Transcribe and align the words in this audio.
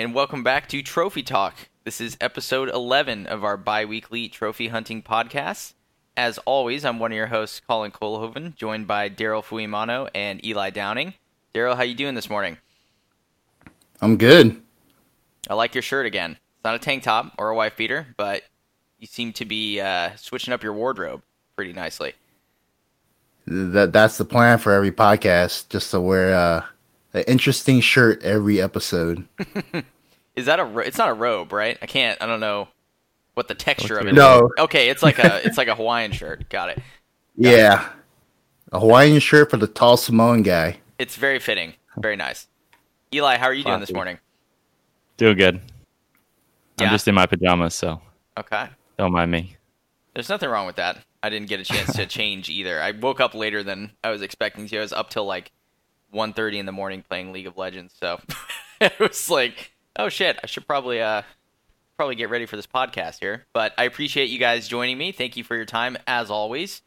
and 0.00 0.14
welcome 0.14 0.42
back 0.42 0.66
to 0.66 0.80
Trophy 0.80 1.22
Talk. 1.22 1.54
This 1.84 2.00
is 2.00 2.16
episode 2.22 2.70
11 2.70 3.26
of 3.26 3.44
our 3.44 3.58
bi 3.58 3.84
weekly 3.84 4.30
trophy 4.30 4.68
hunting 4.68 5.02
podcast. 5.02 5.74
As 6.16 6.38
always, 6.46 6.86
I'm 6.86 6.98
one 6.98 7.12
of 7.12 7.16
your 7.16 7.26
hosts, 7.26 7.60
Colin 7.60 7.90
Colhoven, 7.90 8.56
joined 8.56 8.86
by 8.86 9.10
Daryl 9.10 9.44
Fuimano 9.44 10.08
and 10.14 10.42
Eli 10.42 10.70
Downing. 10.70 11.12
Daryl, 11.54 11.76
how 11.76 11.82
you 11.82 11.94
doing 11.94 12.14
this 12.14 12.30
morning? 12.30 12.56
I'm 14.00 14.16
good. 14.16 14.62
I 15.50 15.52
like 15.52 15.74
your 15.74 15.82
shirt 15.82 16.06
again. 16.06 16.30
It's 16.30 16.64
not 16.64 16.76
a 16.76 16.78
tank 16.78 17.02
top 17.02 17.34
or 17.36 17.50
a 17.50 17.54
wife 17.54 17.76
beater, 17.76 18.06
but 18.16 18.42
you 19.00 19.06
seem 19.06 19.34
to 19.34 19.44
be 19.44 19.80
uh, 19.82 20.16
switching 20.16 20.54
up 20.54 20.62
your 20.62 20.72
wardrobe 20.72 21.20
pretty 21.56 21.74
nicely. 21.74 22.14
That 23.46 23.92
that's 23.92 24.16
the 24.16 24.24
plan 24.24 24.56
for 24.60 24.72
every 24.72 24.92
podcast, 24.92 25.68
just 25.68 25.90
to 25.90 26.00
wear 26.00 26.34
uh, 26.34 26.64
an 27.12 27.24
interesting 27.26 27.80
shirt 27.80 28.22
every 28.22 28.60
episode. 28.60 29.26
Is 30.36 30.46
that 30.46 30.60
a? 30.60 30.64
ro- 30.64 30.84
It's 30.84 30.98
not 30.98 31.08
a 31.10 31.14
robe, 31.14 31.52
right? 31.52 31.76
I 31.82 31.86
can't. 31.86 32.20
I 32.22 32.26
don't 32.26 32.40
know 32.40 32.68
what 33.34 33.48
the 33.48 33.54
texture 33.54 33.96
of 33.98 34.06
it 34.06 34.10
is. 34.10 34.14
No. 34.16 34.50
Okay, 34.58 34.88
it's 34.88 35.02
like 35.02 35.18
a. 35.18 35.44
It's 35.46 35.58
like 35.58 35.68
a 35.68 35.74
Hawaiian 35.74 36.12
shirt. 36.12 36.48
Got 36.48 36.70
it. 36.70 36.78
Yeah, 37.36 37.88
a 38.72 38.80
Hawaiian 38.80 39.18
shirt 39.20 39.50
for 39.50 39.56
the 39.56 39.66
tall 39.66 39.96
Samoan 39.96 40.42
guy. 40.42 40.78
It's 40.98 41.16
very 41.16 41.38
fitting. 41.38 41.74
Very 41.98 42.16
nice. 42.16 42.46
Eli, 43.14 43.36
how 43.38 43.46
are 43.46 43.54
you 43.54 43.64
doing 43.64 43.80
this 43.80 43.92
morning? 43.92 44.18
Doing 45.16 45.36
good. 45.36 45.60
Yeah? 46.78 46.86
I'm 46.86 46.92
just 46.92 47.08
in 47.08 47.14
my 47.14 47.26
pajamas, 47.26 47.74
so 47.74 48.00
Okay. 48.38 48.68
don't 48.98 49.12
mind 49.12 49.30
me. 49.30 49.56
There's 50.14 50.28
nothing 50.28 50.48
wrong 50.48 50.66
with 50.66 50.76
that. 50.76 50.98
I 51.22 51.28
didn't 51.30 51.48
get 51.48 51.60
a 51.60 51.64
chance 51.64 51.94
to 51.96 52.06
change 52.06 52.48
either. 52.48 52.80
I 52.80 52.92
woke 52.92 53.20
up 53.20 53.34
later 53.34 53.62
than 53.62 53.92
I 54.04 54.10
was 54.10 54.22
expecting 54.22 54.66
to. 54.68 54.78
I 54.78 54.80
was 54.80 54.92
up 54.92 55.10
till 55.10 55.24
like 55.26 55.50
1.30 56.14 56.56
in 56.56 56.66
the 56.66 56.72
morning 56.72 57.02
playing 57.06 57.32
League 57.32 57.46
of 57.46 57.56
Legends. 57.56 57.94
So 57.98 58.20
it 58.80 58.98
was 58.98 59.30
like, 59.30 59.72
oh 59.96 60.08
shit, 60.08 60.38
I 60.42 60.46
should 60.46 60.66
probably 60.66 61.00
uh 61.00 61.22
probably 61.96 62.14
get 62.14 62.30
ready 62.30 62.46
for 62.46 62.56
this 62.56 62.66
podcast 62.66 63.18
here. 63.20 63.44
But 63.52 63.74
I 63.76 63.84
appreciate 63.84 64.30
you 64.30 64.38
guys 64.38 64.66
joining 64.68 64.96
me. 64.96 65.12
Thank 65.12 65.36
you 65.36 65.44
for 65.44 65.54
your 65.54 65.66
time 65.66 65.98
as 66.06 66.30
always. 66.30 66.80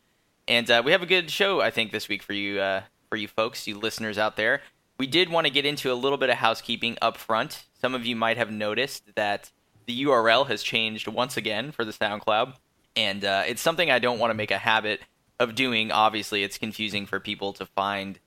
And 0.47 0.69
uh, 0.71 0.81
we 0.83 0.91
have 0.91 1.03
a 1.03 1.07
good 1.07 1.29
show, 1.29 1.61
I 1.61 1.69
think, 1.69 1.91
this 1.91 2.09
week 2.09 2.23
for 2.23 2.33
you 2.33 2.59
uh, 2.59 2.81
for 3.09 3.15
you 3.15 3.27
folks, 3.27 3.67
you 3.67 3.77
listeners 3.77 4.17
out 4.17 4.35
there. 4.35 4.61
We 4.97 5.07
did 5.07 5.29
want 5.29 5.45
to 5.47 5.53
get 5.53 5.65
into 5.65 5.91
a 5.91 5.95
little 5.95 6.17
bit 6.17 6.29
of 6.29 6.37
housekeeping 6.37 6.97
up 7.01 7.17
front. 7.17 7.65
Some 7.79 7.93
of 7.93 8.05
you 8.05 8.15
might 8.15 8.37
have 8.37 8.51
noticed 8.51 9.15
that 9.15 9.51
the 9.85 10.03
URL 10.03 10.47
has 10.47 10.63
changed 10.63 11.07
once 11.07 11.35
again 11.37 11.71
for 11.71 11.83
the 11.83 11.91
SoundCloud 11.91 12.53
and 12.95 13.25
uh, 13.25 13.43
it's 13.47 13.61
something 13.61 13.89
I 13.89 13.99
don't 13.99 14.19
want 14.19 14.31
to 14.31 14.35
make 14.35 14.51
a 14.51 14.57
habit 14.57 15.01
of 15.39 15.55
doing. 15.55 15.91
Obviously, 15.91 16.43
it's 16.43 16.57
confusing 16.57 17.05
for 17.05 17.19
people 17.19 17.53
to 17.53 17.65
find 17.65 18.19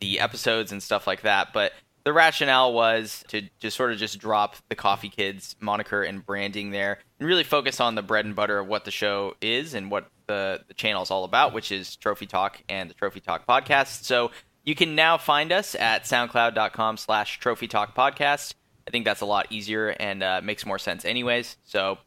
the 0.00 0.20
episodes 0.20 0.72
and 0.72 0.82
stuff 0.82 1.06
like 1.06 1.22
that. 1.22 1.52
But 1.52 1.72
the 2.04 2.12
rationale 2.12 2.72
was 2.72 3.24
to 3.28 3.42
just 3.58 3.76
sort 3.76 3.90
of 3.90 3.98
just 3.98 4.18
drop 4.18 4.56
the 4.68 4.74
Coffee 4.74 5.08
Kids 5.08 5.56
moniker 5.60 6.02
and 6.02 6.24
branding 6.24 6.70
there, 6.70 6.98
and 7.18 7.26
really 7.26 7.44
focus 7.44 7.80
on 7.80 7.94
the 7.94 8.02
bread 8.02 8.26
and 8.26 8.36
butter 8.36 8.58
of 8.58 8.66
what 8.66 8.84
the 8.84 8.90
show 8.90 9.34
is 9.40 9.74
and 9.74 9.90
what 9.90 10.10
the 10.26 10.62
the 10.68 10.74
channel 10.74 11.02
is 11.02 11.10
all 11.10 11.24
about, 11.24 11.54
which 11.54 11.72
is 11.72 11.96
Trophy 11.96 12.26
Talk 12.26 12.62
and 12.68 12.90
the 12.90 12.94
Trophy 12.94 13.20
Talk 13.20 13.46
podcast. 13.46 14.04
So 14.04 14.30
you 14.64 14.74
can 14.74 14.94
now 14.94 15.16
find 15.18 15.52
us 15.52 15.74
at 15.74 16.04
SoundCloud.com/slash 16.04 17.38
Trophy 17.38 17.68
Talk 17.68 17.94
Podcast. 17.94 18.54
I 18.86 18.90
think 18.90 19.04
that's 19.06 19.22
a 19.22 19.26
lot 19.26 19.46
easier 19.50 19.88
and 19.88 20.22
uh, 20.22 20.40
makes 20.42 20.66
more 20.66 20.78
sense, 20.78 21.04
anyways. 21.04 21.56
So 21.64 21.98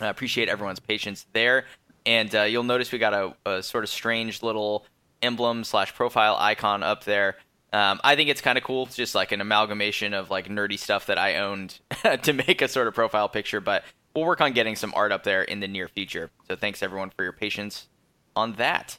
I 0.00 0.08
appreciate 0.08 0.48
everyone's 0.48 0.80
patience 0.80 1.26
there. 1.32 1.64
And 2.06 2.34
uh, 2.34 2.42
you'll 2.42 2.62
notice 2.62 2.92
we 2.92 2.98
got 2.98 3.14
a, 3.14 3.34
a 3.44 3.62
sort 3.62 3.84
of 3.84 3.90
strange 3.90 4.42
little 4.42 4.86
emblem 5.22 5.64
slash 5.64 5.94
profile 5.94 6.36
icon 6.38 6.82
up 6.82 7.04
there. 7.04 7.36
Um, 7.72 8.00
I 8.02 8.16
think 8.16 8.30
it's 8.30 8.40
kind 8.40 8.58
of 8.58 8.64
cool. 8.64 8.86
It's 8.86 8.96
just 8.96 9.14
like 9.14 9.32
an 9.32 9.40
amalgamation 9.40 10.12
of 10.12 10.30
like 10.30 10.48
nerdy 10.48 10.78
stuff 10.78 11.06
that 11.06 11.18
I 11.18 11.36
owned 11.36 11.78
to 12.22 12.32
make 12.32 12.62
a 12.62 12.68
sort 12.68 12.88
of 12.88 12.94
profile 12.94 13.28
picture. 13.28 13.60
But 13.60 13.84
we'll 14.14 14.24
work 14.24 14.40
on 14.40 14.52
getting 14.52 14.76
some 14.76 14.92
art 14.96 15.12
up 15.12 15.22
there 15.22 15.42
in 15.42 15.60
the 15.60 15.68
near 15.68 15.88
future. 15.88 16.30
So 16.48 16.56
thanks 16.56 16.82
everyone 16.82 17.10
for 17.10 17.22
your 17.22 17.32
patience 17.32 17.88
on 18.34 18.54
that. 18.54 18.98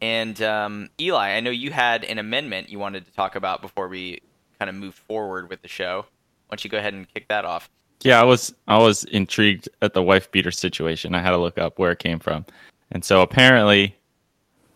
And 0.00 0.40
um, 0.42 0.90
Eli, 1.00 1.30
I 1.30 1.40
know 1.40 1.50
you 1.50 1.70
had 1.70 2.04
an 2.04 2.18
amendment 2.18 2.70
you 2.70 2.78
wanted 2.78 3.06
to 3.06 3.12
talk 3.12 3.36
about 3.36 3.62
before 3.62 3.88
we 3.88 4.20
kind 4.58 4.68
of 4.68 4.74
move 4.74 4.94
forward 4.94 5.48
with 5.48 5.62
the 5.62 5.68
show. 5.68 6.06
Why 6.46 6.56
don't 6.56 6.64
you 6.64 6.70
go 6.70 6.78
ahead 6.78 6.94
and 6.94 7.06
kick 7.12 7.28
that 7.28 7.44
off? 7.44 7.70
Yeah, 8.02 8.20
I 8.20 8.24
was 8.24 8.52
I 8.66 8.78
was 8.78 9.04
intrigued 9.04 9.68
at 9.80 9.94
the 9.94 10.02
wife 10.02 10.30
beater 10.32 10.50
situation. 10.50 11.14
I 11.14 11.20
had 11.20 11.30
to 11.30 11.38
look 11.38 11.56
up 11.56 11.78
where 11.78 11.92
it 11.92 12.00
came 12.00 12.18
from. 12.18 12.44
And 12.90 13.04
so 13.04 13.22
apparently 13.22 13.96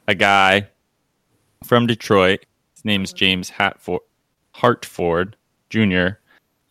a 0.09 0.15
guy 0.15 0.69
from 1.65 1.87
Detroit, 1.87 2.45
his 2.75 2.85
name's 2.85 3.13
James 3.13 3.49
Hatford, 3.49 4.01
Hartford 4.53 5.37
Jr. 5.71 6.09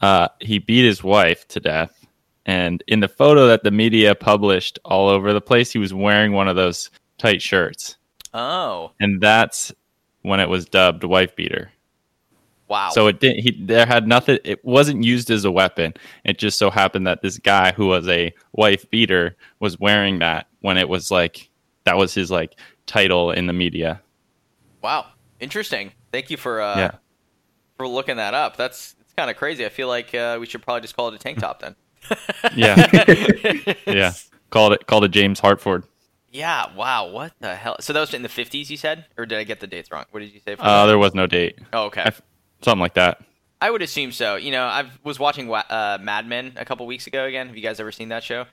Uh, 0.02 0.28
he 0.40 0.60
beat 0.60 0.86
his 0.86 1.04
wife 1.04 1.48
to 1.50 1.60
death. 1.60 2.06
And 2.46 2.84
in 2.88 3.00
the 3.00 3.08
photo 3.08 3.48
that 3.48 3.64
the 3.64 3.72
media 3.72 4.14
published 4.14 4.78
all 4.86 5.10
over 5.10 5.34
the 5.34 5.42
place, 5.42 5.72
he 5.72 5.80
was 5.80 5.94
wearing 5.94 6.32
one 6.32 6.48
of 6.48 6.56
those 6.56 6.92
tight 7.18 7.42
shirts. 7.42 7.98
Oh, 8.34 8.92
And 9.00 9.20
that's 9.22 9.74
when 10.22 10.40
it 10.40 10.50
was 10.50 10.66
dubbed 10.66 11.04
wife 11.04 11.36
beater. 11.36 11.72
wow. 12.68 12.90
So 12.90 13.08
it 13.08 13.20
didn't. 13.20 13.40
He 13.40 13.52
there 13.66 13.86
had 13.86 14.08
nothing. 14.08 14.40
It 14.44 14.64
wasn't 14.66 15.04
used 15.04 15.32
as 15.32 15.46
a 15.46 15.52
weapon. 15.52 15.94
It 16.24 16.38
just 16.38 16.60
so 16.60 16.70
happened 16.70 17.08
that 17.08 17.22
this 17.22 17.38
guy 17.40 17.72
who 17.72 17.88
was 17.88 18.08
a 18.08 18.34
wife 18.54 18.90
beater 18.90 19.38
was 19.60 19.80
wearing 19.80 20.20
that 20.20 20.48
when 20.62 20.78
it 20.78 20.90
was 20.90 21.10
like 21.10 21.50
that 21.86 21.98
was 21.98 22.14
his 22.14 22.30
like 22.30 22.60
title 22.86 23.32
in 23.32 23.48
the 23.48 23.54
media. 23.54 24.02
Wow, 24.82 25.08
interesting. 25.40 25.92
Thank 26.12 26.30
you 26.30 26.38
for 26.38 26.62
uh, 26.62 26.78
Yeah. 26.78 26.92
for 27.78 27.88
looking 27.88 28.18
that 28.18 28.34
up. 28.34 28.58
That's 28.58 28.96
it's 29.02 29.14
kind 29.14 29.30
of 29.30 29.38
crazy. 29.38 29.66
I 29.66 29.70
feel 29.70 29.88
like 29.88 30.14
uh, 30.14 30.38
we 30.40 30.46
should 30.46 30.62
probably 30.62 30.82
just 30.82 30.96
call 30.96 31.08
it 31.10 31.14
a 31.16 31.18
tank 31.20 31.40
top 31.40 31.62
then. 31.62 31.76
Yeah. 32.56 32.76
Yeah, 33.88 34.14
called 34.50 34.74
it 34.74 34.86
called 34.88 35.04
it 35.06 35.10
James 35.12 35.40
Hartford. 35.40 35.84
Yeah. 36.32 36.74
Wow. 36.76 37.10
What 37.10 37.34
the 37.40 37.56
hell? 37.56 37.78
So 37.80 37.94
that 37.94 38.00
was 38.00 38.14
in 38.14 38.22
the 38.22 38.30
fifties, 38.30 38.70
you 38.70 38.78
said, 38.78 39.06
or 39.18 39.26
did 39.26 39.38
I 39.40 39.44
get 39.44 39.60
the 39.60 39.68
dates 39.68 39.92
wrong? 39.92 40.06
What 40.12 40.20
did 40.20 40.34
you 40.34 40.40
say? 40.40 40.56
For 40.56 40.64
Uh, 40.64 40.86
there 40.86 40.98
was 40.98 41.14
no 41.16 41.28
date, 41.28 41.60
oh, 41.74 41.86
okay. 41.86 42.02
F- 42.04 42.22
something 42.62 42.82
like 42.82 42.94
that. 42.96 43.22
I 43.62 43.72
would 43.72 43.82
assume 43.82 44.12
so. 44.12 44.36
You 44.36 44.52
know, 44.52 44.64
I 44.66 44.90
was 45.04 45.18
watching 45.18 45.52
uh, 45.52 45.98
Mad 46.02 46.28
Men 46.28 46.54
a 46.58 46.66
couple 46.66 46.86
weeks 46.86 47.08
ago 47.08 47.24
again. 47.26 47.48
Have 47.48 47.56
you 47.56 47.64
guys 47.64 47.80
ever 47.80 47.92
seen 47.92 48.10
that 48.10 48.24
show? 48.24 48.46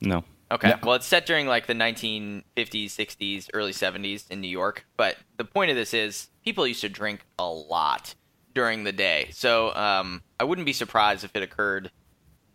No. 0.00 0.24
Okay. 0.52 0.70
Yeah. 0.70 0.78
Well, 0.82 0.96
it's 0.96 1.06
set 1.06 1.26
during 1.26 1.46
like 1.46 1.66
the 1.66 1.74
1950s, 1.74 2.44
60s, 2.56 3.50
early 3.54 3.72
70s 3.72 4.30
in 4.30 4.40
New 4.40 4.48
York. 4.48 4.84
But 4.96 5.16
the 5.36 5.44
point 5.44 5.70
of 5.70 5.76
this 5.76 5.94
is 5.94 6.28
people 6.44 6.66
used 6.66 6.80
to 6.80 6.88
drink 6.88 7.20
a 7.38 7.46
lot 7.46 8.14
during 8.54 8.84
the 8.84 8.92
day. 8.92 9.28
So 9.32 9.74
um, 9.74 10.22
I 10.40 10.44
wouldn't 10.44 10.66
be 10.66 10.72
surprised 10.72 11.24
if 11.24 11.36
it 11.36 11.42
occurred 11.42 11.90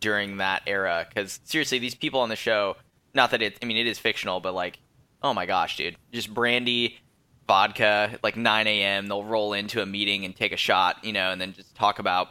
during 0.00 0.36
that 0.38 0.62
era. 0.66 1.06
Because 1.08 1.40
seriously, 1.44 1.78
these 1.78 1.94
people 1.94 2.20
on 2.20 2.28
the 2.28 2.36
show, 2.36 2.76
not 3.14 3.30
that 3.30 3.40
it, 3.40 3.58
I 3.62 3.66
mean, 3.66 3.78
it 3.78 3.86
is 3.86 3.98
fictional, 3.98 4.40
but 4.40 4.54
like, 4.54 4.78
oh 5.22 5.32
my 5.32 5.46
gosh, 5.46 5.76
dude. 5.76 5.96
Just 6.12 6.32
brandy, 6.32 6.98
vodka, 7.48 8.18
like 8.22 8.36
9 8.36 8.66
a.m. 8.66 9.06
They'll 9.06 9.24
roll 9.24 9.54
into 9.54 9.80
a 9.80 9.86
meeting 9.86 10.24
and 10.26 10.36
take 10.36 10.52
a 10.52 10.58
shot, 10.58 11.02
you 11.02 11.12
know, 11.12 11.30
and 11.30 11.40
then 11.40 11.54
just 11.54 11.74
talk 11.74 11.98
about 11.98 12.28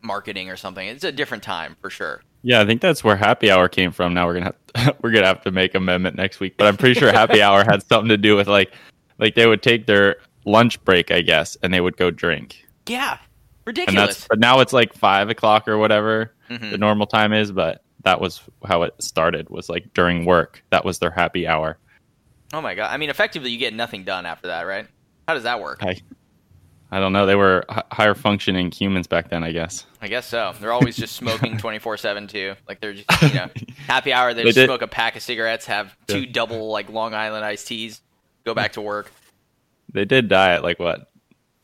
marketing 0.00 0.48
or 0.48 0.56
something. 0.56 0.86
It's 0.86 1.04
a 1.04 1.12
different 1.12 1.42
time 1.42 1.76
for 1.80 1.90
sure. 1.90 2.22
Yeah, 2.42 2.60
I 2.60 2.64
think 2.66 2.80
that's 2.80 3.04
where 3.04 3.16
happy 3.16 3.50
hour 3.50 3.68
came 3.68 3.92
from. 3.92 4.14
Now 4.14 4.26
we're 4.26 4.34
gonna 4.40 4.54
have 4.76 4.96
we're 5.02 5.10
gonna 5.12 5.26
have 5.26 5.42
to 5.42 5.50
make 5.50 5.74
amendment 5.74 6.16
next 6.16 6.40
week, 6.40 6.56
but 6.56 6.66
I'm 6.66 6.76
pretty 6.76 6.98
sure 6.98 7.12
happy 7.12 7.40
hour 7.42 7.64
had 7.64 7.82
something 7.88 8.08
to 8.08 8.16
do 8.16 8.36
with 8.36 8.48
like 8.48 8.72
like 9.18 9.34
they 9.34 9.46
would 9.46 9.62
take 9.62 9.86
their 9.86 10.16
lunch 10.44 10.82
break, 10.84 11.10
I 11.10 11.20
guess, 11.20 11.56
and 11.62 11.72
they 11.72 11.80
would 11.80 11.96
go 11.96 12.10
drink. 12.10 12.66
Yeah. 12.88 13.12
and 13.12 13.20
Ridiculous. 13.66 13.94
that's 14.16 14.28
but 14.28 14.38
now 14.40 14.58
it's 14.60 14.72
like 14.72 14.92
five 14.94 15.30
o'clock 15.30 15.68
or 15.68 15.78
whatever 15.78 16.32
Mhm. 16.50 16.72
the 16.72 16.78
normal 16.78 17.06
time 17.06 17.32
is 17.32 17.52
but 17.52 17.82
that 18.02 18.20
was 18.20 18.42
how 18.66 18.82
it 18.82 18.92
started 19.00 19.48
was 19.48 19.68
like 19.68 19.94
during 19.94 20.24
work 20.26 20.62
that 20.70 20.84
was 20.84 20.98
their 20.98 21.12
happy 21.12 21.46
hour 21.46 21.78
Oh 22.52 22.60
my 22.60 22.74
god! 22.74 22.90
I 22.92 22.98
mean, 22.98 23.08
effectively, 23.08 23.50
you 23.50 23.56
get 23.58 23.72
nothing 23.72 24.04
done 24.04 24.26
after 24.26 24.48
that, 24.48 24.64
right? 24.64 24.86
How 25.26 25.32
does 25.32 25.44
that 25.44 25.58
work? 25.62 25.82
i 25.82 25.96
i 26.92 27.00
don't 27.00 27.12
know 27.12 27.26
they 27.26 27.34
were 27.34 27.64
h- 27.70 27.82
higher 27.90 28.14
functioning 28.14 28.70
humans 28.70 29.08
back 29.08 29.28
then 29.30 29.42
i 29.42 29.50
guess 29.50 29.86
I 30.00 30.08
guess 30.08 30.26
so. 30.26 30.52
They're 30.60 30.72
always 30.72 30.96
just 30.96 31.14
smoking 31.14 31.56
twenty 31.64 31.78
four 31.78 31.96
seven 31.96 32.26
too. 32.26 32.56
Like 32.68 32.80
they're 32.80 32.92
just 32.94 33.22
you 33.22 33.34
know 33.34 33.48
happy 33.86 34.12
hour. 34.12 34.34
They 34.34 34.42
They 34.42 34.48
just 34.48 34.56
did- 34.56 34.66
smoke 34.66 34.82
a 34.82 34.88
pack 34.88 35.14
of 35.14 35.22
cigarettes, 35.22 35.64
have 35.66 35.96
two 36.08 36.22
Yeah. 36.22 36.32
double 36.32 36.70
like 36.72 36.88
Long 36.90 37.14
Island 37.14 37.44
iced 37.44 37.68
teas, 37.68 38.00
go 38.44 38.52
back 38.52 38.72
to 38.72 38.80
work. 38.80 39.12
they 39.92 40.04
did 40.04 40.28
die 40.28 40.54
at 40.54 40.64
like 40.64 40.80
what 40.80 41.08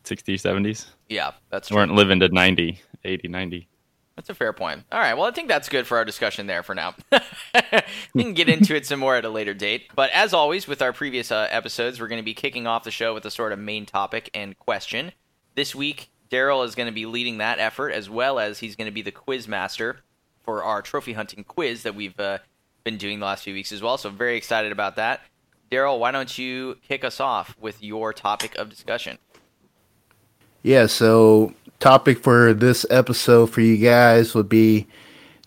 60s 0.04 0.34
70s 0.42 0.86
Yeah, 1.08 1.32
that's 1.50 1.66
true. 1.68 1.78
weren't 1.78 1.94
living 1.94 2.20
to 2.20 2.28
90 2.28 2.80
80 3.04 3.26
90 3.28 3.68
That's 4.18 4.30
a 4.30 4.34
fair 4.34 4.52
point. 4.52 4.82
All 4.90 4.98
right. 4.98 5.14
Well, 5.14 5.26
I 5.26 5.30
think 5.30 5.46
that's 5.46 5.68
good 5.68 5.86
for 5.86 5.96
our 5.96 6.04
discussion 6.04 6.48
there 6.48 6.64
for 6.64 6.74
now. 6.74 6.96
we 8.14 8.24
can 8.24 8.34
get 8.34 8.48
into 8.48 8.74
it 8.74 8.84
some 8.84 8.98
more 8.98 9.14
at 9.14 9.24
a 9.24 9.28
later 9.28 9.54
date. 9.54 9.92
But 9.94 10.10
as 10.10 10.34
always, 10.34 10.66
with 10.66 10.82
our 10.82 10.92
previous 10.92 11.30
uh, 11.30 11.46
episodes, 11.52 12.00
we're 12.00 12.08
going 12.08 12.20
to 12.20 12.24
be 12.24 12.34
kicking 12.34 12.66
off 12.66 12.82
the 12.82 12.90
show 12.90 13.14
with 13.14 13.24
a 13.26 13.30
sort 13.30 13.52
of 13.52 13.60
main 13.60 13.86
topic 13.86 14.28
and 14.34 14.58
question. 14.58 15.12
This 15.54 15.72
week, 15.72 16.10
Daryl 16.32 16.64
is 16.64 16.74
going 16.74 16.88
to 16.88 16.92
be 16.92 17.06
leading 17.06 17.38
that 17.38 17.60
effort, 17.60 17.90
as 17.90 18.10
well 18.10 18.40
as 18.40 18.58
he's 18.58 18.74
going 18.74 18.86
to 18.86 18.92
be 18.92 19.02
the 19.02 19.12
quiz 19.12 19.46
master 19.46 20.00
for 20.42 20.64
our 20.64 20.82
trophy 20.82 21.12
hunting 21.12 21.44
quiz 21.44 21.84
that 21.84 21.94
we've 21.94 22.18
uh, 22.18 22.38
been 22.82 22.96
doing 22.96 23.20
the 23.20 23.24
last 23.24 23.44
few 23.44 23.54
weeks 23.54 23.70
as 23.70 23.82
well. 23.82 23.98
So, 23.98 24.10
very 24.10 24.36
excited 24.36 24.72
about 24.72 24.96
that. 24.96 25.20
Daryl, 25.70 26.00
why 26.00 26.10
don't 26.10 26.36
you 26.36 26.78
kick 26.82 27.04
us 27.04 27.20
off 27.20 27.56
with 27.60 27.84
your 27.84 28.12
topic 28.12 28.56
of 28.56 28.68
discussion? 28.68 29.18
Yeah, 30.64 30.86
so 30.86 31.54
topic 31.80 32.18
for 32.22 32.52
this 32.54 32.84
episode 32.90 33.46
for 33.50 33.60
you 33.60 33.76
guys 33.76 34.34
would 34.34 34.48
be 34.48 34.86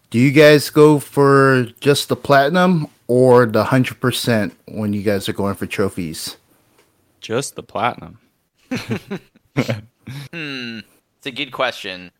do 0.09 0.19
you 0.19 0.31
guys 0.31 0.69
go 0.69 0.99
for 0.99 1.65
just 1.79 2.09
the 2.09 2.15
platinum 2.15 2.87
or 3.07 3.45
the 3.45 3.63
100% 3.63 4.51
when 4.67 4.91
you 4.93 5.01
guys 5.03 5.27
are 5.29 5.33
going 5.33 5.55
for 5.55 5.65
trophies? 5.65 6.35
Just 7.21 7.55
the 7.55 7.63
platinum. 7.63 8.19
Hmm, 10.33 10.79
it's 11.17 11.27
a 11.27 11.31
good 11.31 11.51
question. 11.51 12.11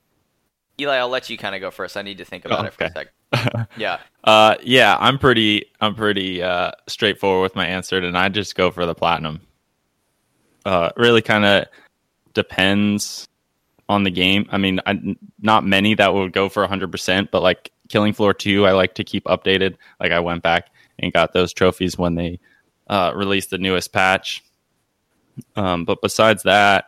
Eli, 0.80 0.96
I'll 0.98 1.10
let 1.10 1.30
you 1.30 1.38
kind 1.38 1.56
of 1.56 1.62
go 1.62 1.72
first. 1.72 1.98
I 1.98 2.04
need 2.04 2.19
to 2.19 2.25
think 2.25 2.46
about 2.46 2.64
Oh, 2.64 2.68
it 2.68 2.74
for 2.74 2.84
a 2.84 2.88
okay. 2.88 3.06
sec. 3.34 3.68
Yeah. 3.78 4.00
Uh, 4.24 4.56
yeah, 4.62 4.98
I'm 5.00 5.18
pretty, 5.18 5.66
I'm 5.81 5.96
pretty 5.96 6.42
uh, 6.44 6.72
straightforward 6.88 7.42
with 7.44 7.56
my 7.56 7.66
answer, 7.66 7.98
and 7.98 8.18
I 8.18 8.30
just 8.30 8.56
go 8.56 8.69
for 8.72 8.86
the 8.86 8.94
platinum. 8.94 9.42
Uh, 10.64 10.92
really, 10.96 11.22
kind 11.22 11.44
of 11.44 11.66
depends 12.34 13.28
on 13.92 14.04
the 14.04 14.10
game. 14.10 14.48
I 14.50 14.58
mean, 14.58 14.80
I, 14.86 15.18
not 15.42 15.66
many 15.66 15.94
that 15.96 16.14
would 16.14 16.32
go 16.32 16.48
for 16.48 16.66
100%, 16.66 17.30
but 17.30 17.44
like 17.44 17.72
Killing 17.90 18.14
Floor 18.14 18.34
2, 18.34 18.66
I 18.66 18.72
like 18.72 18.96
to 18.96 19.04
keep 19.04 19.26
updated. 19.26 19.76
Like 20.00 20.14
I 20.14 20.22
went 20.22 20.44
back 20.44 20.70
and 20.98 21.12
got 21.12 21.34
those 21.34 21.52
trophies 21.52 21.98
when 21.98 22.16
they 22.16 22.40
uh, 22.88 23.12
released 23.14 23.50
the 23.50 23.58
newest 23.58 23.92
patch. 23.92 24.44
Um, 25.58 25.84
but 25.84 26.02
besides 26.02 26.44
that, 26.44 26.86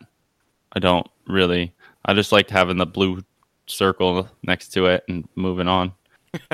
I 0.72 0.78
don't 0.78 1.06
really. 1.26 1.74
I 2.06 2.14
just 2.14 2.32
liked 2.32 2.50
having 2.50 2.78
the 2.78 2.86
blue 2.86 3.22
circle 3.66 4.28
next 4.42 4.70
to 4.70 4.86
it 4.86 5.04
and 5.06 5.28
moving 5.34 5.68
on. 5.68 5.92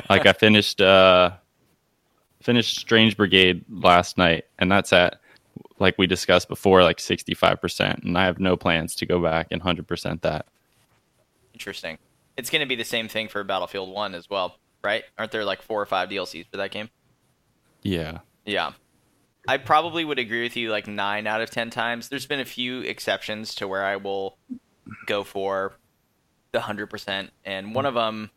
like 0.08 0.26
I 0.26 0.32
finished 0.46 0.80
uh 0.80 1.32
finished 2.42 2.78
Strange 2.78 3.16
Brigade 3.16 3.64
last 3.68 4.16
night 4.16 4.44
and 4.58 4.70
that's 4.70 4.92
at 4.92 5.19
like 5.80 5.96
we 5.98 6.06
discussed 6.06 6.48
before 6.48 6.82
like 6.82 6.98
65% 6.98 8.04
and 8.04 8.16
I 8.16 8.24
have 8.26 8.38
no 8.38 8.56
plans 8.56 8.94
to 8.96 9.06
go 9.06 9.20
back 9.20 9.48
and 9.50 9.62
100% 9.62 10.20
that. 10.22 10.46
Interesting. 11.54 11.98
It's 12.36 12.50
going 12.50 12.60
to 12.60 12.66
be 12.66 12.76
the 12.76 12.84
same 12.84 13.08
thing 13.08 13.28
for 13.28 13.42
Battlefield 13.42 13.92
1 13.92 14.14
as 14.14 14.30
well, 14.30 14.56
right? 14.84 15.04
Aren't 15.18 15.32
there 15.32 15.44
like 15.44 15.62
four 15.62 15.80
or 15.80 15.86
five 15.86 16.08
DLCs 16.08 16.46
for 16.50 16.58
that 16.58 16.70
game? 16.70 16.90
Yeah. 17.82 18.18
Yeah. 18.44 18.72
I 19.48 19.56
probably 19.56 20.04
would 20.04 20.18
agree 20.18 20.42
with 20.42 20.56
you 20.56 20.70
like 20.70 20.86
9 20.86 21.26
out 21.26 21.40
of 21.40 21.50
10 21.50 21.70
times. 21.70 22.08
There's 22.08 22.26
been 22.26 22.40
a 22.40 22.44
few 22.44 22.80
exceptions 22.80 23.54
to 23.56 23.66
where 23.66 23.84
I 23.84 23.96
will 23.96 24.36
go 25.06 25.24
for 25.24 25.72
the 26.52 26.60
100%. 26.60 27.30
And 27.44 27.74
one 27.74 27.86
of 27.86 27.94
them 27.94 28.30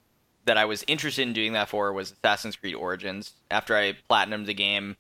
that 0.45 0.57
I 0.57 0.65
was 0.65 0.83
interested 0.87 1.21
in 1.27 1.33
doing 1.33 1.53
that 1.53 1.69
for 1.69 1.91
was 1.93 2.11
Assassin's 2.11 2.55
Creed 2.55 2.75
Origins. 2.75 3.33
After 3.51 3.75
I 3.75 3.97
platinumed 4.09 4.45
the 4.45 4.53
game, 4.53 4.97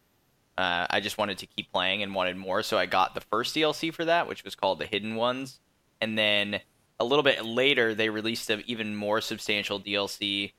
uh, 0.57 0.87
I 0.89 0.99
just 0.99 1.17
wanted 1.17 1.39
to 1.39 1.45
keep 1.45 1.71
playing 1.71 2.03
and 2.03 2.13
wanted 2.13 2.37
more. 2.37 2.63
So 2.63 2.77
I 2.77 2.85
got 2.85 3.15
the 3.15 3.21
first 3.21 3.55
DLC 3.55 3.93
for 3.93 4.05
that, 4.05 4.27
which 4.27 4.43
was 4.43 4.55
called 4.55 4.79
The 4.79 4.85
Hidden 4.85 5.15
Ones. 5.15 5.59
And 6.01 6.17
then 6.17 6.61
a 6.99 7.05
little 7.05 7.23
bit 7.23 7.43
later, 7.45 7.95
they 7.95 8.09
released 8.09 8.49
an 8.49 8.63
even 8.67 8.95
more 8.95 9.21
substantial 9.21 9.79
DLC 9.79 10.53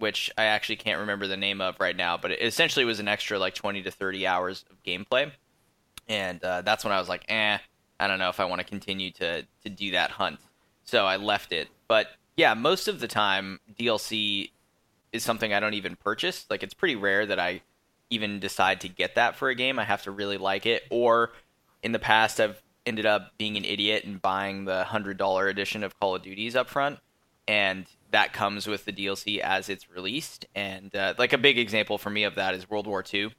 which 0.00 0.30
I 0.36 0.44
actually 0.44 0.76
can't 0.76 1.00
remember 1.00 1.26
the 1.26 1.36
name 1.36 1.60
of 1.60 1.76
right 1.78 1.94
now, 1.94 2.16
but 2.16 2.30
it 2.30 2.40
essentially 2.40 2.86
was 2.86 3.00
an 3.00 3.08
extra 3.08 3.38
like 3.38 3.54
20 3.54 3.82
to 3.82 3.90
30 3.90 4.26
hours 4.26 4.64
of 4.70 4.82
gameplay. 4.82 5.30
And 6.08 6.42
uh, 6.42 6.62
that's 6.62 6.84
when 6.84 6.92
I 6.92 6.98
was 6.98 7.08
like, 7.08 7.26
eh, 7.28 7.58
I 8.00 8.06
don't 8.08 8.18
know 8.18 8.30
if 8.30 8.40
I 8.40 8.46
want 8.46 8.60
to 8.60 8.66
continue 8.66 9.10
to, 9.12 9.42
to 9.42 9.68
do 9.68 9.92
that 9.92 10.10
hunt. 10.10 10.40
So 10.84 11.04
I 11.04 11.16
left 11.16 11.52
it. 11.52 11.68
But 11.86 12.08
yeah, 12.36 12.54
most 12.54 12.88
of 12.88 12.98
the 12.98 13.08
time, 13.08 13.60
DLC 13.78 14.50
is 15.12 15.22
something 15.22 15.52
I 15.52 15.60
don't 15.60 15.74
even 15.74 15.96
purchase. 15.96 16.46
Like, 16.48 16.62
it's 16.62 16.74
pretty 16.74 16.96
rare 16.96 17.26
that 17.26 17.38
I 17.38 17.60
even 18.10 18.40
decide 18.40 18.80
to 18.82 18.88
get 18.88 19.14
that 19.14 19.36
for 19.36 19.48
a 19.48 19.54
game. 19.54 19.78
I 19.78 19.84
have 19.84 20.02
to 20.02 20.10
really 20.10 20.36
like 20.36 20.66
it. 20.66 20.82
Or 20.90 21.32
in 21.82 21.92
the 21.92 21.98
past, 21.98 22.40
I've 22.40 22.60
ended 22.84 23.06
up 23.06 23.32
being 23.38 23.56
an 23.56 23.64
idiot 23.64 24.04
and 24.04 24.20
buying 24.20 24.64
the 24.64 24.84
$100 24.88 25.50
edition 25.50 25.82
of 25.84 25.98
Call 25.98 26.16
of 26.16 26.22
Duties 26.22 26.56
up 26.56 26.68
front. 26.68 26.98
And 27.46 27.86
that 28.10 28.32
comes 28.32 28.66
with 28.66 28.84
the 28.84 28.92
DLC 28.92 29.38
as 29.38 29.68
it's 29.68 29.90
released. 29.90 30.46
And 30.54 30.94
uh, 30.94 31.14
like 31.18 31.32
a 31.32 31.38
big 31.38 31.58
example 31.58 31.98
for 31.98 32.10
me 32.10 32.24
of 32.24 32.34
that 32.34 32.54
is 32.54 32.68
World 32.68 32.86
War 32.86 33.04
II, 33.12 33.34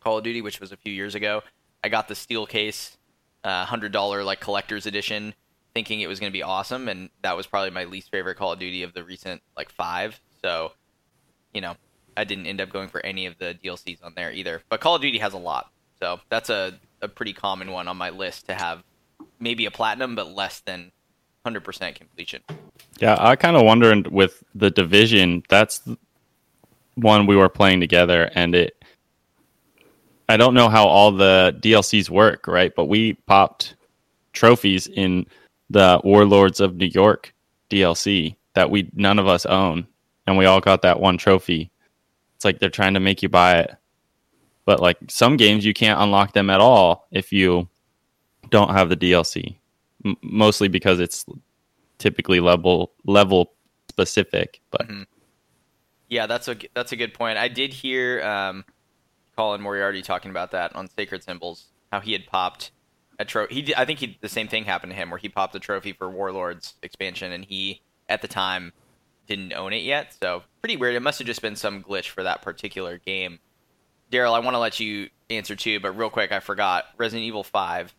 Call 0.00 0.18
of 0.18 0.24
Duty, 0.24 0.42
which 0.42 0.60
was 0.60 0.72
a 0.72 0.76
few 0.76 0.92
years 0.92 1.14
ago. 1.14 1.42
I 1.84 1.88
got 1.88 2.08
the 2.08 2.14
steel 2.14 2.46
case, 2.46 2.96
uh, 3.44 3.64
hundred 3.64 3.92
dollar 3.92 4.24
like 4.24 4.40
collector's 4.40 4.86
edition, 4.86 5.34
thinking 5.74 6.00
it 6.00 6.08
was 6.08 6.18
going 6.18 6.30
to 6.30 6.36
be 6.36 6.42
awesome, 6.42 6.88
and 6.88 7.10
that 7.22 7.36
was 7.36 7.46
probably 7.46 7.70
my 7.70 7.84
least 7.84 8.10
favorite 8.10 8.36
Call 8.36 8.52
of 8.52 8.58
Duty 8.58 8.82
of 8.82 8.94
the 8.94 9.04
recent 9.04 9.42
like 9.56 9.70
five. 9.70 10.20
So, 10.42 10.72
you 11.52 11.60
know, 11.60 11.76
I 12.16 12.24
didn't 12.24 12.46
end 12.46 12.60
up 12.60 12.70
going 12.70 12.88
for 12.88 13.04
any 13.04 13.26
of 13.26 13.38
the 13.38 13.56
DLCs 13.62 14.04
on 14.04 14.12
there 14.16 14.32
either. 14.32 14.62
But 14.68 14.80
Call 14.80 14.96
of 14.96 15.02
Duty 15.02 15.18
has 15.18 15.34
a 15.34 15.38
lot, 15.38 15.70
so 16.00 16.20
that's 16.28 16.50
a 16.50 16.78
a 17.02 17.08
pretty 17.08 17.32
common 17.32 17.70
one 17.70 17.88
on 17.88 17.96
my 17.96 18.10
list 18.10 18.46
to 18.46 18.54
have 18.54 18.82
maybe 19.38 19.66
a 19.66 19.70
platinum, 19.70 20.14
but 20.14 20.30
less 20.32 20.60
than 20.60 20.92
100% 21.44 21.94
completion. 21.94 22.42
Yeah, 22.98 23.16
I 23.18 23.36
kind 23.36 23.56
of 23.56 23.62
wondered 23.62 24.08
with 24.08 24.42
the 24.54 24.70
division. 24.70 25.42
That's 25.48 25.82
one 26.94 27.26
we 27.26 27.36
were 27.36 27.48
playing 27.48 27.80
together, 27.80 28.30
and 28.34 28.54
it. 28.54 28.84
I 30.28 30.36
don't 30.36 30.54
know 30.54 30.68
how 30.68 30.86
all 30.86 31.12
the 31.12 31.56
DLCs 31.60 32.10
work, 32.10 32.48
right? 32.48 32.74
But 32.74 32.86
we 32.86 33.12
popped 33.12 33.76
trophies 34.32 34.88
in 34.88 35.26
the 35.70 36.00
Warlords 36.02 36.60
of 36.60 36.76
New 36.76 36.86
York 36.86 37.32
DLC 37.70 38.34
that 38.54 38.70
we 38.70 38.90
none 38.94 39.20
of 39.20 39.28
us 39.28 39.46
own, 39.46 39.86
and 40.26 40.36
we 40.36 40.46
all 40.46 40.60
got 40.60 40.82
that 40.82 40.98
one 40.98 41.16
trophy. 41.16 41.70
Like 42.46 42.60
they're 42.60 42.70
trying 42.70 42.94
to 42.94 43.00
make 43.00 43.22
you 43.22 43.28
buy 43.28 43.58
it, 43.58 43.70
but 44.64 44.80
like 44.80 44.96
some 45.08 45.36
games 45.36 45.66
you 45.66 45.74
can't 45.74 46.00
unlock 46.00 46.32
them 46.32 46.48
at 46.48 46.60
all 46.60 47.06
if 47.10 47.32
you 47.32 47.68
don't 48.48 48.70
have 48.70 48.88
the 48.88 48.96
DLC. 48.96 49.56
M- 50.04 50.16
mostly 50.22 50.68
because 50.68 51.00
it's 51.00 51.26
typically 51.98 52.40
level 52.40 52.92
level 53.04 53.52
specific 53.88 54.60
but 54.70 54.86
Mhm. 54.88 55.06
Yeah, 56.08 56.26
that's 56.26 56.46
a 56.48 56.56
that's 56.74 56.92
a 56.92 56.96
good 56.96 57.14
point. 57.14 57.36
I 57.38 57.48
did 57.48 57.72
hear 57.72 58.22
um, 58.22 58.64
Colin 59.36 59.60
Moriarty 59.60 60.02
talking 60.02 60.30
about 60.30 60.52
that 60.52 60.74
on 60.76 60.88
Sacred 60.88 61.24
Symbols, 61.24 61.66
how 61.90 62.00
he 62.00 62.12
had 62.12 62.26
popped 62.26 62.70
a 63.18 63.24
trophy. 63.24 63.62
He 63.62 63.74
I 63.74 63.84
think 63.84 63.98
he, 63.98 64.16
the 64.20 64.28
same 64.28 64.46
thing 64.46 64.64
happened 64.64 64.92
to 64.92 64.96
him, 64.96 65.10
where 65.10 65.18
he 65.18 65.28
popped 65.28 65.54
a 65.56 65.58
trophy 65.60 65.92
for 65.92 66.08
Warlords 66.08 66.74
expansion, 66.82 67.32
and 67.32 67.44
he 67.44 67.82
at 68.08 68.22
the 68.22 68.28
time 68.28 68.72
didn't 69.26 69.52
own 69.52 69.72
it 69.72 69.82
yet. 69.82 70.14
So 70.20 70.42
pretty 70.60 70.76
weird. 70.76 70.94
It 70.94 71.00
must 71.00 71.18
have 71.18 71.26
just 71.26 71.42
been 71.42 71.56
some 71.56 71.82
glitch 71.82 72.08
for 72.08 72.22
that 72.22 72.42
particular 72.42 72.98
game. 72.98 73.38
Daryl, 74.10 74.34
I 74.34 74.38
want 74.38 74.54
to 74.54 74.58
let 74.58 74.78
you 74.78 75.10
answer 75.30 75.56
too, 75.56 75.80
but 75.80 75.92
real 75.92 76.10
quick, 76.10 76.32
I 76.32 76.40
forgot. 76.40 76.84
Resident 76.96 77.26
Evil 77.26 77.42
Five 77.42 77.94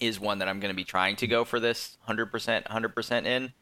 is 0.00 0.20
one 0.20 0.38
that 0.38 0.48
I'm 0.48 0.60
going 0.60 0.72
to 0.72 0.76
be 0.76 0.84
trying 0.84 1.16
to 1.16 1.26
go 1.26 1.44
for 1.44 1.60
this 1.60 1.96
100%, 2.08 2.64
100% 2.64 3.26
in 3.26 3.52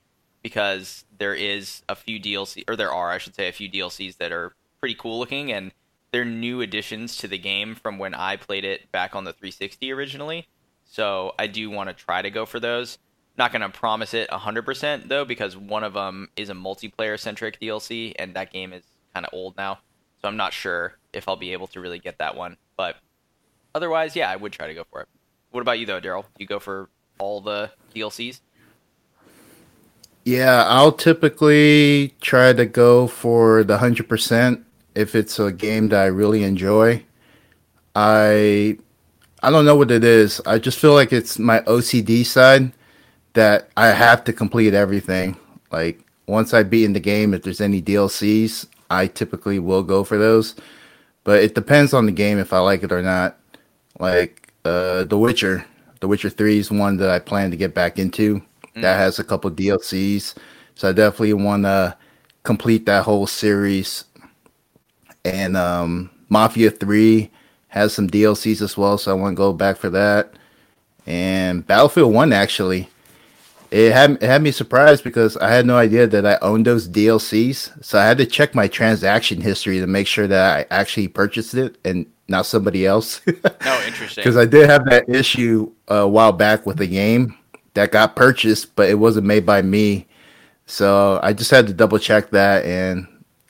because 0.43 1.05
there 1.17 1.35
is 1.35 1.83
a 1.89 1.95
few 1.95 2.19
DLC 2.21 2.65
or 2.69 2.77
there 2.77 2.93
are 2.93 3.11
I 3.11 3.19
should 3.19 3.35
say 3.35 3.49
a 3.49 3.53
few 3.53 3.71
DLCs 3.71 4.17
that 4.17 4.33
are 4.33 4.53
pretty 4.81 4.95
cool 4.95 5.19
looking 5.19 5.53
and 5.53 5.73
they're 6.11 6.25
new 6.25 6.61
additions 6.61 7.17
to 7.19 7.29
the 7.29 7.39
game 7.39 7.75
from 7.75 7.99
when 7.99 8.15
I 8.15 8.37
played 8.37 8.65
it 8.65 8.91
back 8.93 9.15
on 9.15 9.25
the 9.25 9.33
360 9.33 9.93
originally. 9.93 10.49
So 10.85 11.35
I 11.39 11.47
do 11.47 11.71
want 11.71 11.89
to 11.89 11.95
try 11.95 12.21
to 12.21 12.31
go 12.31 12.45
for 12.45 12.61
those. 12.61 12.99
Not 13.39 13.51
going 13.53 13.63
to 13.63 13.71
promise 13.71 14.15
it 14.15 14.29
100% 14.31 15.09
though 15.09 15.25
because 15.25 15.57
one 15.57 15.85
of 15.85 15.95
them 15.95 16.29
is 16.37 16.51
a 16.51 16.55
multiplayer 16.55 17.19
centric 17.19 17.61
DLC 17.61 18.13
and 18.19 18.35
that 18.35 18.53
game 18.53 18.73
is 18.73 18.83
kind 19.15 19.25
of 19.25 19.33
old 19.33 19.57
now. 19.57 19.79
So 20.21 20.29
I'm 20.29 20.37
not 20.37 20.53
sure 20.53 20.99
if 21.13 21.29
I'll 21.29 21.37
be 21.37 21.53
able 21.53 21.67
to 21.69 21.81
really 21.81 21.99
get 21.99 22.19
that 22.19 22.37
one, 22.37 22.57
but 22.77 22.97
otherwise 23.75 24.15
yeah, 24.15 24.31
I 24.31 24.37
would 24.37 24.53
try 24.53 24.67
to 24.67 24.75
go 24.75 24.85
for 24.91 25.01
it. 25.01 25.09
What 25.51 25.61
about 25.61 25.79
you 25.79 25.87
though, 25.87 26.01
Daryl? 26.01 26.25
You 26.39 26.47
go 26.47 26.59
for 26.59 26.89
all 27.19 27.41
the 27.41 27.71
DLCs? 27.95 28.41
Yeah, 30.25 30.65
I'll 30.69 30.93
typically 30.93 32.15
try 32.21 32.53
to 32.53 32.65
go 32.65 33.09
for 33.09 33.65
the 33.65 33.79
100% 33.79 34.63
if 34.95 35.15
it's 35.15 35.39
a 35.39 35.51
game 35.51 35.89
that 35.89 36.01
I 36.01 36.07
really 36.07 36.45
enjoy. 36.45 37.05
I 37.95 38.79
I 39.43 39.51
don't 39.51 39.65
know 39.65 39.75
what 39.75 39.91
it 39.91 40.05
is. 40.05 40.41
I 40.47 40.59
just 40.59 40.79
feel 40.79 40.95
like 40.95 41.13
it's 41.13 41.39
my 41.39 41.61
OCD 41.61 42.25
side 42.25 42.73
that 43.35 43.71
I 43.77 43.89
have 43.89 44.25
to 44.25 44.33
complete 44.33 44.75
everything. 44.75 45.37
Like 45.71 46.01
once 46.27 46.55
I 46.55 46.63
beat 46.63 46.85
in 46.85 46.93
the 46.93 47.01
game, 47.01 47.35
if 47.35 47.43
there's 47.43 47.61
any 47.61 47.81
DLCs, 47.81 48.67
I 48.91 49.07
typically 49.07 49.59
will 49.59 49.83
go 49.83 50.05
for 50.05 50.19
those. 50.19 50.55
But 51.25 51.43
it 51.43 51.55
depends 51.55 51.95
on 51.95 52.07
the 52.07 52.13
game 52.13 52.39
if 52.39 52.53
I 52.53 52.59
like 52.59 52.83
it 52.83 52.93
or 52.93 53.03
not. 53.03 53.39
Like 53.99 54.53
uh 54.65 55.05
The 55.05 55.19
Witcher. 55.19 55.65
The 56.01 56.09
Witcher 56.09 56.31
3 56.31 56.59
is 56.59 56.71
one 56.71 56.97
that 56.97 57.11
I 57.11 57.21
plan 57.21 57.51
to 57.53 57.57
get 57.57 57.75
back 57.75 57.99
into. 57.99 58.43
That 58.75 58.97
has 58.97 59.19
a 59.19 59.25
couple 59.25 59.51
DLCs. 59.51 60.35
So 60.75 60.89
I 60.89 60.93
definitely 60.93 61.35
want 61.35 61.63
to 61.63 61.97
complete 62.43 62.87
that 62.87 63.05
whole 63.05 63.27
series. 63.27 64.05
And 65.25 65.57
um 65.57 66.11
Mafia 66.29 66.71
3 66.71 67.31
has 67.69 67.93
some 67.95 68.09
DLCs 68.09 68.61
as 68.61 68.77
well, 68.77 68.99
so 68.99 69.11
I 69.11 69.15
want 69.15 69.33
to 69.33 69.37
go 69.37 69.53
back 69.53 69.77
for 69.77 69.91
that. 69.91 70.35
And 71.07 71.67
Battlefield 71.67 72.13
1 72.13 72.33
actually 72.33 72.89
it 73.73 73.93
had 73.93 74.11
it 74.11 74.23
had 74.23 74.43
me 74.43 74.51
surprised 74.51 75.03
because 75.03 75.39
I 75.39 75.51
had 75.51 75.65
no 75.65 75.79
idea 75.79 76.07
that 76.07 76.27
I 76.27 76.37
owned 76.43 76.67
those 76.67 76.87
DLCs. 76.87 77.83
So 77.83 77.99
I 77.99 78.05
had 78.05 78.19
to 78.19 78.27
check 78.27 78.55
my 78.55 78.69
transaction 78.69 79.41
history 79.41 79.81
to 79.81 79.87
make 79.87 80.07
sure 80.07 80.27
that 80.27 80.59
I 80.59 80.67
actually 80.75 81.09
purchased 81.09 81.55
it 81.55 81.79
and 81.83 82.05
not 82.29 82.45
somebody 82.45 82.85
else. 82.87 83.23
No, 83.27 83.35
oh, 83.65 83.85
interesting. 83.87 84.23
Because 84.23 84.37
I 84.37 84.45
did 84.45 84.69
have 84.69 84.85
that 84.91 85.09
issue 85.09 85.73
uh, 85.91 85.95
a 85.95 86.09
while 86.09 86.33
back 86.33 86.67
with 86.67 86.83
a 86.83 86.87
game 86.87 87.35
that 87.73 87.93
got 87.93 88.15
purchased, 88.15 88.77
but 88.77 88.91
it 88.91 88.97
wasn't 88.97 89.27
made 89.27 89.47
by 89.47 89.63
me. 89.63 90.07
So 90.67 91.19
I 91.23 91.33
just 91.33 91.51
had 91.51 91.67
to 91.67 91.73
double 91.73 91.99
check 91.99 92.31
that, 92.31 92.67
and 92.67 93.07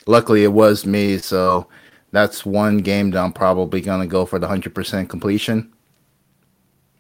luckily 0.07 0.45
it 0.45 0.52
was 0.52 0.87
me. 0.87 1.19
So 1.19 1.67
that's 2.12 2.47
one 2.47 2.79
game 2.79 3.11
that 3.11 3.25
I'm 3.25 3.33
probably 3.33 3.81
gonna 3.81 4.07
go 4.07 4.25
for 4.25 4.38
the 4.38 4.47
hundred 4.47 4.73
percent 4.73 5.09
completion. 5.09 5.73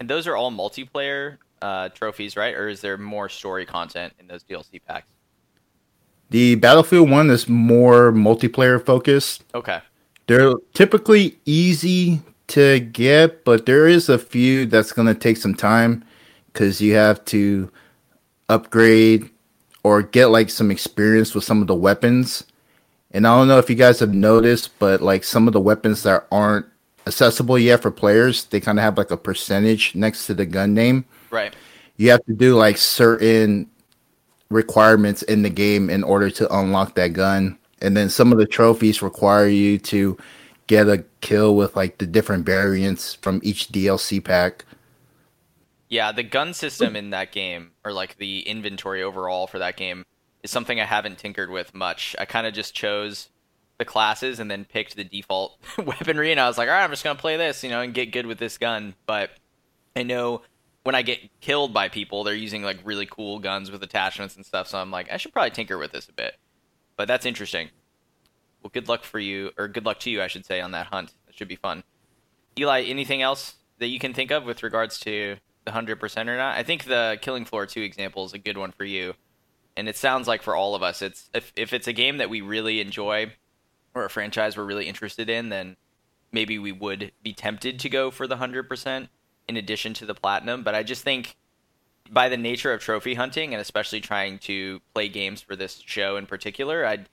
And 0.00 0.10
those 0.10 0.26
are 0.26 0.34
all 0.34 0.50
multiplayer 0.50 1.38
uh, 1.62 1.88
trophies, 1.90 2.36
right? 2.36 2.54
Or 2.54 2.68
is 2.68 2.80
there 2.80 2.98
more 2.98 3.28
story 3.28 3.64
content 3.64 4.12
in 4.18 4.26
those 4.26 4.44
DLC 4.44 4.80
packs? 4.86 5.06
The 6.30 6.56
Battlefield 6.56 7.10
one 7.10 7.30
is 7.30 7.48
more 7.48 8.12
multiplayer 8.12 8.84
focused. 8.84 9.44
Okay. 9.54 9.80
They're 10.26 10.54
typically 10.74 11.38
easy 11.44 12.20
to 12.48 12.80
get, 12.80 13.44
but 13.44 13.66
there 13.66 13.86
is 13.86 14.08
a 14.08 14.18
few 14.18 14.66
that's 14.66 14.92
gonna 14.92 15.14
take 15.14 15.36
some 15.36 15.54
time 15.54 16.04
because 16.46 16.80
you 16.80 16.94
have 16.94 17.24
to 17.26 17.70
upgrade 18.48 19.30
or 19.84 20.02
get 20.02 20.26
like 20.26 20.50
some 20.50 20.70
experience 20.70 21.34
with 21.34 21.44
some 21.44 21.60
of 21.60 21.66
the 21.66 21.74
weapons. 21.74 22.44
And 23.10 23.26
I 23.26 23.36
don't 23.36 23.48
know 23.48 23.58
if 23.58 23.68
you 23.68 23.76
guys 23.76 24.00
have 24.00 24.14
noticed, 24.14 24.78
but 24.78 25.02
like 25.02 25.24
some 25.24 25.46
of 25.46 25.52
the 25.52 25.60
weapons 25.60 26.02
that 26.04 26.26
aren't 26.30 26.66
accessible 27.06 27.58
yet 27.58 27.82
for 27.82 27.90
players, 27.90 28.44
they 28.46 28.60
kind 28.60 28.78
of 28.78 28.82
have 28.82 28.98
like 28.98 29.10
a 29.10 29.16
percentage 29.16 29.94
next 29.94 30.26
to 30.26 30.34
the 30.34 30.46
gun 30.46 30.74
name. 30.74 31.04
Right. 31.30 31.54
You 31.96 32.10
have 32.10 32.24
to 32.26 32.32
do 32.32 32.56
like 32.56 32.76
certain 32.76 33.70
requirements 34.50 35.22
in 35.22 35.42
the 35.42 35.50
game 35.50 35.90
in 35.90 36.04
order 36.04 36.30
to 36.30 36.54
unlock 36.56 36.94
that 36.94 37.12
gun. 37.12 37.58
And 37.80 37.96
then 37.96 38.08
some 38.08 38.32
of 38.32 38.38
the 38.38 38.46
trophies 38.46 39.02
require 39.02 39.48
you 39.48 39.78
to 39.78 40.16
get 40.66 40.88
a 40.88 41.04
kill 41.20 41.56
with 41.56 41.74
like 41.74 41.98
the 41.98 42.06
different 42.06 42.46
variants 42.46 43.14
from 43.14 43.40
each 43.42 43.68
DLC 43.68 44.22
pack. 44.22 44.64
Yeah, 45.88 46.12
the 46.12 46.22
gun 46.22 46.54
system 46.54 46.96
in 46.96 47.10
that 47.10 47.32
game, 47.32 47.72
or 47.84 47.92
like 47.92 48.16
the 48.16 48.40
inventory 48.48 49.02
overall 49.02 49.46
for 49.46 49.58
that 49.58 49.76
game, 49.76 50.06
is 50.42 50.50
something 50.50 50.80
I 50.80 50.86
haven't 50.86 51.18
tinkered 51.18 51.50
with 51.50 51.74
much. 51.74 52.16
I 52.18 52.24
kind 52.24 52.46
of 52.46 52.54
just 52.54 52.74
chose 52.74 53.28
the 53.82 53.90
classes 53.90 54.38
and 54.38 54.48
then 54.48 54.64
picked 54.64 54.94
the 54.94 55.02
default 55.02 55.58
weaponry, 55.78 56.30
and 56.30 56.40
I 56.40 56.46
was 56.46 56.56
like, 56.56 56.68
all 56.68 56.74
right, 56.74 56.84
I'm 56.84 56.90
just 56.90 57.02
gonna 57.02 57.18
play 57.18 57.36
this, 57.36 57.64
you 57.64 57.70
know, 57.70 57.80
and 57.80 57.92
get 57.92 58.12
good 58.12 58.26
with 58.26 58.38
this 58.38 58.56
gun. 58.58 58.94
But 59.06 59.30
I 59.96 60.04
know 60.04 60.42
when 60.84 60.94
I 60.94 61.02
get 61.02 61.18
killed 61.40 61.74
by 61.74 61.88
people, 61.88 62.22
they're 62.22 62.34
using 62.34 62.62
like 62.62 62.78
really 62.84 63.06
cool 63.06 63.40
guns 63.40 63.70
with 63.70 63.82
attachments 63.82 64.36
and 64.36 64.46
stuff, 64.46 64.68
so 64.68 64.78
I'm 64.78 64.92
like, 64.92 65.10
I 65.10 65.16
should 65.16 65.32
probably 65.32 65.50
tinker 65.50 65.78
with 65.78 65.90
this 65.90 66.08
a 66.08 66.12
bit. 66.12 66.36
But 66.96 67.08
that's 67.08 67.26
interesting. 67.26 67.70
Well, 68.62 68.70
good 68.72 68.88
luck 68.88 69.02
for 69.02 69.18
you, 69.18 69.50
or 69.58 69.66
good 69.66 69.84
luck 69.84 69.98
to 70.00 70.10
you, 70.10 70.22
I 70.22 70.28
should 70.28 70.46
say, 70.46 70.60
on 70.60 70.70
that 70.70 70.86
hunt. 70.86 71.12
It 71.28 71.36
should 71.36 71.48
be 71.48 71.56
fun. 71.56 71.82
Eli, 72.56 72.82
anything 72.82 73.20
else 73.20 73.56
that 73.78 73.88
you 73.88 73.98
can 73.98 74.14
think 74.14 74.30
of 74.30 74.44
with 74.44 74.62
regards 74.62 75.00
to 75.00 75.36
the 75.64 75.72
hundred 75.72 75.98
percent 75.98 76.28
or 76.28 76.36
not? 76.36 76.56
I 76.56 76.62
think 76.62 76.84
the 76.84 77.18
Killing 77.20 77.44
Floor 77.44 77.66
two 77.66 77.82
example 77.82 78.24
is 78.24 78.32
a 78.32 78.38
good 78.38 78.56
one 78.56 78.70
for 78.70 78.84
you, 78.84 79.14
and 79.76 79.88
it 79.88 79.96
sounds 79.96 80.28
like 80.28 80.42
for 80.42 80.54
all 80.54 80.76
of 80.76 80.84
us, 80.84 81.02
it's 81.02 81.28
if 81.34 81.52
if 81.56 81.72
it's 81.72 81.88
a 81.88 81.92
game 81.92 82.18
that 82.18 82.30
we 82.30 82.40
really 82.40 82.80
enjoy 82.80 83.32
or 83.94 84.04
a 84.04 84.10
franchise 84.10 84.56
we're 84.56 84.64
really 84.64 84.88
interested 84.88 85.28
in, 85.28 85.48
then 85.48 85.76
maybe 86.32 86.58
we 86.58 86.72
would 86.72 87.12
be 87.22 87.32
tempted 87.32 87.78
to 87.80 87.88
go 87.88 88.10
for 88.10 88.26
the 88.26 88.36
hundred 88.36 88.68
percent 88.68 89.08
in 89.48 89.56
addition 89.56 89.94
to 89.94 90.06
the 90.06 90.14
platinum. 90.14 90.62
But 90.62 90.74
I 90.74 90.82
just 90.82 91.02
think 91.02 91.36
by 92.10 92.28
the 92.28 92.36
nature 92.36 92.72
of 92.72 92.80
trophy 92.80 93.14
hunting 93.14 93.54
and 93.54 93.60
especially 93.60 94.00
trying 94.00 94.38
to 94.40 94.80
play 94.94 95.08
games 95.08 95.40
for 95.40 95.56
this 95.56 95.82
show 95.84 96.16
in 96.16 96.26
particular, 96.26 96.86
I 96.86 97.04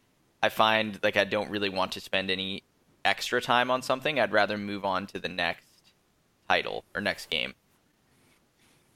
I 0.42 0.50
find 0.50 1.00
like 1.04 1.18
I 1.18 1.26
don't 1.26 1.50
really 1.50 1.70
want 1.70 1.92
to 1.94 2.02
spend 2.02 2.32
any 2.32 2.64
extra 3.06 3.42
time 3.42 3.72
on 3.72 3.82
something. 3.82 4.20
I'd 4.20 4.32
rather 4.32 4.58
move 4.58 4.86
on 4.86 5.08
to 5.08 5.20
the 5.20 5.30
next 5.30 5.66
title 6.48 6.84
or 6.96 7.02
next 7.02 7.30
game. 7.30 7.54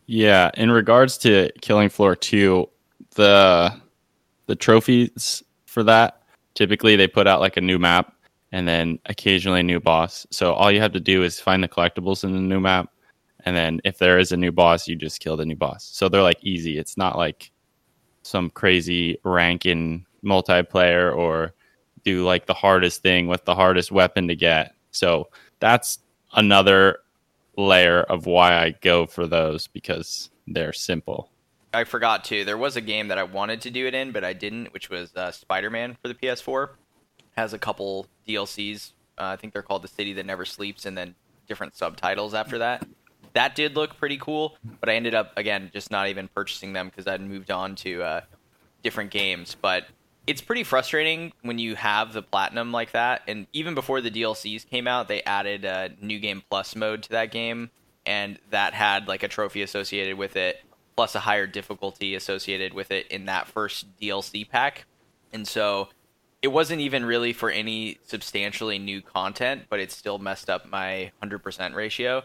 Yeah, 0.06 0.52
in 0.56 0.72
regards 0.72 1.18
to 1.20 1.50
Killing 1.62 1.90
Floor 1.90 2.16
2, 2.16 2.68
the 3.16 3.74
the 4.48 4.56
trophies 4.56 5.44
for 5.66 5.84
that 5.84 6.23
typically 6.56 6.96
they 6.96 7.08
put 7.08 7.28
out 7.28 7.40
like 7.40 7.58
a 7.58 7.62
new 7.62 7.80
map 7.80 8.14
and 8.52 8.68
then 8.68 9.00
occasionally 9.06 9.62
a 9.62 9.64
new 9.64 9.80
boss. 9.80 10.28
So 10.32 10.54
all 10.54 10.72
you 10.72 10.80
have 10.80 10.94
to 10.94 11.00
do 11.00 11.24
is 11.24 11.40
find 11.40 11.64
the 11.64 11.68
collectibles 11.68 12.24
in 12.24 12.34
the 12.34 12.40
new 12.40 12.60
map 12.60 12.90
and 13.46 13.56
then 13.56 13.82
if 13.84 13.98
there 13.98 14.20
is 14.20 14.32
a 14.32 14.38
new 14.38 14.52
boss, 14.52 14.88
you 14.88 14.96
just 14.96 15.20
kill 15.20 15.38
the 15.38 15.46
new 15.46 15.56
boss. 15.56 15.90
So 15.94 16.08
they're 16.08 16.22
like 16.22 16.44
easy. 16.44 16.78
It's 16.78 16.98
not 16.98 17.18
like 17.18 17.52
some 18.24 18.50
crazy 18.50 19.18
rank 19.24 19.66
in 19.66 20.06
multiplayer 20.24 21.16
or 21.16 21.54
do 22.06 22.24
like 22.24 22.46
the 22.46 22.54
hardest 22.54 23.02
thing 23.02 23.28
with 23.28 23.44
the 23.46 23.56
hardest 23.56 23.92
weapon 23.92 24.28
to 24.30 24.36
get. 24.36 24.76
So 24.92 25.30
that's 25.60 26.00
another 26.34 27.00
layer 27.58 28.02
of 28.04 28.26
why 28.26 28.56
I 28.56 28.72
go 28.82 29.06
for 29.06 29.28
those 29.28 29.68
because 29.68 30.30
they're 30.48 30.74
simple. 30.74 31.33
I 31.74 31.86
forgot 31.86 32.24
to. 32.26 32.46
There 32.46 32.58
was 32.58 32.76
a 32.76 32.82
game 32.82 33.08
that 33.08 33.18
I 33.18 33.24
wanted 33.24 33.62
to 33.62 33.72
do 33.72 33.88
it 33.88 33.96
in, 33.96 34.12
but 34.12 34.24
I 34.24 34.34
didn't, 34.34 34.74
which 34.74 34.90
was 34.90 35.16
uh, 35.16 35.32
Spider-Man 35.32 35.98
for 36.02 36.08
the 36.08 36.14
PS4. 36.14 36.70
Has 37.36 37.54
a 37.54 37.60
couple 37.60 38.08
DLCs. 38.28 38.92
Uh, 39.18 39.26
I 39.26 39.36
think 39.36 39.54
they're 39.54 39.64
called 39.64 39.82
The 39.82 39.88
City 39.88 40.14
That 40.14 40.26
Never 40.26 40.46
Sleeps, 40.46 40.86
and 40.86 40.98
then 40.98 41.16
different 41.48 41.76
subtitles 41.76 42.34
after 42.34 42.60
that. 42.60 42.86
That 43.34 43.56
did 43.56 43.76
look 43.76 43.98
pretty 43.98 44.18
cool, 44.18 44.58
but 44.80 44.90
I 44.90 44.96
ended 44.96 45.16
up 45.16 45.34
again 45.36 45.72
just 45.74 45.90
not 45.90 46.08
even 46.08 46.28
purchasing 46.28 46.74
them 46.74 46.90
because 46.90 47.08
I'd 47.08 47.22
moved 47.22 47.50
on 47.50 47.76
to 47.78 48.04
uh, 48.04 48.22
different 48.84 49.10
games. 49.10 49.56
But 49.60 49.88
it's 50.28 50.42
pretty 50.42 50.64
frustrating 50.64 51.34
when 51.42 51.58
you 51.58 51.76
have 51.76 52.14
the 52.14 52.22
platinum 52.22 52.72
like 52.72 52.92
that. 52.92 53.24
And 53.28 53.48
even 53.52 53.74
before 53.74 54.02
the 54.02 54.12
DLCs 54.12 54.70
came 54.70 54.88
out, 54.88 55.08
they 55.08 55.24
added 55.24 55.66
a 55.66 55.92
new 56.00 56.20
game 56.20 56.44
plus 56.50 56.76
mode 56.76 57.04
to 57.04 57.10
that 57.10 57.32
game, 57.32 57.72
and 58.06 58.38
that 58.52 58.74
had 58.74 59.08
like 59.08 59.24
a 59.24 59.28
trophy 59.28 59.64
associated 59.64 60.18
with 60.18 60.36
it, 60.36 60.64
plus 60.96 61.16
a 61.16 61.20
higher 61.20 61.48
difficulty 61.48 62.16
associated 62.16 62.74
with 62.74 62.92
it 62.92 63.08
in 63.08 63.26
that 63.26 63.48
first 63.48 63.86
DLC 64.00 64.48
pack. 64.48 64.86
And 65.32 65.48
so 65.48 65.90
it 66.42 66.50
wasn't 66.50 66.82
even 66.82 67.06
really 67.06 67.34
for 67.34 67.50
any 67.50 67.98
substantially 68.06 68.78
new 68.78 69.02
content, 69.02 69.64
but 69.70 69.80
it 69.80 69.92
still 69.92 70.20
messed 70.20 70.50
up 70.50 70.70
my 70.70 71.12
100% 71.24 71.74
ratio. 71.74 72.24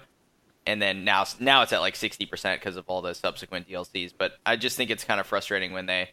And 0.66 0.82
then 0.82 1.04
now, 1.04 1.24
now 1.40 1.62
it's 1.62 1.72
at 1.72 1.80
like 1.80 1.94
60% 1.94 2.54
because 2.54 2.76
of 2.76 2.84
all 2.88 3.00
the 3.00 3.14
subsequent 3.14 3.68
DLCs. 3.68 4.12
But 4.16 4.32
I 4.44 4.56
just 4.56 4.76
think 4.76 4.90
it's 4.90 5.04
kind 5.04 5.20
of 5.20 5.26
frustrating 5.26 5.72
when 5.72 5.86
they 5.86 6.10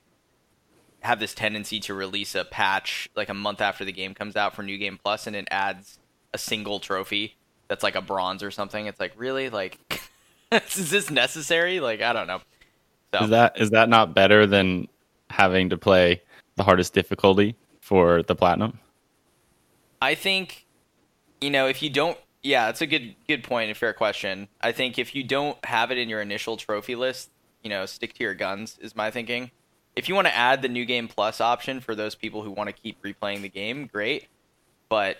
have 1.01 1.19
this 1.19 1.33
tendency 1.33 1.79
to 1.79 1.93
release 1.93 2.35
a 2.35 2.45
patch 2.45 3.09
like 3.15 3.29
a 3.29 3.33
month 3.33 3.61
after 3.61 3.85
the 3.85 3.91
game 3.91 4.13
comes 4.13 4.35
out 4.35 4.55
for 4.55 4.63
New 4.63 4.77
Game 4.77 4.99
Plus, 5.01 5.27
and 5.27 5.35
it 5.35 5.47
adds 5.51 5.99
a 6.33 6.37
single 6.37 6.79
trophy 6.79 7.35
that's 7.67 7.83
like 7.83 7.95
a 7.95 8.01
bronze 8.01 8.43
or 8.43 8.51
something. 8.51 8.85
It's 8.85 8.99
like 8.99 9.13
really 9.15 9.49
like, 9.49 9.79
is 10.75 10.89
this 10.89 11.09
necessary? 11.09 11.79
Like 11.79 12.01
I 12.01 12.13
don't 12.13 12.27
know. 12.27 12.41
So 13.13 13.23
Is 13.23 13.29
that 13.29 13.59
is 13.59 13.69
that 13.71 13.89
not 13.89 14.13
better 14.13 14.45
than 14.45 14.87
having 15.29 15.69
to 15.69 15.77
play 15.77 16.21
the 16.55 16.63
hardest 16.63 16.93
difficulty 16.93 17.55
for 17.81 18.23
the 18.23 18.35
platinum? 18.35 18.79
I 20.01 20.15
think, 20.15 20.65
you 21.41 21.49
know, 21.49 21.67
if 21.67 21.81
you 21.81 21.89
don't, 21.89 22.17
yeah, 22.43 22.69
it's 22.69 22.81
a 22.81 22.87
good 22.87 23.15
good 23.27 23.43
point, 23.43 23.71
a 23.71 23.75
fair 23.75 23.93
question. 23.93 24.47
I 24.61 24.71
think 24.71 24.99
if 24.99 25.15
you 25.15 25.23
don't 25.23 25.63
have 25.65 25.91
it 25.91 25.97
in 25.97 26.09
your 26.09 26.21
initial 26.21 26.57
trophy 26.57 26.95
list, 26.95 27.29
you 27.63 27.69
know, 27.69 27.85
stick 27.85 28.13
to 28.13 28.23
your 28.23 28.33
guns 28.33 28.77
is 28.81 28.95
my 28.95 29.11
thinking. 29.11 29.51
If 29.95 30.09
you 30.09 30.15
want 30.15 30.27
to 30.27 30.35
add 30.35 30.61
the 30.61 30.67
new 30.67 30.83
game 30.83 31.07
plus 31.07 31.39
option 31.39 31.79
for 31.79 31.95
those 31.95 32.15
people 32.15 32.43
who 32.43 32.51
want 32.51 32.67
to 32.67 32.73
keep 32.73 33.01
replaying 33.01 33.41
the 33.41 33.49
game, 33.49 33.87
great. 33.91 34.27
But 34.89 35.17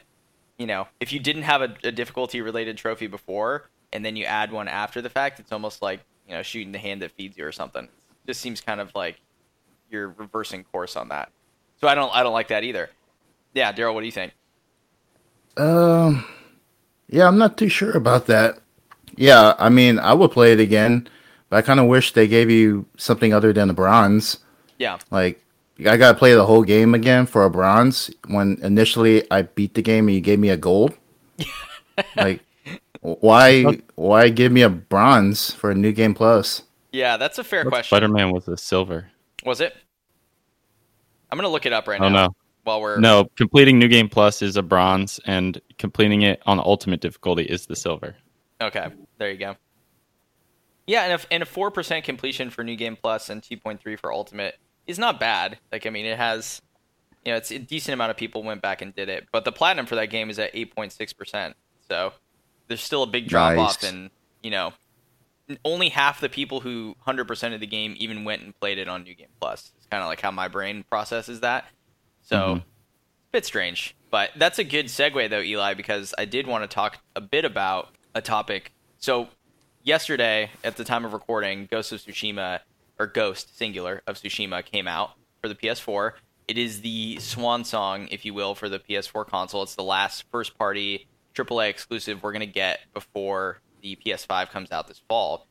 you 0.58 0.68
know, 0.68 0.88
if 1.00 1.12
you 1.12 1.20
didn't 1.20 1.44
have 1.44 1.62
a, 1.62 1.76
a 1.84 1.92
difficulty 1.92 2.42
related 2.42 2.78
trophy 2.78 3.08
before, 3.08 3.70
and 3.96 4.06
then 4.06 4.16
you 4.16 4.26
add 4.26 4.52
one 4.52 4.68
after 4.68 5.02
the 5.02 5.10
fact, 5.10 5.40
it's 5.40 5.52
almost 5.52 5.82
like 5.82 6.02
you 6.28 6.36
know 6.36 6.44
shooting 6.44 6.72
the 6.72 6.78
hand 6.80 7.02
that 7.02 7.12
feeds 7.12 7.38
you 7.38 7.46
or 7.46 7.52
something. 7.52 7.86
It 7.86 8.28
just 8.28 8.42
seems 8.42 8.62
kind 8.62 8.82
of 8.82 8.94
like 8.94 9.22
you're 9.90 10.10
reversing 10.10 10.64
course 10.66 10.96
on 10.96 11.10
that. 11.10 11.32
So 11.82 11.88
I 11.88 11.96
don't 11.96 12.14
I 12.14 12.22
don't 12.24 12.34
like 12.34 12.50
that 12.50 12.64
either. 12.64 12.90
Yeah, 13.54 13.72
Daryl, 13.72 13.94
what 13.94 14.02
do 14.02 14.06
you 14.06 14.12
think? 14.12 14.34
Um, 15.58 16.26
yeah, 17.08 17.28
I'm 17.28 17.38
not 17.38 17.58
too 17.58 17.70
sure 17.70 17.92
about 17.92 18.28
that. 18.28 18.60
Yeah, 19.16 19.56
I 19.58 19.70
mean, 19.70 19.98
I 20.00 20.14
would 20.14 20.32
play 20.32 20.52
it 20.52 20.60
again, 20.60 21.08
but 21.50 21.58
I 21.58 21.62
kind 21.62 21.80
of 21.80 21.88
wish 21.88 22.12
they 22.12 22.28
gave 22.28 22.50
you 22.50 22.86
something 22.98 23.34
other 23.34 23.54
than 23.54 23.70
the 23.70 23.74
bronze. 23.74 24.40
Yeah, 24.78 25.00
Like, 25.10 25.42
I 25.80 25.98
gotta 25.98 26.18
play 26.18 26.34
the 26.34 26.46
whole 26.46 26.64
game 26.64 26.94
again 26.94 27.26
for 27.26 27.46
a 27.46 27.50
bronze. 27.50 28.12
When 28.28 28.58
initially 28.62 29.30
I 29.32 29.44
beat 29.44 29.74
the 29.74 29.82
game 29.82 30.08
and 30.08 30.16
you 30.16 30.22
gave 30.22 30.40
me 30.40 30.50
a 30.50 30.58
gold. 30.58 30.94
like, 32.18 32.45
why? 33.22 33.80
Why 33.96 34.30
give 34.30 34.52
me 34.52 34.62
a 34.62 34.70
bronze 34.70 35.52
for 35.52 35.72
a 35.72 35.76
new 35.76 35.92
game 35.92 36.14
plus? 36.14 36.64
yeah, 36.92 37.18
that's 37.18 37.38
a 37.38 37.44
fair 37.44 37.66
question. 37.66 37.90
Spider 37.90 38.08
Man 38.08 38.32
was 38.32 38.48
a 38.48 38.58
silver. 38.58 39.12
Was 39.46 39.62
it? 39.62 39.76
I'm 41.32 41.38
gonna 41.38 41.50
look 41.50 41.66
it 41.66 41.74
up 41.74 41.88
right 41.88 42.00
Oh 42.00 42.10
now 42.10 42.28
no, 42.28 42.36
while 42.64 42.82
we're 42.82 43.00
no! 43.00 43.26
Completing 43.36 43.78
New 43.80 43.88
Game 43.88 44.08
Plus 44.08 44.42
is 44.42 44.56
a 44.56 44.64
bronze, 44.64 45.20
and 45.26 45.60
completing 45.78 46.22
it 46.22 46.42
on 46.46 46.58
the 46.58 46.64
ultimate 46.64 47.02
difficulty 47.02 47.44
is 47.44 47.66
the 47.66 47.76
silver. 47.76 48.16
Okay, 48.62 48.88
there 49.18 49.32
you 49.32 49.38
go. 49.38 49.56
Yeah, 50.88 51.04
and 51.04 51.22
a, 51.22 51.34
and 51.34 51.44
a 51.44 51.46
four 51.46 51.72
percent 51.72 52.06
completion 52.06 52.50
for 52.50 52.64
New 52.64 52.76
Game 52.76 52.96
Plus 52.96 53.30
and 53.30 53.44
two 53.44 53.58
point 53.58 53.82
three 53.82 53.96
for 53.98 54.14
Ultimate 54.14 54.56
is 54.88 54.98
not 54.98 55.20
bad. 55.20 55.58
Like, 55.72 55.86
I 55.86 55.90
mean, 55.90 56.06
it 56.06 56.18
has, 56.18 56.62
you 57.26 57.32
know, 57.32 57.38
it's 57.38 57.52
a 57.52 57.60
decent 57.60 57.94
amount 57.94 58.12
of 58.12 58.18
people 58.18 58.44
went 58.44 58.62
back 58.62 58.82
and 58.82 58.96
did 58.96 59.10
it, 59.10 59.28
but 59.32 59.44
the 59.46 59.52
platinum 59.52 59.88
for 59.88 59.96
that 59.96 60.10
game 60.10 60.30
is 60.30 60.40
at 60.40 60.52
eight 60.54 60.74
point 60.74 60.94
six 60.94 61.12
percent. 61.12 61.56
So 61.90 62.14
there's 62.68 62.82
still 62.82 63.04
a 63.04 63.08
big 63.08 63.28
drop 63.28 63.56
Nice. 63.56 63.60
off 63.78 63.84
in 63.84 64.10
you 64.44 64.52
know 64.52 64.74
only 65.64 65.90
half 65.90 66.20
the 66.22 66.30
people 66.30 66.62
who 66.62 66.96
100% 67.06 67.54
of 67.54 67.60
the 67.60 67.68
game 67.68 67.96
even 68.00 68.24
went 68.24 68.42
and 68.42 68.60
played 68.60 68.80
it 68.80 68.88
on 68.88 69.04
New 69.04 69.14
Game 69.14 69.28
Plus. 69.40 69.72
It's 69.78 69.86
kind 69.86 70.02
of 70.02 70.08
like 70.10 70.20
how 70.22 70.32
my 70.32 70.48
brain 70.48 70.84
processes 70.90 71.42
that. 71.42 71.66
So, 72.24 72.56
Mhm. 72.56 72.58
a 72.62 72.64
bit 73.32 73.46
strange. 73.46 73.96
But 74.10 74.32
that's 74.38 74.58
a 74.58 74.64
good 74.64 74.88
segue, 74.88 75.30
though, 75.30 75.42
Eli, 75.42 75.76
because 75.76 76.16
I 76.18 76.26
did 76.26 76.48
want 76.48 76.64
to 76.64 76.68
talk 76.74 76.98
a 77.16 77.22
bit 77.22 77.46
about 77.46 77.94
a 78.16 78.22
topic. 78.22 78.72
So, 78.98 79.30
yesterday, 79.84 80.50
at 80.64 80.78
the 80.78 80.84
time 80.84 81.06
of 81.06 81.14
recording, 81.14 81.68
Ghost 81.70 81.92
of 81.92 82.02
Tsushima, 82.02 82.62
or 82.98 83.06
Ghost, 83.06 83.56
singular, 83.56 84.02
of 84.08 84.16
Tsushima 84.18 84.66
came 84.66 84.88
out 84.88 85.12
for 85.42 85.48
the 85.48 85.54
PS4. 85.56 86.16
It 86.48 86.58
is 86.58 86.82
the 86.82 87.20
swan 87.20 87.64
song, 87.66 88.08
if 88.10 88.26
you 88.26 88.34
will, 88.34 88.56
for 88.56 88.68
the 88.68 88.80
PS4 88.80 89.26
console. 89.26 89.62
It's 89.62 89.76
the 89.76 89.84
last 89.84 90.24
first 90.32 90.58
party 90.58 91.06
AAA 91.36 91.70
exclusive 91.70 92.24
we're 92.24 92.32
going 92.32 92.40
to 92.40 92.46
get 92.46 92.80
before 92.94 93.62
the 93.82 93.98
PS5 94.06 94.50
comes 94.50 94.72
out 94.72 94.88
this 94.88 95.02
fall. 95.08 95.48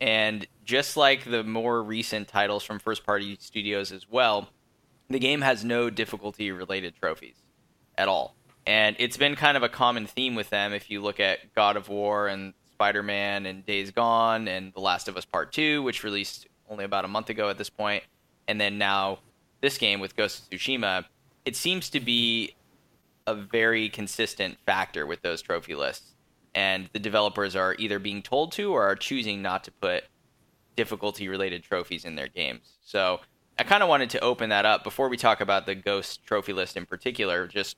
And 0.00 0.46
just 0.64 0.96
like 0.96 1.24
the 1.24 1.44
more 1.44 1.82
recent 1.82 2.28
titles 2.28 2.64
from 2.64 2.78
first 2.78 3.04
party 3.04 3.36
studios 3.40 3.92
as 3.92 4.08
well, 4.08 4.48
the 5.08 5.18
game 5.18 5.42
has 5.42 5.64
no 5.64 5.90
difficulty 5.90 6.50
related 6.50 6.94
trophies 6.96 7.36
at 7.98 8.08
all. 8.08 8.34
And 8.66 8.96
it's 8.98 9.16
been 9.16 9.36
kind 9.36 9.56
of 9.56 9.62
a 9.62 9.68
common 9.68 10.06
theme 10.06 10.34
with 10.34 10.50
them 10.50 10.72
if 10.72 10.90
you 10.90 11.00
look 11.00 11.20
at 11.20 11.54
God 11.54 11.76
of 11.76 11.88
War 11.88 12.28
and 12.28 12.54
Spider 12.72 13.02
Man 13.02 13.46
and 13.46 13.64
Days 13.66 13.90
Gone 13.90 14.48
and 14.48 14.72
The 14.72 14.80
Last 14.80 15.08
of 15.08 15.16
Us 15.16 15.24
Part 15.24 15.52
2, 15.52 15.82
which 15.82 16.04
released 16.04 16.46
only 16.68 16.84
about 16.84 17.04
a 17.04 17.08
month 17.08 17.28
ago 17.28 17.48
at 17.48 17.58
this 17.58 17.68
point, 17.68 18.04
and 18.46 18.60
then 18.60 18.78
now 18.78 19.18
this 19.60 19.76
game 19.76 20.00
with 20.00 20.16
Ghost 20.16 20.44
of 20.44 20.50
Tsushima, 20.50 21.04
it 21.44 21.56
seems 21.56 21.90
to 21.90 22.00
be 22.00 22.54
a 23.30 23.34
very 23.34 23.88
consistent 23.88 24.58
factor 24.66 25.06
with 25.06 25.22
those 25.22 25.42
trophy 25.42 25.74
lists. 25.74 26.14
And 26.54 26.90
the 26.92 26.98
developers 26.98 27.54
are 27.54 27.76
either 27.78 27.98
being 27.98 28.22
told 28.22 28.52
to 28.52 28.72
or 28.72 28.82
are 28.82 28.96
choosing 28.96 29.40
not 29.40 29.64
to 29.64 29.70
put 29.70 30.04
difficulty 30.76 31.28
related 31.28 31.62
trophies 31.62 32.04
in 32.04 32.16
their 32.16 32.28
games. 32.28 32.78
So 32.84 33.20
I 33.58 33.62
kind 33.62 33.82
of 33.82 33.88
wanted 33.88 34.10
to 34.10 34.20
open 34.20 34.50
that 34.50 34.64
up 34.64 34.82
before 34.82 35.08
we 35.08 35.16
talk 35.16 35.40
about 35.40 35.66
the 35.66 35.74
Ghost 35.74 36.24
trophy 36.24 36.52
list 36.52 36.76
in 36.76 36.86
particular. 36.86 37.46
Just 37.46 37.76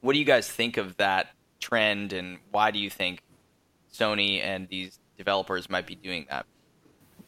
what 0.00 0.12
do 0.12 0.18
you 0.18 0.24
guys 0.24 0.48
think 0.48 0.76
of 0.76 0.96
that 0.98 1.28
trend 1.58 2.12
and 2.12 2.38
why 2.50 2.70
do 2.70 2.78
you 2.78 2.90
think 2.90 3.22
Sony 3.92 4.42
and 4.42 4.68
these 4.68 5.00
developers 5.16 5.68
might 5.68 5.86
be 5.86 5.94
doing 5.94 6.26
that? 6.30 6.46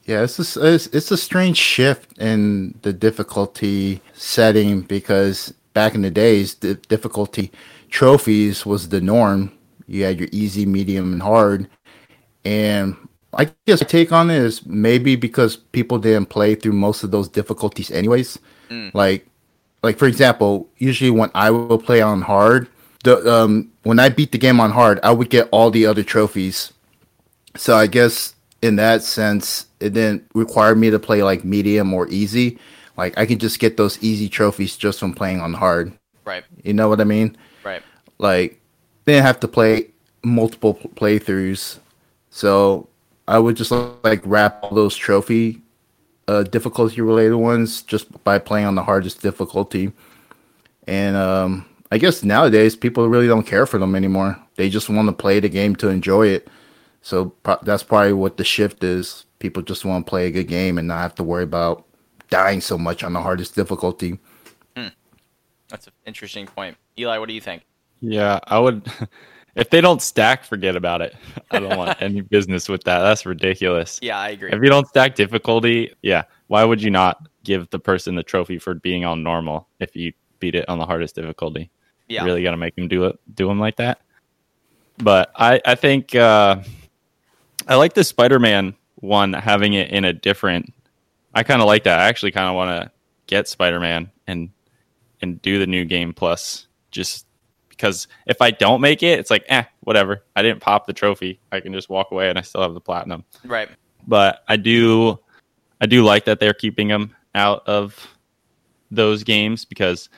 Yeah, 0.05 0.23
it's 0.23 0.57
a, 0.57 0.75
it's, 0.75 0.87
it's 0.89 1.11
a 1.11 1.17
strange 1.17 1.59
shift 1.59 2.17
in 2.19 2.79
the 2.83 2.93
difficulty 2.93 4.01
setting 4.15 4.83
because 4.83 5.53
back 5.79 5.95
in 5.95 6.03
the 6.03 6.11
days, 6.11 6.57
the 6.57 6.75
difficulty 6.75 7.53
trophies 7.89 8.67
was 8.67 8.89
the 8.89 9.01
norm. 9.01 9.53
You 9.87 10.03
had 10.03 10.19
your 10.19 10.29
easy, 10.33 10.67
medium, 10.67 11.13
and 11.13 11.23
hard. 11.23 11.69
And 12.45 12.97
I 13.33 13.45
guess 13.65 13.81
my 13.81 13.87
take 13.87 14.11
on 14.11 14.29
it 14.29 14.43
is 14.43 14.67
maybe 14.67 15.15
because 15.15 15.55
people 15.57 16.01
didn't 16.01 16.31
play 16.31 16.57
through 16.57 16.73
most 16.73 17.05
of 17.05 17.13
those 17.13 17.29
difficulties 17.29 17.93
anyways. 17.93 18.41
Mm. 18.71 18.93
Like, 18.93 19.29
like 19.85 19.99
for 19.99 20.09
example, 20.09 20.69
usually 20.79 21.13
when 21.13 21.31
I 21.33 21.53
will 21.53 21.79
play 21.79 22.01
on 22.01 22.23
hard, 22.23 22.67
the 23.05 23.15
um 23.33 23.71
when 23.85 24.01
I 24.01 24.09
beat 24.09 24.33
the 24.33 24.39
game 24.39 24.59
on 24.59 24.73
hard, 24.73 24.99
I 25.05 25.13
would 25.13 25.31
get 25.31 25.49
all 25.53 25.71
the 25.71 25.87
other 25.87 26.03
trophies. 26.03 26.73
So 27.55 27.77
I 27.77 27.87
guess 27.87 28.35
in 28.63 28.75
that 28.83 29.05
sense, 29.05 29.67
it 29.79 29.93
didn't 29.93 30.25
require 30.35 30.75
me 30.75 30.91
to 30.91 30.99
play 30.99 31.23
like 31.23 31.45
medium 31.45 31.95
or 31.95 32.09
easy. 32.09 32.59
Like 32.99 33.17
I 33.17 33.25
can 33.25 33.39
just 33.39 33.61
get 33.61 33.77
those 33.77 34.03
easy 34.03 34.29
trophies 34.29 34.77
just 34.77 34.99
from 34.99 35.15
playing 35.15 35.41
on 35.41 35.55
hard. 35.55 35.93
Right, 36.25 36.45
You 36.63 36.75
know 36.75 36.91
what 36.91 37.01
I 37.01 37.05
mean? 37.05 37.37
right. 37.65 37.83
Like 38.19 38.61
didn't 39.07 39.23
have 39.25 39.41
to 39.41 39.49
play 39.49 39.87
multiple 40.23 40.75
pl- 40.75 40.91
playthroughs. 40.91 41.79
So 42.29 42.89
I 43.27 43.39
would 43.39 43.57
just 43.57 43.71
like 43.71 44.21
wrap 44.27 44.63
all 44.63 44.75
those 44.75 44.95
trophy 44.97 45.63
uh, 46.27 46.43
difficulty 46.43 47.01
related 47.01 47.37
ones 47.37 47.81
just 47.83 48.23
by 48.25 48.39
playing 48.39 48.67
on 48.67 48.75
the 48.75 48.83
hardest 48.83 49.23
difficulty. 49.23 49.93
And 50.87 51.17
um, 51.17 51.65
I 51.91 51.97
guess 51.99 52.23
nowadays 52.23 52.77
people 52.77 53.09
really 53.09 53.29
don't 53.29 53.47
care 53.47 53.65
for 53.65 53.79
them 53.79 53.95
anymore. 53.95 54.39
They 54.57 54.69
just 54.69 54.91
want 54.91 55.09
to 55.09 55.13
play 55.13 55.41
the 55.41 55.49
game 55.49 55.75
to 55.77 55.89
enjoy 55.89 56.27
it. 56.27 56.49
So 57.01 57.27
pro- 57.43 57.59
that's 57.63 57.83
probably 57.85 58.13
what 58.13 58.37
the 58.37 58.45
shift 58.45 58.85
is. 58.85 59.25
People 59.39 59.63
just 59.63 59.85
want 59.85 60.05
to 60.05 60.11
play 60.11 60.27
a 60.27 60.31
good 60.31 60.49
game 60.49 60.77
and 60.77 60.89
not 60.89 61.01
have 61.01 61.15
to 61.15 61.23
worry 61.25 61.45
about 61.45 61.87
dying 62.31 62.61
so 62.61 62.79
much 62.79 63.03
on 63.05 63.13
the 63.13 63.21
hardest 63.23 63.55
difficulty. 63.55 64.19
That's 65.69 65.87
an 65.87 65.93
interesting 66.07 66.47
point. 66.47 66.77
Eli, 66.99 67.19
what 67.19 67.29
do 67.29 67.35
you 67.35 67.43
think? 67.43 67.63
Yeah, 68.01 68.41
I 68.45 68.59
would. 68.59 68.91
If 69.55 69.71
they 69.71 69.81
don't 69.81 70.01
stack, 70.01 70.45
forget 70.45 70.77
about 70.77 71.01
it. 71.01 71.17
I 71.51 71.59
don't 71.59 71.77
want 71.77 71.99
any 72.01 72.21
business 72.21 72.69
with 72.69 72.85
that. 72.85 73.01
That's 73.01 73.27
ridiculous. 73.27 73.99
Yeah, 74.01 74.17
I 74.17 74.29
agree. 74.29 74.53
If 74.53 74.63
you 74.63 74.69
don't 74.69 74.87
stack 74.87 75.17
difficulty, 75.17 75.93
yeah, 76.01 76.25
why 76.47 76.63
would 76.63 76.81
you 76.81 76.91
not 76.93 77.27
give 77.43 77.69
the 77.71 77.81
person 77.81 78.15
the 78.15 78.23
trophy 78.23 78.59
for 78.61 78.75
being 78.75 79.05
on 79.05 79.25
normal 79.25 79.67
if 79.81 79.97
you 79.97 80.13
beat 80.39 80.55
it 80.55 80.69
on 80.69 80.79
the 80.79 80.87
hardest 80.87 81.17
difficulty? 81.17 81.73
Yeah, 82.07 82.21
You 82.21 82.27
really 82.27 82.45
got 82.45 82.53
to 82.53 82.57
make 82.57 82.77
them 82.77 82.87
do 82.87 83.07
it, 83.07 83.19
do 83.35 83.49
them 83.49 83.59
like 83.59 83.75
that. 83.79 84.01
But 84.99 85.33
I, 85.35 85.61
I 85.67 85.75
think 85.75 86.15
uh, 86.15 86.63
I 87.67 87.75
like 87.75 87.95
the 87.95 88.05
Spider-Man 88.05 88.77
one 88.97 89.33
having 89.33 89.73
it 89.73 89.91
in 89.91 90.05
a 90.05 90.13
different. 90.13 90.73
I 91.35 91.43
kind 91.43 91.61
of 91.61 91.67
like 91.67 91.85
that. 91.85 92.01
I 92.01 92.05
actually 92.07 92.33
kind 92.33 92.49
of 92.49 92.55
want 92.55 92.71
to 92.71 92.91
get 93.27 93.49
Spider-Man 93.49 94.11
and 94.27 94.51
and 95.21 95.43
do 95.43 95.59
the 95.59 95.67
new 95.67 95.85
game 95.85 96.13
plus 96.13 96.69
just 96.91 97.27
because 97.69 98.09
if 98.27 98.41
I 98.41 98.51
don't 98.51 98.81
make 98.81 99.03
it, 99.03 99.19
it's 99.19 99.31
like 99.31 99.45
eh, 99.49 99.65
whatever. 99.81 100.25
I 100.37 100.43
didn't 100.43 100.61
pop 100.61 100.87
the 100.87 100.93
trophy. 100.93 101.41
I 101.53 101.61
can 101.61 101.73
just 101.73 101.89
walk 101.89 102.11
away 102.11 102.29
and 102.31 102.39
I 102.39 102.43
still 102.43 102.63
have 102.63 102.75
the 102.75 102.81
platinum 102.81 103.25
right. 103.45 103.69
but 104.07 104.45
I 104.49 104.57
do 104.57 105.19
I 105.81 105.87
do 105.87 106.05
like 106.05 106.25
that 106.25 106.41
they're 106.41 106.55
keeping 106.55 106.89
them 106.89 107.15
out 107.35 107.67
of 107.67 108.17
those 108.91 109.23
games 109.23 109.65
because 109.65 110.09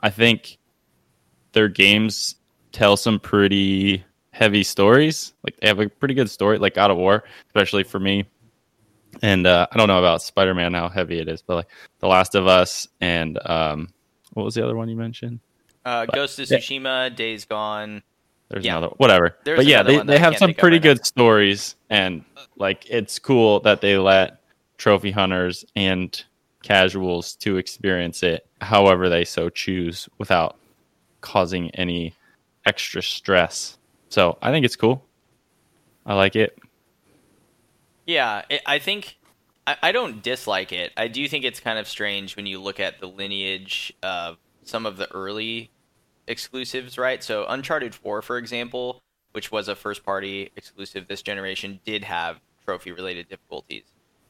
I 0.00 0.10
think 0.10 0.58
their 1.52 1.68
games 1.68 2.36
tell 2.72 2.96
some 2.96 3.18
pretty 3.18 4.04
heavy 4.32 4.62
stories. 4.62 5.32
Like 5.42 5.56
they 5.60 5.68
have 5.68 5.80
a 5.80 5.88
pretty 5.88 6.14
good 6.14 6.30
story, 6.30 6.58
like 6.58 6.74
God 6.74 6.90
of 6.90 6.96
War, 6.96 7.24
especially 7.48 7.82
for 7.82 7.98
me. 7.98 8.24
And 9.22 9.46
uh, 9.46 9.66
I 9.70 9.76
don't 9.76 9.88
know 9.88 9.98
about 9.98 10.22
Spider 10.22 10.54
Man 10.54 10.72
how 10.74 10.88
heavy 10.88 11.18
it 11.18 11.28
is, 11.28 11.42
but 11.42 11.56
like 11.56 11.68
The 11.98 12.08
Last 12.08 12.34
of 12.34 12.46
Us 12.46 12.88
and 13.00 13.38
um, 13.46 13.88
what 14.32 14.44
was 14.44 14.54
the 14.54 14.64
other 14.64 14.76
one 14.76 14.88
you 14.88 14.96
mentioned? 14.96 15.40
Uh, 15.84 16.06
But- 16.06 16.14
Ghost 16.14 16.38
of 16.38 16.50
yeah. 16.50 16.58
Tsushima, 16.58 17.14
Days 17.14 17.44
Gone. 17.44 18.02
There's 18.48 18.64
Yeah. 18.64 18.78
another 18.78 18.94
whatever. 18.96 19.36
There's 19.44 19.58
but 19.58 19.66
yeah, 19.66 19.82
they, 19.82 19.98
they 20.02 20.18
have 20.18 20.36
some 20.36 20.52
pretty 20.54 20.76
right 20.76 20.84
now. 20.84 20.94
good 20.94 21.06
stories 21.06 21.76
and 21.88 22.24
like 22.56 22.84
it's 22.90 23.18
cool 23.18 23.60
that 23.60 23.80
they 23.80 23.96
let 23.96 24.40
trophy 24.76 25.10
hunters 25.12 25.64
and 25.76 26.22
casuals 26.62 27.36
to 27.36 27.56
experience 27.58 28.22
it 28.22 28.46
however 28.60 29.08
they 29.08 29.24
so 29.24 29.48
choose 29.50 30.08
without 30.18 30.56
causing 31.20 31.70
any 31.72 32.12
extra 32.66 33.02
stress. 33.02 33.78
So 34.08 34.36
I 34.42 34.50
think 34.50 34.64
it's 34.66 34.76
cool. 34.76 35.04
I 36.04 36.14
like 36.14 36.34
it. 36.34 36.58
Yeah, 38.10 38.42
it, 38.48 38.62
I 38.66 38.80
think 38.80 39.18
I, 39.68 39.76
I 39.84 39.92
don't 39.92 40.20
dislike 40.20 40.72
it. 40.72 40.92
I 40.96 41.06
do 41.06 41.28
think 41.28 41.44
it's 41.44 41.60
kind 41.60 41.78
of 41.78 41.86
strange 41.86 42.34
when 42.34 42.44
you 42.44 42.60
look 42.60 42.80
at 42.80 42.98
the 42.98 43.06
lineage 43.06 43.92
of 44.02 44.36
some 44.64 44.84
of 44.84 44.96
the 44.96 45.08
early 45.12 45.70
exclusives, 46.26 46.98
right? 46.98 47.22
So 47.22 47.46
Uncharted 47.48 47.94
4, 47.94 48.20
for 48.22 48.36
example, 48.36 49.00
which 49.30 49.52
was 49.52 49.68
a 49.68 49.76
first 49.76 50.02
party 50.04 50.50
exclusive 50.56 51.06
this 51.06 51.22
generation, 51.22 51.78
did 51.84 52.02
have 52.02 52.40
trophy 52.64 52.90
related 52.90 53.28
difficulties. 53.28 53.84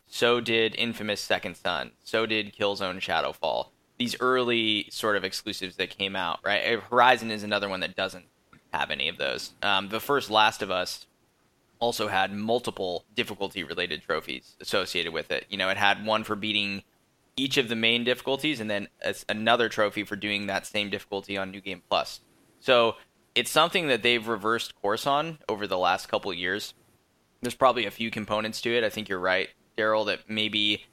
So 0.07 0.43
did 0.43 0.75
Infamous 0.75 1.23
Second 1.23 1.57
Son. 1.57 1.93
So 2.05 2.27
did 2.27 2.55
Killzone 2.55 3.01
Shadowfall. 3.01 3.69
These 3.97 4.15
early 4.21 4.89
sort 4.91 5.17
of 5.17 5.25
exclusives 5.25 5.77
that 5.77 5.89
came 5.89 6.17
out, 6.17 6.41
right? 6.45 6.81
Horizon 6.91 7.31
is 7.31 7.45
another 7.45 7.71
one 7.71 7.81
that 7.81 7.97
doesn't 7.97 8.27
have 8.75 8.91
any 8.91 9.09
of 9.09 9.17
those. 9.17 9.53
Um, 9.63 9.89
the 9.89 10.01
first 10.01 10.29
Last 10.29 10.61
of 10.61 10.71
Us 10.71 11.07
also 11.81 12.09
had 12.09 12.33
multiple 12.33 13.05
difficulty 13.15 13.65
related 13.65 14.03
trophies 14.03 14.57
associated 14.61 15.13
with 15.13 15.31
it. 15.31 15.47
You 15.49 15.57
know, 15.57 15.69
it 15.71 15.77
had 15.77 16.05
one 16.07 16.25
for 16.25 16.37
beating 16.37 16.83
each 17.37 17.57
of 17.57 17.69
the 17.69 17.77
main 17.77 18.05
difficulties 18.05 18.61
and 18.61 18.71
then 18.71 18.89
another 19.29 19.69
trophy 19.69 20.05
for 20.05 20.15
doing 20.15 20.47
that 20.47 20.67
same 20.67 20.91
difficulty 20.91 21.39
on 21.39 21.51
New 21.51 21.61
Game 21.61 21.83
Plus. 21.89 22.21
So 22.61 22.97
it's 23.35 23.51
something 23.51 23.89
that 23.89 24.03
they've 24.03 24.27
reversed 24.27 24.75
course 24.81 25.07
on 25.07 25.39
over 25.49 25.67
the 25.67 25.79
last 25.79 26.09
couple 26.09 26.33
years. 26.35 26.75
There's 27.41 27.55
probably 27.55 27.87
a 27.87 27.91
few 27.91 28.11
components 28.11 28.61
to 28.63 28.77
it. 28.77 28.85
I 28.85 28.91
think 28.91 29.09
you're 29.09 29.19
right, 29.19 29.49
Daryl, 29.79 30.05
that 30.07 30.29
maybe 30.29 30.85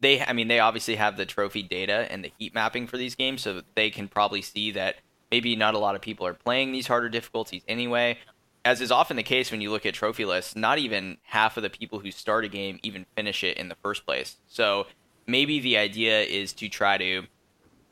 they, 0.00 0.22
I 0.22 0.34
mean, 0.34 0.48
they 0.48 0.60
obviously 0.60 0.96
have 0.96 1.16
the 1.16 1.24
trophy 1.24 1.62
data 1.62 2.06
and 2.10 2.22
the 2.22 2.32
heat 2.38 2.54
mapping 2.54 2.86
for 2.86 2.98
these 2.98 3.14
games, 3.14 3.40
so 3.40 3.62
they 3.74 3.88
can 3.88 4.08
probably 4.08 4.42
see 4.42 4.72
that 4.72 4.96
maybe 5.30 5.56
not 5.56 5.72
a 5.72 5.78
lot 5.78 5.94
of 5.94 6.02
people 6.02 6.26
are 6.26 6.34
playing 6.34 6.72
these 6.72 6.86
harder 6.86 7.08
difficulties 7.08 7.62
anyway. 7.66 8.18
As 8.64 8.80
is 8.80 8.90
often 8.90 9.16
the 9.16 9.22
case 9.22 9.50
when 9.50 9.60
you 9.60 9.70
look 9.70 9.84
at 9.84 9.94
trophy 9.94 10.24
lists, 10.24 10.56
not 10.56 10.78
even 10.78 11.18
half 11.24 11.56
of 11.56 11.62
the 11.62 11.70
people 11.70 11.98
who 11.98 12.10
start 12.10 12.44
a 12.44 12.48
game 12.48 12.80
even 12.82 13.04
finish 13.14 13.44
it 13.44 13.58
in 13.58 13.68
the 13.68 13.76
first 13.82 14.06
place. 14.06 14.38
So 14.46 14.86
maybe 15.26 15.60
the 15.60 15.76
idea 15.76 16.22
is 16.22 16.52
to 16.54 16.68
try 16.68 16.96
to 16.96 17.24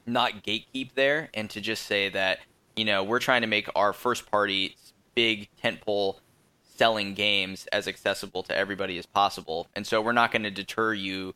not 0.06 0.42
gatekeep 0.42 0.94
there 0.94 1.28
and 1.34 1.50
to 1.50 1.60
just 1.60 1.84
say 1.84 2.08
that, 2.08 2.38
you 2.74 2.84
know, 2.86 3.04
we're 3.04 3.18
trying 3.18 3.42
to 3.42 3.46
make 3.46 3.68
our 3.76 3.92
first 3.92 4.30
party 4.30 4.76
big 5.14 5.48
tentpole 5.62 6.16
selling 6.62 7.12
games 7.12 7.66
as 7.70 7.86
accessible 7.86 8.42
to 8.42 8.56
everybody 8.56 8.96
as 8.96 9.04
possible. 9.04 9.68
And 9.76 9.86
so 9.86 10.00
we're 10.00 10.12
not 10.12 10.32
going 10.32 10.42
to 10.42 10.50
deter 10.50 10.94
you 10.94 11.34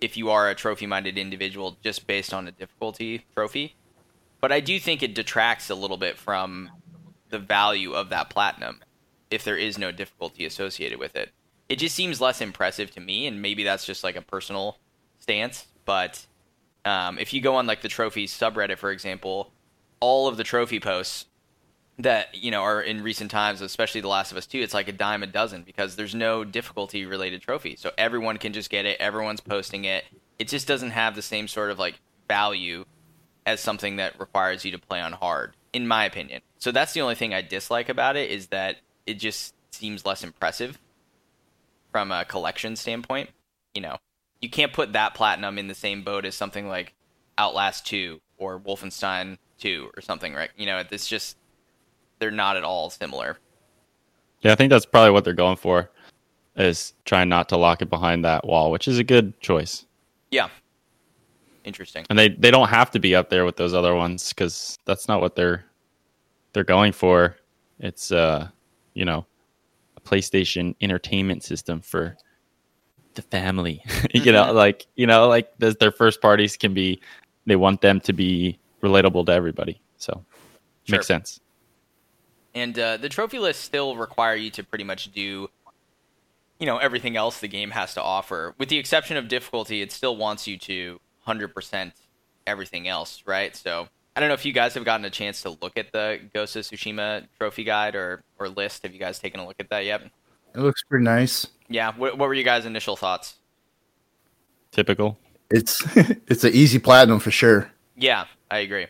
if 0.00 0.16
you 0.16 0.30
are 0.30 0.50
a 0.50 0.54
trophy 0.54 0.86
minded 0.86 1.16
individual 1.16 1.76
just 1.82 2.06
based 2.06 2.34
on 2.34 2.48
a 2.48 2.52
difficulty 2.52 3.24
trophy. 3.34 3.76
But 4.40 4.52
I 4.52 4.60
do 4.60 4.78
think 4.78 5.02
it 5.02 5.14
detracts 5.14 5.70
a 5.70 5.74
little 5.74 5.96
bit 5.96 6.18
from 6.18 6.70
the 7.30 7.38
value 7.38 7.92
of 7.92 8.08
that 8.10 8.30
platinum 8.30 8.82
if 9.30 9.44
there 9.44 9.56
is 9.56 9.78
no 9.78 9.90
difficulty 9.90 10.44
associated 10.44 10.98
with 10.98 11.16
it. 11.16 11.30
It 11.68 11.76
just 11.76 11.96
seems 11.96 12.20
less 12.20 12.40
impressive 12.40 12.92
to 12.92 13.00
me, 13.00 13.26
and 13.26 13.42
maybe 13.42 13.64
that's 13.64 13.84
just 13.84 14.04
like 14.04 14.16
a 14.16 14.22
personal 14.22 14.78
stance. 15.18 15.66
But 15.84 16.26
um, 16.84 17.18
if 17.18 17.32
you 17.32 17.40
go 17.40 17.56
on 17.56 17.66
like 17.66 17.82
the 17.82 17.88
trophies 17.88 18.32
subreddit, 18.32 18.78
for 18.78 18.90
example, 18.90 19.50
all 20.00 20.28
of 20.28 20.36
the 20.36 20.44
trophy 20.44 20.78
posts 20.78 21.26
that 21.98 22.34
you 22.34 22.50
know 22.50 22.62
are 22.62 22.80
in 22.80 23.02
recent 23.02 23.30
times, 23.30 23.60
especially 23.60 24.00
The 24.00 24.08
Last 24.08 24.30
of 24.30 24.38
Us 24.38 24.46
Two, 24.46 24.60
it's 24.60 24.74
like 24.74 24.88
a 24.88 24.92
dime 24.92 25.22
a 25.22 25.26
dozen 25.26 25.62
because 25.62 25.96
there's 25.96 26.14
no 26.14 26.44
difficulty 26.44 27.04
related 27.06 27.42
trophy, 27.42 27.74
so 27.74 27.90
everyone 27.98 28.36
can 28.38 28.52
just 28.52 28.70
get 28.70 28.86
it. 28.86 29.00
Everyone's 29.00 29.40
posting 29.40 29.84
it. 29.84 30.04
It 30.38 30.48
just 30.48 30.68
doesn't 30.68 30.90
have 30.90 31.16
the 31.16 31.22
same 31.22 31.48
sort 31.48 31.70
of 31.70 31.78
like 31.78 31.98
value 32.28 32.84
as 33.46 33.60
something 33.60 33.96
that 33.96 34.18
requires 34.20 34.64
you 34.64 34.72
to 34.72 34.78
play 34.78 35.00
on 35.00 35.12
hard, 35.12 35.54
in 35.76 35.86
my 35.86 36.06
opinion. 36.06 36.40
So 36.58 36.72
that's 36.72 36.94
the 36.94 37.02
only 37.02 37.14
thing 37.14 37.34
I 37.34 37.42
dislike 37.42 37.90
about 37.90 38.16
it 38.16 38.30
is 38.30 38.46
that 38.46 38.78
it 39.06 39.18
just 39.18 39.54
seems 39.70 40.06
less 40.06 40.24
impressive 40.24 40.78
from 41.92 42.10
a 42.10 42.24
collection 42.24 42.76
standpoint. 42.76 43.28
You 43.74 43.82
know, 43.82 43.98
you 44.40 44.48
can't 44.48 44.72
put 44.72 44.94
that 44.94 45.12
platinum 45.14 45.58
in 45.58 45.68
the 45.68 45.74
same 45.74 46.02
boat 46.02 46.24
as 46.24 46.34
something 46.34 46.66
like 46.66 46.94
Outlast 47.36 47.86
2 47.86 48.18
or 48.38 48.58
Wolfenstein 48.58 49.36
2 49.58 49.90
or 49.94 50.00
something, 50.00 50.32
right? 50.32 50.48
You 50.56 50.64
know, 50.64 50.82
it's 50.90 51.06
just 51.06 51.36
they're 52.20 52.30
not 52.30 52.56
at 52.56 52.64
all 52.64 52.88
similar. 52.88 53.36
Yeah, 54.40 54.52
I 54.52 54.54
think 54.54 54.70
that's 54.70 54.86
probably 54.86 55.10
what 55.10 55.24
they're 55.24 55.34
going 55.34 55.56
for 55.56 55.90
is 56.56 56.94
trying 57.04 57.28
not 57.28 57.50
to 57.50 57.58
lock 57.58 57.82
it 57.82 57.90
behind 57.90 58.24
that 58.24 58.46
wall, 58.46 58.70
which 58.70 58.88
is 58.88 58.98
a 58.98 59.04
good 59.04 59.38
choice. 59.40 59.84
Yeah. 60.30 60.48
Interesting. 61.64 62.06
And 62.08 62.18
they 62.18 62.30
they 62.30 62.50
don't 62.50 62.68
have 62.68 62.90
to 62.92 62.98
be 62.98 63.14
up 63.14 63.28
there 63.28 63.44
with 63.44 63.56
those 63.56 63.74
other 63.74 63.94
ones 63.94 64.32
cuz 64.32 64.78
that's 64.86 65.06
not 65.06 65.20
what 65.20 65.36
they're 65.36 65.65
they're 66.56 66.64
going 66.64 66.92
for. 66.92 67.36
It's 67.80 68.10
uh, 68.10 68.48
you 68.94 69.04
know, 69.04 69.26
a 69.98 70.00
PlayStation 70.00 70.74
entertainment 70.80 71.44
system 71.44 71.82
for 71.82 72.16
the 73.12 73.20
family. 73.20 73.82
you 74.14 74.32
know, 74.32 74.54
like, 74.54 74.86
you 74.96 75.06
know, 75.06 75.28
like 75.28 75.50
their 75.58 75.92
first 75.92 76.22
parties 76.22 76.56
can 76.56 76.72
be 76.72 76.98
they 77.44 77.56
want 77.56 77.82
them 77.82 78.00
to 78.00 78.14
be 78.14 78.58
relatable 78.82 79.26
to 79.26 79.32
everybody. 79.32 79.82
So, 79.98 80.24
Sure. 80.84 80.96
makes 80.96 81.06
sense. 81.06 81.40
And 82.54 82.78
uh, 82.78 82.96
the 82.96 83.10
trophy 83.10 83.38
lists 83.38 83.62
still 83.62 83.94
require 83.94 84.34
you 84.34 84.50
to 84.52 84.64
pretty 84.64 84.84
much 84.84 85.12
do, 85.12 85.50
you 86.58 86.66
know, 86.66 86.78
everything 86.78 87.18
else 87.18 87.40
the 87.40 87.48
game 87.48 87.70
has 87.72 87.92
to 87.94 88.02
offer. 88.02 88.54
With 88.56 88.70
the 88.70 88.78
exception 88.78 89.18
of 89.18 89.28
difficulty, 89.28 89.82
it 89.82 89.92
still 89.92 90.16
wants 90.16 90.46
you 90.46 90.56
to 90.58 91.00
100% 91.26 91.92
everything 92.46 92.88
else, 92.88 93.22
right? 93.26 93.54
So 93.54 93.88
I 94.16 94.20
don't 94.20 94.28
know 94.28 94.34
if 94.34 94.46
you 94.46 94.52
guys 94.54 94.72
have 94.74 94.84
gotten 94.86 95.04
a 95.04 95.10
chance 95.10 95.42
to 95.42 95.50
look 95.60 95.76
at 95.76 95.92
the 95.92 96.18
Ghost 96.34 96.56
of 96.56 96.64
Tsushima 96.64 97.26
trophy 97.38 97.64
guide 97.64 97.94
or, 97.94 98.22
or 98.38 98.48
list. 98.48 98.82
Have 98.82 98.94
you 98.94 98.98
guys 98.98 99.18
taken 99.18 99.40
a 99.40 99.46
look 99.46 99.56
at 99.60 99.68
that 99.68 99.84
yet? 99.84 100.02
It 100.54 100.60
looks 100.60 100.82
pretty 100.84 101.04
nice. 101.04 101.46
Yeah. 101.68 101.92
What, 101.94 102.16
what 102.16 102.26
were 102.28 102.34
you 102.34 102.42
guys' 102.42 102.64
initial 102.64 102.96
thoughts? 102.96 103.34
Typical. 104.72 105.18
It's 105.50 105.82
it's 106.26 106.44
an 106.44 106.52
easy 106.54 106.78
platinum 106.78 107.18
for 107.20 107.30
sure. 107.30 107.70
Yeah, 107.94 108.24
I 108.50 108.58
agree. 108.58 108.86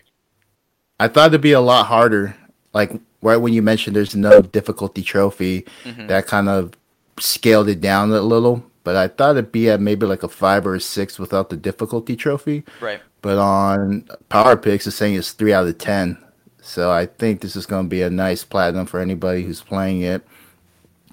I 0.99 1.09
thought 1.09 1.29
it'd 1.29 1.41
be 1.41 1.53
a 1.53 1.61
lot 1.61 1.87
harder. 1.87 2.37
Like 2.73 2.93
right 3.21 3.37
when 3.37 3.53
you 3.53 3.62
mentioned 3.62 3.97
there's 3.97 4.15
no 4.15 4.41
difficulty 4.43 5.03
trophy, 5.03 5.67
Mhm. 5.85 6.09
that 6.09 6.27
kind 6.27 6.49
of 6.49 6.73
scaled 7.19 7.69
it 7.69 7.81
down 7.81 8.12
a 8.12 8.21
little. 8.21 8.65
But 8.85 8.95
I 8.95 9.09
thought 9.09 9.33
it'd 9.33 9.51
be 9.51 9.69
at 9.71 9.81
maybe 9.81 10.07
like 10.07 10.23
a 10.23 10.29
five 10.29 10.65
or 10.67 10.77
a 10.77 10.81
six 10.81 11.19
without 11.19 11.51
the 11.51 11.57
difficulty 11.57 12.15
trophy. 12.15 12.62
Right. 12.81 13.01
But 13.27 13.39
on 13.39 14.03
PowerPyx, 14.31 14.87
it's 14.87 14.95
saying 14.95 15.17
it's 15.17 15.33
three 15.33 15.53
out 15.53 15.67
of 15.67 15.77
ten. 15.79 16.17
So 16.61 16.93
I 16.93 17.07
think 17.07 17.41
this 17.41 17.57
is 17.57 17.67
going 17.67 17.87
to 17.87 17.89
be 17.89 18.03
a 18.03 18.09
nice 18.09 18.45
platinum 18.45 18.87
for 18.87 19.01
anybody 19.01 19.43
who's 19.43 19.61
playing 19.61 20.03
it, 20.03 20.25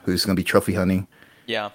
who's 0.03 0.23
going 0.23 0.35
to 0.35 0.39
be 0.39 0.43
trophy 0.43 0.75
hunting. 0.75 1.07
Yeah. 1.47 1.71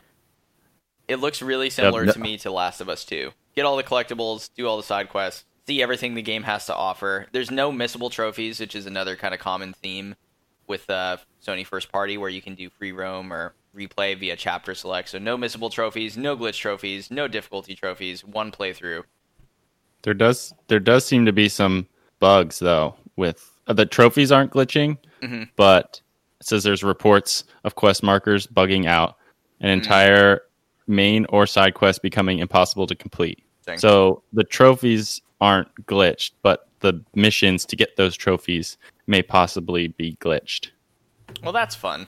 It 1.09 1.17
looks 1.17 1.43
really 1.43 1.71
similar 1.71 2.05
no- 2.05 2.13
to 2.13 2.21
me 2.21 2.39
to 2.39 2.53
Last 2.53 2.81
of 2.81 2.89
Us 2.89 3.05
2. 3.05 3.33
Get 3.57 3.65
all 3.65 3.77
the 3.77 3.83
collectibles, 3.83 4.51
do 4.55 4.69
all 4.69 4.77
the 4.77 4.85
side 4.85 5.09
quests, 5.09 5.45
see 5.67 5.83
everything 5.83 6.15
the 6.15 6.23
game 6.23 6.45
has 6.45 6.67
to 6.67 6.75
offer. 6.77 7.27
There's 7.33 7.51
no 7.51 7.73
missable 7.73 8.09
trophies, 8.09 8.61
which 8.61 8.77
is 8.77 8.87
another 8.87 9.17
kind 9.17 9.35
of 9.35 9.41
common 9.41 9.73
theme 9.73 10.15
with 10.69 10.89
uh, 10.89 11.17
Sony 11.45 11.67
First 11.67 11.91
Party, 11.91 12.17
where 12.17 12.31
you 12.31 12.41
can 12.41 12.55
do 12.55 12.71
free 12.71 12.93
roam 12.93 13.33
or 13.33 13.55
replay 13.75 14.17
via 14.17 14.37
chapter 14.37 14.77
select. 14.77 15.09
So 15.09 15.19
no 15.19 15.37
missable 15.37 15.73
trophies, 15.73 16.17
no 16.17 16.37
glitch 16.37 16.61
trophies, 16.61 17.11
no 17.11 17.27
difficulty 17.27 17.75
trophies, 17.75 18.25
one 18.25 18.53
playthrough. 18.53 19.03
There 20.03 20.15
does 20.15 20.53
there 20.69 20.81
does 20.81 21.05
seem 21.05 21.27
to 21.27 21.33
be 21.33 21.49
some 21.49 21.87
bugs 22.21 22.59
though 22.59 22.95
with 23.17 23.51
uh, 23.67 23.73
the 23.73 23.87
trophies 23.87 24.31
aren't 24.33 24.53
glitching, 24.53 24.97
Mhm. 25.23 25.49
but 25.57 26.01
it 26.41 26.47
says 26.47 26.63
there's 26.63 26.85
reports 26.85 27.45
of 27.65 27.75
quest 27.75 28.03
markers 28.03 28.47
bugging 28.47 28.87
out, 28.87 29.17
an 29.61 29.69
entire 29.71 30.43
main 30.87 31.27
or 31.31 31.47
side 31.47 31.75
quest 31.75 32.01
becoming 32.03 32.39
impossible 32.39 32.87
to 32.87 32.95
complete. 32.95 33.43
Dang. 33.67 33.79
So 33.79 34.23
the 34.33 34.45
trophies 34.45 35.21
aren't 35.41 35.69
glitched, 35.87 36.33
but 36.43 36.69
the 36.81 37.05
missions 37.15 37.65
to 37.67 37.77
get 37.77 37.97
those 37.97 38.17
trophies 38.17 38.79
may 39.09 39.21
possibly 39.23 39.89
be 39.89 40.17
glitched. 40.21 40.69
Well, 41.43 41.53
that's 41.53 41.75
fun. 41.75 42.07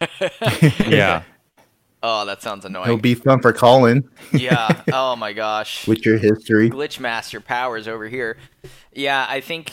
Yeah. 0.88 1.22
Oh, 2.02 2.24
that 2.24 2.42
sounds 2.42 2.64
annoying. 2.64 2.86
It'll 2.86 2.96
be 2.96 3.14
fun 3.14 3.40
for 3.40 3.52
Colin 3.52 4.08
yeah. 4.32 4.82
Oh 4.92 5.16
my 5.16 5.32
gosh. 5.32 5.86
with 5.86 6.04
your 6.04 6.16
history. 6.18 6.70
glitch 6.70 6.98
master 6.98 7.40
powers 7.40 7.86
over 7.86 8.08
here. 8.08 8.38
Yeah, 8.92 9.26
I 9.28 9.40
think 9.40 9.72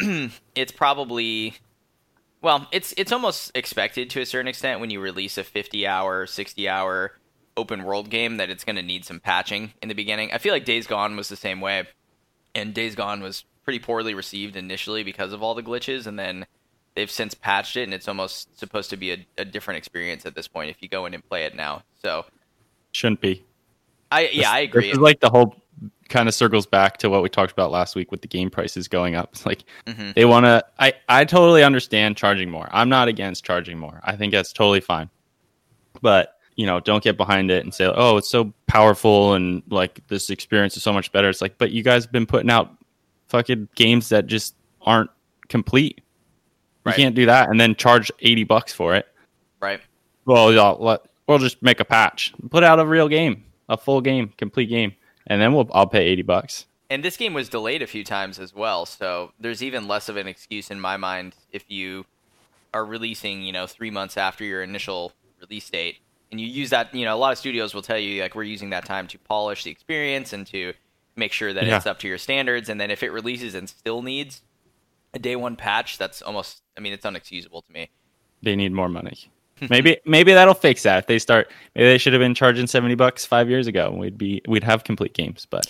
it's 0.54 0.72
probably 0.72 1.54
well, 2.42 2.66
it's 2.72 2.94
it's 2.96 3.12
almost 3.12 3.52
expected 3.54 4.08
to 4.10 4.20
a 4.20 4.26
certain 4.26 4.48
extent 4.48 4.80
when 4.80 4.90
you 4.90 5.00
release 5.00 5.36
a 5.36 5.44
50-hour, 5.44 6.26
60-hour 6.26 7.12
open 7.56 7.84
world 7.84 8.08
game 8.08 8.38
that 8.38 8.48
it's 8.48 8.64
going 8.64 8.76
to 8.76 8.82
need 8.82 9.04
some 9.04 9.20
patching 9.20 9.74
in 9.82 9.88
the 9.88 9.94
beginning. 9.94 10.32
I 10.32 10.38
feel 10.38 10.54
like 10.54 10.64
Days 10.64 10.86
Gone 10.86 11.16
was 11.16 11.28
the 11.28 11.36
same 11.36 11.60
way. 11.60 11.84
And 12.54 12.72
Days 12.72 12.94
Gone 12.94 13.22
was 13.22 13.44
pretty 13.64 13.78
poorly 13.78 14.14
received 14.14 14.56
initially 14.56 15.04
because 15.04 15.32
of 15.32 15.42
all 15.42 15.54
the 15.54 15.62
glitches 15.62 16.06
and 16.06 16.18
then 16.18 16.46
they've 16.94 17.10
since 17.10 17.34
patched 17.34 17.76
it 17.76 17.84
and 17.84 17.94
it's 17.94 18.08
almost 18.08 18.58
supposed 18.58 18.90
to 18.90 18.96
be 18.96 19.12
a, 19.12 19.26
a 19.38 19.44
different 19.44 19.78
experience 19.78 20.26
at 20.26 20.34
this 20.34 20.48
point 20.48 20.70
if 20.70 20.82
you 20.82 20.88
go 20.88 21.06
in 21.06 21.14
and 21.14 21.26
play 21.28 21.44
it 21.44 21.54
now. 21.54 21.82
So, 22.02 22.24
Shouldn't 22.92 23.20
be. 23.20 23.44
I 24.10 24.28
yeah, 24.32 24.50
I 24.50 24.60
agree. 24.60 24.86
This 24.88 24.94
is 24.94 24.98
like 24.98 25.20
the 25.20 25.30
whole 25.30 25.54
kind 26.08 26.28
of 26.28 26.34
circles 26.34 26.66
back 26.66 26.96
to 26.98 27.08
what 27.08 27.22
we 27.22 27.28
talked 27.28 27.52
about 27.52 27.70
last 27.70 27.94
week 27.94 28.10
with 28.10 28.20
the 28.22 28.26
game 28.28 28.50
prices 28.50 28.88
going 28.88 29.14
up. 29.14 29.30
It's 29.32 29.46
like 29.46 29.64
Mhm. 29.86 30.14
they 30.14 30.24
want 30.24 30.46
to. 30.46 30.64
I 30.78 30.94
I 31.08 31.24
totally 31.24 31.62
understand 31.62 32.16
charging 32.16 32.50
more. 32.50 32.68
I'm 32.72 32.88
not 32.88 33.06
against 33.08 33.44
charging 33.44 33.78
more. 33.78 34.00
I 34.04 34.16
think 34.16 34.32
that's 34.32 34.52
totally 34.52 34.80
fine. 34.80 35.08
But 36.02 36.36
you 36.56 36.66
know, 36.66 36.80
don't 36.80 37.02
get 37.04 37.16
behind 37.16 37.50
it 37.50 37.62
and 37.64 37.72
say, 37.72 37.84
"Oh, 37.94 38.16
it's 38.16 38.28
so 38.28 38.52
powerful 38.66 39.34
and 39.34 39.62
like 39.70 40.04
this 40.08 40.28
experience 40.30 40.76
is 40.76 40.82
so 40.82 40.92
much 40.92 41.12
better." 41.12 41.28
It's 41.28 41.40
like, 41.40 41.56
but 41.56 41.70
you 41.70 41.82
guys 41.84 42.04
have 42.04 42.12
been 42.12 42.26
putting 42.26 42.50
out 42.50 42.76
fucking 43.28 43.68
games 43.76 44.08
that 44.08 44.26
just 44.26 44.56
aren't 44.82 45.10
complete. 45.48 46.00
Right. 46.84 46.96
You 46.96 47.04
can't 47.04 47.14
do 47.14 47.26
that 47.26 47.48
and 47.50 47.60
then 47.60 47.74
charge 47.74 48.10
eighty 48.20 48.44
bucks 48.44 48.72
for 48.72 48.94
it. 48.94 49.06
right. 49.60 49.80
Well, 50.26 50.52
y'all, 50.52 50.82
let, 50.82 51.00
we'll 51.26 51.38
just 51.38 51.60
make 51.62 51.80
a 51.80 51.84
patch, 51.84 52.32
put 52.50 52.62
out 52.62 52.78
a 52.78 52.86
real 52.86 53.08
game, 53.08 53.44
a 53.68 53.76
full 53.76 54.00
game, 54.00 54.32
complete 54.36 54.66
game, 54.68 54.94
and 55.26 55.40
then 55.40 55.52
we'll 55.52 55.68
I'll 55.72 55.86
pay 55.86 56.04
eighty 56.06 56.22
bucks. 56.22 56.66
And 56.88 57.04
this 57.04 57.16
game 57.16 57.34
was 57.34 57.48
delayed 57.48 57.82
a 57.82 57.86
few 57.86 58.02
times 58.04 58.38
as 58.38 58.54
well, 58.54 58.84
so 58.86 59.32
there's 59.38 59.62
even 59.62 59.86
less 59.88 60.08
of 60.08 60.16
an 60.16 60.26
excuse 60.26 60.70
in 60.70 60.80
my 60.80 60.96
mind 60.96 61.34
if 61.52 61.64
you 61.68 62.04
are 62.74 62.84
releasing, 62.84 63.42
you 63.42 63.52
know, 63.52 63.66
three 63.66 63.90
months 63.90 64.16
after 64.16 64.44
your 64.44 64.62
initial 64.62 65.12
release 65.40 65.68
date, 65.70 65.98
and 66.30 66.40
you 66.40 66.46
use 66.46 66.70
that. 66.70 66.94
You 66.94 67.04
know, 67.04 67.14
a 67.14 67.18
lot 67.18 67.32
of 67.32 67.38
studios 67.38 67.74
will 67.74 67.82
tell 67.82 67.98
you 67.98 68.22
like 68.22 68.34
we're 68.34 68.42
using 68.44 68.70
that 68.70 68.84
time 68.84 69.06
to 69.08 69.18
polish 69.18 69.64
the 69.64 69.70
experience 69.70 70.32
and 70.32 70.46
to 70.48 70.72
make 71.16 71.32
sure 71.32 71.52
that 71.52 71.64
Yeah. 71.66 71.76
it's 71.76 71.86
up 71.86 71.98
to 72.00 72.08
your 72.08 72.18
standards. 72.18 72.68
And 72.68 72.80
then 72.80 72.90
if 72.90 73.02
it 73.02 73.10
releases 73.10 73.54
and 73.54 73.68
still 73.68 74.00
needs 74.02 74.42
a 75.14 75.18
day 75.18 75.36
one 75.36 75.56
patch, 75.56 75.98
that's 75.98 76.22
almost. 76.22 76.62
I 76.76 76.80
mean, 76.80 76.92
it's 76.92 77.04
unexcusable 77.04 77.64
to 77.66 77.72
me. 77.72 77.90
They 78.42 78.56
need 78.56 78.72
more 78.72 78.88
money. 78.88 79.30
maybe 79.70 79.98
maybe 80.06 80.32
that'll 80.32 80.54
fix 80.54 80.82
that 80.84 80.98
if 81.00 81.06
they 81.06 81.18
start. 81.18 81.50
Maybe 81.74 81.86
they 81.88 81.98
should 81.98 82.12
have 82.14 82.20
been 82.20 82.34
charging 82.34 82.66
seventy 82.66 82.94
bucks 82.94 83.26
five 83.26 83.50
years 83.50 83.66
ago, 83.66 83.90
we'd 83.90 84.16
be 84.16 84.40
we'd 84.48 84.64
have 84.64 84.84
complete 84.84 85.12
games. 85.12 85.46
But 85.50 85.66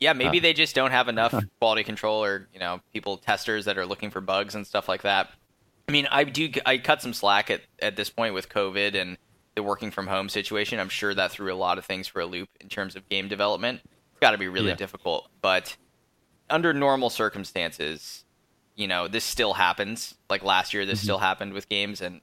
Yeah, 0.00 0.12
maybe 0.14 0.38
Uh, 0.38 0.42
they 0.42 0.52
just 0.54 0.74
don't 0.74 0.90
have 0.92 1.08
enough 1.08 1.34
quality 1.60 1.84
control 1.84 2.24
or, 2.24 2.48
you 2.54 2.60
know, 2.60 2.80
people 2.92 3.18
testers 3.18 3.66
that 3.66 3.76
are 3.76 3.84
looking 3.86 4.10
for 4.10 4.20
bugs 4.22 4.54
and 4.54 4.66
stuff 4.66 4.88
like 4.88 5.02
that. 5.02 5.30
I 5.88 5.92
mean, 5.92 6.08
I 6.10 6.24
do 6.24 6.50
I 6.64 6.78
cut 6.78 7.02
some 7.02 7.12
slack 7.12 7.50
at 7.50 7.60
at 7.80 7.96
this 7.96 8.08
point 8.08 8.32
with 8.32 8.48
COVID 8.48 8.94
and 8.94 9.18
the 9.56 9.62
working 9.62 9.90
from 9.90 10.06
home 10.06 10.28
situation. 10.30 10.80
I'm 10.80 10.88
sure 10.88 11.14
that 11.14 11.30
threw 11.30 11.52
a 11.52 11.54
lot 11.54 11.76
of 11.76 11.84
things 11.84 12.08
for 12.08 12.20
a 12.20 12.26
loop 12.26 12.48
in 12.60 12.68
terms 12.70 12.96
of 12.96 13.06
game 13.10 13.28
development. 13.28 13.80
It's 13.84 14.20
got 14.20 14.30
to 14.30 14.38
be 14.38 14.48
really 14.48 14.68
Yeah. 14.70 14.76
difficult, 14.76 15.28
but 15.42 15.76
under 16.48 16.72
normal 16.72 17.10
circumstances, 17.10 18.24
you 18.74 18.88
know, 18.88 19.08
this 19.08 19.24
still 19.24 19.54
happens. 19.54 20.14
Like 20.28 20.42
last 20.42 20.74
year 20.74 20.84
this 20.86 20.98
mm-hmm. 20.98 21.04
still 21.04 21.18
happened 21.18 21.52
with 21.52 21.68
games 21.68 22.00
and 22.00 22.20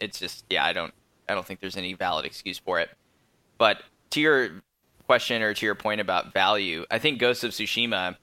it's 0.00 0.18
just 0.18 0.44
yeah, 0.50 0.64
I 0.64 0.72
don't 0.72 0.92
I 1.28 1.34
don't 1.34 1.46
think 1.46 1.60
there's 1.60 1.76
any 1.76 1.94
valid 1.94 2.24
excuse 2.24 2.58
for 2.58 2.80
it. 2.80 2.90
But 3.58 3.82
to 4.10 4.20
your 4.20 4.62
question 5.06 5.42
or 5.42 5.54
to 5.54 5.66
your 5.66 5.74
point 5.74 6.00
about 6.00 6.32
value, 6.32 6.84
I 6.90 6.98
think 6.98 7.18
Ghost 7.18 7.44
of 7.44 7.52
Tsushima 7.52 8.16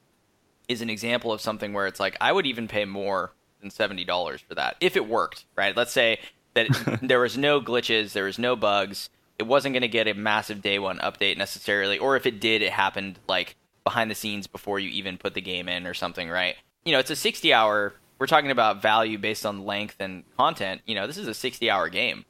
is 0.67 0.81
an 0.81 0.89
example 0.89 1.31
of 1.31 1.41
something 1.41 1.73
where 1.73 1.87
it's 1.87 1.99
like 1.99 2.17
I 2.21 2.31
would 2.31 2.45
even 2.45 2.67
pay 2.67 2.85
more 2.85 3.33
than 3.61 3.69
seventy 3.69 4.03
dollars 4.03 4.41
for 4.41 4.55
that 4.55 4.75
if 4.81 4.95
it 4.95 5.07
worked. 5.07 5.45
Right? 5.55 5.75
Let's 5.75 5.91
say 5.91 6.19
that 6.53 6.99
there 7.01 7.19
was 7.19 7.37
no 7.37 7.61
glitches, 7.61 8.13
there 8.13 8.25
was 8.25 8.39
no 8.39 8.55
bugs. 8.55 9.09
It 9.37 9.47
wasn't 9.47 9.73
going 9.73 9.83
to 9.83 9.87
get 9.87 10.09
a 10.09 10.13
massive 10.13 10.61
day 10.61 10.79
one 10.79 10.97
update 10.97 11.37
necessarily, 11.37 11.97
or 11.97 12.17
if 12.17 12.25
it 12.25 12.41
did, 12.41 12.61
it 12.61 12.73
happened 12.73 13.19
like 13.27 13.55
behind 13.85 14.11
the 14.11 14.15
scenes 14.15 14.47
before 14.47 14.79
you 14.79 14.89
even 14.89 15.17
put 15.17 15.33
the 15.33 15.41
game 15.41 15.69
in 15.69 15.87
or 15.87 15.93
something, 15.93 16.29
right? 16.29 16.55
You 16.89 16.93
know, 16.93 16.99
it's 17.01 17.11
a 17.11 17.15
60 17.15 17.53
hour. 17.53 17.93
We're 18.17 18.25
talking 18.25 18.49
about 18.49 18.81
value 18.81 19.19
based 19.19 19.45
on 19.45 19.63
length 19.63 19.97
and 19.99 20.23
content. 20.37 20.81
You 20.87 20.95
know, 20.95 21.05
this 21.05 21.19
is 21.19 21.27
a 21.27 21.35
60 21.35 21.69
hour 21.69 21.87
game, 21.87 22.25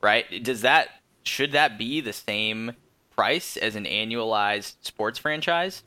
right? 0.00 0.24
Does 0.44 0.60
that 0.60 0.86
should 1.24 1.50
that 1.50 1.78
be 1.78 2.00
the 2.00 2.12
same 2.12 2.74
price 3.16 3.56
as 3.56 3.74
an 3.74 3.86
annualized 3.86 4.76
sports 4.82 5.18
franchise 5.18 5.82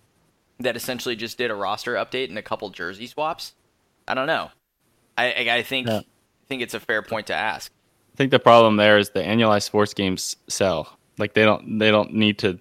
that 0.59 0.75
essentially 0.75 1.15
just 1.15 1.37
did 1.37 1.51
a 1.51 1.55
roster 1.55 1.93
update 1.93 2.27
and 2.27 2.37
a 2.37 2.41
couple 2.41 2.69
jersey 2.69 3.07
swaps? 3.07 3.53
I 4.09 4.13
don't 4.13 4.27
know. 4.27 4.51
I 5.17 5.31
I, 5.31 5.55
I 5.59 5.63
think 5.63 5.87
Yeah. 5.87 5.99
I 5.99 6.45
think 6.49 6.61
it's 6.61 6.73
a 6.73 6.81
fair 6.81 7.01
point 7.01 7.27
to 7.27 7.33
ask. 7.33 7.71
I 8.13 8.17
think 8.17 8.31
the 8.31 8.39
problem 8.39 8.75
there 8.75 8.97
is 8.97 9.11
the 9.11 9.21
annualized 9.21 9.63
sports 9.63 9.93
games 9.93 10.35
sell. 10.49 10.99
Like 11.17 11.33
they 11.33 11.45
don't 11.45 11.79
they 11.79 11.91
don't 11.91 12.13
need 12.13 12.39
to 12.39 12.59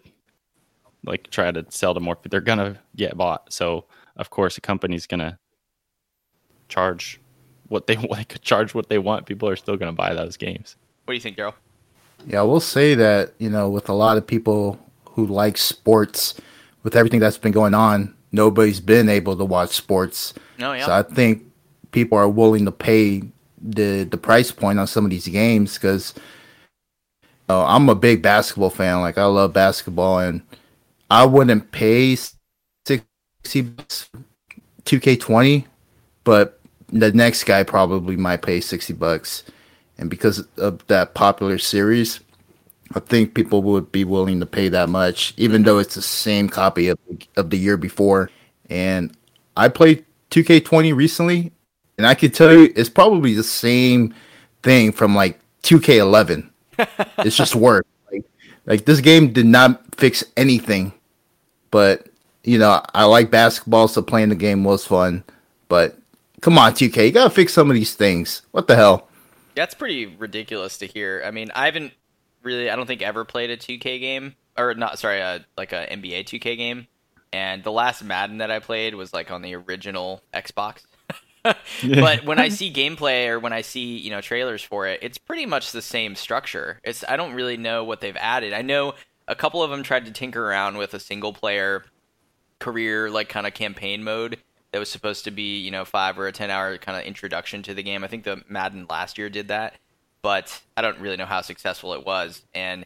like 1.05 1.29
try 1.31 1.51
to 1.51 1.67
sell 1.71 1.93
to 1.93 1.99
more. 1.99 2.17
They're 2.31 2.41
gonna 2.41 2.79
get 2.95 3.17
bought. 3.17 3.53
So 3.53 3.87
of 4.17 4.31
course 4.31 4.57
a 4.57 4.61
company's 4.61 5.09
gonna 5.09 5.41
charge 6.69 7.21
what 7.69 7.87
they 7.87 7.97
want. 7.97 8.17
They 8.17 8.25
could 8.25 8.43
charge 8.43 8.75
what 8.75 8.89
they 8.89 8.99
want. 8.99 9.27
People 9.27 9.49
are 9.49 9.57
still 9.57 9.77
gonna 9.77 9.93
buy 9.93 10.15
those 10.15 10.37
games. 10.37 10.77
What 11.05 11.13
do 11.13 11.17
you 11.17 11.21
think, 11.21 11.37
Daryl? 11.37 11.55
Yeah, 12.27 12.41
I 12.41 12.43
will 12.43 12.61
say 12.61 12.95
that, 12.95 13.35
you 13.39 13.49
know, 13.51 13.69
with 13.69 13.89
a 13.89 13.93
lot 13.93 14.17
of 14.17 14.27
people 14.27 14.81
who 15.11 15.27
like 15.27 15.57
sports, 15.57 16.35
with 16.83 16.97
everything 16.97 17.21
that's 17.21 17.39
been 17.39 17.53
going 17.53 17.75
on, 17.75 18.15
nobody's 18.33 18.81
been 18.81 19.09
able 19.09 19.37
to 19.37 19.45
watch 19.45 19.71
sports. 19.71 20.35
No, 20.59 20.73
yeah. 20.73 20.87
So 20.87 20.93
I 20.93 21.03
think 21.03 21.45
people 21.93 22.19
are 22.19 22.29
willing 22.29 22.65
to 22.65 22.73
pay 22.73 23.23
the 23.61 24.05
the 24.05 24.19
price 24.19 24.51
point 24.51 24.79
on 24.79 24.87
some 24.87 25.05
of 25.05 25.11
these 25.11 25.29
games 25.29 25.75
because 25.75 26.15
uh, 27.49 27.65
I'm 27.65 27.89
a 27.89 27.95
big 27.95 28.23
basketball 28.23 28.71
fan. 28.71 29.01
Like 29.01 29.19
I 29.19 29.25
love 29.25 29.53
basketball, 29.53 30.19
and 30.19 30.43
I 31.11 31.25
wouldn't 31.25 31.71
pay 31.73 32.17
sixty 32.85 33.63
bucks, 33.63 34.11
two 34.85 35.01
K 35.01 35.17
twenty, 35.17 35.67
but 36.25 36.56
the 36.89 37.13
next 37.13 37.45
guy 37.45 37.63
probably 37.63 38.17
might 38.17 38.43
pay 38.43 38.61
sixty 38.61 38.93
bucks, 38.93 39.45
and 39.99 40.11
because 40.11 40.47
of 40.57 40.87
that 40.87 41.15
popular 41.15 41.59
series, 41.59 42.21
I 42.95 43.01
think 43.01 43.35
people 43.35 43.63
would 43.63 43.91
be 43.91 44.05
willing 44.05 44.41
to 44.41 44.47
pay 44.47 44.69
that 44.69 44.89
much, 44.89 45.35
even 45.37 45.63
though 45.63 45.79
it's 45.79 45.95
the 45.95 46.03
same 46.03 46.49
copy 46.49 46.89
of 46.89 46.99
of 47.37 47.51
the 47.51 47.59
year 47.59 47.77
before. 47.77 48.31
And 48.71 49.17
I 49.57 49.69
played 49.69 50.05
2K20 50.31 50.95
recently, 50.95 51.53
and 51.99 52.07
I 52.07 52.15
can 52.15 52.31
tell 52.31 52.53
you 52.53 52.73
it's 52.77 52.89
probably 52.89 53.35
the 53.35 53.43
same 53.43 54.15
thing 54.63 54.93
from 54.93 55.15
like 55.15 55.41
2K11. 55.63 56.51
it's 57.19 57.37
just 57.37 57.57
worse. 57.57 57.85
Like, 58.13 58.25
like 58.67 58.85
this 58.85 59.01
game 59.01 59.33
did 59.33 59.47
not 59.47 59.83
fix 59.97 60.23
anything, 60.37 60.93
but 61.71 62.09
you 62.45 62.59
know 62.59 62.83
I 62.95 63.05
like 63.05 63.31
basketball, 63.31 63.89
so 63.89 64.03
playing 64.03 64.29
the 64.29 64.35
game 64.37 64.63
was 64.63 64.87
fun. 64.87 65.25
But 65.69 65.99
come 66.41 66.59
on, 66.59 66.73
2K, 66.73 67.07
you 67.07 67.13
gotta 67.13 67.31
fix 67.31 67.53
some 67.53 67.71
of 67.71 67.75
these 67.75 67.95
things. 67.95 68.43
What 68.53 68.67
the 68.67 68.77
hell? 68.77 69.09
That's 69.55 69.75
pretty 69.75 70.07
ridiculous 70.07 70.79
to 70.79 70.87
hear. 70.87 71.23
I 71.25 71.31
mean, 71.31 71.51
I 71.55 71.67
haven't 71.67 71.93
really, 72.43 72.71
I 72.71 72.77
don't 72.77 72.87
think 72.87 73.03
ever 73.03 73.25
played 73.25 73.51
a 73.51 73.57
2K 73.57 74.01
game 74.01 74.35
or 74.59 74.75
not. 74.75 74.99
Sorry, 74.99 75.23
uh, 75.23 75.41
like 75.57 75.73
a 75.73 75.87
NBA 75.91 76.25
2K 76.25 76.57
game. 76.57 76.87
And 77.33 77.63
the 77.63 77.73
last 77.73 78.03
Madden 78.03 78.39
that 78.39 78.51
I 78.51 78.61
played 78.61 78.95
was 78.95 79.13
like 79.13 79.31
on 79.31 79.43
the 79.43 79.55
original 79.55 80.23
Xbox. 80.33 80.83
but 81.45 82.25
when 82.25 82.39
I 82.39 82.49
see 82.49 82.73
gameplay 82.73 83.29
or 83.29 83.39
when 83.39 83.53
I 83.53 83.61
see 83.61 83.97
you 83.99 84.11
know 84.11 84.21
trailers 84.21 84.63
for 84.63 84.87
it, 84.87 85.01
it's 85.03 85.19
pretty 85.19 85.47
much 85.47 85.73
the 85.73 85.83
same 85.83 86.15
structure. 86.15 86.81
It's 86.85 87.05
I 87.07 87.17
don't 87.17 87.35
really 87.35 87.57
know 87.57 87.85
what 87.85 88.01
they've 88.01 88.17
added. 88.17 88.53
I 88.53 88.63
know 88.63 88.95
a 89.29 89.35
couple 89.35 89.63
of 89.63 89.71
them 89.71 89.83
tried 89.83 90.07
to 90.07 90.13
tinker 90.13 90.45
around 90.45 90.79
with 90.79 90.95
a 90.95 91.01
single 91.01 91.33
player 91.33 91.85
career 92.59 93.11
like 93.11 93.29
kind 93.29 93.47
of 93.47 93.53
campaign 93.53 94.03
mode 94.03 94.39
that 94.77 94.81
was 94.81 94.91
supposed 94.91 95.25
to 95.25 95.31
be 95.31 95.59
you 95.59 95.71
know 95.71 95.87
five 95.87 96.19
or 96.19 96.27
a 96.27 96.33
ten 96.33 96.51
hour 96.51 96.77
kind 96.77 96.99
of 96.99 97.05
introduction 97.05 97.63
to 97.63 97.73
the 97.73 97.83
game. 97.83 98.05
I 98.05 98.09
think 98.09 98.25
the 98.25 98.45
Madden 98.47 98.87
last 98.91 99.17
year 99.17 99.31
did 99.31 99.49
that, 99.49 99.79
but 100.21 100.61
I 100.77 100.83
don't 100.83 100.99
really 100.99 101.17
know 101.17 101.25
how 101.25 101.41
successful 101.41 101.95
it 101.95 102.05
was. 102.05 102.43
And 102.55 102.85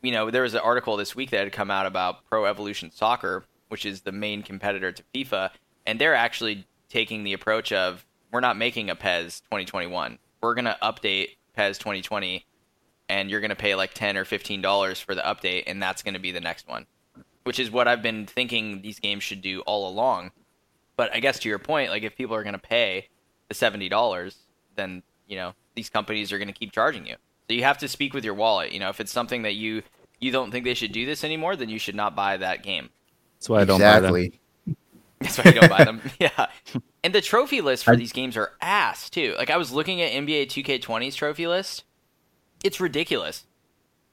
you 0.00 0.10
know 0.10 0.30
there 0.30 0.40
was 0.40 0.54
an 0.54 0.60
article 0.60 0.96
this 0.96 1.14
week 1.14 1.28
that 1.28 1.44
had 1.44 1.52
come 1.52 1.70
out 1.70 1.84
about 1.84 2.24
Pro 2.30 2.46
Evolution 2.46 2.90
Soccer, 2.90 3.44
which 3.68 3.84
is 3.84 4.00
the 4.00 4.10
main 4.10 4.42
competitor 4.42 4.90
to 4.90 5.02
FIFA, 5.14 5.50
and 5.86 6.00
they're 6.00 6.14
actually 6.14 6.66
taking 6.88 7.24
the 7.24 7.34
approach 7.34 7.72
of 7.72 8.06
we're 8.32 8.40
not 8.40 8.56
making 8.56 8.88
a 8.88 8.94
PES 8.94 9.40
2021. 9.40 10.18
We're 10.40 10.54
gonna 10.54 10.78
update 10.82 11.36
PES 11.54 11.76
2020, 11.76 12.46
and 13.10 13.30
you're 13.30 13.42
gonna 13.42 13.54
pay 13.54 13.74
like 13.74 13.92
ten 13.92 14.16
or 14.16 14.24
fifteen 14.24 14.62
dollars 14.62 14.98
for 14.98 15.14
the 15.14 15.20
update, 15.20 15.64
and 15.66 15.82
that's 15.82 16.02
gonna 16.02 16.18
be 16.18 16.32
the 16.32 16.40
next 16.40 16.66
one 16.66 16.86
which 17.44 17.58
is 17.58 17.70
what 17.70 17.88
I've 17.88 18.02
been 18.02 18.26
thinking 18.26 18.82
these 18.82 19.00
games 19.00 19.22
should 19.22 19.42
do 19.42 19.60
all 19.62 19.88
along. 19.88 20.30
But 20.96 21.14
I 21.14 21.20
guess 21.20 21.38
to 21.40 21.48
your 21.48 21.58
point, 21.58 21.90
like 21.90 22.02
if 22.02 22.16
people 22.16 22.36
are 22.36 22.42
going 22.42 22.54
to 22.54 22.58
pay 22.58 23.08
the 23.48 23.54
seventy 23.54 23.88
dollars, 23.88 24.36
then 24.76 25.02
you 25.26 25.36
know 25.36 25.54
these 25.74 25.88
companies 25.88 26.32
are 26.32 26.38
going 26.38 26.48
to 26.48 26.54
keep 26.54 26.72
charging 26.72 27.06
you. 27.06 27.16
So 27.48 27.54
you 27.54 27.64
have 27.64 27.78
to 27.78 27.88
speak 27.88 28.14
with 28.14 28.24
your 28.24 28.34
wallet. 28.34 28.72
You 28.72 28.80
know, 28.80 28.88
if 28.88 29.00
it's 29.00 29.12
something 29.12 29.42
that 29.42 29.54
you 29.54 29.82
you 30.20 30.30
don't 30.30 30.50
think 30.50 30.64
they 30.64 30.74
should 30.74 30.92
do 30.92 31.06
this 31.06 31.24
anymore, 31.24 31.56
then 31.56 31.68
you 31.68 31.78
should 31.78 31.94
not 31.96 32.14
buy 32.14 32.36
that 32.36 32.62
game. 32.62 32.90
That's 33.38 33.48
why 33.48 33.60
I 33.62 33.64
don't 33.64 33.80
buy 33.80 34.00
them. 34.00 34.30
That's 35.20 35.38
why 35.38 35.52
you 35.52 35.60
don't 35.60 35.70
buy 35.70 35.84
them. 35.84 36.00
Yeah. 36.20 36.46
And 37.04 37.12
the 37.12 37.20
trophy 37.20 37.60
list 37.60 37.84
for 37.84 37.92
I- 37.92 37.96
these 37.96 38.12
games 38.12 38.36
are 38.36 38.52
ass 38.60 39.10
too. 39.10 39.34
Like 39.36 39.50
I 39.50 39.56
was 39.56 39.72
looking 39.72 40.00
at 40.00 40.12
NBA 40.12 40.46
2K20's 40.46 41.16
trophy 41.16 41.46
list. 41.46 41.84
It's 42.62 42.80
ridiculous. 42.80 43.44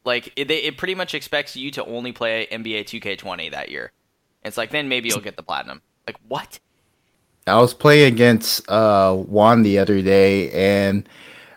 Like 0.05 0.33
it, 0.35 0.49
it 0.49 0.77
pretty 0.77 0.95
much 0.95 1.13
expects 1.13 1.55
you 1.55 1.69
to 1.71 1.85
only 1.85 2.11
play 2.11 2.47
NBA 2.51 2.85
2K20 2.85 3.51
that 3.51 3.69
year. 3.69 3.91
It's 4.43 4.57
like 4.57 4.71
then 4.71 4.87
maybe 4.89 5.09
you'll 5.09 5.19
get 5.19 5.35
the 5.35 5.43
platinum. 5.43 5.81
Like 6.07 6.17
what? 6.27 6.59
I 7.49 7.59
was 7.59 7.73
playing 7.73 8.13
against 8.13 8.69
uh 8.69 9.13
Juan 9.15 9.63
the 9.63 9.79
other 9.79 10.01
day, 10.01 10.51
and 10.51 11.07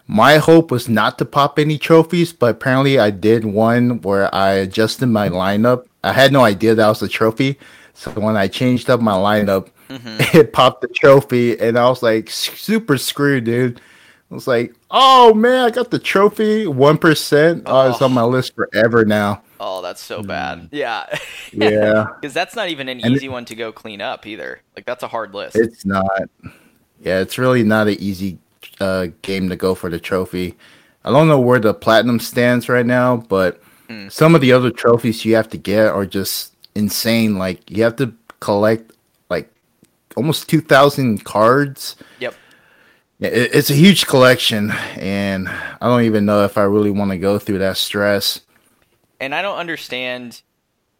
my 0.07 0.39
hope 0.39 0.71
was 0.71 0.89
not 0.89 1.19
to 1.19 1.25
pop 1.25 1.59
any 1.59 1.79
trophies, 1.79 2.33
but 2.33 2.51
apparently 2.51 2.99
I 2.99 3.11
did 3.11 3.45
one 3.45 4.01
where 4.03 4.33
I 4.35 4.53
adjusted 4.53 5.07
my 5.07 5.29
lineup. 5.29 5.87
I 6.05 6.13
had 6.13 6.33
no 6.33 6.43
idea 6.43 6.75
that 6.75 6.89
was 6.89 7.03
a 7.03 7.09
trophy, 7.09 7.59
so 7.95 8.11
when 8.13 8.37
I 8.37 8.49
changed 8.49 8.91
up 8.91 9.01
my 9.01 9.15
lineup, 9.15 9.69
it 10.35 10.53
popped 10.53 10.83
the 10.83 10.89
trophy, 10.89 11.59
and 11.59 11.79
I 11.79 11.89
was 11.89 12.03
like 12.03 12.31
super 12.31 12.99
screwed, 12.99 13.45
dude. 13.45 13.81
I 14.31 14.35
was 14.35 14.47
like, 14.47 14.75
oh 14.91 15.35
man, 15.35 15.67
I 15.67 15.71
got 15.71 15.91
the 15.91 15.99
trophy, 15.99 16.67
one 16.67 16.99
percent. 16.99 17.65
Oh, 17.67 17.91
it's 17.91 18.01
on 18.03 18.13
my 18.13 18.25
list 18.25 18.55
forever 18.55 19.05
now. 19.05 19.43
Oh, 19.65 19.81
that's 19.81 20.03
so 20.03 20.25
bad. 20.25 20.69
Yeah. 20.73 21.07
Yeah. 21.53 22.07
Because 22.21 22.35
that's 22.35 22.57
not 22.57 22.69
even 22.69 22.89
an 22.89 23.01
And 23.01 23.15
easy 23.15 23.29
one 23.29 23.45
to 23.45 23.55
go 23.55 23.71
clean 23.71 24.01
up 24.01 24.27
either. 24.27 24.61
Like 24.75 24.85
that's 24.87 25.05
a 25.05 25.09
hard 25.09 25.35
list. 25.35 25.55
It's 25.55 25.85
not. 25.85 26.29
Yeah, 27.01 27.21
it's 27.21 27.39
really 27.39 27.63
not 27.63 27.87
an 27.87 27.95
easy 28.01 28.39
uh, 28.81 29.07
game 29.23 29.49
to 29.51 29.57
go 29.57 29.77
for 29.77 29.89
the 29.89 30.01
trophy. 30.01 30.57
I 31.05 31.11
don't 31.13 31.29
know 31.29 31.39
where 31.41 31.61
the 31.61 31.75
platinum 31.75 32.19
stands 32.19 32.69
right 32.69 32.85
now, 32.87 33.17
but 33.17 33.63
Hmm. 33.89 34.09
some 34.09 34.35
of 34.35 34.41
the 34.41 34.53
other 34.53 34.71
trophies 34.71 35.25
you 35.25 35.35
have 35.37 35.49
to 35.51 35.59
get 35.59 35.87
are 35.89 36.07
just 36.07 36.55
insane. 36.75 37.39
Like 37.39 37.69
you 37.71 37.83
have 37.85 37.97
to 37.97 38.15
collect 38.41 38.93
like 39.31 39.49
almost 40.17 40.49
two 40.49 40.61
thousand 40.61 41.25
cards. 41.25 41.97
Yep. 42.21 42.35
Yeah, 43.21 43.29
It, 43.29 43.55
it's 43.55 43.71
a 43.71 43.75
huge 43.75 44.07
collection, 44.07 44.73
and 44.97 45.49
I 45.49 45.87
don't 45.87 46.03
even 46.03 46.25
know 46.27 46.45
if 46.45 46.57
I 46.59 46.63
really 46.63 46.91
want 46.91 47.11
to 47.13 47.19
go 47.19 47.39
through 47.39 47.59
that 47.59 47.77
stress. 47.77 48.41
And 49.23 49.33
I 49.37 49.41
don't 49.41 49.57
understand 49.57 50.43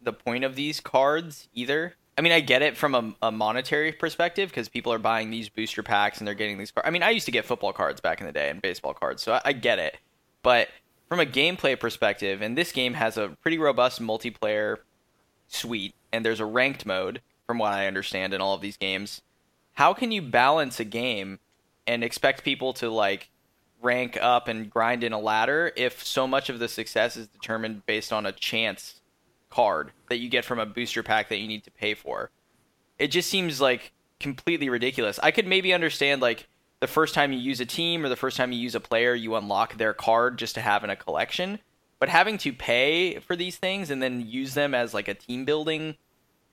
the 0.01 0.13
point 0.13 0.45
of 0.45 0.55
these 0.55 0.79
cards 0.79 1.49
either. 1.53 1.95
I 2.17 2.21
mean, 2.21 2.31
I 2.31 2.39
get 2.39 2.61
it 2.61 2.77
from 2.77 2.95
a, 2.95 3.27
a 3.27 3.31
monetary 3.31 3.91
perspective 3.91 4.49
because 4.49 4.69
people 4.69 4.93
are 4.93 4.99
buying 4.99 5.29
these 5.29 5.49
booster 5.49 5.83
packs 5.83 6.19
and 6.19 6.27
they're 6.27 6.33
getting 6.33 6.57
these 6.57 6.71
cards. 6.71 6.87
I 6.87 6.91
mean, 6.91 7.03
I 7.03 7.09
used 7.09 7.25
to 7.25 7.31
get 7.31 7.43
football 7.43 7.73
cards 7.73 7.99
back 7.99 8.21
in 8.21 8.25
the 8.25 8.31
day 8.31 8.49
and 8.49 8.61
baseball 8.61 8.93
cards, 8.93 9.21
so 9.21 9.33
I, 9.33 9.41
I 9.45 9.53
get 9.53 9.77
it. 9.77 9.97
But 10.41 10.69
from 11.09 11.19
a 11.19 11.25
gameplay 11.25 11.77
perspective, 11.77 12.41
and 12.41 12.57
this 12.57 12.71
game 12.71 12.93
has 12.93 13.17
a 13.17 13.29
pretty 13.41 13.57
robust 13.57 14.01
multiplayer 14.01 14.77
suite, 15.49 15.93
and 16.13 16.25
there's 16.25 16.39
a 16.39 16.45
ranked 16.45 16.85
mode, 16.85 17.21
from 17.45 17.57
what 17.57 17.73
I 17.73 17.87
understand, 17.87 18.33
in 18.33 18.39
all 18.39 18.55
of 18.55 18.61
these 18.61 18.77
games. 18.77 19.21
How 19.73 19.93
can 19.93 20.13
you 20.13 20.21
balance 20.21 20.79
a 20.79 20.85
game 20.85 21.39
and 21.85 22.05
expect 22.05 22.45
people 22.45 22.71
to 22.73 22.89
like 22.89 23.29
rank 23.83 24.17
up 24.21 24.47
and 24.47 24.69
grind 24.69 25.03
in 25.03 25.13
a 25.13 25.19
ladder 25.19 25.71
if 25.75 26.03
so 26.03 26.25
much 26.25 26.49
of 26.49 26.59
the 26.59 26.67
success 26.67 27.17
is 27.17 27.27
determined 27.27 27.85
based 27.85 28.13
on 28.13 28.25
a 28.25 28.31
chance 28.31 29.01
card 29.49 29.91
that 30.09 30.17
you 30.17 30.29
get 30.29 30.45
from 30.45 30.59
a 30.59 30.65
booster 30.65 31.03
pack 31.03 31.29
that 31.29 31.37
you 31.37 31.47
need 31.47 31.63
to 31.63 31.71
pay 31.71 31.93
for. 31.93 32.31
It 32.97 33.09
just 33.09 33.29
seems 33.29 33.61
like 33.61 33.91
completely 34.19 34.69
ridiculous. 34.69 35.19
I 35.21 35.31
could 35.31 35.45
maybe 35.45 35.73
understand 35.73 36.21
like 36.21 36.47
the 36.79 36.87
first 36.87 37.13
time 37.13 37.31
you 37.31 37.39
use 37.39 37.59
a 37.59 37.65
team 37.65 38.03
or 38.03 38.09
the 38.09 38.15
first 38.15 38.37
time 38.37 38.51
you 38.51 38.59
use 38.59 38.75
a 38.75 38.79
player, 38.79 39.13
you 39.13 39.35
unlock 39.35 39.77
their 39.77 39.93
card 39.93 40.39
just 40.39 40.55
to 40.55 40.61
have 40.61 40.83
in 40.83 40.89
a 40.89 40.95
collection. 40.95 41.59
But 41.99 42.09
having 42.09 42.37
to 42.39 42.51
pay 42.51 43.19
for 43.19 43.35
these 43.35 43.57
things 43.57 43.89
and 43.89 44.01
then 44.01 44.25
use 44.27 44.53
them 44.53 44.73
as 44.73 44.93
like 44.93 45.07
a 45.07 45.13
team 45.13 45.45
building 45.45 45.95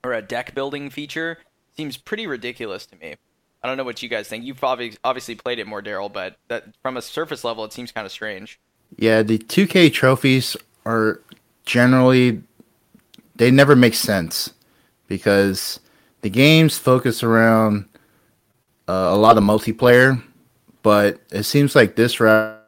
or 0.03 0.13
a 0.13 0.21
deck 0.21 0.53
building 0.53 0.89
feature 0.89 1.39
seems 1.75 1.97
pretty 1.97 2.27
ridiculous 2.27 2.85
to 2.87 2.95
me. 2.97 3.15
I 3.63 3.67
don't 3.67 3.77
know 3.77 3.83
what 3.83 4.01
you 4.01 4.09
guys 4.09 4.27
think. 4.27 4.43
You've 4.43 4.59
obvi- 4.61 4.97
obviously 5.03 5.35
played 5.35 5.59
it 5.59 5.67
more, 5.67 5.81
Daryl, 5.81 6.11
but 6.11 6.37
that 6.47 6.65
from 6.81 6.97
a 6.97 7.01
surface 7.01 7.43
level, 7.43 7.63
it 7.63 7.73
seems 7.73 7.91
kind 7.91 8.05
of 8.05 8.11
strange. 8.11 8.59
Yeah, 8.97 9.21
the 9.21 9.37
2K 9.37 9.93
trophies 9.93 10.57
are 10.85 11.21
generally 11.65 12.41
they 13.35 13.51
never 13.51 13.75
make 13.75 13.93
sense 13.93 14.53
because 15.07 15.79
the 16.21 16.29
games 16.29 16.77
focus 16.77 17.23
around 17.23 17.85
uh, 18.87 19.09
a 19.11 19.17
lot 19.17 19.37
of 19.37 19.43
multiplayer, 19.43 20.21
but 20.83 21.19
it 21.31 21.43
seems 21.43 21.75
like 21.75 21.95
this 21.95 22.19
route 22.19 22.59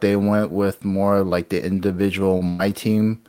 they 0.00 0.16
went 0.16 0.50
with 0.50 0.84
more 0.84 1.22
like 1.22 1.48
the 1.48 1.64
individual 1.64 2.42
my 2.42 2.70
team 2.70 3.22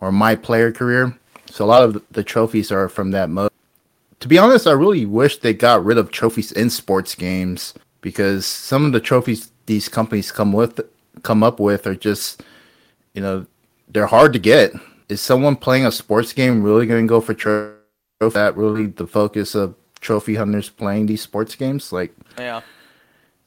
or 0.00 0.12
my 0.12 0.36
player 0.36 0.72
career. 0.72 1.16
So 1.50 1.64
a 1.64 1.66
lot 1.66 1.82
of 1.82 2.02
the 2.12 2.22
trophies 2.22 2.70
are 2.70 2.88
from 2.88 3.12
that 3.12 3.30
mode. 3.30 3.50
To 4.20 4.28
be 4.28 4.38
honest, 4.38 4.66
I 4.66 4.72
really 4.72 5.04
wish 5.06 5.38
they 5.38 5.52
got 5.52 5.84
rid 5.84 5.98
of 5.98 6.10
trophies 6.10 6.52
in 6.52 6.70
sports 6.70 7.14
games 7.14 7.74
because 8.00 8.46
some 8.46 8.84
of 8.84 8.92
the 8.92 9.00
trophies 9.00 9.50
these 9.66 9.88
companies 9.88 10.30
come 10.32 10.52
with 10.52 10.80
come 11.22 11.42
up 11.42 11.58
with 11.60 11.86
are 11.86 11.94
just 11.94 12.42
you 13.14 13.20
know 13.22 13.46
they're 13.88 14.06
hard 14.06 14.32
to 14.32 14.38
get. 14.38 14.72
Is 15.08 15.20
someone 15.20 15.54
playing 15.56 15.86
a 15.86 15.92
sports 15.92 16.32
game 16.32 16.62
really 16.62 16.86
going 16.86 17.06
to 17.06 17.08
go 17.08 17.20
for 17.20 17.34
trophy? 17.34 17.74
That 18.18 18.56
really 18.56 18.86
the 18.86 19.06
focus 19.06 19.54
of 19.54 19.74
trophy 20.00 20.34
hunters 20.34 20.70
playing 20.70 21.06
these 21.06 21.20
sports 21.22 21.54
games? 21.54 21.92
Like, 21.92 22.12
Yeah. 22.38 22.62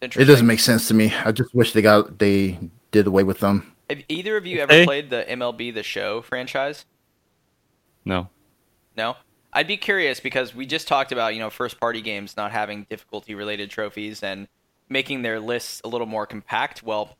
it 0.01 0.13
doesn't 0.25 0.45
make 0.47 0.59
sense 0.59 0.87
to 0.87 0.93
me. 0.93 1.13
I 1.25 1.31
just 1.31 1.53
wish 1.55 1.73
they 1.73 1.81
got 1.81 2.19
they 2.19 2.59
did 2.91 3.07
away 3.07 3.23
with 3.23 3.39
them. 3.39 3.73
Have 3.89 4.03
either 4.07 4.37
of 4.37 4.45
you 4.45 4.59
ever 4.59 4.71
Hey. 4.71 4.85
played 4.85 5.09
the 5.09 5.25
MLB 5.29 5.71
The 5.73 5.83
Show 5.83 6.21
franchise? 6.21 6.85
No. 8.05 8.29
No? 8.95 9.15
I'd 9.51 9.67
be 9.67 9.77
curious 9.77 10.19
because 10.19 10.53
we 10.53 10.65
just 10.65 10.87
talked 10.87 11.11
about, 11.11 11.33
you 11.33 11.39
know, 11.39 11.49
first 11.49 11.79
party 11.79 12.01
games 12.01 12.37
not 12.37 12.51
having 12.51 12.85
difficulty 12.89 13.33
related 13.33 13.69
trophies 13.69 14.21
and 14.21 14.47
making 14.89 15.21
their 15.21 15.39
lists 15.39 15.81
a 15.83 15.87
little 15.87 16.07
more 16.07 16.25
compact. 16.25 16.83
Well, 16.83 17.17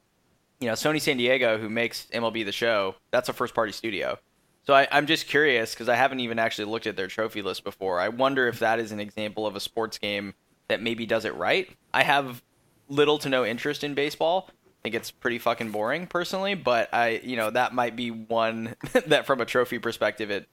you 0.60 0.68
know, 0.68 0.74
Sony 0.74 1.02
San 1.02 1.18
Diego, 1.18 1.58
who 1.58 1.70
makes 1.70 2.08
MLB 2.14 2.46
The 2.46 2.52
Show, 2.52 2.96
that's 3.12 3.30
a 3.30 3.34
first 3.34 3.56
party 3.56 3.72
studio. 3.72 4.20
So 4.66 4.74
I, 4.74 4.88
I'm 4.92 5.08
just 5.08 5.28
curious 5.28 5.74
because 5.74 5.90
I 5.90 5.96
haven't 5.96 6.20
even 6.20 6.38
actually 6.38 6.66
looked 6.66 6.86
at 6.86 6.96
their 6.96 7.08
trophy 7.08 7.42
list 7.42 7.64
before. 7.64 8.00
I 8.00 8.10
wonder 8.10 8.48
if 8.48 8.60
that 8.60 8.80
is 8.80 8.92
an 8.92 9.00
example 9.00 9.48
of 9.48 9.56
a 9.56 9.60
sports 9.60 9.98
game 9.98 10.36
that 10.68 10.82
maybe 10.82 11.06
does 11.06 11.26
it 11.26 11.34
right. 11.36 11.70
I 11.94 12.04
have 12.04 12.44
little 12.88 13.18
to 13.20 13.30
no 13.30 13.46
interest 13.46 13.84
in 13.84 13.96
baseball. 13.96 14.50
I 14.50 14.82
think 14.84 14.96
it's 14.96 15.12
pretty 15.12 15.40
fucking 15.40 15.72
boring 15.72 16.08
personally, 16.08 16.54
but 16.54 16.94
I, 16.94 17.22
you 17.24 17.36
know, 17.36 17.50
that 17.50 17.74
might 17.74 17.96
be 17.96 18.12
one 18.12 18.76
that 19.08 19.26
from 19.26 19.42
a 19.42 19.46
trophy 19.46 19.80
perspective 19.80 20.30
it 20.30 20.48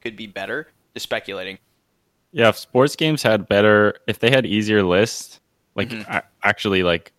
could 0.00 0.16
be 0.16 0.26
better. 0.26 0.68
Speculating. 0.96 1.58
Yeah, 2.32 2.48
if 2.48 2.56
sports 2.58 2.96
games 2.96 3.22
had 3.22 3.48
better, 3.48 3.94
if 4.06 4.18
they 4.18 4.30
had 4.30 4.46
easier 4.46 4.82
lists, 4.82 5.40
like 5.74 5.88
Mhm. 5.90 6.06
a- 6.08 6.24
actually 6.42 6.82
like 6.82 7.12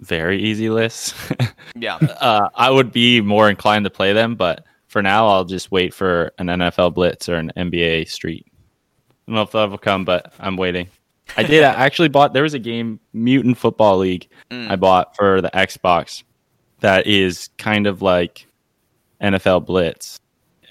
very 0.00 0.40
easy 0.42 0.70
lists, 0.70 1.14
Yeah. 1.76 1.96
uh, 1.96 2.48
I 2.54 2.70
would 2.70 2.92
be 2.92 3.20
more 3.20 3.50
inclined 3.50 3.84
to 3.84 3.90
play 3.90 4.12
them. 4.12 4.34
But 4.36 4.64
for 4.88 5.02
now, 5.02 5.26
I'll 5.28 5.44
just 5.44 5.70
wait 5.70 5.92
for 5.94 6.32
an 6.38 6.46
NFL 6.48 6.90
Blitz 6.94 7.28
or 7.28 7.34
an 7.36 7.52
NBA 7.56 8.04
Street. 8.08 8.46
I 8.48 9.14
don't 9.26 9.34
know 9.36 9.42
if 9.42 9.50
that 9.52 9.70
will 9.70 9.78
come, 9.78 10.04
but 10.04 10.32
I'm 10.40 10.56
waiting. 10.56 10.88
I 11.36 11.42
did. 11.44 11.62
I 11.62 11.72
actually 11.84 12.08
bought. 12.08 12.32
There 12.32 12.42
was 12.42 12.54
a 12.54 12.58
game, 12.58 12.98
Mutant 13.12 13.56
Football 13.58 13.98
League, 13.98 14.28
Mm. 14.50 14.70
I 14.70 14.76
bought 14.76 15.14
for 15.16 15.40
the 15.40 15.50
Xbox. 15.54 16.22
That 16.80 17.06
is 17.06 17.50
kind 17.58 17.86
of 17.86 18.00
like 18.02 18.46
NFL 19.20 19.60
Blitz, 19.66 20.18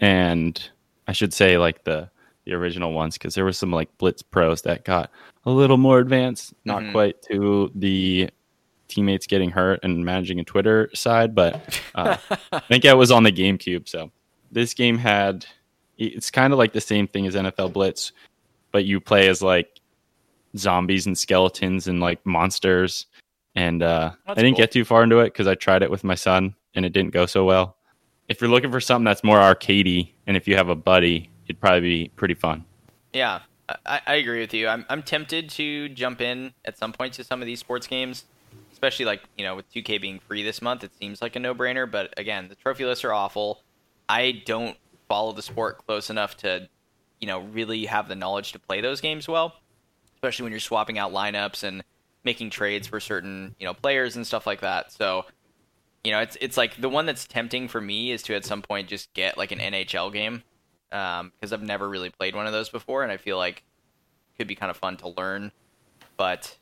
and 0.02 0.60
I 1.10 1.12
should 1.12 1.34
say 1.34 1.58
like 1.58 1.84
the 1.86 2.08
the 2.45 2.54
original 2.54 2.93
ones 2.93 3.15
because 3.17 3.34
there 3.34 3.43
were 3.43 3.52
some 3.52 3.72
like 3.72 3.89
Blitz 3.98 4.22
pros 4.22 4.62
that 4.62 4.86
got 4.86 5.10
a 5.45 5.50
little 5.50 5.78
more 5.78 5.98
advanced, 6.00 6.54
not 6.65 6.84
Mhm. 6.84 6.91
quite 6.91 7.22
to 7.24 7.72
the 7.76 8.30
teammates 8.88 9.26
getting 9.28 9.50
hurt 9.50 9.80
and 9.84 10.06
managing 10.06 10.39
a 10.39 10.43
Twitter 10.43 10.89
side, 10.93 11.34
but 11.34 11.82
uh, 11.95 12.17
I 12.52 12.60
think 12.60 12.86
it 12.86 12.93
was 12.98 13.12
on 13.12 13.24
the 13.24 13.32
GameCube. 13.32 13.88
So 13.89 14.12
this 14.52 14.74
game 14.76 14.98
had 15.00 15.45
it's 15.98 16.30
kind 16.32 16.54
of 16.54 16.60
like 16.60 16.74
the 16.74 16.82
same 16.82 17.08
thing 17.08 17.26
as 17.28 17.36
NFL 17.36 17.74
Blitz, 17.74 18.12
but 18.72 18.86
you 18.86 19.00
play 19.02 19.28
as 19.30 19.41
like 19.41 19.80
zombies 20.58 21.06
and 21.08 21.17
skeletons 21.17 21.88
and 21.88 22.00
like 22.00 22.24
monsters. 22.26 23.06
And 23.56 23.82
uh, 23.84 24.12
I 24.28 24.34
didn't 24.36 24.52
cool. 24.54 24.58
get 24.63 24.72
too 24.72 24.86
far 24.86 25.04
into 25.04 25.19
it 25.19 25.26
because 25.34 25.48
I 25.48 25.56
tried 25.56 25.82
it 25.84 25.91
with 25.91 26.04
my 26.04 26.15
son 26.15 26.56
and 26.76 26.86
it 26.86 26.93
didn't 26.93 27.13
go 27.13 27.26
so 27.26 27.43
well. 27.45 27.76
If 28.30 28.39
you're 28.39 28.50
looking 28.50 28.72
for 28.72 28.80
something 28.80 29.06
that's 29.06 29.24
more 29.24 29.38
arcadey, 29.38 30.12
and 30.28 30.38
if 30.38 30.48
you 30.48 30.56
have 30.56 30.70
a 30.70 30.76
buddy, 30.76 31.30
it'd 31.46 31.60
probably 31.60 31.82
be 31.82 32.12
pretty 32.15 32.36
fun. 32.36 32.63
Yeah, 33.12 33.42
I, 33.86 34.02
I 34.06 34.15
agree 34.15 34.39
with 34.39 34.54
you. 34.54 34.68
I'm 34.68 34.86
I'm 34.88 35.02
tempted 35.02 35.50
to 35.52 35.89
jump 35.89 36.22
in 36.22 36.54
at 36.63 36.78
some 36.78 36.94
point 36.94 37.13
to 37.15 37.24
some 37.24 37.42
of 37.42 37.48
these 37.48 37.60
sports 37.60 37.88
games, 37.88 38.26
especially 38.72 39.06
like 39.06 39.22
you 39.38 39.44
know 39.44 39.56
with 39.56 39.72
2K 39.74 40.00
being 40.00 40.20
free 40.20 40.44
this 40.44 40.62
month. 40.62 40.84
It 40.84 40.92
seems 41.00 41.22
like 41.22 41.36
a 41.36 41.39
no-brainer, 41.39 41.89
but 41.89 42.13
again, 42.18 42.48
the 42.50 42.56
trophy 42.56 42.86
lists 42.86 43.04
are 43.04 43.13
awful. 43.13 43.63
I 44.08 44.44
don't 44.46 44.78
follow 45.08 45.32
the 45.34 45.42
sport 45.42 45.86
close 45.86 46.10
enough 46.10 46.38
to, 46.38 46.70
you 47.20 47.28
know, 47.28 47.39
really 47.39 47.86
have 47.86 48.08
the 48.08 48.15
knowledge 48.15 48.52
to 48.52 48.60
play 48.60 48.82
those 48.82 49.02
games 49.02 49.28
well, 49.28 49.56
especially 50.15 50.44
when 50.44 50.52
you're 50.52 50.60
swapping 50.60 51.00
out 51.00 51.12
lineups 51.12 51.63
and 51.63 51.84
making 52.24 52.52
trades 52.52 52.86
for 52.86 53.00
certain 53.00 53.56
you 53.60 53.65
know 53.65 53.74
players 53.74 54.15
and 54.15 54.26
stuff 54.26 54.46
like 54.46 54.62
that. 54.62 54.92
So. 54.92 55.26
You 56.04 56.12
know, 56.12 56.20
it's 56.20 56.38
it's 56.40 56.58
like 56.58 56.80
the 56.80 56.90
one 56.90 57.06
that's 57.06 57.26
tempting 57.26 57.68
for 57.68 57.82
me 57.82 58.12
is 58.12 58.24
to 58.24 58.36
at 58.36 58.46
some 58.46 58.62
point 58.62 58.88
just 58.88 59.14
get 59.14 59.38
like 59.38 59.52
an 59.52 59.60
NHL 59.60 60.14
game 60.14 60.44
um, 60.92 61.32
because 61.36 61.54
I've 61.54 61.62
never 61.62 61.90
really 61.90 62.10
played 62.10 62.36
one 62.36 62.48
of 62.48 62.54
those 62.54 62.70
before, 62.70 63.04
and 63.04 63.12
I 63.12 63.18
feel 63.18 63.38
like 63.38 63.58
it 63.58 64.38
could 64.38 64.48
be 64.48 64.56
kind 64.56 64.70
of 64.70 64.78
fun 64.78 64.98
to 64.98 65.10
learn. 65.10 65.52
But 66.18 66.58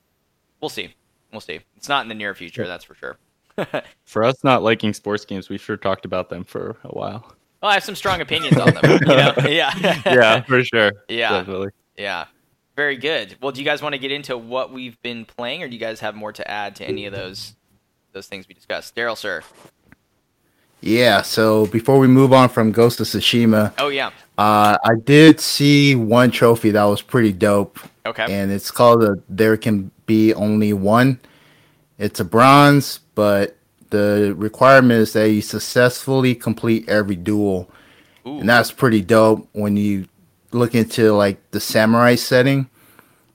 we'll 0.61 0.69
see. 0.69 0.93
We'll 1.31 1.41
see. 1.41 1.59
It's 1.75 1.89
not 1.89 2.03
in 2.03 2.09
the 2.09 2.15
near 2.15 2.33
future, 2.33 2.67
that's 2.67 2.83
for 2.83 2.95
sure. 2.95 3.17
For 4.05 4.23
us 4.23 4.43
not 4.43 4.61
liking 4.61 4.93
sports 4.93 5.25
games, 5.25 5.49
we 5.49 5.57
sure 5.57 5.77
talked 5.77 6.05
about 6.05 6.29
them 6.29 6.43
for 6.43 6.77
a 6.83 6.89
while. 6.89 7.35
Well, 7.61 7.71
I 7.71 7.73
have 7.73 7.83
some 7.83 7.95
strong 7.95 8.21
opinions 8.21 8.55
on 8.55 8.71
them. 8.75 8.99
You 9.01 9.07
know? 9.07 9.33
Yeah. 9.47 9.73
yeah, 10.05 10.41
for 10.41 10.63
sure. 10.63 10.91
Yeah. 11.09 11.39
Definitely. 11.39 11.69
Yeah. 11.97 12.25
Very 12.75 12.97
good. 12.97 13.35
Well, 13.41 13.51
do 13.51 13.59
you 13.59 13.65
guys 13.65 13.81
want 13.81 13.93
to 13.93 13.99
get 13.99 14.11
into 14.11 14.37
what 14.37 14.71
we've 14.71 15.01
been 15.01 15.25
playing, 15.25 15.63
or 15.63 15.67
do 15.67 15.73
you 15.73 15.79
guys 15.79 15.99
have 16.01 16.13
more 16.13 16.31
to 16.33 16.47
add 16.49 16.75
to 16.75 16.85
any 16.85 17.07
of 17.07 17.13
those 17.13 17.55
those 18.17 18.27
things 18.27 18.47
we 18.47 18.53
discussed? 18.55 18.95
Daryl, 18.95 19.15
sir. 19.15 19.43
Yeah. 20.81 21.21
So 21.21 21.65
before 21.67 21.99
we 21.99 22.07
move 22.07 22.33
on 22.33 22.49
from 22.49 22.71
Ghost 22.71 22.99
of 22.99 23.07
Tsushima, 23.07 23.73
Oh 23.77 23.89
yeah. 23.89 24.11
uh, 24.37 24.77
I 24.83 24.95
did 25.03 25.39
see 25.39 25.95
one 25.95 26.31
trophy 26.31 26.71
that 26.71 26.83
was 26.83 27.01
pretty 27.01 27.31
dope. 27.33 27.79
Okay. 28.05 28.25
and 28.29 28.51
it's 28.51 28.71
called 28.71 29.03
a 29.03 29.15
There 29.27 29.57
Can 29.57 29.91
Be 30.05 30.33
Only 30.33 30.71
One. 30.73 31.19
It's 31.99 32.19
a 32.21 32.25
bronze, 32.25 32.99
but 33.15 33.57
the 33.89 34.33
requirement 34.37 35.01
is 35.01 35.13
that 35.13 35.29
you 35.29 35.41
successfully 35.41 36.33
complete 36.35 36.87
every 36.87 37.15
duel, 37.17 37.69
Ooh. 38.25 38.39
and 38.39 38.47
that's 38.47 38.71
pretty 38.71 39.01
dope 39.01 39.49
when 39.51 39.75
you 39.75 40.07
look 40.51 40.73
into 40.73 41.11
like 41.13 41.37
the 41.51 41.59
samurai 41.59 42.15
setting. 42.15 42.69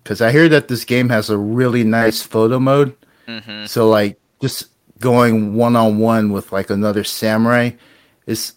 Because 0.02 0.22
I 0.22 0.32
hear 0.32 0.48
that 0.48 0.68
this 0.68 0.84
game 0.86 1.10
has 1.10 1.28
a 1.28 1.36
really 1.36 1.84
nice 1.84 2.22
photo 2.22 2.58
mode, 2.58 2.96
hmm 3.28 3.66
so 3.66 3.88
like 3.90 4.18
just 4.40 4.68
going 5.02 5.54
one 5.54 5.76
on 5.76 5.98
one 5.98 6.32
with 6.32 6.52
like 6.52 6.70
another 6.70 7.04
samurai 7.04 7.72
is 8.26 8.54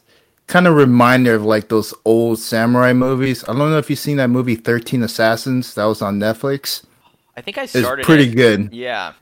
kind 0.47 0.67
of 0.67 0.75
reminder 0.75 1.35
of 1.35 1.43
like 1.43 1.67
those 1.67 1.93
old 2.05 2.39
samurai 2.39 2.93
movies. 2.93 3.43
I 3.43 3.47
don't 3.47 3.71
know 3.71 3.77
if 3.77 3.89
you've 3.89 3.99
seen 3.99 4.17
that 4.17 4.29
movie 4.29 4.55
Thirteen 4.55 5.03
Assassins 5.03 5.73
that 5.75 5.83
was 5.83 6.01
on 6.01 6.19
Netflix. 6.19 6.85
I 7.35 7.41
think 7.41 7.57
I 7.57 7.65
started. 7.65 7.99
It's 7.99 8.05
pretty 8.05 8.29
it. 8.29 8.35
good. 8.35 8.73
Yeah. 8.73 9.13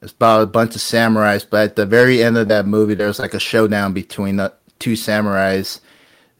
It's 0.00 0.12
about 0.12 0.42
a 0.42 0.46
bunch 0.46 0.76
of 0.76 0.80
samurais, 0.80 1.44
but 1.48 1.70
at 1.70 1.76
the 1.76 1.86
very 1.86 2.22
end 2.22 2.38
of 2.38 2.46
that 2.48 2.66
movie, 2.66 2.94
there's 2.94 3.18
like 3.18 3.34
a 3.34 3.40
showdown 3.40 3.92
between 3.92 4.36
the 4.36 4.52
two 4.78 4.92
samurais. 4.92 5.80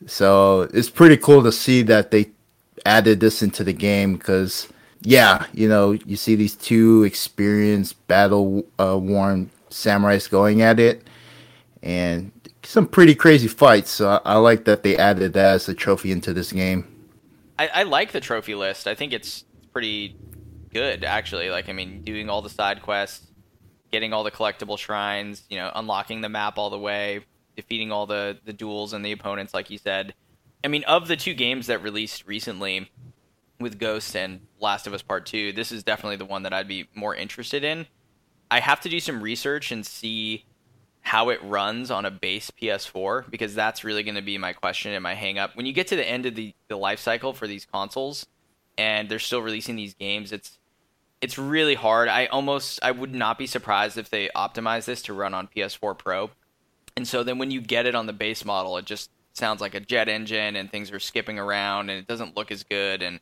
So 0.07 0.68
it's 0.72 0.91
pretty 0.91 1.16
cool 1.16 1.43
to 1.43 1.51
see 1.51 1.82
that 1.82 2.12
they 2.12 2.30
added 2.86 3.18
this 3.18 3.43
into 3.43 3.64
the 3.64 3.72
game 3.72 4.14
because, 4.14 4.68
yeah, 5.01 5.47
you 5.53 5.68
know, 5.68 5.91
you 5.91 6.16
see 6.16 6.36
these 6.36 6.55
two 6.55 7.03
experienced, 7.03 8.07
battle 8.07 8.64
uh, 8.78 8.97
worn 8.97 9.51
samurais 9.71 10.29
going 10.29 10.62
at 10.62 10.81
it, 10.81 11.07
and 11.83 12.33
some 12.62 12.87
pretty 12.87 13.14
crazy 13.14 13.49
fights. 13.49 13.91
So 13.91 14.09
I, 14.09 14.21
I 14.25 14.37
like 14.37 14.64
that 14.64 14.83
they 14.83 14.97
added 14.97 15.33
that 15.35 15.55
as 15.55 15.69
a 15.69 15.75
trophy 15.75 16.12
into 16.12 16.33
this 16.33 16.53
game. 16.53 16.87
I, 17.59 17.69
I 17.69 17.83
like 17.85 18.12
the 18.12 18.21
trophy 18.21 18.55
list. 18.55 18.87
I 18.87 18.95
think 18.95 19.12
it's 19.12 19.45
pretty 19.73 20.16
good, 20.73 21.05
actually. 21.05 21.51
Like, 21.51 21.69
I 21.69 21.73
mean, 21.73 22.03
doing 22.03 22.29
all 22.29 22.43
the 22.43 22.51
side 22.51 22.83
quests, 22.83 23.27
getting 23.91 24.12
all 24.12 24.23
the 24.25 24.31
collectible 24.31 24.79
shrines, 24.79 25.43
you 25.49 25.57
know, 25.57 25.71
unlocking 25.75 26.21
the 26.21 26.29
map 26.29 26.59
all 26.59 26.71
the 26.71 26.79
way, 26.79 27.25
defeating 27.57 27.91
all 27.91 28.07
the 28.07 28.39
the 28.45 28.53
duels 28.53 28.93
and 28.93 29.05
the 29.05 29.12
opponents, 29.12 29.55
like 29.55 29.71
you 29.71 29.79
said. 29.79 30.14
I 30.64 30.69
mean, 30.69 30.85
of 30.85 31.09
the 31.09 31.16
two 31.16 31.35
games 31.35 31.69
that 31.69 31.83
released 31.83 32.27
recently, 32.27 32.91
with 33.61 33.79
Ghost 33.79 34.14
and 34.16 34.41
Last 34.61 34.87
of 34.87 34.95
Us 34.95 35.03
Part 35.03 35.27
2, 35.27 35.53
this 35.53 35.73
is 35.73 35.83
definitely 35.83 36.16
the 36.16 36.25
one 36.25 36.45
that 36.45 36.53
I'd 36.53 36.69
be 36.69 36.89
more 36.95 37.14
interested 37.14 37.64
in. 37.64 37.87
I 38.51 38.61
have 38.61 38.81
to 38.81 38.89
do 38.89 39.01
some 39.01 39.23
research 39.23 39.73
and 39.73 39.85
see 39.85 40.45
how 41.01 41.31
it 41.31 41.43
runs 41.43 41.91
on 41.91 42.05
a 42.05 42.11
base 42.11 42.51
PS4 42.51 43.31
because 43.31 43.55
that's 43.55 43.85
really 43.85 44.03
going 44.03 44.15
to 44.15 44.23
be 44.23 44.37
my 44.39 44.53
question 44.53 44.93
and 44.93 45.03
my 45.03 45.15
hang 45.15 45.39
up. 45.39 45.57
When 45.57 45.67
you 45.67 45.73
get 45.73 45.87
to 45.89 45.97
the 45.97 46.09
end 46.09 46.27
of 46.27 46.35
the, 46.35 46.55
the 46.69 46.77
life 46.77 47.01
cycle 47.01 47.33
for 47.33 47.47
these 47.47 47.65
consoles 47.65 48.27
and 48.77 49.09
they're 49.09 49.19
still 49.19 49.41
releasing 49.41 49.77
these 49.77 49.95
games, 49.95 50.33
it's 50.33 50.59
it's 51.21 51.37
really 51.37 51.75
hard. 51.75 52.09
I 52.09 52.27
almost 52.27 52.79
I 52.83 52.93
would 52.93 53.15
not 53.15 53.39
be 53.39 53.47
surprised 53.47 53.99
if 53.99 54.11
they 54.11 54.29
optimize 54.37 54.85
this 54.85 55.03
to 55.03 55.15
run 55.15 55.35
on 55.35 55.49
PS4 55.49 55.99
Pro. 55.99 56.31
And 56.97 57.09
so 57.09 57.23
then 57.23 57.39
when 57.39 57.51
you 57.51 57.61
get 57.61 57.87
it 57.87 57.95
on 57.95 58.07
the 58.07 58.13
base 58.13 58.45
model, 58.45 58.77
it 58.77 58.85
just 58.85 59.11
sounds 59.39 59.61
like 59.61 59.75
a 59.75 59.81
jet 59.81 60.09
engine 60.09 60.57
and 60.57 60.71
things 60.71 60.93
are 60.93 60.99
skipping 60.99 61.39
around 61.39 61.91
and 61.91 61.99
it 61.99 62.07
doesn't 62.07 62.37
look 62.37 62.51
as 62.51 62.65
good 62.65 63.03
and 63.03 63.21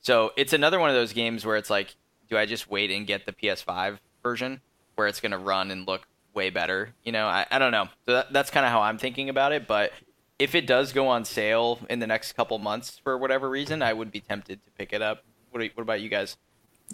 so 0.00 0.30
it's 0.36 0.52
another 0.52 0.78
one 0.78 0.90
of 0.90 0.94
those 0.94 1.12
games 1.12 1.44
where 1.44 1.56
it's 1.56 1.70
like 1.70 1.96
do 2.28 2.36
I 2.36 2.46
just 2.46 2.70
wait 2.70 2.90
and 2.90 3.06
get 3.06 3.26
the 3.26 3.32
PS5 3.32 3.98
version 4.24 4.60
where 4.96 5.06
it's 5.06 5.20
going 5.20 5.30
to 5.32 5.38
run 5.38 5.70
and 5.70 5.86
look 5.86 6.08
way 6.34 6.50
better? 6.50 6.92
You 7.04 7.12
know, 7.12 7.26
I, 7.26 7.46
I 7.50 7.60
don't 7.60 7.70
know. 7.70 7.86
So 8.06 8.14
that, 8.14 8.32
that's 8.32 8.50
kind 8.50 8.66
of 8.66 8.72
how 8.72 8.80
I'm 8.82 8.98
thinking 8.98 9.28
about 9.28 9.52
it, 9.52 9.68
but 9.68 9.92
if 10.40 10.56
it 10.56 10.66
does 10.66 10.92
go 10.92 11.06
on 11.06 11.24
sale 11.24 11.78
in 11.88 12.00
the 12.00 12.08
next 12.08 12.32
couple 12.32 12.58
months 12.58 12.98
for 13.04 13.16
whatever 13.16 13.48
reason, 13.48 13.82
I 13.82 13.92
would 13.92 14.10
be 14.10 14.18
tempted 14.20 14.64
to 14.64 14.70
pick 14.72 14.92
it 14.92 15.00
up. 15.00 15.22
What, 15.52 15.62
you, 15.62 15.70
what 15.74 15.82
about 15.82 16.00
you 16.00 16.08
guys? 16.08 16.36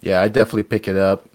Yeah, 0.03 0.21
I 0.21 0.29
definitely 0.29 0.65
pick 0.65 0.87
it 0.89 0.97
up. 0.97 1.27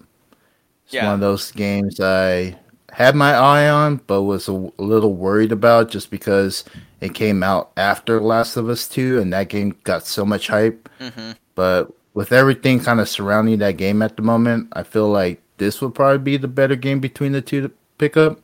It's 0.84 0.94
Yeah. 0.94 1.06
one 1.06 1.14
of 1.14 1.20
those 1.20 1.50
games 1.50 1.98
I 1.98 2.56
had 2.92 3.16
my 3.16 3.32
eye 3.34 3.68
on, 3.68 3.96
but 4.06 4.22
was 4.22 4.48
a, 4.48 4.52
a 4.52 4.82
little 4.82 5.14
worried 5.14 5.50
about 5.50 5.90
just 5.90 6.10
because 6.10 6.64
it 7.00 7.12
came 7.12 7.42
out 7.42 7.72
after 7.76 8.20
Last 8.20 8.56
of 8.56 8.68
Us 8.68 8.86
2 8.88 9.18
and 9.18 9.32
that 9.32 9.48
game 9.48 9.76
got 9.82 10.06
so 10.06 10.24
much 10.24 10.46
hype. 10.46 10.88
Mm-hmm. 11.00 11.32
But 11.56 11.92
with 12.14 12.30
everything 12.32 12.78
kind 12.80 13.00
of 13.00 13.08
surrounding 13.08 13.58
that 13.58 13.76
game 13.76 14.00
at 14.00 14.16
the 14.16 14.22
moment, 14.22 14.68
I 14.72 14.84
feel 14.84 15.08
like 15.08 15.42
this 15.58 15.80
would 15.80 15.94
probably 15.94 16.18
be 16.18 16.36
the 16.36 16.48
better 16.48 16.76
game 16.76 17.00
between 17.00 17.32
the 17.32 17.40
two 17.40 17.60
to 17.62 17.70
pick 17.98 18.16
up. 18.16 18.40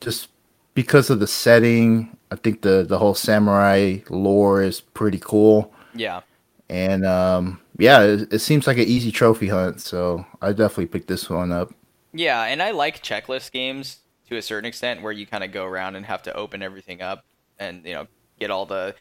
Just 0.00 0.28
because 0.74 1.10
of 1.10 1.20
the 1.20 1.26
setting, 1.26 2.16
I 2.30 2.36
think 2.36 2.62
the, 2.62 2.84
the 2.86 2.98
whole 2.98 3.14
samurai 3.14 3.98
lore 4.10 4.62
is 4.62 4.80
pretty 4.80 5.18
cool. 5.20 5.72
Yeah. 5.94 6.20
And 6.68 7.04
um, 7.04 7.60
yeah, 7.78 8.02
it, 8.02 8.32
it 8.32 8.38
seems 8.40 8.66
like 8.66 8.78
an 8.78 8.84
easy 8.84 9.12
trophy 9.12 9.48
hunt, 9.48 9.80
so 9.80 10.26
I 10.40 10.50
definitely 10.50 10.86
picked 10.86 11.08
this 11.08 11.28
one 11.28 11.52
up. 11.52 11.72
Yeah, 12.12 12.42
and 12.44 12.62
I 12.62 12.70
like 12.70 13.02
checklist 13.02 13.52
games 13.52 13.98
to 14.28 14.36
a 14.36 14.42
certain 14.42 14.66
extent 14.66 15.02
where 15.02 15.12
you 15.12 15.26
kind 15.26 15.44
of 15.44 15.52
go 15.52 15.64
around 15.64 15.96
and 15.96 16.06
have 16.06 16.22
to 16.22 16.34
open 16.34 16.62
everything 16.62 17.02
up 17.02 17.24
and 17.58 17.84
you 17.84 17.92
know 17.92 18.06
get 18.40 18.50
all 18.50 18.66
the 18.66 18.94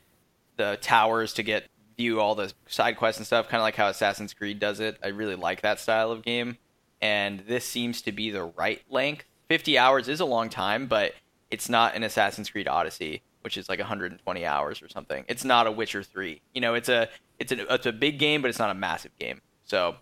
the 0.57 0.77
towers 0.81 1.33
to 1.33 1.43
get 1.43 1.69
view 1.97 2.19
all 2.19 2.35
the 2.35 2.51
side 2.67 2.97
quests 2.97 3.19
and 3.19 3.25
stuff, 3.25 3.47
kind 3.47 3.59
of 3.59 3.63
like 3.63 3.75
how 3.75 3.87
Assassin's 3.87 4.33
Creed 4.33 4.59
does 4.59 4.79
it. 4.79 4.97
I 5.03 5.07
really 5.09 5.35
like 5.35 5.61
that 5.61 5.79
style 5.79 6.11
of 6.11 6.23
game, 6.23 6.57
and 7.03 7.41
this 7.41 7.65
seems 7.65 8.01
to 8.03 8.13
be 8.13 8.31
the 8.31 8.45
right 8.45 8.81
length. 8.89 9.25
50 9.49 9.77
hours 9.77 10.07
is 10.07 10.21
a 10.21 10.25
long 10.25 10.49
time, 10.49 10.87
but 10.87 11.11
it's 11.51 11.67
not 11.67 11.95
an 11.95 12.03
Assassin's 12.03 12.49
Creed 12.49 12.65
Odyssey, 12.65 13.21
which 13.41 13.57
is 13.57 13.67
like 13.67 13.77
120 13.77 14.45
hours 14.45 14.81
or 14.81 14.87
something. 14.87 15.25
It's 15.27 15.43
not 15.43 15.67
a 15.67 15.71
Witcher 15.71 16.01
3. 16.01 16.41
You 16.53 16.61
know, 16.61 16.75
it's 16.75 16.87
a 16.87 17.09
it's 17.39 17.51
a 17.51 17.73
it's 17.73 17.85
a 17.85 17.91
big 17.91 18.19
game, 18.19 18.41
but 18.41 18.47
it's 18.47 18.57
not 18.57 18.69
a 18.69 18.73
massive 18.73 19.11
game. 19.19 19.41
So 19.65 19.97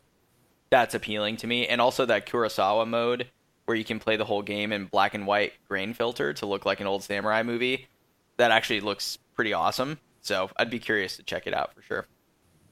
that's 0.69 0.93
appealing 0.93 1.37
to 1.37 1.47
me. 1.47 1.67
And 1.67 1.81
also 1.81 2.05
that 2.05 2.27
Kurosawa 2.27 2.87
mode 2.87 3.27
where 3.65 3.75
you 3.75 3.83
can 3.83 3.99
play 3.99 4.15
the 4.15 4.25
whole 4.25 4.43
game 4.43 4.71
in 4.71 4.85
black 4.85 5.15
and 5.15 5.25
white 5.25 5.53
grain 5.67 5.95
filter 5.95 6.33
to 6.33 6.45
look 6.45 6.67
like 6.67 6.81
an 6.81 6.87
old 6.87 7.03
samurai 7.03 7.41
movie. 7.41 7.87
That 8.37 8.51
actually 8.51 8.81
looks 8.81 9.17
pretty 9.33 9.53
awesome. 9.53 9.97
So 10.21 10.51
I'd 10.57 10.69
be 10.69 10.79
curious 10.79 11.17
to 11.17 11.23
check 11.23 11.47
it 11.47 11.53
out 11.55 11.73
for 11.73 11.81
sure. 11.81 12.05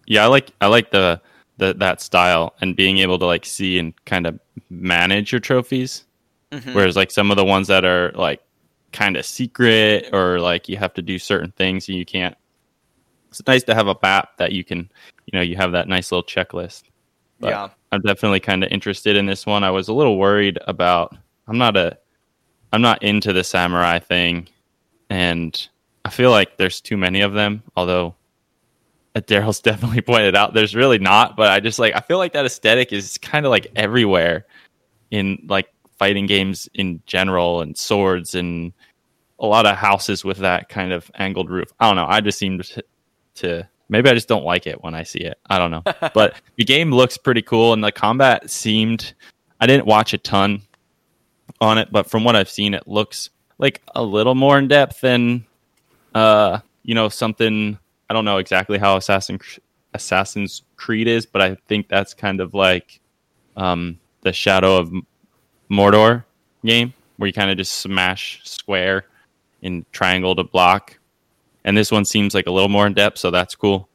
Yeah, 0.06 0.24
I 0.24 0.28
like 0.28 0.52
I 0.62 0.68
like 0.68 0.92
the, 0.92 1.20
the 1.60 1.74
that 1.76 2.02
style 2.02 2.56
and 2.62 2.76
being 2.76 2.98
able 2.98 3.20
to 3.20 3.26
like 3.26 3.46
see 3.46 3.78
and 3.78 3.94
kind 4.06 4.26
of 4.26 4.40
manage 4.70 5.32
your 5.32 5.40
trophies. 5.40 6.06
Mhm. 6.52 6.74
Whereas 6.74 6.96
like 6.96 7.12
some 7.12 7.30
of 7.30 7.38
the 7.38 7.46
ones 7.46 7.68
that 7.68 7.86
are 7.86 8.12
like 8.16 8.42
kind 8.92 9.16
of 9.16 9.26
secret 9.26 10.10
or 10.12 10.40
like 10.40 10.68
you 10.68 10.78
have 10.78 10.94
to 10.96 11.02
do 11.02 11.20
certain 11.20 11.52
things 11.52 11.88
and 11.88 11.98
you 11.98 12.06
can't. 12.06 12.36
It's 13.30 13.46
nice 13.46 13.64
to 13.64 13.76
have 13.76 13.88
a 13.88 13.96
map 14.02 14.38
that 14.38 14.54
you 14.54 14.64
can, 14.64 14.90
you 15.28 15.38
know, 15.38 15.42
you 15.42 15.56
have 15.56 15.72
that 15.74 15.88
nice 15.88 16.12
little 16.12 16.24
checklist. 16.24 16.84
But 17.40 17.50
yeah. 17.50 17.70
I'm 17.92 18.02
definitely 18.02 18.40
kind 18.40 18.64
of 18.64 18.72
interested 18.72 19.16
in 19.16 19.26
this 19.26 19.46
one. 19.46 19.64
I 19.64 19.70
was 19.70 19.88
a 19.88 19.94
little 19.94 20.18
worried 20.18 20.58
about. 20.68 21.16
I'm 21.48 21.58
not 21.58 21.78
a. 21.78 21.98
I'm 22.72 22.82
not 22.82 23.02
into 23.02 23.34
the 23.34 23.44
samurai 23.44 24.00
thing, 24.00 24.48
and 25.10 25.68
I 26.06 26.10
feel 26.10 26.30
like 26.32 26.58
there's 26.58 26.82
too 26.82 26.98
many 26.98 27.22
of 27.22 27.34
them. 27.34 27.64
Although, 27.76 28.16
Daryl's 29.16 29.60
definitely 29.62 30.02
pointed 30.02 30.36
out 30.36 30.54
there's 30.54 30.76
really 30.76 31.00
not. 31.00 31.36
But 31.36 31.50
I 31.52 31.60
just 31.60 31.80
like 31.80 31.96
I 31.96 32.00
feel 32.00 32.18
like 32.18 32.34
that 32.34 32.46
aesthetic 32.46 32.94
is 32.94 33.18
kind 33.18 33.46
of 33.46 33.50
like 33.50 33.68
everywhere 33.76 34.46
in 35.12 35.46
like 35.48 35.68
fighting 35.98 36.26
games 36.26 36.70
in 36.74 37.02
general 37.06 37.62
and 37.62 37.78
swords 37.78 38.36
and 38.36 38.72
a 39.40 39.46
lot 39.46 39.66
of 39.66 39.76
houses 39.76 40.24
with 40.24 40.38
that 40.38 40.70
kind 40.70 40.92
of 40.92 41.10
angled 41.16 41.50
roof. 41.50 41.70
I 41.80 41.88
don't 41.88 41.96
know. 41.96 42.06
I 42.08 42.22
just 42.22 42.38
seem 42.38 42.60
to, 42.60 42.84
to 43.36 43.70
maybe 43.90 44.10
I 44.10 44.14
just 44.14 44.28
don't 44.28 44.44
like 44.44 44.68
it 44.68 44.84
when 44.84 44.96
I 44.96 45.04
see 45.04 45.20
it. 45.20 45.38
I 45.50 45.60
don't 45.60 45.72
know. 45.72 45.84
but 46.14 46.36
the 46.58 46.64
game 46.64 46.92
looks 46.92 47.18
pretty 47.18 47.42
cool 47.42 47.74
and 47.74 47.84
the 47.84 47.92
combat 47.92 48.50
seemed 48.50 49.14
I 49.60 49.68
didn't 49.68 49.86
watch 49.86 50.14
a 50.14 50.18
ton 50.18 50.62
on 51.62 51.78
it, 51.78 51.92
but 51.92 52.10
from 52.10 52.24
what 52.24 52.36
I've 52.36 52.50
seen 52.50 52.74
it 52.74 52.88
looks 52.88 53.30
like 53.58 53.82
a 53.96 54.04
little 54.04 54.36
more 54.36 54.58
in 54.58 54.68
depth 54.68 55.02
than 55.02 55.46
uh 56.16 56.60
you 56.84 56.96
know 56.96 57.10
something 57.10 57.78
I 58.10 58.14
don't 58.14 58.26
know 58.26 58.38
exactly 58.38 58.78
how 58.78 58.98
Assassin 58.98 59.40
Assassin's 59.94 60.64
Creed 60.78 61.08
is, 61.08 61.26
but 61.26 61.42
I 61.42 61.56
think 61.68 61.88
that's 61.90 62.14
kind 62.14 62.42
of 62.42 62.54
like 62.54 63.00
um 63.56 64.00
the 64.22 64.34
Shadow 64.34 64.78
of 64.78 64.92
Mordor 65.72 66.24
game 66.66 66.94
where 67.18 67.28
you 67.28 67.34
kind 67.34 67.52
of 67.52 67.58
just 67.58 67.74
smash 67.74 68.42
square 68.44 69.06
in 69.62 69.86
triangle 69.92 70.36
to 70.36 70.44
block. 70.44 70.98
And 71.66 71.78
this 71.78 71.92
one 71.92 72.06
seems 72.06 72.34
like 72.34 72.48
a 72.48 72.52
little 72.52 72.70
more 72.70 72.88
in 72.88 72.94
depth, 72.94 73.18
so 73.18 73.30
that's 73.30 73.56
cool. 73.56 73.90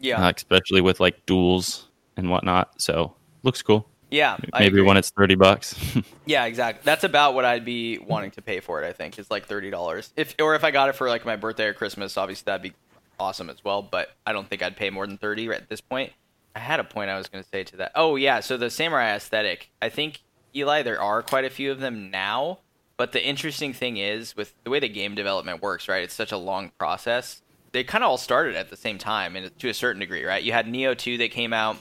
Yeah. 0.00 0.26
Uh, 0.26 0.32
especially 0.34 0.80
with 0.80 0.98
like 1.00 1.24
duels 1.26 1.88
and 2.16 2.30
whatnot. 2.30 2.80
So 2.80 3.14
looks 3.42 3.62
cool. 3.62 3.86
yeah. 4.10 4.36
Maybe 4.58 4.80
when 4.80 4.96
it's 4.96 5.10
thirty 5.10 5.34
bucks. 5.34 5.74
Yeah, 6.24 6.44
exactly. 6.44 6.82
That's 6.84 7.02
about 7.02 7.34
what 7.34 7.44
I'd 7.44 7.64
be 7.64 7.98
wanting 7.98 8.30
to 8.32 8.42
pay 8.42 8.60
for 8.60 8.80
it. 8.80 8.86
I 8.88 8.92
think 8.92 9.18
is 9.18 9.28
like 9.30 9.46
thirty 9.46 9.70
dollars. 9.70 10.12
If 10.16 10.36
or 10.40 10.54
if 10.54 10.62
I 10.62 10.70
got 10.70 10.88
it 10.88 10.94
for 10.94 11.08
like 11.08 11.24
my 11.24 11.34
birthday 11.34 11.66
or 11.66 11.74
Christmas, 11.74 12.16
obviously 12.16 12.44
that'd 12.46 12.62
be 12.62 12.72
awesome 13.18 13.50
as 13.50 13.64
well. 13.64 13.82
But 13.82 14.10
I 14.26 14.32
don't 14.32 14.48
think 14.48 14.62
I'd 14.62 14.76
pay 14.76 14.90
more 14.90 15.06
than 15.06 15.18
thirty 15.18 15.48
right 15.48 15.60
at 15.60 15.68
this 15.68 15.80
point. 15.80 16.12
I 16.54 16.58
had 16.58 16.80
a 16.80 16.84
point 16.84 17.10
I 17.10 17.16
was 17.16 17.28
going 17.28 17.42
to 17.42 17.48
say 17.48 17.64
to 17.64 17.76
that. 17.78 17.92
Oh 17.94 18.16
yeah, 18.16 18.40
so 18.40 18.56
the 18.56 18.70
samurai 18.70 19.14
aesthetic. 19.14 19.70
I 19.80 19.88
think 19.88 20.22
Eli, 20.54 20.82
there 20.82 21.00
are 21.00 21.22
quite 21.22 21.44
a 21.44 21.50
few 21.50 21.72
of 21.72 21.80
them 21.80 22.10
now. 22.10 22.58
But 22.98 23.12
the 23.12 23.26
interesting 23.26 23.72
thing 23.72 23.96
is 23.96 24.36
with 24.36 24.54
the 24.62 24.70
way 24.70 24.78
the 24.78 24.88
game 24.88 25.14
development 25.14 25.62
works, 25.62 25.88
right? 25.88 26.04
It's 26.04 26.14
such 26.14 26.30
a 26.30 26.36
long 26.36 26.70
process. 26.78 27.42
They 27.72 27.84
kind 27.84 28.04
of 28.04 28.10
all 28.10 28.18
started 28.18 28.54
at 28.54 28.68
the 28.68 28.76
same 28.76 28.98
time, 28.98 29.34
and 29.34 29.58
to 29.58 29.68
a 29.68 29.74
certain 29.74 30.00
degree, 30.00 30.24
right? 30.24 30.42
You 30.42 30.52
had 30.52 30.66
Nioh 30.66 30.96
two 30.96 31.16
that 31.18 31.30
came 31.30 31.52
out 31.52 31.78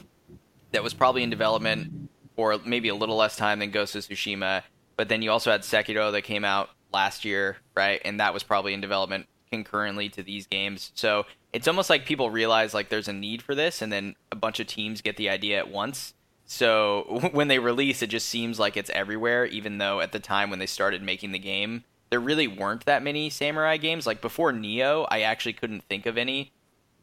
that 0.71 0.83
was 0.83 0.93
probably 0.93 1.21
in 1.21 1.29
development 1.29 2.09
for 2.35 2.57
maybe 2.65 2.87
a 2.87 2.95
little 2.95 3.17
less 3.17 3.35
time 3.35 3.59
than 3.59 3.71
Ghost 3.71 3.95
of 3.95 4.03
Tsushima. 4.03 4.63
But 4.95 5.09
then 5.09 5.21
you 5.21 5.31
also 5.31 5.51
had 5.51 5.61
Sekiro 5.61 6.13
that 6.13 6.21
came 6.21 6.45
out 6.45 6.69
last 6.93 7.25
year, 7.25 7.57
right? 7.75 8.01
And 8.05 8.19
that 8.19 8.33
was 8.33 8.41
probably 8.41 8.73
in 8.73 8.81
development 8.81 9.27
concurrently 9.51 10.09
to 10.09 10.23
these 10.23 10.47
games. 10.47 10.91
So 10.95 11.25
it's 11.53 11.67
almost 11.67 11.89
like 11.89 12.05
people 12.05 12.31
realize 12.31 12.73
like 12.73 12.89
there's 12.89 13.07
a 13.07 13.13
need 13.13 13.41
for 13.41 13.53
this, 13.53 13.81
and 13.81 13.91
then 13.91 14.15
a 14.31 14.35
bunch 14.35 14.59
of 14.59 14.67
teams 14.67 15.01
get 15.01 15.17
the 15.17 15.29
idea 15.29 15.57
at 15.59 15.69
once. 15.69 16.13
So 16.45 17.29
when 17.31 17.47
they 17.47 17.59
release, 17.59 18.01
it 18.01 18.07
just 18.07 18.29
seems 18.29 18.59
like 18.59 18.77
it's 18.77 18.89
everywhere, 18.91 19.45
even 19.45 19.77
though 19.77 19.99
at 19.99 20.11
the 20.11 20.19
time 20.19 20.49
when 20.49 20.59
they 20.59 20.65
started 20.65 21.01
making 21.03 21.31
the 21.31 21.39
game, 21.39 21.83
there 22.09 22.19
really 22.19 22.47
weren't 22.47 22.85
that 22.85 23.03
many 23.03 23.29
samurai 23.29 23.77
games. 23.77 24.07
Like 24.07 24.21
before 24.21 24.51
Nioh, 24.51 25.07
I 25.09 25.21
actually 25.21 25.53
couldn't 25.53 25.83
think 25.83 26.05
of 26.05 26.17
any 26.17 26.51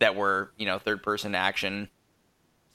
that 0.00 0.14
were, 0.14 0.50
you 0.56 0.66
know, 0.66 0.78
third 0.78 1.02
person 1.02 1.34
action 1.34 1.88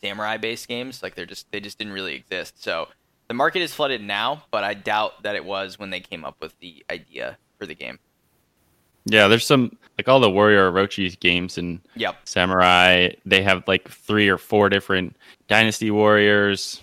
samurai 0.01 0.37
based 0.37 0.67
games. 0.67 1.01
Like 1.01 1.15
they're 1.15 1.25
just 1.25 1.51
they 1.51 1.59
just 1.59 1.77
didn't 1.77 1.93
really 1.93 2.15
exist. 2.15 2.61
So 2.61 2.87
the 3.27 3.33
market 3.33 3.61
is 3.61 3.73
flooded 3.73 4.01
now, 4.01 4.43
but 4.51 4.63
I 4.63 4.73
doubt 4.73 5.23
that 5.23 5.35
it 5.35 5.45
was 5.45 5.79
when 5.79 5.89
they 5.91 5.99
came 5.99 6.25
up 6.25 6.37
with 6.41 6.59
the 6.59 6.83
idea 6.91 7.37
for 7.57 7.65
the 7.65 7.75
game. 7.75 7.99
Yeah, 9.05 9.27
there's 9.27 9.45
some 9.45 9.77
like 9.97 10.07
all 10.07 10.19
the 10.19 10.29
Warrior 10.29 10.71
Orochi 10.71 11.19
games 11.19 11.57
and 11.57 11.79
Yep. 11.95 12.15
Samurai. 12.25 13.09
They 13.25 13.43
have 13.43 13.63
like 13.67 13.89
three 13.89 14.27
or 14.29 14.37
four 14.37 14.69
different 14.69 15.15
Dynasty 15.47 15.91
Warriors. 15.91 16.81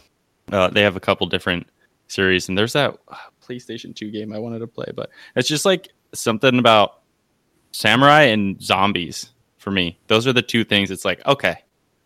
Uh, 0.52 0.68
they 0.68 0.82
have 0.82 0.96
a 0.96 1.00
couple 1.00 1.26
different 1.26 1.66
series, 2.08 2.48
and 2.48 2.56
there's 2.58 2.72
that 2.72 2.96
uh, 3.08 3.16
PlayStation 3.42 3.94
2 3.94 4.10
game 4.10 4.32
I 4.32 4.38
wanted 4.38 4.60
to 4.60 4.66
play, 4.66 4.86
but 4.94 5.10
it's 5.36 5.48
just 5.48 5.64
like 5.64 5.88
something 6.12 6.58
about 6.58 7.00
samurai 7.72 8.22
and 8.22 8.60
zombies 8.62 9.30
for 9.58 9.70
me. 9.70 9.98
Those 10.08 10.26
are 10.26 10.32
the 10.32 10.42
two 10.42 10.64
things. 10.64 10.90
It's 10.90 11.04
like 11.04 11.24
okay, 11.26 11.56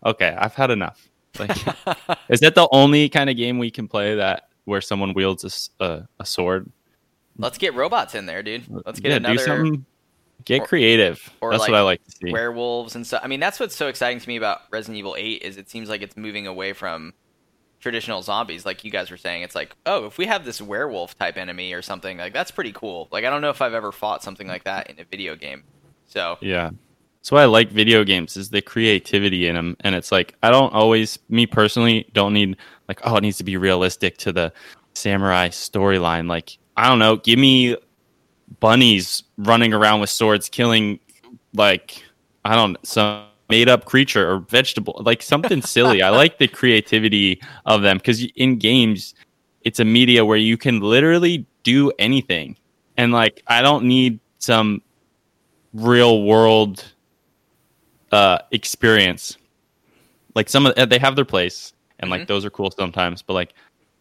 okay, 0.05 0.35
I've 0.37 0.55
had 0.55 0.71
enough. 0.71 1.07
Like, 1.37 1.51
is 2.29 2.39
that 2.39 2.55
the 2.55 2.67
only 2.71 3.09
kind 3.09 3.29
of 3.29 3.35
game 3.35 3.57
we 3.59 3.71
can 3.71 3.87
play 3.87 4.15
that 4.15 4.49
where 4.65 4.81
someone 4.81 5.13
wields 5.13 5.69
a 5.79 6.07
a 6.19 6.25
sword? 6.25 6.71
Let's 7.37 7.57
get 7.57 7.73
robots 7.73 8.15
in 8.15 8.25
there, 8.25 8.41
dude. 8.41 8.63
Let's 8.85 8.99
get 8.99 9.09
yeah, 9.09 9.17
another. 9.17 9.77
Get 10.43 10.61
Or- 10.61 10.65
creative. 10.67 11.31
or 11.41 11.51
That's 11.51 11.61
like 11.61 11.71
what 11.71 11.77
I 11.79 11.81
like 11.81 12.03
to 12.05 12.11
see. 12.11 12.31
werewolves 12.31 12.95
and 12.95 13.05
stuff. 13.07 13.21
I 13.23 13.27
mean, 13.27 13.39
that's 13.39 13.59
what's 13.59 13.75
so 13.75 13.87
exciting 13.87 14.19
to 14.19 14.27
me 14.27 14.35
about 14.35 14.61
Resident 14.71 14.97
Evil 14.99 15.15
8 15.17 15.41
is 15.41 15.57
it 15.57 15.69
seems 15.69 15.89
like 15.89 16.01
it's 16.01 16.15
moving 16.17 16.45
away 16.45 16.73
from 16.73 17.13
traditional 17.79 18.21
zombies 18.21 18.65
like 18.65 18.83
you 18.83 18.91
guys 18.91 19.09
were 19.11 19.17
saying. 19.17 19.43
It's 19.43 19.55
like, 19.55 19.75
oh, 19.85 20.05
if 20.05 20.17
we 20.17 20.25
have 20.25 20.45
this 20.45 20.61
werewolf 20.61 21.17
type 21.17 21.37
enemy 21.37 21.73
or 21.73 21.81
something, 21.81 22.17
like 22.17 22.33
that's 22.33 22.51
pretty 22.51 22.71
cool. 22.73 23.07
Like 23.11 23.25
I 23.25 23.29
don't 23.29 23.41
know 23.41 23.49
if 23.49 23.61
I've 23.61 23.73
ever 23.73 23.91
fought 23.91 24.23
something 24.23 24.47
like 24.47 24.63
that 24.65 24.89
in 24.89 24.99
a 24.99 25.03
video 25.05 25.35
game. 25.35 25.63
So, 26.07 26.37
Yeah. 26.41 26.71
That's 27.19 27.31
why 27.31 27.41
I 27.41 27.45
like 27.45 27.71
video 27.71 28.03
games 28.03 28.37
is 28.37 28.51
the 28.51 28.61
creativity 28.61 29.47
in 29.47 29.55
them. 29.55 29.75
And 29.79 29.95
it's 29.95 30.11
like, 30.11 30.35
I 30.43 30.51
don't 30.51 30.71
always, 30.73 31.17
me 31.27 31.47
personally, 31.47 32.07
don't 32.13 32.33
need 32.33 32.55
like, 32.87 32.99
oh, 33.03 33.15
it 33.15 33.21
needs 33.21 33.37
to 33.37 33.43
be 33.43 33.57
realistic 33.57 34.17
to 34.19 34.31
the 34.31 34.53
samurai 34.93 35.49
storyline. 35.49 36.27
Like, 36.29 36.55
I 36.77 36.87
don't 36.87 36.99
know, 36.99 37.15
give 37.15 37.39
me 37.39 37.77
bunnies 38.59 39.23
running 39.37 39.73
around 39.73 39.99
with 40.01 40.09
swords, 40.09 40.49
killing 40.49 40.99
like, 41.53 42.03
I 42.43 42.55
don't 42.55 42.77
some 42.85 43.25
made 43.49 43.69
up 43.69 43.85
creature 43.85 44.29
or 44.29 44.39
vegetable, 44.39 45.01
like 45.05 45.21
something 45.21 45.61
silly. 45.75 46.01
I 46.01 46.09
like 46.09 46.37
the 46.39 46.47
creativity 46.47 47.39
of 47.65 47.81
them 47.83 47.97
because 47.97 48.23
in 48.35 48.57
games, 48.57 49.13
it's 49.61 49.79
a 49.79 49.85
media 49.85 50.25
where 50.25 50.37
you 50.37 50.57
can 50.57 50.79
literally 50.79 51.45
do 51.63 51.91
anything. 51.99 52.55
And 52.97 53.11
like, 53.11 53.41
I 53.47 53.61
don't 53.61 53.85
need 53.85 54.19
some 54.39 54.81
real 55.73 56.23
world 56.23 56.85
uh 58.11 58.37
experience 58.51 59.37
like 60.35 60.47
some 60.47 60.67
of 60.67 60.89
they 60.89 60.99
have 60.99 61.15
their 61.15 61.25
place 61.25 61.73
and 61.99 62.11
like 62.11 62.21
Mhm. 62.21 62.27
those 62.27 62.45
are 62.45 62.49
cool 62.51 62.69
sometimes 62.71 63.21
but 63.21 63.33
like 63.33 63.53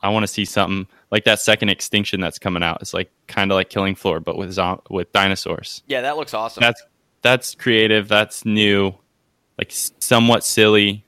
i 0.04 0.08
want 0.08 0.22
to 0.22 0.28
see 0.28 0.44
something 0.44 0.86
like 1.10 1.24
that 1.24 1.40
second 1.40 1.68
extinction 1.68 2.20
that's 2.20 2.38
coming 2.38 2.62
out 2.62 2.78
it's 2.80 2.94
like 2.94 3.10
kind 3.26 3.50
of 3.50 3.56
like 3.56 3.70
killing 3.70 3.94
floor 3.94 4.20
but 4.20 4.36
with 4.36 4.56
with 4.90 5.12
dinosaurs 5.12 5.82
yeah, 5.86 6.00
that 6.00 6.16
looks 6.16 6.34
awesome. 6.34 6.60
that's 6.60 6.82
that's 7.22 7.54
creative 7.54 8.06
that's 8.06 8.44
new 8.44 8.92
like 9.58 9.72
somewhat 9.72 10.44
silly 10.44 11.04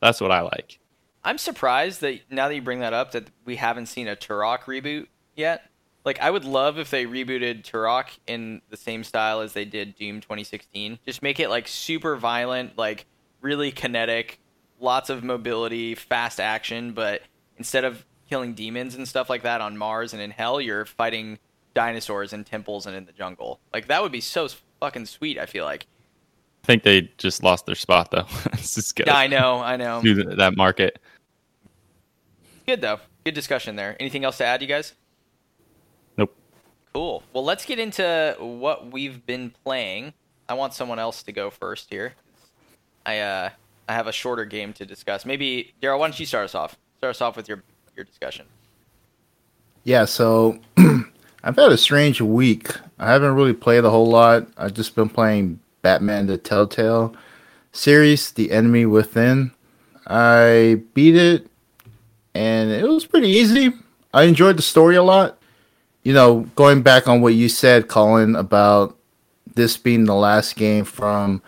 that's 0.00 0.20
what 0.20 0.30
i 0.30 0.40
like 0.40 0.80
I'm 1.22 1.38
surprised 1.38 2.00
that 2.00 2.20
now 2.30 2.48
that 2.48 2.54
you 2.54 2.62
bring 2.62 2.80
that 2.80 2.92
up, 2.92 3.12
that 3.12 3.28
we 3.44 3.56
haven't 3.56 3.86
seen 3.86 4.08
a 4.08 4.16
Turok 4.16 4.62
reboot 4.62 5.06
yet. 5.36 5.62
Like, 6.04 6.20
I 6.20 6.30
would 6.30 6.46
love 6.46 6.78
if 6.78 6.90
they 6.90 7.04
rebooted 7.04 7.62
Turok 7.62 8.06
in 8.26 8.62
the 8.70 8.76
same 8.76 9.04
style 9.04 9.40
as 9.40 9.52
they 9.52 9.66
did 9.66 9.96
Doom 9.96 10.22
2016. 10.22 10.98
Just 11.04 11.22
make 11.22 11.38
it 11.38 11.50
like 11.50 11.68
super 11.68 12.16
violent, 12.16 12.78
like 12.78 13.04
really 13.42 13.70
kinetic, 13.70 14.40
lots 14.78 15.10
of 15.10 15.22
mobility, 15.22 15.94
fast 15.94 16.40
action, 16.40 16.92
but 16.92 17.20
instead 17.58 17.84
of 17.84 18.06
killing 18.30 18.54
demons 18.54 18.94
and 18.94 19.06
stuff 19.06 19.28
like 19.28 19.42
that 19.42 19.60
on 19.60 19.76
Mars 19.76 20.12
and 20.14 20.22
in 20.22 20.30
Hell, 20.30 20.60
you're 20.60 20.86
fighting 20.86 21.38
dinosaurs 21.74 22.32
in 22.32 22.44
temples 22.44 22.86
and 22.86 22.96
in 22.96 23.04
the 23.04 23.12
jungle. 23.12 23.60
Like, 23.74 23.88
that 23.88 24.02
would 24.02 24.12
be 24.12 24.20
so 24.20 24.48
fucking 24.80 25.06
sweet, 25.06 25.38
I 25.38 25.44
feel 25.46 25.64
like. 25.64 25.86
i 26.62 26.66
think 26.66 26.82
they 26.84 27.10
just 27.18 27.42
lost 27.42 27.66
their 27.66 27.74
spot 27.74 28.10
though 28.10 28.26
it's 28.52 28.74
just 28.76 28.94
good 28.96 29.06
Yeah, 29.08 29.16
I 29.16 29.26
know, 29.26 29.60
I 29.60 29.76
know. 29.76 30.00
that 30.02 30.56
market 30.56 30.98
Good, 32.66 32.80
though. 32.82 33.00
Good 33.24 33.34
discussion 33.34 33.74
there. 33.74 33.96
Anything 33.98 34.24
else 34.24 34.36
to 34.38 34.44
add, 34.44 34.62
you 34.62 34.68
guys? 34.68 34.94
nope 36.16 36.34
Cool. 36.94 37.22
Well, 37.32 37.44
let's 37.44 37.64
get 37.64 37.78
into 37.80 38.36
what 38.38 38.92
we've 38.92 39.24
been 39.26 39.52
playing. 39.64 40.12
I 40.48 40.54
want 40.54 40.74
someone 40.74 40.98
else 40.98 41.22
to 41.24 41.32
go 41.32 41.50
first 41.50 41.88
here. 41.90 42.14
I 43.04 43.18
uh, 43.20 43.50
I 43.88 43.92
have 43.92 44.06
a 44.06 44.12
shorter 44.12 44.44
game 44.44 44.72
to 44.74 44.86
discuss. 44.86 45.24
Maybe 45.26 45.72
Daryl, 45.82 45.98
why 45.98 46.06
don't 46.08 46.18
you 46.20 46.26
start 46.26 46.44
us 46.44 46.54
off? 46.54 46.76
Start 46.98 47.10
us 47.10 47.20
off 47.20 47.36
with 47.36 47.48
your 47.48 47.62
your 47.96 48.04
discussion. 48.04 48.46
Yeah, 49.84 50.04
so 50.04 50.58
I've 50.76 51.56
had 51.56 51.72
a 51.72 51.78
strange 51.78 52.20
week. 52.20 52.70
I 52.98 53.10
haven't 53.10 53.34
really 53.34 53.52
played 53.54 53.84
a 53.84 53.90
whole 53.90 54.08
lot. 54.08 54.46
I've 54.56 54.74
just 54.74 54.94
been 54.94 55.08
playing 55.08 55.60
Batman 55.82 56.26
the 56.26 56.36
Telltale 56.36 57.14
series, 57.72 58.32
The 58.32 58.52
Enemy 58.52 58.86
Within. 58.86 59.52
I 60.06 60.82
beat 60.94 61.16
it 61.16 61.46
and 62.34 62.70
it 62.70 62.88
was 62.88 63.06
pretty 63.06 63.28
easy. 63.28 63.72
I 64.12 64.24
enjoyed 64.24 64.58
the 64.58 64.62
story 64.62 64.96
a 64.96 65.02
lot. 65.02 65.38
You 66.02 66.12
know, 66.14 66.40
going 66.56 66.82
back 66.82 67.06
on 67.06 67.20
what 67.20 67.34
you 67.34 67.48
said, 67.48 67.88
Colin, 67.88 68.34
about 68.34 68.96
this 69.54 69.76
being 69.76 70.04
the 70.04 70.14
last 70.14 70.56
game 70.56 70.84
from 70.84 71.42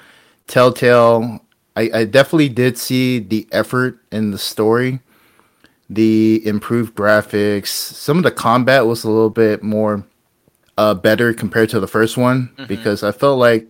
Telltale, 0.46 1.40
I, 1.76 1.90
I 1.94 2.04
definitely 2.04 2.50
did 2.50 2.76
see 2.76 3.18
the 3.18 3.48
effort 3.50 3.98
in 4.10 4.30
the 4.30 4.38
story 4.38 5.00
the 5.90 6.40
improved 6.46 6.94
graphics. 6.94 7.68
Some 7.68 8.18
of 8.18 8.22
the 8.22 8.30
combat 8.30 8.86
was 8.86 9.04
a 9.04 9.10
little 9.10 9.30
bit 9.30 9.62
more 9.62 10.04
uh, 10.78 10.94
better 10.94 11.34
compared 11.34 11.68
to 11.70 11.80
the 11.80 11.86
first 11.86 12.16
one 12.16 12.50
because 12.66 13.02
I 13.02 13.12
felt 13.12 13.38
like 13.38 13.68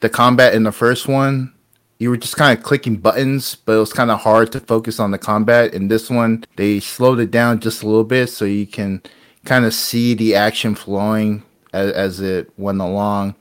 the 0.00 0.08
combat 0.08 0.54
in 0.54 0.62
the 0.62 0.72
first 0.72 1.08
one, 1.08 1.52
you 1.98 2.08
were 2.08 2.16
just 2.16 2.36
kind 2.36 2.56
of 2.56 2.64
clicking 2.64 2.96
buttons, 2.96 3.56
but 3.56 3.74
it 3.74 3.78
was 3.78 3.92
kind 3.92 4.10
of 4.10 4.20
hard 4.20 4.52
to 4.52 4.60
focus 4.60 4.98
on 4.98 5.10
the 5.10 5.18
combat. 5.18 5.74
In 5.74 5.88
this 5.88 6.08
one, 6.08 6.44
they 6.56 6.80
slowed 6.80 7.20
it 7.20 7.30
down 7.30 7.60
just 7.60 7.82
a 7.82 7.86
little 7.86 8.04
bit 8.04 8.28
so 8.28 8.44
you 8.44 8.66
can 8.66 9.02
kind 9.44 9.64
of 9.64 9.74
see 9.74 10.14
the 10.14 10.34
action 10.34 10.74
flowing 10.74 11.42
as, 11.72 11.92
as 11.92 12.20
it 12.20 12.50
went 12.56 12.80
along. 12.80 13.34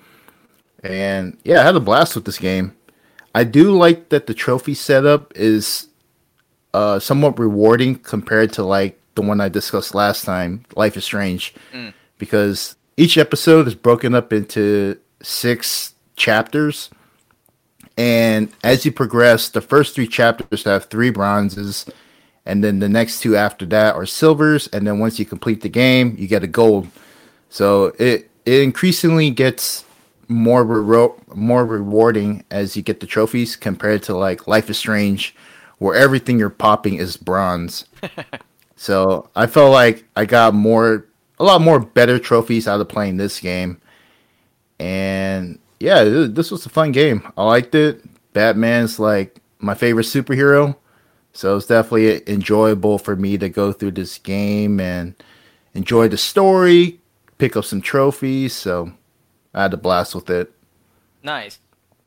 And 0.83 1.37
yeah, 1.43 1.61
I 1.61 1.63
had 1.63 1.75
a 1.75 1.79
blast 1.79 2.15
with 2.15 2.25
this 2.25 2.37
game. 2.37 2.75
I 3.35 3.43
do 3.43 3.71
like 3.71 4.09
that 4.09 4.27
the 4.27 4.33
trophy 4.33 4.73
setup 4.73 5.31
is 5.35 5.88
uh, 6.73 6.99
somewhat 6.99 7.39
rewarding 7.39 7.95
compared 7.95 8.53
to 8.53 8.63
like 8.63 8.99
the 9.15 9.21
one 9.21 9.41
I 9.41 9.49
discussed 9.49 9.95
last 9.95 10.23
time, 10.25 10.65
Life 10.75 10.95
is 10.95 11.03
Strange, 11.03 11.53
because 12.17 12.75
each 12.97 13.17
episode 13.17 13.67
is 13.67 13.75
broken 13.75 14.13
up 14.15 14.31
into 14.31 14.97
six 15.21 15.93
chapters, 16.15 16.89
and 17.97 18.49
as 18.63 18.85
you 18.85 18.91
progress, 18.91 19.49
the 19.49 19.61
first 19.61 19.95
three 19.95 20.07
chapters 20.07 20.63
have 20.63 20.85
three 20.85 21.09
bronzes, 21.09 21.85
and 22.45 22.63
then 22.63 22.79
the 22.79 22.87
next 22.87 23.21
two 23.21 23.35
after 23.35 23.65
that 23.67 23.95
are 23.95 24.05
silvers, 24.05 24.67
and 24.67 24.87
then 24.87 24.99
once 24.99 25.19
you 25.19 25.25
complete 25.25 25.61
the 25.61 25.69
game, 25.69 26.15
you 26.17 26.27
get 26.27 26.43
a 26.43 26.47
gold. 26.47 26.87
So 27.49 27.93
it 27.99 28.29
it 28.45 28.61
increasingly 28.61 29.31
gets 29.31 29.83
more 30.29 30.63
rero- 30.63 31.19
more 31.33 31.65
rewarding 31.65 32.43
as 32.51 32.77
you 32.77 32.83
get 32.83 32.99
the 32.99 33.07
trophies 33.07 33.55
compared 33.55 34.03
to 34.03 34.15
like 34.15 34.47
Life 34.47 34.69
is 34.69 34.77
Strange, 34.77 35.35
where 35.79 35.95
everything 35.95 36.37
you're 36.37 36.49
popping 36.49 36.95
is 36.95 37.17
bronze. 37.17 37.85
so 38.75 39.29
I 39.35 39.47
felt 39.47 39.71
like 39.71 40.05
I 40.15 40.25
got 40.25 40.53
more, 40.53 41.07
a 41.39 41.43
lot 41.43 41.61
more 41.61 41.79
better 41.79 42.19
trophies 42.19 42.67
out 42.67 42.79
of 42.79 42.87
playing 42.87 43.17
this 43.17 43.39
game, 43.39 43.81
and 44.79 45.59
yeah, 45.79 46.03
this 46.03 46.51
was 46.51 46.65
a 46.65 46.69
fun 46.69 46.91
game. 46.91 47.29
I 47.37 47.43
liked 47.45 47.73
it. 47.75 48.03
Batman's 48.33 48.99
like 48.99 49.41
my 49.59 49.73
favorite 49.73 50.05
superhero, 50.05 50.75
so 51.33 51.57
it's 51.57 51.65
definitely 51.65 52.21
enjoyable 52.31 52.99
for 52.99 53.15
me 53.15 53.37
to 53.37 53.49
go 53.49 53.71
through 53.71 53.91
this 53.91 54.17
game 54.17 54.79
and 54.79 55.15
enjoy 55.73 56.07
the 56.07 56.17
story, 56.17 56.99
pick 57.37 57.55
up 57.55 57.65
some 57.65 57.81
trophies. 57.81 58.53
So 58.53 58.91
I 59.53 59.63
had 59.63 59.73
a 59.73 59.77
blast 59.77 60.15
with 60.15 60.29
it. 60.29 60.51
Nice. 61.23 61.59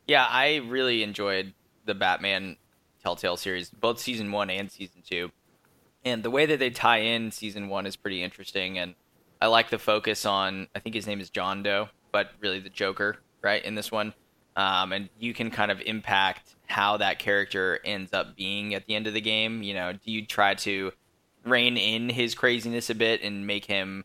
Yeah, 0.07 0.27
I 0.29 0.57
really 0.57 1.03
enjoyed 1.03 1.53
the 1.85 1.95
Batman 1.95 2.57
Telltale 3.03 3.37
series, 3.37 3.71
both 3.71 3.99
season 3.99 4.31
one 4.33 4.51
and 4.51 4.71
season 4.71 5.03
two. 5.09 5.31
And 6.05 6.23
the 6.23 6.31
way 6.31 6.47
that 6.47 6.59
they 6.59 6.71
tie 6.71 6.99
in 6.99 7.31
season 7.31 7.69
one 7.69 7.87
is 7.87 7.97
pretty 7.97 8.23
interesting. 8.23 8.79
And 8.79 8.95
I 9.41 9.47
like 9.47 9.71
the 9.71 9.79
focus 9.79 10.27
on, 10.27 10.69
I 10.75 10.81
think 10.81 10.95
his 10.95 11.07
name 11.07 11.21
is 11.21 11.31
John 11.31 11.63
Doe, 11.63 11.89
but 12.13 12.31
really 12.41 12.61
the 12.61 12.71
Joker, 12.71 13.19
right, 13.41 13.65
in 13.65 13.75
this 13.75 13.91
one. 13.91 14.15
Um, 14.57 14.93
and 14.93 15.09
you 15.19 15.33
can 15.33 15.51
kind 15.51 15.71
of 15.71 15.81
impact 15.81 16.55
how 16.67 16.99
that 16.99 17.19
character 17.19 17.79
ends 17.85 18.13
up 18.13 18.37
being 18.37 18.75
at 18.75 18.87
the 18.87 18.95
end 18.95 19.07
of 19.07 19.15
the 19.15 19.21
game. 19.21 19.63
You 19.63 19.75
know, 19.75 19.93
do 19.93 20.11
you 20.11 20.27
try 20.27 20.55
to 20.57 20.93
rein 21.45 21.77
in 21.77 22.09
his 22.09 22.35
craziness 22.35 22.91
a 22.91 22.95
bit 22.95 23.23
and 23.23 23.47
make 23.47 23.65
him 23.65 24.05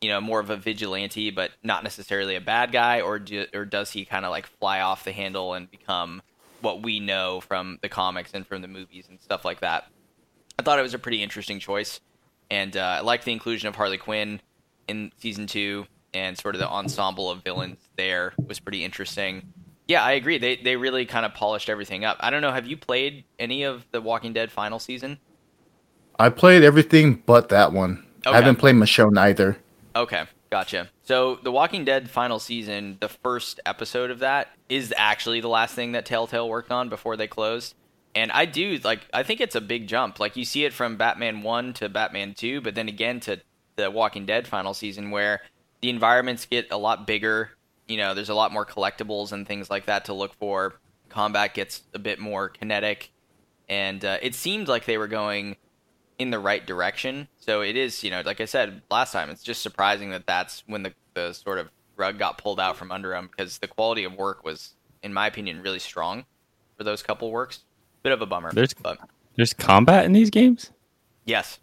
you 0.00 0.08
know 0.08 0.20
more 0.20 0.40
of 0.40 0.50
a 0.50 0.56
vigilante 0.56 1.30
but 1.30 1.50
not 1.62 1.84
necessarily 1.84 2.34
a 2.36 2.40
bad 2.40 2.72
guy 2.72 3.00
or 3.00 3.18
do, 3.18 3.46
or 3.52 3.64
does 3.64 3.90
he 3.90 4.04
kind 4.04 4.24
of 4.24 4.30
like 4.30 4.46
fly 4.46 4.80
off 4.80 5.04
the 5.04 5.12
handle 5.12 5.52
and 5.52 5.70
become 5.70 6.22
what 6.62 6.82
we 6.82 7.00
know 7.00 7.40
from 7.40 7.78
the 7.82 7.88
comics 7.88 8.32
and 8.34 8.46
from 8.46 8.62
the 8.62 8.68
movies 8.68 9.06
and 9.08 9.20
stuff 9.20 9.44
like 9.44 9.60
that 9.60 9.86
i 10.58 10.62
thought 10.62 10.78
it 10.78 10.82
was 10.82 10.94
a 10.94 10.98
pretty 10.98 11.22
interesting 11.22 11.58
choice 11.58 12.00
and 12.50 12.76
uh, 12.76 12.96
i 12.98 13.00
like 13.00 13.24
the 13.24 13.32
inclusion 13.32 13.68
of 13.68 13.74
harley 13.74 13.98
quinn 13.98 14.40
in 14.88 15.12
season 15.18 15.46
two 15.46 15.86
and 16.14 16.36
sort 16.36 16.54
of 16.54 16.60
the 16.60 16.68
ensemble 16.68 17.30
of 17.30 17.42
villains 17.42 17.78
there 17.96 18.32
was 18.46 18.58
pretty 18.58 18.84
interesting 18.84 19.42
yeah 19.88 20.02
i 20.02 20.12
agree 20.12 20.38
they, 20.38 20.56
they 20.56 20.76
really 20.76 21.06
kind 21.06 21.24
of 21.24 21.34
polished 21.34 21.68
everything 21.68 22.04
up 22.04 22.16
i 22.20 22.30
don't 22.30 22.42
know 22.42 22.52
have 22.52 22.66
you 22.66 22.76
played 22.76 23.24
any 23.38 23.62
of 23.62 23.86
the 23.92 24.00
walking 24.00 24.32
dead 24.32 24.50
final 24.50 24.78
season 24.78 25.18
I 26.20 26.28
played 26.28 26.62
everything 26.62 27.22
but 27.24 27.48
that 27.48 27.72
one. 27.72 28.04
Okay. 28.26 28.36
I 28.36 28.40
haven't 28.40 28.56
played 28.56 28.74
Michonne 28.74 29.16
either. 29.16 29.56
Okay, 29.96 30.24
gotcha. 30.50 30.90
So, 31.02 31.36
The 31.42 31.52
Walking 31.52 31.84
Dead 31.84 32.10
final 32.10 32.38
season, 32.38 32.98
the 33.00 33.08
first 33.08 33.60
episode 33.64 34.10
of 34.10 34.20
that 34.20 34.48
is 34.68 34.92
actually 34.96 35.40
the 35.40 35.48
last 35.48 35.74
thing 35.74 35.92
that 35.92 36.06
Telltale 36.06 36.48
worked 36.48 36.70
on 36.70 36.88
before 36.88 37.16
they 37.16 37.26
closed. 37.26 37.74
And 38.14 38.32
I 38.32 38.44
do 38.44 38.78
like 38.82 39.06
I 39.12 39.22
think 39.22 39.40
it's 39.40 39.54
a 39.54 39.60
big 39.60 39.86
jump. 39.86 40.18
Like 40.18 40.36
you 40.36 40.44
see 40.44 40.64
it 40.64 40.72
from 40.72 40.96
Batman 40.96 41.42
1 41.42 41.74
to 41.74 41.88
Batman 41.88 42.34
2, 42.34 42.60
but 42.60 42.74
then 42.74 42.88
again 42.88 43.20
to 43.20 43.40
The 43.76 43.90
Walking 43.90 44.26
Dead 44.26 44.48
final 44.48 44.74
season 44.74 45.10
where 45.10 45.42
the 45.80 45.90
environments 45.90 46.44
get 46.46 46.68
a 46.70 46.76
lot 46.76 47.06
bigger. 47.06 47.50
You 47.86 47.96
know, 47.96 48.14
there's 48.14 48.28
a 48.28 48.34
lot 48.34 48.52
more 48.52 48.66
collectibles 48.66 49.32
and 49.32 49.46
things 49.46 49.70
like 49.70 49.86
that 49.86 50.06
to 50.06 50.12
look 50.12 50.34
for. 50.34 50.74
Combat 51.08 51.54
gets 51.54 51.82
a 51.94 51.98
bit 51.98 52.18
more 52.20 52.48
kinetic, 52.48 53.10
and 53.68 54.04
uh, 54.04 54.18
it 54.22 54.34
seemed 54.34 54.68
like 54.68 54.84
they 54.84 54.96
were 54.98 55.08
going 55.08 55.56
in 56.20 56.30
the 56.30 56.38
right 56.38 56.64
direction. 56.64 57.26
So 57.38 57.62
it 57.62 57.76
is, 57.76 58.04
you 58.04 58.10
know, 58.10 58.20
like 58.24 58.42
I 58.42 58.44
said 58.44 58.82
last 58.90 59.12
time, 59.12 59.30
it's 59.30 59.42
just 59.42 59.62
surprising 59.62 60.10
that 60.10 60.26
that's 60.26 60.62
when 60.66 60.82
the 60.82 60.92
the 61.14 61.32
sort 61.32 61.58
of 61.58 61.70
rug 61.96 62.18
got 62.18 62.38
pulled 62.38 62.60
out 62.60 62.76
from 62.76 62.92
under 62.92 63.10
them 63.10 63.28
because 63.30 63.58
the 63.58 63.66
quality 63.66 64.04
of 64.04 64.12
work 64.14 64.44
was, 64.44 64.74
in 65.02 65.12
my 65.14 65.26
opinion, 65.26 65.62
really 65.62 65.78
strong 65.78 66.26
for 66.76 66.84
those 66.84 67.02
couple 67.02 67.30
works. 67.32 67.60
Bit 68.02 68.12
of 68.12 68.20
a 68.20 68.26
bummer. 68.26 68.52
There's 68.52 68.74
but 68.74 68.98
there's 69.36 69.54
combat 69.54 70.04
in 70.04 70.12
these 70.12 70.28
games. 70.30 70.70
yes, 71.24 71.58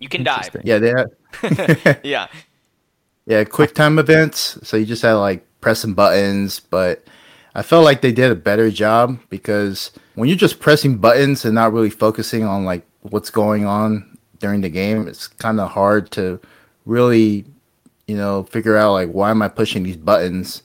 you 0.00 0.08
can 0.08 0.24
die. 0.24 0.48
Yeah, 0.64 0.78
they 0.78 0.88
had, 0.88 2.00
yeah, 2.04 2.26
yeah, 3.26 3.44
quick 3.44 3.76
time 3.76 4.00
events. 4.00 4.58
So 4.64 4.76
you 4.76 4.86
just 4.86 5.02
had 5.02 5.14
like 5.14 5.46
pressing 5.60 5.94
buttons, 5.94 6.58
but 6.58 7.06
I 7.54 7.62
felt 7.62 7.84
like 7.84 8.00
they 8.00 8.12
did 8.12 8.32
a 8.32 8.36
better 8.36 8.72
job 8.72 9.20
because 9.30 9.92
when 10.16 10.28
you're 10.28 10.36
just 10.36 10.58
pressing 10.58 10.98
buttons 10.98 11.44
and 11.44 11.54
not 11.54 11.72
really 11.72 11.90
focusing 11.90 12.42
on 12.42 12.64
like 12.64 12.84
what's 13.10 13.30
going 13.30 13.64
on 13.66 14.18
during 14.38 14.60
the 14.60 14.68
game, 14.68 15.08
it's 15.08 15.26
kind 15.28 15.60
of 15.60 15.70
hard 15.70 16.10
to 16.12 16.40
really, 16.84 17.44
you 18.06 18.16
know, 18.16 18.44
figure 18.44 18.76
out 18.76 18.92
like 18.92 19.10
why 19.10 19.30
am 19.30 19.42
I 19.42 19.48
pushing 19.48 19.82
these 19.82 19.96
buttons? 19.96 20.62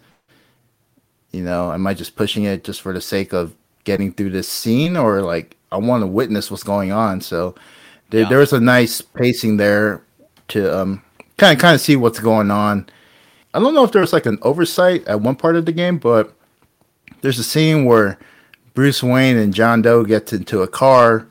You 1.32 1.44
know, 1.44 1.72
am 1.72 1.88
I 1.88 1.94
just 1.94 2.16
pushing 2.16 2.44
it 2.44 2.64
just 2.64 2.82
for 2.82 2.94
the 2.94 3.02
sake 3.02 3.34
of 3.34 3.56
getting 3.84 4.12
through 4.12 4.32
this 4.32 4.48
scene 4.50 4.98
or 4.98 5.22
like 5.22 5.56
I 5.72 5.78
want 5.78 6.02
to 6.04 6.08
witness 6.08 6.52
what's 6.52 6.64
going 6.64 6.92
on? 6.92 7.22
So 7.22 7.56
there, 8.10 8.22
Yeah. 8.24 8.30
there 8.30 8.40
was 8.40 8.54
a 8.54 8.60
nice 8.60 9.02
pacing 9.02 9.58
there 9.58 10.04
to 10.50 10.78
um 10.78 11.02
kind 11.38 11.56
of 11.56 11.62
kind 11.62 11.76
of 11.76 11.82
see 11.82 11.96
what's 11.96 12.20
going 12.20 12.52
on. 12.52 12.88
I 13.54 13.60
don't 13.60 13.74
know 13.74 13.84
if 13.84 13.92
there 13.92 14.02
was 14.02 14.14
like 14.14 14.26
an 14.26 14.40
oversight 14.42 15.08
at 15.08 15.22
one 15.22 15.36
part 15.36 15.56
of 15.56 15.66
the 15.66 15.72
game, 15.72 15.98
but 15.98 16.34
there's 17.22 17.40
a 17.40 17.44
scene 17.44 17.86
where 17.86 18.18
Bruce 18.74 19.04
Wayne 19.04 19.38
and 19.38 19.54
John 19.54 19.82
Doe 19.82 20.04
get 20.06 20.32
into 20.34 20.62
a 20.62 20.68
car, 20.68 21.28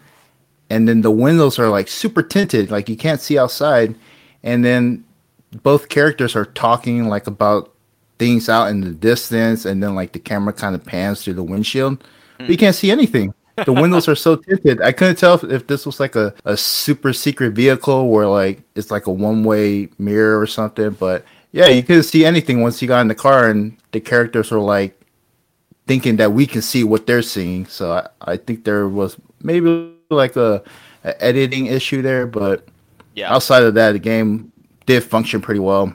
and 0.70 0.88
then 0.88 1.02
the 1.02 1.10
windows 1.10 1.58
are 1.58 1.68
like 1.68 1.88
super 1.88 2.22
tinted, 2.22 2.70
like 2.70 2.88
you 2.88 2.96
can't 2.96 3.20
see 3.20 3.38
outside, 3.38 3.94
and 4.42 4.64
then 4.64 5.04
both 5.62 5.88
characters 5.88 6.36
are 6.36 6.46
talking 6.46 7.08
like 7.08 7.26
about 7.26 7.74
things 8.18 8.48
out 8.48 8.68
in 8.68 8.80
the 8.80 8.92
distance, 8.92 9.64
and 9.64 9.82
then 9.82 9.94
like 9.94 10.12
the 10.12 10.18
camera 10.18 10.52
kind 10.52 10.74
of 10.74 10.84
pans 10.84 11.22
through 11.24 11.34
the 11.34 11.42
windshield, 11.42 12.02
but 12.38 12.48
you 12.48 12.56
can't 12.56 12.76
see 12.76 12.90
anything. 12.90 13.34
The 13.64 13.72
windows 13.72 14.08
are 14.08 14.14
so 14.14 14.36
tinted. 14.36 14.80
I 14.80 14.92
couldn't 14.92 15.16
tell 15.16 15.34
if, 15.34 15.44
if 15.44 15.66
this 15.66 15.84
was 15.84 16.00
like 16.00 16.16
a, 16.16 16.32
a 16.46 16.56
super 16.56 17.12
secret 17.12 17.52
vehicle 17.52 18.08
where 18.08 18.26
like 18.26 18.62
it's 18.74 18.90
like 18.90 19.06
a 19.06 19.12
one 19.12 19.44
way 19.44 19.88
mirror 19.98 20.40
or 20.40 20.46
something. 20.46 20.90
But 20.90 21.24
yeah, 21.52 21.66
you 21.66 21.82
couldn't 21.82 22.04
see 22.04 22.24
anything 22.24 22.62
once 22.62 22.80
you 22.80 22.88
got 22.88 23.00
in 23.00 23.08
the 23.08 23.14
car, 23.14 23.50
and 23.50 23.76
the 23.92 24.00
characters 24.00 24.50
were 24.50 24.60
like 24.60 24.98
thinking 25.86 26.16
that 26.16 26.32
we 26.32 26.46
can 26.46 26.62
see 26.62 26.84
what 26.84 27.06
they're 27.06 27.20
seeing. 27.20 27.66
So 27.66 27.92
I, 27.92 28.08
I 28.32 28.36
think 28.36 28.64
there 28.64 28.88
was 28.88 29.16
maybe 29.42 29.92
like 30.16 30.36
a, 30.36 30.62
a 31.04 31.24
editing 31.24 31.66
issue 31.66 32.02
there, 32.02 32.26
but 32.26 32.66
yeah. 33.14 33.32
outside 33.32 33.62
of 33.62 33.74
that, 33.74 33.92
the 33.92 33.98
game 33.98 34.52
did 34.86 35.02
function 35.04 35.40
pretty 35.40 35.60
well. 35.60 35.94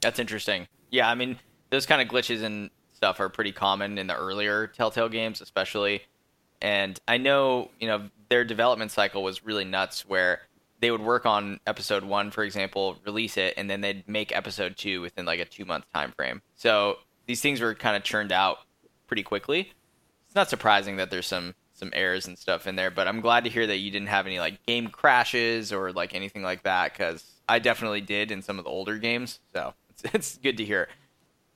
That's 0.00 0.18
interesting. 0.18 0.66
Yeah, 0.90 1.08
I 1.08 1.14
mean, 1.14 1.38
those 1.70 1.86
kind 1.86 2.00
of 2.00 2.08
glitches 2.08 2.42
and 2.42 2.70
stuff 2.92 3.20
are 3.20 3.28
pretty 3.28 3.52
common 3.52 3.98
in 3.98 4.06
the 4.06 4.16
earlier 4.16 4.66
Telltale 4.66 5.08
games, 5.08 5.40
especially. 5.40 6.02
And 6.60 6.98
I 7.06 7.18
know, 7.18 7.70
you 7.78 7.86
know, 7.86 8.08
their 8.28 8.44
development 8.44 8.90
cycle 8.90 9.22
was 9.22 9.44
really 9.44 9.64
nuts 9.64 10.06
where 10.06 10.40
they 10.80 10.90
would 10.90 11.00
work 11.00 11.26
on 11.26 11.60
episode 11.66 12.04
one, 12.04 12.30
for 12.30 12.44
example, 12.44 12.96
release 13.04 13.36
it, 13.36 13.54
and 13.56 13.68
then 13.68 13.80
they'd 13.80 14.08
make 14.08 14.34
episode 14.34 14.76
two 14.76 15.00
within 15.00 15.26
like 15.26 15.40
a 15.40 15.44
two 15.44 15.64
month 15.64 15.84
time 15.92 16.12
frame. 16.12 16.42
So 16.56 16.96
these 17.26 17.40
things 17.40 17.60
were 17.60 17.74
kind 17.74 17.96
of 17.96 18.02
churned 18.02 18.32
out 18.32 18.58
pretty 19.06 19.22
quickly. 19.22 19.72
It's 20.26 20.34
not 20.34 20.50
surprising 20.50 20.96
that 20.96 21.10
there's 21.10 21.26
some 21.26 21.54
some 21.78 21.90
errors 21.92 22.26
and 22.26 22.36
stuff 22.36 22.66
in 22.66 22.76
there, 22.76 22.90
but 22.90 23.06
I'm 23.06 23.20
glad 23.20 23.44
to 23.44 23.50
hear 23.50 23.66
that 23.66 23.76
you 23.76 23.90
didn't 23.90 24.08
have 24.08 24.26
any 24.26 24.40
like 24.40 24.64
game 24.66 24.88
crashes 24.88 25.72
or 25.72 25.92
like 25.92 26.14
anything 26.14 26.42
like 26.42 26.64
that 26.64 26.92
because 26.92 27.24
I 27.48 27.58
definitely 27.58 28.00
did 28.00 28.30
in 28.30 28.42
some 28.42 28.58
of 28.58 28.64
the 28.64 28.70
older 28.70 28.98
games. 28.98 29.38
So 29.52 29.74
it's, 29.90 30.02
it's 30.14 30.38
good 30.38 30.56
to 30.58 30.64
hear. 30.64 30.88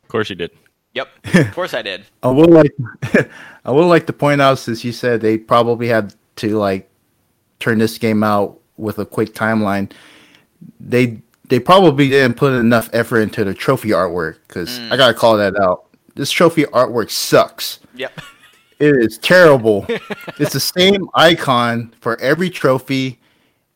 Of 0.02 0.08
course 0.08 0.30
you 0.30 0.36
did. 0.36 0.52
Yep, 0.94 1.08
of 1.34 1.54
course 1.54 1.74
I 1.74 1.82
did. 1.82 2.04
I 2.22 2.30
would 2.30 2.50
like 2.50 2.72
I 3.64 3.70
would 3.70 3.86
like 3.86 4.06
to 4.06 4.12
point 4.12 4.40
out 4.40 4.58
since 4.58 4.84
you 4.84 4.92
said 4.92 5.20
they 5.20 5.38
probably 5.38 5.88
had 5.88 6.14
to 6.36 6.56
like 6.58 6.90
turn 7.60 7.78
this 7.78 7.98
game 7.98 8.22
out 8.22 8.58
with 8.76 8.98
a 8.98 9.06
quick 9.06 9.34
timeline. 9.34 9.90
They 10.78 11.22
they 11.48 11.58
probably 11.60 12.10
didn't 12.10 12.36
put 12.36 12.52
enough 12.52 12.90
effort 12.92 13.20
into 13.20 13.44
the 13.44 13.54
trophy 13.54 13.90
artwork 13.90 14.38
because 14.46 14.78
mm. 14.78 14.92
I 14.92 14.96
gotta 14.96 15.14
call 15.14 15.36
that 15.38 15.58
out. 15.58 15.86
This 16.14 16.30
trophy 16.30 16.64
artwork 16.64 17.10
sucks. 17.10 17.80
Yep. 17.94 18.20
It 18.82 18.96
is 18.96 19.16
terrible. 19.18 19.86
it's 20.40 20.52
the 20.52 20.58
same 20.58 21.08
icon 21.14 21.94
for 22.00 22.20
every 22.20 22.50
trophy, 22.50 23.20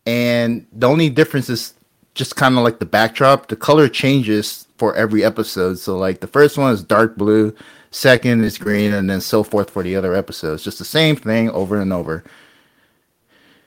and 0.04 0.66
the 0.72 0.88
only 0.88 1.10
difference 1.10 1.48
is 1.48 1.74
just 2.14 2.34
kind 2.34 2.58
of 2.58 2.64
like 2.64 2.80
the 2.80 2.86
backdrop. 2.86 3.46
The 3.46 3.54
color 3.54 3.88
changes 3.88 4.66
for 4.78 4.96
every 4.96 5.22
episode. 5.24 5.78
So, 5.78 5.96
like, 5.96 6.18
the 6.18 6.26
first 6.26 6.58
one 6.58 6.72
is 6.74 6.82
dark 6.82 7.16
blue, 7.16 7.54
second 7.92 8.42
is 8.42 8.58
green, 8.58 8.92
and 8.92 9.08
then 9.08 9.20
so 9.20 9.44
forth 9.44 9.70
for 9.70 9.84
the 9.84 9.94
other 9.94 10.12
episodes. 10.12 10.64
Just 10.64 10.80
the 10.80 10.84
same 10.84 11.14
thing 11.14 11.50
over 11.50 11.80
and 11.80 11.92
over. 11.92 12.24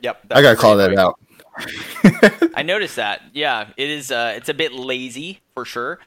Yep. 0.01 0.25
I 0.31 0.41
gotta 0.41 0.57
call 0.57 0.75
that 0.75 0.97
out. 0.97 1.17
I 2.53 2.63
noticed 2.63 2.97
that. 2.97 3.21
Yeah, 3.33 3.69
it 3.77 3.89
is. 3.89 4.11
Uh, 4.11 4.33
it's 4.35 4.49
a 4.49 4.53
bit 4.53 4.73
lazy 4.73 5.39
for 5.53 5.63
sure. 5.63 5.99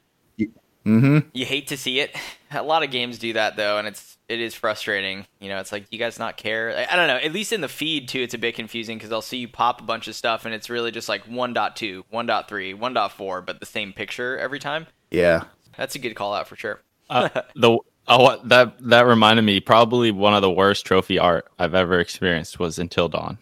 hmm 0.84 1.20
You 1.32 1.46
hate 1.46 1.68
to 1.68 1.78
see 1.78 2.00
it. 2.00 2.14
A 2.50 2.62
lot 2.62 2.82
of 2.82 2.90
games 2.90 3.18
do 3.18 3.32
that 3.32 3.56
though, 3.56 3.78
and 3.78 3.88
it's 3.88 4.11
it 4.32 4.40
is 4.40 4.54
frustrating. 4.54 5.26
You 5.40 5.48
know, 5.50 5.58
it's 5.58 5.72
like 5.72 5.86
you 5.90 5.98
guys 5.98 6.18
not 6.18 6.36
care. 6.36 6.74
I, 6.76 6.92
I 6.92 6.96
don't 6.96 7.06
know. 7.06 7.16
At 7.16 7.32
least 7.32 7.52
in 7.52 7.60
the 7.60 7.68
feed 7.68 8.08
too, 8.08 8.20
it's 8.20 8.34
a 8.34 8.38
bit 8.38 8.54
confusing 8.54 8.96
because 8.96 9.12
I'll 9.12 9.20
see 9.22 9.36
you 9.36 9.48
pop 9.48 9.80
a 9.80 9.84
bunch 9.84 10.08
of 10.08 10.14
stuff, 10.14 10.44
and 10.46 10.54
it's 10.54 10.70
really 10.70 10.90
just 10.90 11.08
like 11.08 11.26
1.2, 11.26 12.04
1.3, 12.12 12.78
1.4, 12.78 13.46
but 13.46 13.60
the 13.60 13.66
same 13.66 13.92
picture 13.92 14.38
every 14.38 14.58
time. 14.58 14.86
Yeah. 15.10 15.44
That's 15.76 15.94
a 15.94 15.98
good 15.98 16.14
call 16.14 16.34
out 16.34 16.48
for 16.48 16.56
sure. 16.56 16.80
Uh, 17.10 17.28
the 17.54 17.78
oh, 18.08 18.40
that 18.44 18.78
that 18.80 19.06
reminded 19.06 19.42
me. 19.42 19.60
Probably 19.60 20.10
one 20.10 20.34
of 20.34 20.42
the 20.42 20.50
worst 20.50 20.86
trophy 20.86 21.18
art 21.18 21.46
I've 21.58 21.74
ever 21.74 22.00
experienced 22.00 22.58
was 22.58 22.78
Until 22.78 23.08
Dawn. 23.08 23.38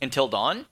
Until 0.00 0.28
dawn. 0.28 0.66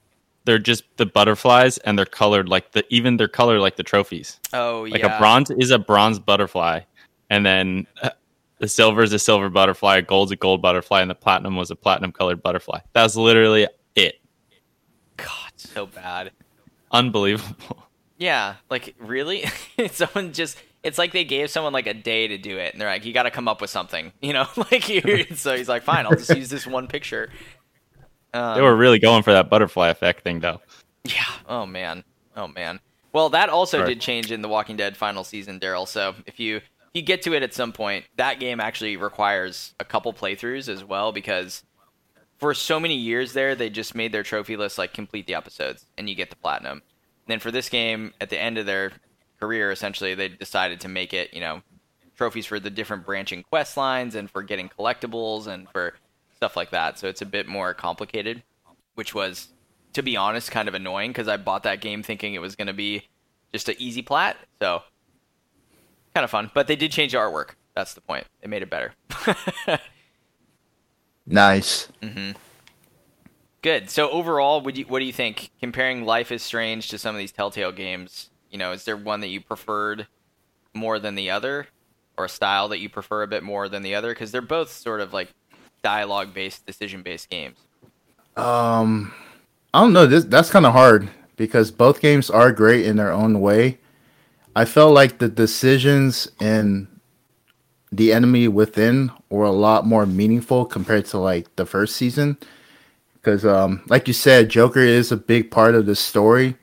They're 0.44 0.58
just 0.58 0.84
the 0.98 1.06
butterflies, 1.06 1.78
and 1.78 1.98
they're 1.98 2.04
colored 2.04 2.48
like 2.48 2.72
the 2.72 2.84
even 2.90 3.16
they're 3.16 3.28
colored 3.28 3.60
like 3.60 3.76
the 3.76 3.82
trophies. 3.82 4.38
Oh 4.52 4.82
Like 4.82 5.00
yeah. 5.00 5.06
Like 5.06 5.16
a 5.16 5.18
bronze 5.18 5.50
is 5.50 5.70
a 5.70 5.78
bronze 5.78 6.18
butterfly, 6.18 6.80
and 7.30 7.46
then 7.46 7.86
uh, 8.02 8.10
the 8.64 8.68
silver 8.68 9.02
is 9.02 9.12
a 9.12 9.18
silver 9.18 9.50
butterfly, 9.50 10.00
gold's 10.00 10.32
a 10.32 10.36
gold 10.36 10.62
butterfly, 10.62 11.02
and 11.02 11.10
the 11.10 11.14
platinum 11.14 11.54
was 11.54 11.70
a 11.70 11.76
platinum 11.76 12.12
colored 12.12 12.42
butterfly. 12.42 12.80
That's 12.94 13.14
literally 13.14 13.68
it. 13.94 14.14
God, 15.18 15.52
so 15.56 15.84
bad. 15.86 16.32
Unbelievable. 16.90 17.78
Yeah, 18.16 18.54
like 18.70 18.94
really? 19.00 19.44
someone 19.90 20.32
just 20.32 20.56
it's 20.84 20.98
like 20.98 21.10
they 21.12 21.24
gave 21.24 21.50
someone 21.50 21.72
like 21.72 21.88
a 21.88 21.92
day 21.92 22.28
to 22.28 22.38
do 22.38 22.58
it 22.58 22.72
and 22.72 22.80
they're 22.80 22.88
like, 22.88 23.04
You 23.04 23.12
gotta 23.12 23.30
come 23.32 23.48
up 23.48 23.60
with 23.60 23.70
something. 23.70 24.12
You 24.22 24.32
know, 24.32 24.46
like 24.70 24.88
you 24.88 25.26
so 25.34 25.56
he's 25.56 25.68
like, 25.68 25.82
Fine, 25.82 26.06
I'll 26.06 26.12
just 26.14 26.30
use 26.34 26.48
this 26.48 26.64
one 26.64 26.86
picture. 26.86 27.28
Um, 28.32 28.54
They 28.54 28.62
were 28.62 28.76
really 28.76 29.00
going 29.00 29.24
for 29.24 29.32
that 29.32 29.50
butterfly 29.50 29.88
effect 29.88 30.22
thing, 30.22 30.38
though. 30.38 30.60
Yeah. 31.02 31.24
Oh 31.48 31.66
man. 31.66 32.04
Oh 32.36 32.46
man. 32.46 32.78
Well, 33.12 33.30
that 33.30 33.48
also 33.48 33.80
Right. 33.80 33.88
did 33.88 34.00
change 34.00 34.30
in 34.30 34.42
the 34.42 34.48
Walking 34.48 34.76
Dead 34.76 34.96
final 34.96 35.24
season, 35.24 35.58
Daryl. 35.58 35.86
So 35.86 36.14
if 36.24 36.38
you 36.38 36.58
if 36.58 36.62
you 36.94 37.02
get 37.02 37.22
to 37.22 37.34
it 37.34 37.42
at 37.42 37.52
some 37.52 37.72
point, 37.72 38.04
that 38.16 38.38
game 38.38 38.60
actually 38.60 38.96
requires 38.96 39.74
a 39.80 39.84
couple 39.84 40.12
playthroughs 40.14 40.68
as 40.68 40.84
well 40.84 41.10
because 41.12 41.64
for 42.38 42.54
so 42.54 42.78
many 42.78 42.94
years 42.94 43.32
there, 43.32 43.54
they 43.54 43.68
just 43.68 43.94
made 43.94 44.12
their 44.12 44.22
trophy 44.22 44.56
list 44.56 44.78
like 44.78 44.94
complete 44.94 45.26
the 45.26 45.34
episodes 45.34 45.86
and 45.98 46.08
you 46.08 46.14
get 46.14 46.30
the 46.30 46.36
platinum. 46.36 46.82
And 47.26 47.32
then 47.32 47.40
for 47.40 47.50
this 47.50 47.68
game, 47.68 48.14
at 48.20 48.30
the 48.30 48.40
end 48.40 48.58
of 48.58 48.66
their 48.66 48.92
career, 49.40 49.72
essentially, 49.72 50.14
they 50.14 50.28
decided 50.28 50.80
to 50.80 50.88
make 50.88 51.12
it, 51.12 51.34
you 51.34 51.40
know, 51.40 51.62
trophies 52.16 52.46
for 52.46 52.60
the 52.60 52.70
different 52.70 53.04
branching 53.04 53.42
quest 53.42 53.76
lines 53.76 54.14
and 54.14 54.30
for 54.30 54.42
getting 54.42 54.68
collectibles 54.68 55.48
and 55.48 55.68
for 55.70 55.94
stuff 56.36 56.56
like 56.56 56.70
that. 56.70 56.98
So 56.98 57.08
it's 57.08 57.22
a 57.22 57.26
bit 57.26 57.48
more 57.48 57.74
complicated, 57.74 58.44
which 58.94 59.14
was, 59.14 59.48
to 59.94 60.02
be 60.02 60.16
honest, 60.16 60.52
kind 60.52 60.68
of 60.68 60.74
annoying 60.74 61.10
because 61.10 61.26
I 61.26 61.38
bought 61.38 61.64
that 61.64 61.80
game 61.80 62.04
thinking 62.04 62.34
it 62.34 62.40
was 62.40 62.54
going 62.54 62.68
to 62.68 62.72
be 62.72 63.08
just 63.52 63.68
an 63.68 63.76
easy 63.78 64.02
plat. 64.02 64.36
So 64.60 64.82
kind 66.14 66.24
of 66.24 66.30
fun. 66.30 66.50
But 66.54 66.66
they 66.66 66.76
did 66.76 66.90
change 66.92 67.12
the 67.12 67.18
artwork. 67.18 67.50
That's 67.74 67.94
the 67.94 68.00
point. 68.00 68.26
They 68.40 68.48
made 68.48 68.62
it 68.62 68.70
better. 68.70 68.92
Nice. 71.26 71.88
Mm-hmm. 72.02 72.32
Good. 73.62 73.90
So 73.90 74.10
overall, 74.10 74.60
would 74.60 74.76
you, 74.76 74.84
what 74.84 74.98
do 74.98 75.04
you 75.06 75.12
think? 75.12 75.50
Comparing 75.60 76.04
Life 76.04 76.30
is 76.30 76.42
Strange 76.42 76.88
to 76.88 76.98
some 76.98 77.14
of 77.14 77.18
these 77.18 77.32
Telltale 77.32 77.72
games, 77.72 78.30
you 78.50 78.58
know, 78.58 78.72
is 78.72 78.84
there 78.84 78.96
one 78.96 79.20
that 79.20 79.28
you 79.28 79.40
preferred 79.40 80.06
more 80.74 80.98
than 80.98 81.14
the 81.14 81.30
other, 81.30 81.66
or 82.18 82.26
a 82.26 82.28
style 82.28 82.68
that 82.68 82.78
you 82.78 82.88
prefer 82.88 83.22
a 83.22 83.26
bit 83.26 83.42
more 83.42 83.68
than 83.68 83.82
the 83.82 83.94
other? 83.94 84.12
Because 84.12 84.32
they're 84.32 84.42
both 84.42 84.70
sort 84.70 85.00
of 85.00 85.12
like 85.12 85.32
dialogue-based, 85.82 86.66
decision-based 86.66 87.30
games. 87.30 87.56
Um, 88.36 89.14
I 89.72 89.80
don't 89.80 89.92
know. 89.92 90.06
This 90.06 90.24
that's 90.24 90.50
kind 90.50 90.66
of 90.66 90.72
hard 90.72 91.08
because 91.36 91.70
both 91.70 92.00
games 92.00 92.28
are 92.28 92.52
great 92.52 92.84
in 92.84 92.96
their 92.96 93.12
own 93.12 93.40
way. 93.40 93.78
I 94.56 94.64
felt 94.64 94.94
like 94.94 95.18
the 95.18 95.28
decisions 95.28 96.30
in 96.40 96.88
the 97.90 98.12
enemy 98.12 98.48
within 98.48 99.10
were 99.30 99.44
a 99.44 99.52
lot 99.52 99.86
more 99.86 100.06
meaningful 100.06 100.64
compared 100.64 101.06
to 101.06 101.18
like 101.18 101.54
the 101.56 101.66
first 101.66 101.96
season. 101.96 102.36
Because, 103.14 103.44
um, 103.44 103.82
like 103.86 104.06
you 104.06 104.14
said, 104.14 104.48
Joker 104.50 104.80
is 104.80 105.10
a 105.10 105.16
big 105.16 105.50
part 105.50 105.74
of 105.74 105.86
the 105.86 105.96
story. 105.96 106.56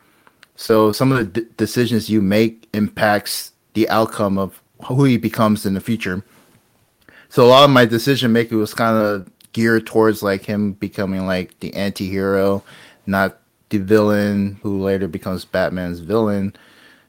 So 0.56 0.92
some 0.92 1.12
of 1.12 1.18
the 1.18 1.42
d- 1.42 1.48
decisions 1.58 2.10
you 2.10 2.22
make 2.22 2.68
impacts 2.74 3.52
the 3.74 3.90
outcome 3.90 4.38
of 4.38 4.62
who 4.86 5.06
he 5.06 5.18
becomes 5.18 5.66
in 5.66 5.74
the 5.74 5.82
future. 5.82 6.24
So 7.30 7.44
a 7.44 7.48
lot 7.48 7.64
of 7.64 7.72
my 7.72 7.86
decision 7.86 8.32
making 8.32 8.60
was 8.60 8.74
kind 8.74 8.98
of 8.98 9.32
geared 9.54 9.88
towards 9.88 10.22
like 10.22 10.46
him 10.46 10.74
becoming 10.74 11.26
like 11.26 11.60
the 11.62 11.74
anti-hero, 11.74 12.64
not 13.06 13.40
the 13.70 13.80
villain 13.80 14.60
who 14.62 14.82
later 14.82 15.08
becomes 15.08 15.46
Batman's 15.46 16.00
villain. 16.00 16.54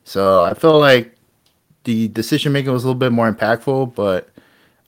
So 0.05 0.43
I 0.43 0.55
feel 0.55 0.79
like 0.79 1.15
the 1.85 2.09
decision 2.09 2.53
making 2.53 2.73
was 2.73 2.85
a 2.85 2.89
little 2.89 2.99
bit 2.99 3.13
more 3.13 3.33
impactful, 3.33 3.95
but 3.95 4.29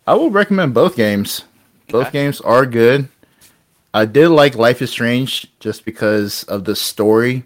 I 0.06 0.14
would 0.14 0.32
recommend 0.34 0.74
both 0.74 0.96
games. 0.96 1.42
Both 1.88 2.08
Okay. 2.08 2.12
games 2.12 2.40
are 2.42 2.66
good. 2.66 3.08
I 3.94 4.06
did 4.06 4.28
like 4.30 4.56
Life 4.56 4.82
is 4.82 4.90
Strange 4.90 5.46
just 5.60 5.84
because 5.84 6.44
of 6.44 6.64
the 6.64 6.74
story. 6.76 7.44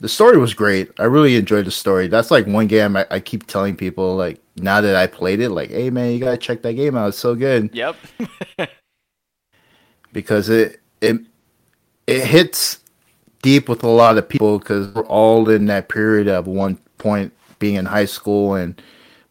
The 0.00 0.08
story 0.08 0.38
was 0.38 0.54
great. 0.54 0.90
I 0.98 1.04
really 1.04 1.36
enjoyed 1.36 1.66
the 1.66 1.70
story. 1.70 2.08
That's 2.08 2.30
like 2.30 2.46
one 2.46 2.66
game 2.68 2.96
I, 2.96 3.06
I 3.10 3.20
keep 3.20 3.46
telling 3.46 3.76
people 3.76 4.16
like 4.16 4.40
now 4.56 4.80
that 4.80 4.96
I 4.96 5.06
played 5.06 5.40
it, 5.40 5.50
like, 5.50 5.70
hey 5.70 5.90
man, 5.90 6.12
you 6.12 6.20
gotta 6.20 6.38
check 6.38 6.62
that 6.62 6.74
game 6.74 6.96
out. 6.96 7.08
It's 7.08 7.18
so 7.18 7.34
good 7.34 7.70
Yep. 7.72 7.96
because 10.12 10.48
it 10.48 10.80
it 11.00 11.20
it 12.06 12.24
hits 12.26 12.80
deep 13.42 13.68
with 13.68 13.82
a 13.84 13.88
lot 13.88 14.18
of 14.18 14.28
people 14.28 14.58
because 14.58 14.88
we're 14.94 15.06
all 15.06 15.48
in 15.50 15.66
that 15.66 15.88
period 15.88 16.28
of 16.28 16.46
one 16.46 16.78
point 17.00 17.32
being 17.58 17.74
in 17.74 17.86
high 17.86 18.04
school 18.04 18.54
and 18.54 18.80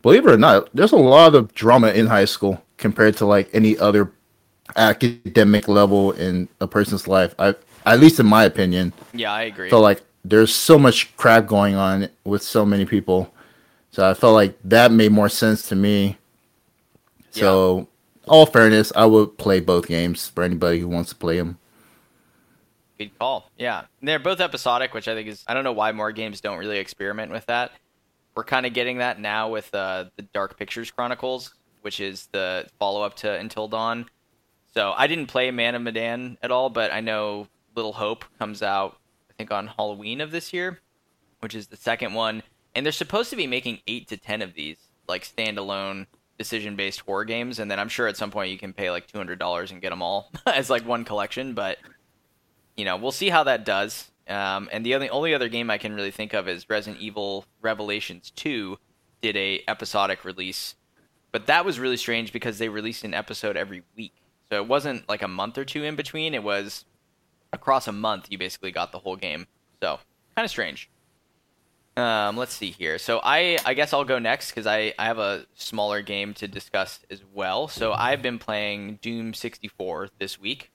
believe 0.02 0.26
it 0.26 0.32
or 0.32 0.38
not 0.38 0.68
there's 0.74 0.92
a 0.92 0.98
lot 0.98 1.36
of 1.36 1.54
drama 1.54 1.90
in 1.92 2.08
high 2.08 2.26
school 2.26 2.62
compared 2.78 3.16
to 3.16 3.26
like 3.26 3.50
any 3.54 3.78
other 3.78 4.12
academic 4.76 5.68
level 5.68 6.12
in 6.12 6.48
a 6.60 6.68
person's 6.68 7.08
life 7.08 7.34
i 7.40 7.56
at 7.86 8.00
least 8.00 8.20
in 8.20 8.26
my 8.26 8.44
opinion. 8.44 8.94
Yeah, 9.14 9.32
I 9.32 9.44
agree. 9.44 9.70
felt 9.70 9.84
like 9.84 10.04
there's 10.24 10.54
so 10.54 10.78
much 10.78 11.16
crap 11.16 11.48
going 11.48 11.76
on 11.76 12.10
with 12.24 12.44
so 12.44 12.66
many 12.66 12.86
people 12.86 13.34
so 13.92 14.10
i 14.10 14.14
felt 14.14 14.34
like 14.34 14.58
that 14.64 14.92
made 14.92 15.12
more 15.12 15.30
sense 15.30 15.68
to 15.70 15.76
me. 15.76 16.18
So 17.32 17.88
all 18.28 18.46
fairness 18.46 18.92
i 18.96 19.06
would 19.06 19.38
play 19.38 19.60
both 19.60 19.88
games 19.88 20.28
for 20.28 20.44
anybody 20.44 20.80
who 20.80 20.88
wants 20.88 21.10
to 21.10 21.16
play 21.16 21.38
them 21.38 21.58
Good 23.00 23.18
call. 23.18 23.50
Yeah. 23.58 23.86
And 24.00 24.08
they're 24.08 24.20
both 24.20 24.42
episodic, 24.42 24.94
which 24.94 25.08
I 25.08 25.16
think 25.16 25.30
is 25.30 25.46
I 25.48 25.54
don't 25.54 25.64
know 25.64 25.72
why 25.72 25.94
more 25.94 26.12
games 26.12 26.42
don't 26.42 26.58
really 26.58 26.80
experiment 26.80 27.32
with 27.32 27.46
that. 27.46 27.72
We're 28.36 28.44
kind 28.44 28.66
of 28.66 28.74
getting 28.74 28.98
that 28.98 29.20
now 29.20 29.50
with 29.50 29.74
uh, 29.74 30.06
the 30.18 30.24
Dark 30.24 30.60
Pictures 30.60 30.92
Chronicles, 30.92 31.56
which 31.82 32.02
is 32.02 32.28
the 32.34 32.68
follow 32.78 33.02
up 33.02 33.16
to 33.18 33.34
Until 33.34 33.70
Dawn. 33.70 34.06
So 34.74 34.94
I 34.96 35.08
didn't 35.08 35.28
play 35.28 35.50
Man 35.50 35.76
of 35.76 35.82
Medan 35.82 36.38
at 36.44 36.52
all, 36.52 36.70
but 36.70 36.94
I 36.94 37.00
know 37.00 37.48
Little 37.74 37.94
Hope 37.94 38.26
comes 38.38 38.62
out 38.62 38.98
I 39.30 39.34
think 39.34 39.52
on 39.52 39.68
Halloween 39.68 40.20
of 40.20 40.32
this 40.32 40.52
year, 40.52 40.80
which 41.40 41.56
is 41.56 41.68
the 41.68 41.78
second 41.78 42.14
one, 42.14 42.44
and 42.76 42.86
they're 42.86 42.92
supposed 42.92 43.30
to 43.30 43.38
be 43.38 43.48
making 43.48 43.80
8 43.88 44.10
to 44.10 44.18
10 44.18 44.42
of 44.42 44.54
these 44.54 44.78
like 45.08 45.24
standalone 45.24 46.06
decision-based 46.38 47.02
horror 47.02 47.26
games 47.26 47.60
and 47.60 47.70
then 47.70 47.80
I'm 47.80 47.90
sure 47.90 48.08
at 48.08 48.16
some 48.16 48.32
point 48.32 48.52
you 48.52 48.58
can 48.58 48.72
pay 48.72 48.92
like 48.92 49.12
$200 49.12 49.72
and 49.72 49.82
get 49.82 49.90
them 49.90 50.02
all 50.02 50.32
as 50.46 50.70
like 50.70 50.86
one 50.86 51.04
collection, 51.04 51.54
but 51.54 51.78
you 52.80 52.86
know, 52.86 52.96
we'll 52.96 53.12
see 53.12 53.30
how 53.30 53.44
that 53.44 53.66
does. 53.66 54.10
Um, 54.30 54.70
and 54.72 54.86
the 54.86 54.96
only 54.96 55.10
only 55.10 55.34
other 55.34 55.50
game 55.50 55.70
I 55.70 55.78
can 55.78 55.94
really 55.94 56.12
think 56.12 56.34
of 56.34 56.48
is 56.48 56.70
Resident 56.70 57.02
Evil 57.02 57.46
Revelations 57.62 58.32
2 58.32 58.78
did 59.22 59.36
a 59.36 59.62
episodic 59.68 60.24
release, 60.24 60.76
but 61.34 61.48
that 61.48 61.66
was 61.66 61.78
really 61.78 61.98
strange 61.98 62.32
because 62.32 62.58
they 62.58 62.70
released 62.70 63.04
an 63.04 63.14
episode 63.14 63.58
every 63.58 63.84
week. 63.98 64.14
So 64.50 64.62
it 64.62 64.68
wasn't 64.68 65.10
like 65.10 65.22
a 65.22 65.28
month 65.28 65.58
or 65.58 65.66
two 65.66 65.84
in 65.84 65.98
between. 65.98 66.34
It 66.34 66.44
was 66.44 66.86
across 67.52 67.88
a 67.88 67.92
month. 67.92 68.28
You 68.30 68.38
basically 68.38 68.72
got 68.72 68.94
the 68.94 69.00
whole 69.00 69.18
game. 69.18 69.48
So 69.82 70.00
kind 70.36 70.46
of 70.46 70.52
strange. 70.52 70.90
Um, 71.98 72.38
let's 72.38 72.54
see 72.54 72.72
here. 72.72 72.98
So 72.98 73.20
I 73.22 73.58
I 73.66 73.74
guess 73.74 73.92
I'll 73.92 74.06
go 74.06 74.20
next 74.20 74.52
because 74.52 74.68
I 74.68 74.94
I 74.98 75.06
have 75.06 75.20
a 75.20 75.48
smaller 75.56 76.02
game 76.02 76.34
to 76.36 76.48
discuss 76.48 77.02
as 77.10 77.24
well. 77.34 77.68
So 77.68 77.92
I've 77.92 78.22
been 78.22 78.40
playing 78.40 79.00
Doom 79.02 79.34
64 79.34 80.10
this 80.18 80.40
week 80.40 80.72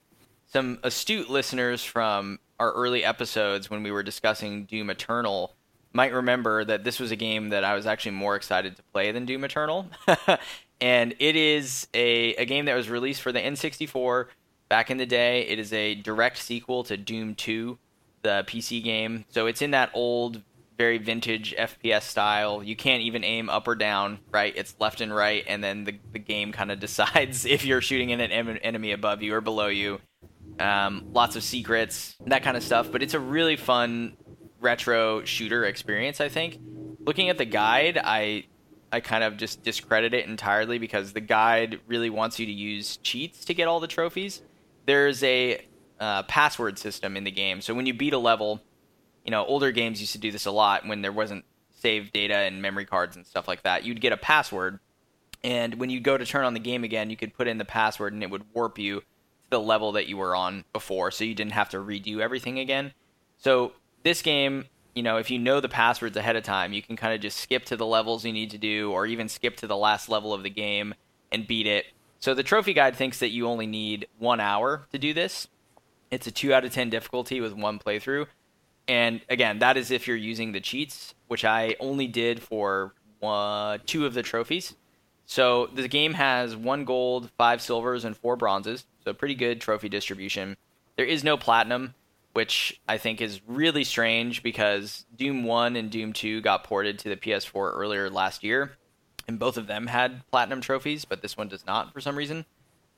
some 0.47 0.79
astute 0.83 1.29
listeners 1.29 1.83
from 1.83 2.39
our 2.59 2.71
early 2.71 3.03
episodes 3.03 3.69
when 3.69 3.83
we 3.83 3.91
were 3.91 4.03
discussing 4.03 4.65
Doom 4.65 4.89
Eternal 4.89 5.53
might 5.93 6.13
remember 6.13 6.65
that 6.65 6.83
this 6.83 6.99
was 6.99 7.11
a 7.11 7.15
game 7.15 7.49
that 7.49 7.63
I 7.63 7.73
was 7.73 7.85
actually 7.87 8.11
more 8.11 8.35
excited 8.35 8.75
to 8.75 8.83
play 8.93 9.11
than 9.11 9.25
Doom 9.25 9.45
Eternal. 9.45 9.87
and 10.81 11.15
it 11.19 11.35
is 11.37 11.87
a, 11.93 12.35
a 12.35 12.45
game 12.45 12.65
that 12.65 12.75
was 12.75 12.89
released 12.89 13.21
for 13.21 13.31
the 13.31 13.39
N64 13.39 14.27
back 14.67 14.91
in 14.91 14.97
the 14.97 15.05
day. 15.05 15.47
It 15.47 15.57
is 15.57 15.71
a 15.71 15.95
direct 15.95 16.37
sequel 16.37 16.83
to 16.83 16.97
Doom 16.97 17.33
2, 17.35 17.77
the 18.23 18.43
PC 18.45 18.83
game. 18.83 19.23
So 19.29 19.47
it's 19.47 19.61
in 19.61 19.71
that 19.71 19.89
old, 19.93 20.41
very 20.77 20.97
vintage 20.97 21.55
FPS 21.57 22.01
style. 22.01 22.61
You 22.61 22.75
can't 22.75 23.01
even 23.01 23.23
aim 23.23 23.49
up 23.49 23.65
or 23.65 23.75
down, 23.75 24.19
right? 24.31 24.53
It's 24.55 24.75
left 24.79 24.99
and 24.99 25.15
right, 25.15 25.45
and 25.47 25.63
then 25.63 25.85
the, 25.85 25.97
the 26.11 26.19
game 26.19 26.51
kind 26.51 26.71
of 26.71 26.79
decides 26.81 27.45
if 27.45 27.65
you're 27.65 27.81
shooting 27.81 28.11
at 28.11 28.19
an 28.19 28.31
em- 28.31 28.59
enemy 28.61 28.91
above 28.91 29.21
you 29.21 29.33
or 29.33 29.41
below 29.41 29.67
you 29.67 30.01
um, 30.59 31.07
lots 31.11 31.35
of 31.35 31.43
secrets, 31.43 32.15
that 32.27 32.43
kind 32.43 32.57
of 32.57 32.63
stuff. 32.63 32.91
But 32.91 33.03
it's 33.03 33.13
a 33.13 33.19
really 33.19 33.55
fun 33.55 34.17
retro 34.59 35.23
shooter 35.25 35.65
experience. 35.65 36.21
I 36.21 36.29
think. 36.29 36.59
Looking 36.99 37.29
at 37.29 37.37
the 37.37 37.45
guide, 37.45 37.99
I 38.03 38.45
I 38.91 38.99
kind 38.99 39.23
of 39.23 39.37
just 39.37 39.63
discredit 39.63 40.13
it 40.13 40.25
entirely 40.25 40.79
because 40.79 41.13
the 41.13 41.21
guide 41.21 41.79
really 41.87 42.09
wants 42.09 42.39
you 42.39 42.45
to 42.45 42.51
use 42.51 42.97
cheats 42.97 43.45
to 43.45 43.53
get 43.53 43.67
all 43.67 43.79
the 43.79 43.87
trophies. 43.87 44.41
There's 44.85 45.23
a 45.23 45.65
uh, 45.99 46.23
password 46.23 46.79
system 46.79 47.17
in 47.17 47.23
the 47.23 47.31
game, 47.31 47.61
so 47.61 47.73
when 47.73 47.85
you 47.85 47.93
beat 47.93 48.13
a 48.13 48.17
level, 48.17 48.61
you 49.23 49.31
know 49.31 49.45
older 49.45 49.71
games 49.71 49.99
used 49.99 50.13
to 50.13 50.19
do 50.19 50.31
this 50.31 50.45
a 50.45 50.51
lot 50.51 50.87
when 50.87 51.01
there 51.01 51.11
wasn't 51.11 51.45
saved 51.71 52.13
data 52.13 52.35
and 52.35 52.61
memory 52.61 52.85
cards 52.85 53.15
and 53.15 53.25
stuff 53.25 53.47
like 53.47 53.63
that. 53.63 53.83
You'd 53.83 54.01
get 54.01 54.13
a 54.13 54.17
password, 54.17 54.79
and 55.43 55.75
when 55.75 55.89
you 55.89 55.99
go 55.99 56.17
to 56.17 56.25
turn 56.25 56.43
on 56.43 56.53
the 56.53 56.59
game 56.59 56.83
again, 56.83 57.09
you 57.11 57.17
could 57.17 57.33
put 57.33 57.47
in 57.47 57.59
the 57.59 57.65
password 57.65 58.13
and 58.13 58.23
it 58.23 58.31
would 58.31 58.45
warp 58.53 58.79
you 58.79 59.03
the 59.55 59.61
level 59.61 59.93
that 59.93 60.07
you 60.09 60.17
were 60.17 60.35
on 60.35 60.65
before, 60.73 61.11
so 61.11 61.23
you 61.23 61.33
didn't 61.33 61.53
have 61.53 61.69
to 61.69 61.77
redo 61.77 62.19
everything 62.19 62.59
again. 62.59 62.91
So 63.37 63.71
this 64.03 64.21
game, 64.21 64.65
you 64.93 65.01
know, 65.01 65.15
if 65.15 65.31
you 65.31 65.39
know 65.39 65.61
the 65.61 65.69
passwords 65.69 66.17
ahead 66.17 66.35
of 66.35 66.43
time, 66.43 66.73
you 66.73 66.81
can 66.81 66.97
kind 66.97 67.13
of 67.13 67.21
just 67.21 67.37
skip 67.37 67.63
to 67.67 67.77
the 67.77 67.85
levels 67.85 68.25
you 68.25 68.33
need 68.33 68.51
to 68.51 68.57
do, 68.57 68.91
or 68.91 69.05
even 69.05 69.29
skip 69.29 69.55
to 69.57 69.67
the 69.67 69.77
last 69.77 70.09
level 70.09 70.33
of 70.33 70.43
the 70.43 70.49
game 70.49 70.93
and 71.31 71.47
beat 71.47 71.67
it. 71.67 71.85
So 72.19 72.33
the 72.33 72.43
trophy 72.43 72.73
guide 72.73 72.97
thinks 72.97 73.19
that 73.19 73.29
you 73.29 73.47
only 73.47 73.65
need 73.65 74.07
one 74.19 74.41
hour 74.41 74.87
to 74.91 74.99
do 74.99 75.13
this. 75.13 75.47
It's 76.11 76.27
a 76.27 76.31
two 76.31 76.53
out 76.53 76.65
of 76.65 76.73
ten 76.73 76.89
difficulty 76.89 77.39
with 77.39 77.53
one 77.53 77.79
playthrough, 77.79 78.27
and 78.89 79.21
again, 79.29 79.59
that 79.59 79.77
is 79.77 79.89
if 79.89 80.05
you're 80.05 80.17
using 80.17 80.51
the 80.51 80.59
cheats, 80.59 81.15
which 81.27 81.45
I 81.45 81.77
only 81.79 82.07
did 82.07 82.41
for 82.41 82.93
one, 83.19 83.79
two 83.85 84.05
of 84.05 84.13
the 84.13 84.21
trophies. 84.21 84.75
So 85.25 85.67
the 85.73 85.87
game 85.87 86.13
has 86.15 86.57
one 86.57 86.83
gold, 86.83 87.31
five 87.37 87.61
silvers, 87.61 88.03
and 88.03 88.17
four 88.17 88.35
bronzes. 88.35 88.85
So 89.05 89.13
pretty 89.13 89.35
good 89.35 89.61
trophy 89.61 89.87
distribution. 89.87 90.57
There 90.97 91.05
is 91.05 91.23
no 91.23 91.37
platinum, 91.37 91.93
which 92.33 92.81
I 92.89 92.97
think 92.97 93.21
is 93.21 93.39
really 93.47 93.83
strange 93.83 94.41
because 94.41 95.05
Doom 95.15 95.43
1 95.43 95.75
and 95.75 95.91
Doom 95.91 96.11
2 96.11 96.41
got 96.41 96.63
ported 96.63 96.97
to 96.99 97.09
the 97.09 97.15
PS4 97.15 97.73
earlier 97.75 98.09
last 98.09 98.43
year, 98.43 98.77
and 99.27 99.37
both 99.37 99.57
of 99.57 99.67
them 99.67 99.85
had 99.87 100.25
platinum 100.31 100.59
trophies, 100.59 101.05
but 101.05 101.21
this 101.21 101.37
one 101.37 101.47
does 101.47 101.67
not 101.67 101.93
for 101.93 102.01
some 102.01 102.17
reason. 102.17 102.45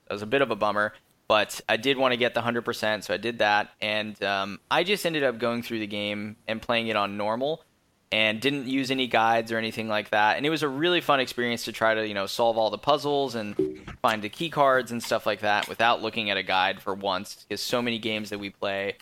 That 0.08 0.14
was 0.14 0.22
a 0.22 0.28
bit 0.28 0.42
of 0.42 0.50
a 0.50 0.56
bummer, 0.56 0.94
but 1.28 1.60
I 1.68 1.76
did 1.76 1.98
want 1.98 2.14
to 2.14 2.18
get 2.18 2.34
the 2.34 2.42
100%, 2.42 3.04
so 3.04 3.14
I 3.14 3.18
did 3.18 3.40
that, 3.40 3.72
and 3.82 4.22
um, 4.24 4.62
I 4.72 4.86
just 4.86 5.06
ended 5.06 5.24
up 5.24 5.40
going 5.40 5.62
through 5.62 5.80
the 5.80 5.88
game 5.88 6.38
and 6.48 6.62
playing 6.62 6.88
it 6.88 6.96
on 6.96 7.18
normal 7.18 7.64
and 8.12 8.40
didn't 8.40 8.68
use 8.68 8.90
any 8.90 9.08
guides 9.08 9.52
or 9.52 9.58
anything 9.58 9.88
like 9.90 10.12
that. 10.12 10.38
And 10.38 10.46
it 10.46 10.50
was 10.50 10.64
a 10.64 10.68
really 10.68 11.02
fun 11.02 11.20
experience 11.20 11.66
to 11.66 11.72
try 11.72 11.94
to, 11.94 12.08
you 12.08 12.14
know, 12.14 12.26
solve 12.26 12.58
all 12.58 12.70
the 12.70 12.78
puzzles 12.78 13.36
and 13.36 13.56
find 14.02 14.22
the 14.22 14.30
key 14.30 14.50
cards 14.50 14.92
and 14.92 15.04
stuff 15.04 15.26
like 15.26 15.42
that 15.42 15.68
without 15.68 16.02
looking 16.02 16.30
at 16.30 16.38
a 16.38 16.44
guide 16.44 16.82
for 16.82 16.94
once 16.94 17.46
because 17.48 17.62
so 17.62 17.82
many 17.82 18.00
games 18.00 18.30
that 18.30 18.40
we 18.40 18.50
play, 18.50 18.96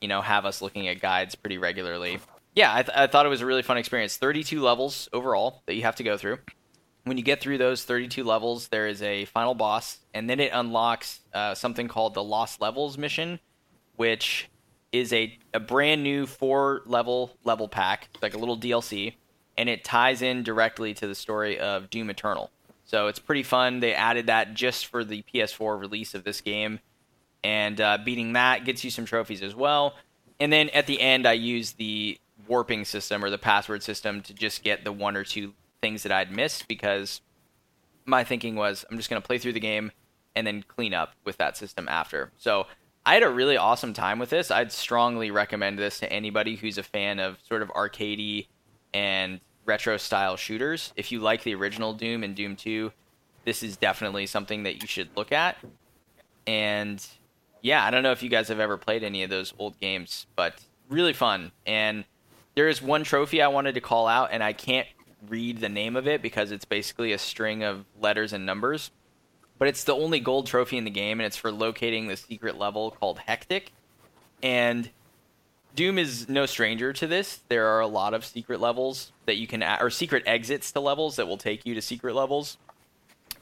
you 0.00 0.06
know, 0.06 0.20
have 0.20 0.44
us 0.44 0.62
looking 0.62 0.86
at 0.86 1.00
guides 1.00 1.34
pretty 1.34 1.58
regularly. 1.58 2.20
Yeah, 2.54 2.72
I, 2.72 2.82
th- 2.82 2.96
I 2.96 3.06
thought 3.08 3.26
it 3.26 3.30
was 3.30 3.40
a 3.40 3.46
really 3.46 3.62
fun 3.62 3.76
experience. 3.76 4.16
32 4.16 4.60
levels 4.60 5.08
overall 5.12 5.62
that 5.66 5.74
you 5.74 5.82
have 5.82 5.96
to 5.96 6.04
go 6.04 6.16
through. 6.16 6.38
When 7.02 7.18
you 7.18 7.24
get 7.24 7.40
through 7.40 7.58
those 7.58 7.82
32 7.84 8.22
levels, 8.22 8.68
there 8.68 8.86
is 8.86 9.02
a 9.02 9.24
final 9.26 9.54
boss, 9.54 9.98
and 10.14 10.30
then 10.30 10.40
it 10.40 10.52
unlocks 10.54 11.20
uh, 11.34 11.54
something 11.54 11.88
called 11.88 12.14
the 12.14 12.22
Lost 12.22 12.60
Levels 12.60 12.96
mission, 12.96 13.40
which 13.96 14.48
is 14.94 15.12
a, 15.12 15.36
a 15.52 15.58
brand 15.58 16.04
new 16.04 16.24
four 16.24 16.82
level 16.86 17.32
level 17.42 17.66
pack, 17.66 18.08
like 18.22 18.32
a 18.34 18.38
little 18.38 18.56
DLC, 18.56 19.14
and 19.58 19.68
it 19.68 19.82
ties 19.82 20.22
in 20.22 20.44
directly 20.44 20.94
to 20.94 21.08
the 21.08 21.16
story 21.16 21.58
of 21.58 21.90
Doom 21.90 22.10
Eternal. 22.10 22.50
So 22.84 23.08
it's 23.08 23.18
pretty 23.18 23.42
fun. 23.42 23.80
They 23.80 23.92
added 23.92 24.28
that 24.28 24.54
just 24.54 24.86
for 24.86 25.04
the 25.04 25.24
PS4 25.34 25.80
release 25.80 26.14
of 26.14 26.22
this 26.22 26.40
game, 26.40 26.78
and 27.42 27.80
uh, 27.80 27.98
beating 28.04 28.34
that 28.34 28.64
gets 28.64 28.84
you 28.84 28.90
some 28.90 29.04
trophies 29.04 29.42
as 29.42 29.54
well. 29.54 29.96
And 30.38 30.52
then 30.52 30.68
at 30.68 30.86
the 30.86 31.00
end, 31.00 31.26
I 31.26 31.32
use 31.32 31.72
the 31.72 32.18
warping 32.46 32.84
system 32.84 33.24
or 33.24 33.30
the 33.30 33.38
password 33.38 33.82
system 33.82 34.20
to 34.22 34.32
just 34.32 34.62
get 34.62 34.84
the 34.84 34.92
one 34.92 35.16
or 35.16 35.24
two 35.24 35.54
things 35.80 36.04
that 36.04 36.12
I'd 36.12 36.30
missed 36.30 36.68
because 36.68 37.20
my 38.06 38.22
thinking 38.22 38.54
was 38.54 38.84
I'm 38.88 38.96
just 38.96 39.10
going 39.10 39.20
to 39.20 39.26
play 39.26 39.38
through 39.38 39.54
the 39.54 39.60
game 39.60 39.90
and 40.36 40.46
then 40.46 40.62
clean 40.62 40.94
up 40.94 41.14
with 41.24 41.36
that 41.38 41.56
system 41.56 41.88
after. 41.88 42.30
So 42.36 42.66
I 43.06 43.14
had 43.14 43.22
a 43.22 43.28
really 43.28 43.56
awesome 43.56 43.92
time 43.92 44.18
with 44.18 44.30
this. 44.30 44.50
I'd 44.50 44.72
strongly 44.72 45.30
recommend 45.30 45.78
this 45.78 45.98
to 46.00 46.10
anybody 46.10 46.56
who's 46.56 46.78
a 46.78 46.82
fan 46.82 47.18
of 47.18 47.38
sort 47.46 47.60
of 47.60 47.68
arcadey 47.68 48.46
and 48.94 49.40
retro 49.66 49.98
style 49.98 50.36
shooters. 50.36 50.92
If 50.96 51.12
you 51.12 51.20
like 51.20 51.42
the 51.42 51.54
original 51.54 51.92
Doom 51.92 52.24
and 52.24 52.34
Doom 52.34 52.56
2, 52.56 52.92
this 53.44 53.62
is 53.62 53.76
definitely 53.76 54.26
something 54.26 54.62
that 54.62 54.80
you 54.80 54.88
should 54.88 55.10
look 55.16 55.32
at. 55.32 55.58
And 56.46 57.06
yeah, 57.60 57.84
I 57.84 57.90
don't 57.90 58.02
know 58.02 58.12
if 58.12 58.22
you 58.22 58.30
guys 58.30 58.48
have 58.48 58.60
ever 58.60 58.78
played 58.78 59.04
any 59.04 59.22
of 59.22 59.30
those 59.30 59.52
old 59.58 59.78
games, 59.80 60.26
but 60.34 60.60
really 60.88 61.12
fun. 61.12 61.52
And 61.66 62.04
there 62.54 62.68
is 62.68 62.80
one 62.80 63.04
trophy 63.04 63.42
I 63.42 63.48
wanted 63.48 63.74
to 63.74 63.80
call 63.80 64.06
out, 64.06 64.30
and 64.32 64.42
I 64.42 64.52
can't 64.54 64.88
read 65.28 65.58
the 65.58 65.68
name 65.68 65.96
of 65.96 66.06
it 66.06 66.22
because 66.22 66.52
it's 66.52 66.64
basically 66.64 67.12
a 67.12 67.18
string 67.18 67.62
of 67.62 67.84
letters 68.00 68.32
and 68.32 68.46
numbers. 68.46 68.90
But 69.58 69.68
it's 69.68 69.84
the 69.84 69.94
only 69.94 70.20
gold 70.20 70.46
trophy 70.46 70.76
in 70.76 70.84
the 70.84 70.90
game, 70.90 71.20
and 71.20 71.26
it's 71.26 71.36
for 71.36 71.52
locating 71.52 72.08
the 72.08 72.16
secret 72.16 72.58
level 72.58 72.90
called 72.90 73.18
Hectic. 73.18 73.72
And 74.42 74.90
Doom 75.74 75.98
is 75.98 76.28
no 76.28 76.46
stranger 76.46 76.92
to 76.92 77.06
this. 77.06 77.40
There 77.48 77.66
are 77.66 77.80
a 77.80 77.86
lot 77.86 78.14
of 78.14 78.24
secret 78.24 78.60
levels 78.60 79.12
that 79.26 79.36
you 79.36 79.46
can, 79.46 79.62
or 79.62 79.90
secret 79.90 80.22
exits 80.26 80.70
to 80.72 80.80
levels 80.80 81.16
that 81.16 81.26
will 81.26 81.36
take 81.36 81.66
you 81.66 81.74
to 81.74 81.82
secret 81.82 82.14
levels. 82.14 82.56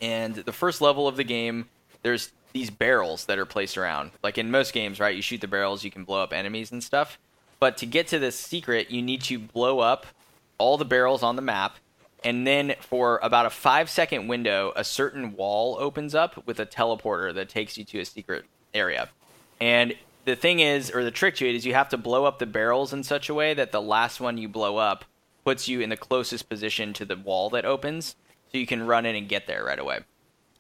And 0.01 0.35
the 0.35 0.53
first 0.53 0.81
level 0.81 1.07
of 1.07 1.17
the 1.17 1.25
game, 1.25 1.69
there's 2.03 2.33
these 2.53 2.71
barrels 2.71 3.27
that 3.27 3.39
are 3.39 3.47
placed 3.47 3.77
around. 3.77 4.13
Like 4.23 4.39
in 4.39 4.51
most 4.51 4.73
games, 4.73 5.01
right? 5.01 5.15
You 5.15 5.23
shoot 5.23 5.41
the 5.41 5.49
barrels, 5.49 5.85
you 5.85 5.91
can 5.91 6.05
blow 6.05 6.23
up 6.23 6.33
enemies 6.33 6.73
and 6.73 6.83
stuff. 6.83 7.19
But 7.61 7.77
to 7.79 7.87
get 7.87 8.09
to 8.09 8.19
this 8.19 8.39
secret, 8.39 8.91
you 8.91 9.03
need 9.03 9.23
to 9.23 9.39
blow 9.39 9.81
up 9.81 10.07
all 10.59 10.77
the 10.77 10.85
barrels 10.85 11.23
on 11.23 11.37
the 11.37 11.43
map. 11.43 11.77
And 12.25 12.47
then 12.47 12.75
for 12.81 13.19
about 13.23 13.47
a 13.47 13.51
five 13.51 13.91
second 13.91 14.29
window, 14.29 14.73
a 14.77 14.85
certain 14.85 15.35
wall 15.35 15.77
opens 15.79 16.15
up 16.15 16.47
with 16.47 16.61
a 16.61 16.67
teleporter 16.67 17.35
that 17.35 17.49
takes 17.49 17.77
you 17.77 17.85
to 17.85 18.01
a 18.01 18.05
secret 18.05 18.45
area. 18.73 19.09
And 19.61 19.95
the 20.25 20.37
thing 20.37 20.61
is, 20.61 20.91
or 20.91 21.03
the 21.03 21.11
trick 21.11 21.37
to 21.37 21.49
it 21.49 21.55
is, 21.55 21.67
you 21.67 21.75
have 21.75 21.89
to 21.91 21.97
blow 21.97 22.25
up 22.25 22.39
the 22.39 22.47
barrels 22.47 22.93
in 22.93 23.03
such 23.03 23.29
a 23.29 23.35
way 23.35 23.55
that 23.55 23.73
the 23.73 23.83
last 23.83 24.21
one 24.21 24.39
you 24.39 24.49
blow 24.49 24.77
up 24.77 25.05
puts 25.45 25.67
you 25.67 25.81
in 25.81 25.91
the 25.91 25.97
closest 25.97 26.49
position 26.49 26.93
to 26.93 27.05
the 27.05 27.17
wall 27.17 27.51
that 27.51 27.65
opens, 27.65 28.15
so 28.51 28.59
you 28.59 28.67
can 28.67 28.87
run 28.87 29.05
in 29.05 29.17
and 29.17 29.29
get 29.29 29.47
there 29.47 29.65
right 29.65 29.79
away. 29.79 30.01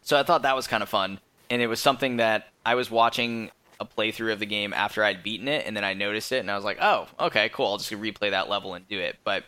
So 0.03 0.19
I 0.19 0.25
thought 0.25 0.43
that 0.43 0.57
was 0.57 0.67
kind 0.67 0.83
of 0.83 0.89
fun, 0.89 1.21
and 1.49 1.63
it 1.63 1.69
was 1.69 1.79
something 1.79 2.17
that 2.17 2.49
I 2.67 2.75
was 2.75 2.91
watching 2.91 3.53
a 3.79 3.87
playthrough 3.87 4.33
of 4.33 4.41
the 4.41 4.47
game 4.47 4.73
after 4.73 5.05
I'd 5.05 5.23
beaten 5.23 5.47
it, 5.47 5.67
and 5.67 5.77
then 5.77 5.85
I 5.85 5.95
noticed 5.95 6.33
it, 6.33 6.39
and 6.39 6.51
I 6.51 6.57
was 6.57 6.65
like, 6.65 6.79
oh, 6.81 7.07
okay, 7.21 7.49
cool. 7.51 7.67
I'll 7.67 7.79
just 7.79 7.93
replay 7.93 8.31
that 8.31 8.49
level 8.49 8.75
and 8.75 8.89
do 8.89 8.99
it. 8.99 9.19
But 9.23 9.45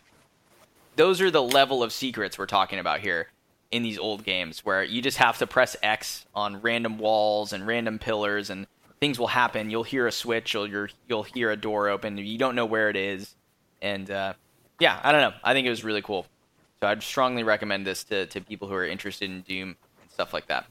those 0.95 1.21
are 1.21 1.31
the 1.31 1.41
level 1.43 1.83
of 1.83 1.91
secrets 1.91 2.37
we're 2.37 2.45
talking 2.45 2.79
about 2.79 2.99
here 2.99 3.27
in 3.71 3.83
these 3.83 3.97
old 3.97 4.23
games, 4.23 4.63
where 4.63 4.83
you 4.83 5.01
just 5.01 5.17
have 5.17 5.37
to 5.39 5.47
press 5.47 5.75
X 5.83 6.25
on 6.33 6.61
random 6.61 6.97
walls 6.97 7.53
and 7.53 7.65
random 7.67 7.99
pillars, 7.99 8.49
and 8.49 8.67
things 8.99 9.19
will 9.19 9.27
happen. 9.27 9.69
You'll 9.69 9.83
hear 9.83 10.07
a 10.07 10.11
switch, 10.11 10.55
or 10.55 10.67
you'll 10.67 10.87
you'll 11.07 11.23
hear 11.23 11.51
a 11.51 11.57
door 11.57 11.89
open. 11.89 12.17
You 12.17 12.37
don't 12.37 12.55
know 12.55 12.65
where 12.65 12.89
it 12.89 12.95
is, 12.95 13.35
and 13.81 14.09
uh, 14.09 14.33
yeah, 14.79 14.99
I 15.03 15.11
don't 15.11 15.21
know. 15.21 15.33
I 15.43 15.53
think 15.53 15.67
it 15.67 15.69
was 15.69 15.83
really 15.83 16.01
cool. 16.01 16.25
So 16.81 16.87
I'd 16.87 17.01
strongly 17.01 17.43
recommend 17.43 17.87
this 17.87 18.03
to, 18.05 18.25
to 18.27 18.41
people 18.41 18.67
who 18.67 18.75
are 18.75 18.85
interested 18.85 19.29
in 19.29 19.41
Doom 19.41 19.75
and 20.01 20.11
stuff 20.11 20.33
like 20.33 20.47
that. 20.47 20.65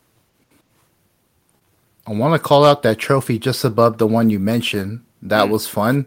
I 2.06 2.12
want 2.12 2.34
to 2.34 2.38
call 2.38 2.64
out 2.64 2.82
that 2.82 2.98
trophy 2.98 3.38
just 3.38 3.64
above 3.64 3.96
the 3.98 4.06
one 4.06 4.28
you 4.28 4.38
mentioned. 4.38 5.02
That 5.22 5.48
mm. 5.48 5.50
was 5.52 5.66
fun. 5.66 6.06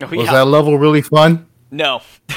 Oh, 0.00 0.06
was 0.06 0.26
yeah. 0.26 0.32
that 0.32 0.46
level 0.46 0.78
really 0.78 1.02
fun? 1.02 1.46
No. 1.72 2.02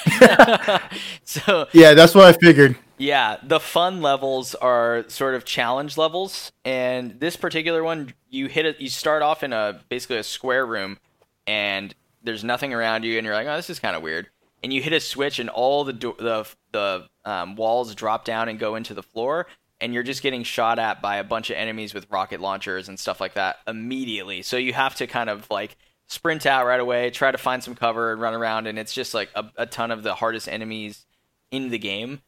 so 1.24 1.68
yeah, 1.72 1.94
that's 1.94 2.14
what 2.14 2.24
I 2.24 2.32
figured. 2.32 2.76
Yeah, 2.98 3.36
the 3.42 3.60
fun 3.60 4.02
levels 4.02 4.54
are 4.56 5.04
sort 5.08 5.34
of 5.34 5.44
challenge 5.44 5.96
levels, 5.96 6.50
and 6.64 7.20
this 7.20 7.36
particular 7.36 7.84
one, 7.84 8.14
you 8.28 8.46
hit 8.46 8.66
it. 8.66 8.80
You 8.80 8.88
start 8.88 9.22
off 9.22 9.42
in 9.42 9.52
a 9.52 9.80
basically 9.88 10.16
a 10.16 10.22
square 10.22 10.66
room, 10.66 10.98
and 11.46 11.94
there's 12.22 12.42
nothing 12.42 12.74
around 12.74 13.04
you, 13.04 13.16
and 13.18 13.24
you're 13.24 13.34
like, 13.34 13.46
oh, 13.46 13.56
this 13.56 13.70
is 13.70 13.78
kind 13.78 13.96
of 13.96 14.02
weird. 14.02 14.28
And 14.62 14.72
you 14.72 14.82
hit 14.82 14.92
a 14.92 15.00
switch, 15.00 15.38
and 15.38 15.48
all 15.48 15.84
the 15.84 15.92
do- 15.92 16.16
the 16.18 16.46
the 16.72 17.06
um, 17.24 17.56
walls 17.56 17.94
drop 17.94 18.24
down 18.24 18.48
and 18.48 18.58
go 18.58 18.74
into 18.76 18.94
the 18.94 19.02
floor, 19.02 19.46
and 19.80 19.94
you're 19.94 20.02
just 20.02 20.22
getting 20.22 20.42
shot 20.42 20.78
at 20.78 21.00
by 21.00 21.16
a 21.16 21.24
bunch 21.24 21.50
of 21.50 21.56
enemies 21.56 21.94
with 21.94 22.10
rocket 22.10 22.40
launchers 22.40 22.88
and 22.88 22.98
stuff 22.98 23.20
like 23.20 23.34
that 23.34 23.56
immediately. 23.66 24.42
So 24.42 24.56
you 24.56 24.72
have 24.72 24.94
to 24.96 25.06
kind 25.06 25.30
of 25.30 25.48
like 25.50 25.76
sprint 26.10 26.44
out 26.44 26.66
right 26.66 26.80
away, 26.80 27.08
try 27.10 27.30
to 27.30 27.38
find 27.38 27.62
some 27.62 27.76
cover 27.76 28.12
and 28.12 28.20
run 28.20 28.34
around, 28.34 28.66
and 28.66 28.78
it's 28.78 28.92
just 28.92 29.14
like 29.14 29.30
a, 29.36 29.44
a 29.56 29.66
ton 29.66 29.92
of 29.92 30.02
the 30.02 30.14
hardest 30.14 30.48
enemies 30.48 31.06
in 31.50 31.70
the 31.70 31.78
game. 31.78 32.20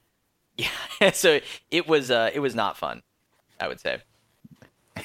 Yeah, 1.00 1.10
so 1.12 1.40
it 1.70 1.88
was 1.88 2.10
uh, 2.10 2.30
it 2.32 2.38
was 2.40 2.54
not 2.54 2.76
fun, 2.76 3.02
I 3.58 3.66
would 3.66 3.80
say. 3.80 4.02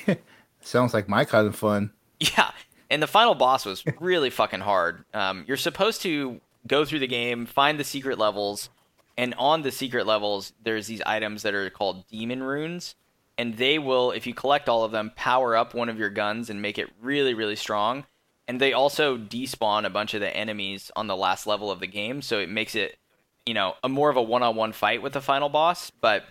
Sounds 0.62 0.94
like 0.94 1.08
my 1.08 1.24
kind 1.24 1.48
of 1.48 1.56
fun. 1.56 1.92
Yeah, 2.20 2.52
and 2.90 3.02
the 3.02 3.08
final 3.08 3.34
boss 3.34 3.66
was 3.66 3.84
really 4.00 4.30
fucking 4.30 4.60
hard. 4.60 5.06
Um, 5.14 5.46
you're 5.48 5.56
supposed 5.56 6.02
to 6.02 6.42
go 6.68 6.84
through 6.84 7.00
the 7.00 7.08
game, 7.08 7.46
find 7.46 7.80
the 7.80 7.86
secret 7.86 8.20
levels, 8.20 8.70
and 9.18 9.34
on 9.40 9.62
the 9.64 9.72
secret 9.72 10.06
levels, 10.06 10.54
there's 10.62 10.86
these 10.86 11.02
items 11.02 11.44
that 11.44 11.56
are 11.56 11.70
called 11.70 12.08
demon 12.10 12.44
runes. 12.44 12.96
And 13.40 13.56
they 13.56 13.80
will, 13.80 14.12
if 14.12 14.28
you 14.28 14.34
collect 14.34 14.68
all 14.68 14.84
of 14.84 14.92
them, 14.92 15.12
power 15.16 15.56
up 15.56 15.74
one 15.74 15.90
of 15.90 15.98
your 15.98 16.10
guns 16.10 16.50
and 16.50 16.62
make 16.62 16.78
it 16.78 16.90
really, 17.02 17.34
really 17.34 17.56
strong. 17.56 18.06
And 18.48 18.62
they 18.62 18.74
also 18.74 19.18
despawn 19.18 19.86
a 19.86 19.89
bunch 19.89 20.14
of 20.14 20.22
the 20.22 20.36
enemies 20.36 20.91
on 20.95 21.08
the 21.08 21.16
last 21.16 21.48
level 21.48 21.70
of 21.70 21.80
the 21.80 21.88
game. 21.88 22.22
So 22.22 22.39
it 22.39 22.50
makes 22.50 22.76
it, 22.76 22.98
you 23.45 23.54
know, 23.54 23.76
a 23.84 23.89
more 23.89 24.10
of 24.10 24.18
a 24.18 24.22
one 24.22 24.43
on 24.43 24.56
one 24.56 24.72
fight 24.72 25.02
with 25.02 25.14
the 25.14 25.22
final 25.22 25.50
boss. 25.50 25.89
But 25.89 26.24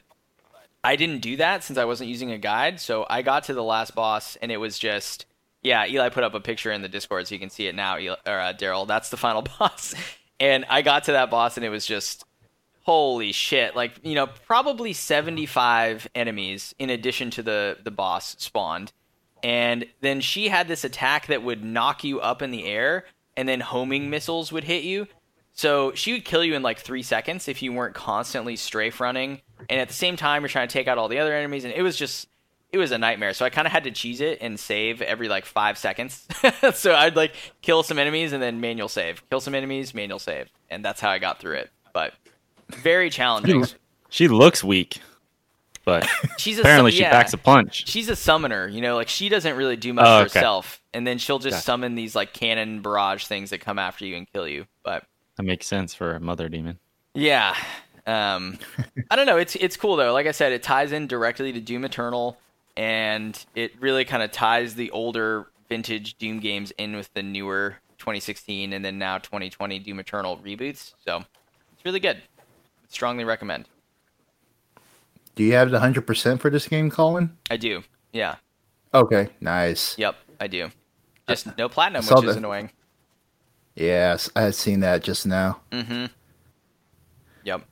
I 0.83 0.97
didn't 0.97 1.21
do 1.21 1.37
that 1.37 1.63
since 1.63 1.79
I 1.79 1.85
wasn't 1.85 2.11
using 2.11 2.31
a 2.31 2.39
guide. 2.39 2.81
So 2.81 3.07
I 3.11 3.23
got 3.23 3.45
to 3.45 3.55
the 3.55 3.63
last 3.63 3.95
boss 3.95 4.37
and 4.37 4.51
it 4.51 4.59
was 4.59 4.79
just. 4.79 5.27
Yeah, 5.63 5.85
Eli 5.85 6.11
put 6.11 6.23
up 6.23 6.33
a 6.33 6.39
picture 6.39 6.71
in 6.71 6.83
the 6.83 6.89
Discord 6.89 7.27
so 7.27 7.35
you 7.35 7.41
can 7.41 7.51
see 7.51 7.67
it 7.67 7.75
now, 7.75 7.99
Eli, 7.99 8.15
or 8.25 8.39
uh, 8.39 8.53
Daryl. 8.53 8.87
That's 8.87 9.11
the 9.11 9.17
final 9.17 9.43
boss. 9.59 9.97
And 10.39 10.65
I 10.69 10.83
got 10.83 11.05
to 11.05 11.13
that 11.13 11.29
boss 11.29 11.57
and 11.57 11.67
it 11.67 11.71
was 11.71 11.85
just 11.85 12.25
holy 12.87 13.33
shit 13.33 13.75
like 13.75 13.99
you 14.05 14.15
know 14.15 14.29
probably 14.47 14.93
75 14.93 16.07
enemies 16.15 16.73
in 16.79 16.89
addition 16.89 17.31
to 17.31 17.43
the 17.43 17.77
the 17.83 17.91
boss 17.91 18.37
spawned 18.39 18.93
and 19.47 19.87
then 20.01 20.21
she 20.21 20.49
had 20.49 20.67
this 20.67 20.83
attack 20.83 21.29
that 21.29 21.41
would 21.41 21.63
knock 21.63 22.03
you 22.03 22.21
up 22.21 22.43
in 22.43 22.51
the 22.51 22.65
air 22.65 23.05
and 23.37 23.49
then 23.49 23.61
homing 23.61 24.03
mm-hmm. 24.03 24.11
missiles 24.11 24.51
would 24.51 24.65
hit 24.65 24.83
you. 24.83 25.07
So 25.53 25.93
she 25.93 26.15
would 26.15 26.25
kill 26.25 26.43
you 26.43 26.55
in 26.55 26.63
like 26.63 26.81
three 26.81 27.05
seconds 27.05 27.47
if 27.47 27.63
you 27.63 27.73
weren't 27.73 27.95
constantly 27.95 28.57
strafe 28.57 29.01
running. 29.01 29.41
And 29.71 29.81
at 29.81 29.87
the 29.87 29.95
same 29.95 30.17
time 30.17 30.43
you're 30.43 30.49
trying 30.49 30.67
to 30.67 30.73
take 30.73 30.89
out 30.89 30.99
all 30.99 31.07
the 31.07 31.21
other 31.21 31.33
enemies 31.33 31.65
and 31.65 31.73
it 31.73 31.83
was 31.83 31.97
just 31.97 32.27
it 32.73 32.79
was 32.79 32.91
a 32.91 32.99
nightmare. 32.99 33.35
So 33.35 33.45
i 33.45 33.51
kind 33.51 33.69
of 33.69 33.73
had 33.73 33.85
to 33.85 33.93
cheese 33.93 34.21
it 34.21 34.39
and 34.41 34.59
save 34.59 35.01
every 35.01 35.29
like 35.29 35.45
five 35.45 35.79
seconds. 35.79 36.27
So 36.75 36.93
i'd 36.97 37.15
like 37.15 37.33
kill 37.63 37.85
some 37.85 38.01
enemies 38.01 38.33
and 38.33 38.43
then 38.43 38.61
manual 38.61 38.89
save. 38.89 39.23
Kill 39.31 39.41
some 39.41 39.55
enemies 39.55 39.95
manual 39.95 40.19
save. 40.19 40.49
And 40.71 40.85
that's 40.85 41.01
how 41.01 41.11
i 41.11 41.21
got 41.21 41.39
through 41.39 41.59
it. 41.59 41.71
But 41.93 42.15
very 42.69 43.11
challenging. 43.11 43.65
She 44.09 44.27
looks 44.27 44.65
weak, 44.65 45.01
but 45.87 46.07
she's 46.37 46.59
apparently 46.59 46.93
yeah, 46.93 46.97
she 46.97 47.05
packs 47.05 47.33
a 47.33 47.39
punch. 47.39 47.89
She's 47.89 48.11
a 48.11 48.17
summoner, 48.17 48.69
you 48.69 48.83
know, 48.83 48.97
like 48.97 49.09
she 49.09 49.31
doesn't 49.31 49.57
really 49.57 49.77
do 49.77 49.95
much 49.95 50.05
oh, 50.07 50.17
okay. 50.17 50.23
herself, 50.25 50.83
and 50.93 51.07
then 51.07 51.17
she'll 51.17 51.39
just 51.39 51.55
gotcha. 51.55 51.65
summon 51.65 51.95
these 51.95 52.15
like 52.15 52.35
cannon 52.35 52.83
barrage 52.83 53.25
things 53.25 53.49
that 53.51 53.61
come 53.63 53.79
after 53.79 54.05
you 54.05 54.17
and 54.17 54.31
kill 54.31 54.47
you. 54.47 54.67
But 54.83 55.05
that 55.37 55.45
makes 55.45 55.67
sense 55.67 55.95
for 55.95 56.15
a 56.15 56.21
mother 56.21 56.51
demon. 56.51 56.79
Yeah, 57.15 57.57
um, 58.07 58.59
I 59.11 59.17
don't 59.17 59.27
know. 59.27 59.39
It's 59.39 59.57
it's 59.57 59.79
cool 59.79 59.97
though. 59.97 60.13
Like 60.13 60.27
I 60.27 60.33
said, 60.33 60.53
it 60.53 60.63
ties 60.63 60.93
in 60.93 61.07
directly 61.07 61.53
to 61.53 61.61
Doom 61.61 61.85
Eternal, 61.85 62.37
and 62.77 63.43
it 63.55 63.73
really 63.81 64.05
kind 64.05 64.23
of 64.23 64.33
ties 64.33 64.75
the 64.75 64.91
older 64.91 65.47
vintage 65.69 66.19
Doom 66.19 66.41
games 66.41 66.73
in 66.77 66.95
with 66.95 67.13
the 67.15 67.23
newer 67.23 67.77
2016 67.99 68.73
and 68.73 68.85
then 68.85 68.99
now 68.99 69.19
2020 69.19 69.79
Doom 69.81 69.99
Eternal 69.99 70.37
reboots. 70.39 70.93
So 71.05 71.25
it's 71.73 71.85
really 71.85 72.01
good 72.01 72.23
strongly 72.89 73.25
recommend. 73.25 73.69
Do 75.37 75.45
you 75.45 75.53
have 75.53 75.71
the 75.71 75.81
hundred 75.81 76.07
percent 76.07 76.41
for 76.41 76.51
this 76.51 76.67
game, 76.67 76.91
Colin? 76.91 77.37
I 77.51 77.57
do. 77.57 77.85
Yeah. 78.13 78.37
Okay. 78.93 79.29
Nice. 79.41 79.97
Yep, 79.99 80.17
I 80.41 80.47
do. 80.49 80.71
Just 81.29 81.57
no 81.59 81.69
platinum, 81.69 82.05
which 82.05 82.25
is 82.25 82.37
annoying. 82.37 82.71
Yes, 83.75 84.31
I 84.35 84.43
had 84.43 84.55
seen 84.55 84.81
that 84.81 85.03
just 85.03 85.27
now. 85.27 85.61
Mm-hmm. 85.71 86.07
Yep. 87.45 87.63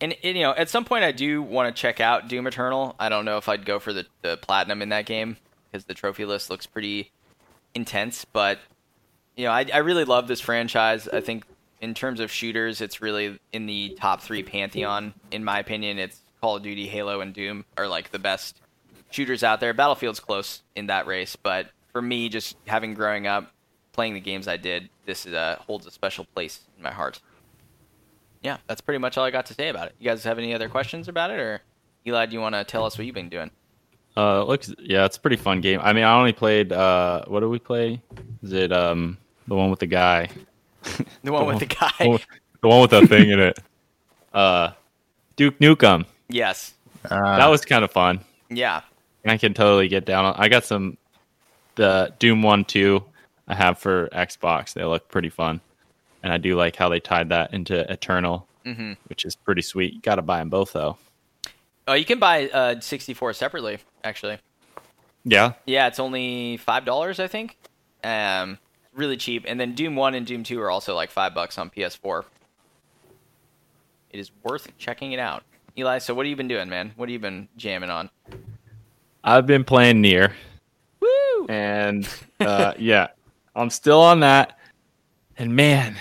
And, 0.00 0.16
and, 0.22 0.36
you 0.36 0.42
know, 0.44 0.52
at 0.52 0.68
some 0.68 0.84
point, 0.84 1.04
I 1.04 1.10
do 1.10 1.42
want 1.42 1.74
to 1.74 1.80
check 1.80 2.00
out 2.00 2.28
Doom 2.28 2.46
Eternal. 2.46 2.94
I 2.98 3.08
don't 3.08 3.24
know 3.24 3.38
if 3.38 3.48
I'd 3.48 3.64
go 3.64 3.78
for 3.78 3.92
the, 3.92 4.06
the 4.22 4.36
platinum 4.36 4.82
in 4.82 4.90
that 4.90 5.06
game 5.06 5.36
because 5.70 5.86
the 5.86 5.94
trophy 5.94 6.24
list 6.24 6.50
looks 6.50 6.66
pretty 6.66 7.10
intense. 7.74 8.24
But 8.24 8.60
you 9.36 9.46
know, 9.46 9.52
I 9.52 9.66
I 9.72 9.78
really 9.78 10.04
love 10.04 10.28
this 10.28 10.40
franchise. 10.40 11.08
I 11.08 11.20
think 11.20 11.44
in 11.80 11.94
terms 11.94 12.20
of 12.20 12.30
shooters, 12.30 12.80
it's 12.80 13.02
really 13.02 13.40
in 13.52 13.66
the 13.66 13.96
top 13.98 14.20
three 14.20 14.42
pantheon. 14.42 15.14
In 15.32 15.42
my 15.42 15.58
opinion, 15.58 15.98
it's 15.98 16.20
Call 16.46 16.54
of 16.54 16.62
Duty, 16.62 16.86
Halo, 16.86 17.22
and 17.22 17.34
Doom 17.34 17.64
are 17.76 17.88
like 17.88 18.12
the 18.12 18.20
best 18.20 18.60
shooters 19.10 19.42
out 19.42 19.58
there. 19.58 19.74
Battlefield's 19.74 20.20
close 20.20 20.62
in 20.76 20.86
that 20.86 21.08
race, 21.08 21.34
but 21.34 21.70
for 21.90 22.00
me, 22.00 22.28
just 22.28 22.56
having 22.68 22.94
growing 22.94 23.26
up 23.26 23.50
playing 23.90 24.14
the 24.14 24.20
games 24.20 24.46
I 24.46 24.56
did, 24.56 24.88
this 25.06 25.26
is, 25.26 25.34
uh, 25.34 25.56
holds 25.66 25.86
a 25.86 25.90
special 25.90 26.24
place 26.24 26.60
in 26.76 26.84
my 26.84 26.92
heart. 26.92 27.20
Yeah, 28.44 28.58
that's 28.68 28.80
pretty 28.80 28.98
much 28.98 29.18
all 29.18 29.24
I 29.24 29.32
got 29.32 29.46
to 29.46 29.54
say 29.54 29.70
about 29.70 29.88
it. 29.88 29.96
You 29.98 30.08
guys 30.08 30.22
have 30.22 30.38
any 30.38 30.54
other 30.54 30.68
questions 30.68 31.08
about 31.08 31.32
it, 31.32 31.40
or 31.40 31.62
Eli, 32.06 32.26
do 32.26 32.34
you 32.34 32.40
want 32.40 32.54
to 32.54 32.62
tell 32.62 32.84
us 32.84 32.96
what 32.96 33.04
you've 33.08 33.14
been 33.16 33.28
doing? 33.28 33.50
Uh, 34.16 34.44
looks 34.44 34.72
yeah, 34.78 35.04
it's 35.04 35.16
a 35.16 35.20
pretty 35.20 35.34
fun 35.38 35.60
game. 35.60 35.80
I 35.82 35.92
mean, 35.94 36.04
I 36.04 36.16
only 36.16 36.32
played 36.32 36.72
uh, 36.72 37.24
what 37.26 37.40
do 37.40 37.50
we 37.50 37.58
play? 37.58 38.00
Is 38.44 38.52
it 38.52 38.70
um 38.72 39.18
the 39.48 39.56
one 39.56 39.68
with 39.68 39.80
the 39.80 39.86
guy? 39.86 40.30
The 41.24 41.32
one 41.32 41.46
with 41.46 41.58
the 41.58 41.66
guy. 41.80 41.90
the 42.60 42.68
one 42.68 42.82
with 42.82 42.92
the 42.92 43.04
thing 43.08 43.30
in 43.30 43.40
it. 43.40 43.58
Uh, 44.32 44.70
Duke 45.34 45.58
Nukem. 45.58 46.06
Yes. 46.28 46.74
Uh, 47.04 47.36
That 47.38 47.46
was 47.46 47.64
kind 47.64 47.84
of 47.84 47.90
fun. 47.92 48.20
Yeah. 48.50 48.82
I 49.24 49.36
can 49.38 49.54
totally 49.54 49.88
get 49.88 50.04
down. 50.04 50.34
I 50.38 50.48
got 50.48 50.64
some 50.64 50.96
the 51.74 52.12
Doom 52.18 52.42
One 52.42 52.64
Two 52.64 53.04
I 53.48 53.54
have 53.54 53.78
for 53.78 54.08
Xbox. 54.12 54.72
They 54.72 54.84
look 54.84 55.08
pretty 55.08 55.28
fun, 55.30 55.60
and 56.22 56.32
I 56.32 56.36
do 56.38 56.54
like 56.56 56.76
how 56.76 56.88
they 56.88 57.00
tied 57.00 57.28
that 57.30 57.52
into 57.52 57.90
Eternal, 57.92 58.46
hmm 58.64 58.92
which 59.08 59.24
is 59.24 59.34
pretty 59.34 59.62
sweet. 59.62 59.94
You 59.94 60.00
got 60.00 60.14
to 60.16 60.22
buy 60.22 60.38
them 60.38 60.48
both 60.48 60.72
though. 60.72 60.96
Oh, 61.88 61.94
you 61.94 62.04
can 62.04 62.18
buy 62.18 62.48
uh, 62.48 62.80
64 62.80 63.32
separately, 63.34 63.78
actually. 64.02 64.38
Yeah, 65.24 65.52
Yeah, 65.66 65.86
it's 65.88 65.98
only 66.00 66.56
five 66.58 66.84
dollars, 66.84 67.18
I 67.18 67.26
think. 67.26 67.56
Um, 68.04 68.58
really 68.94 69.16
cheap. 69.16 69.44
And 69.48 69.58
then 69.58 69.74
Doom 69.74 69.96
One 69.96 70.14
and 70.14 70.24
Doom 70.24 70.44
Two 70.44 70.60
are 70.60 70.70
also 70.70 70.94
like 70.94 71.10
five 71.10 71.34
bucks 71.34 71.58
on 71.58 71.68
PS4. 71.70 72.24
It 74.10 74.20
is 74.20 74.30
worth 74.44 74.68
checking 74.78 75.10
it 75.12 75.18
out. 75.18 75.42
Eli, 75.78 75.98
so 75.98 76.14
what 76.14 76.24
have 76.24 76.30
you 76.30 76.36
been 76.36 76.48
doing, 76.48 76.70
man? 76.70 76.92
What 76.96 77.08
have 77.08 77.12
you 77.12 77.18
been 77.18 77.48
jamming 77.58 77.90
on? 77.90 78.08
I've 79.22 79.46
been 79.46 79.62
playing 79.62 80.02
NieR, 80.02 80.32
Woo! 81.00 81.46
and 81.48 82.08
uh, 82.40 82.72
yeah, 82.78 83.08
I'm 83.54 83.68
still 83.68 84.00
on 84.00 84.20
that. 84.20 84.58
And 85.36 85.54
man, 85.54 85.96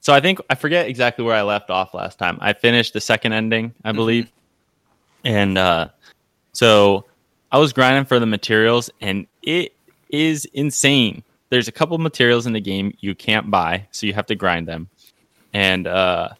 so 0.00 0.14
I 0.14 0.20
think 0.20 0.38
I 0.48 0.54
forget 0.54 0.86
exactly 0.86 1.24
where 1.24 1.34
I 1.34 1.42
left 1.42 1.70
off 1.70 1.92
last 1.92 2.20
time. 2.20 2.38
I 2.40 2.52
finished 2.52 2.92
the 2.92 3.00
second 3.00 3.32
ending, 3.32 3.74
I 3.84 3.90
believe, 3.90 4.30
and 5.24 5.58
uh, 5.58 5.88
so 6.52 7.04
I 7.50 7.58
was 7.58 7.72
grinding 7.72 8.04
for 8.04 8.20
the 8.20 8.26
materials, 8.26 8.90
and 9.00 9.26
it 9.42 9.74
is 10.10 10.44
insane. 10.54 11.24
There's 11.48 11.66
a 11.66 11.72
couple 11.72 11.98
materials 11.98 12.46
in 12.46 12.52
the 12.52 12.60
game 12.60 12.96
you 13.00 13.16
can't 13.16 13.50
buy, 13.50 13.88
so 13.90 14.06
you 14.06 14.14
have 14.14 14.26
to 14.26 14.36
grind 14.36 14.68
them. 14.68 14.88
And 15.52 15.88
uh, 15.88 16.30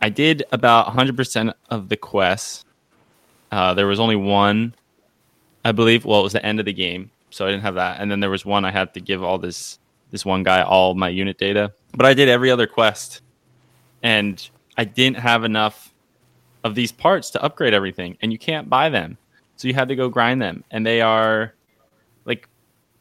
I 0.00 0.08
did 0.08 0.44
about 0.52 0.86
100% 0.88 1.54
of 1.70 1.88
the 1.88 1.96
quests. 1.96 2.64
Uh, 3.50 3.74
there 3.74 3.86
was 3.86 4.00
only 4.00 4.16
one, 4.16 4.74
I 5.64 5.72
believe. 5.72 6.04
Well, 6.04 6.20
it 6.20 6.24
was 6.24 6.32
the 6.32 6.44
end 6.44 6.60
of 6.60 6.66
the 6.66 6.72
game, 6.72 7.10
so 7.30 7.46
I 7.46 7.50
didn't 7.50 7.62
have 7.62 7.76
that. 7.76 8.00
And 8.00 8.10
then 8.10 8.20
there 8.20 8.30
was 8.30 8.44
one 8.44 8.64
I 8.64 8.70
had 8.70 8.92
to 8.94 9.00
give 9.00 9.22
all 9.22 9.38
this 9.38 9.78
this 10.10 10.24
one 10.24 10.42
guy 10.42 10.62
all 10.62 10.94
my 10.94 11.08
unit 11.08 11.38
data. 11.38 11.72
But 11.92 12.06
I 12.06 12.14
did 12.14 12.28
every 12.28 12.50
other 12.50 12.66
quest, 12.66 13.22
and 14.02 14.48
I 14.76 14.84
didn't 14.84 15.18
have 15.18 15.44
enough 15.44 15.92
of 16.62 16.74
these 16.74 16.92
parts 16.92 17.30
to 17.30 17.42
upgrade 17.42 17.74
everything, 17.74 18.16
and 18.20 18.32
you 18.32 18.38
can't 18.38 18.68
buy 18.68 18.88
them, 18.88 19.16
so 19.56 19.68
you 19.68 19.74
had 19.74 19.88
to 19.88 19.96
go 19.96 20.08
grind 20.08 20.42
them, 20.42 20.64
and 20.70 20.84
they 20.84 21.00
are 21.00 21.54
like 22.24 22.48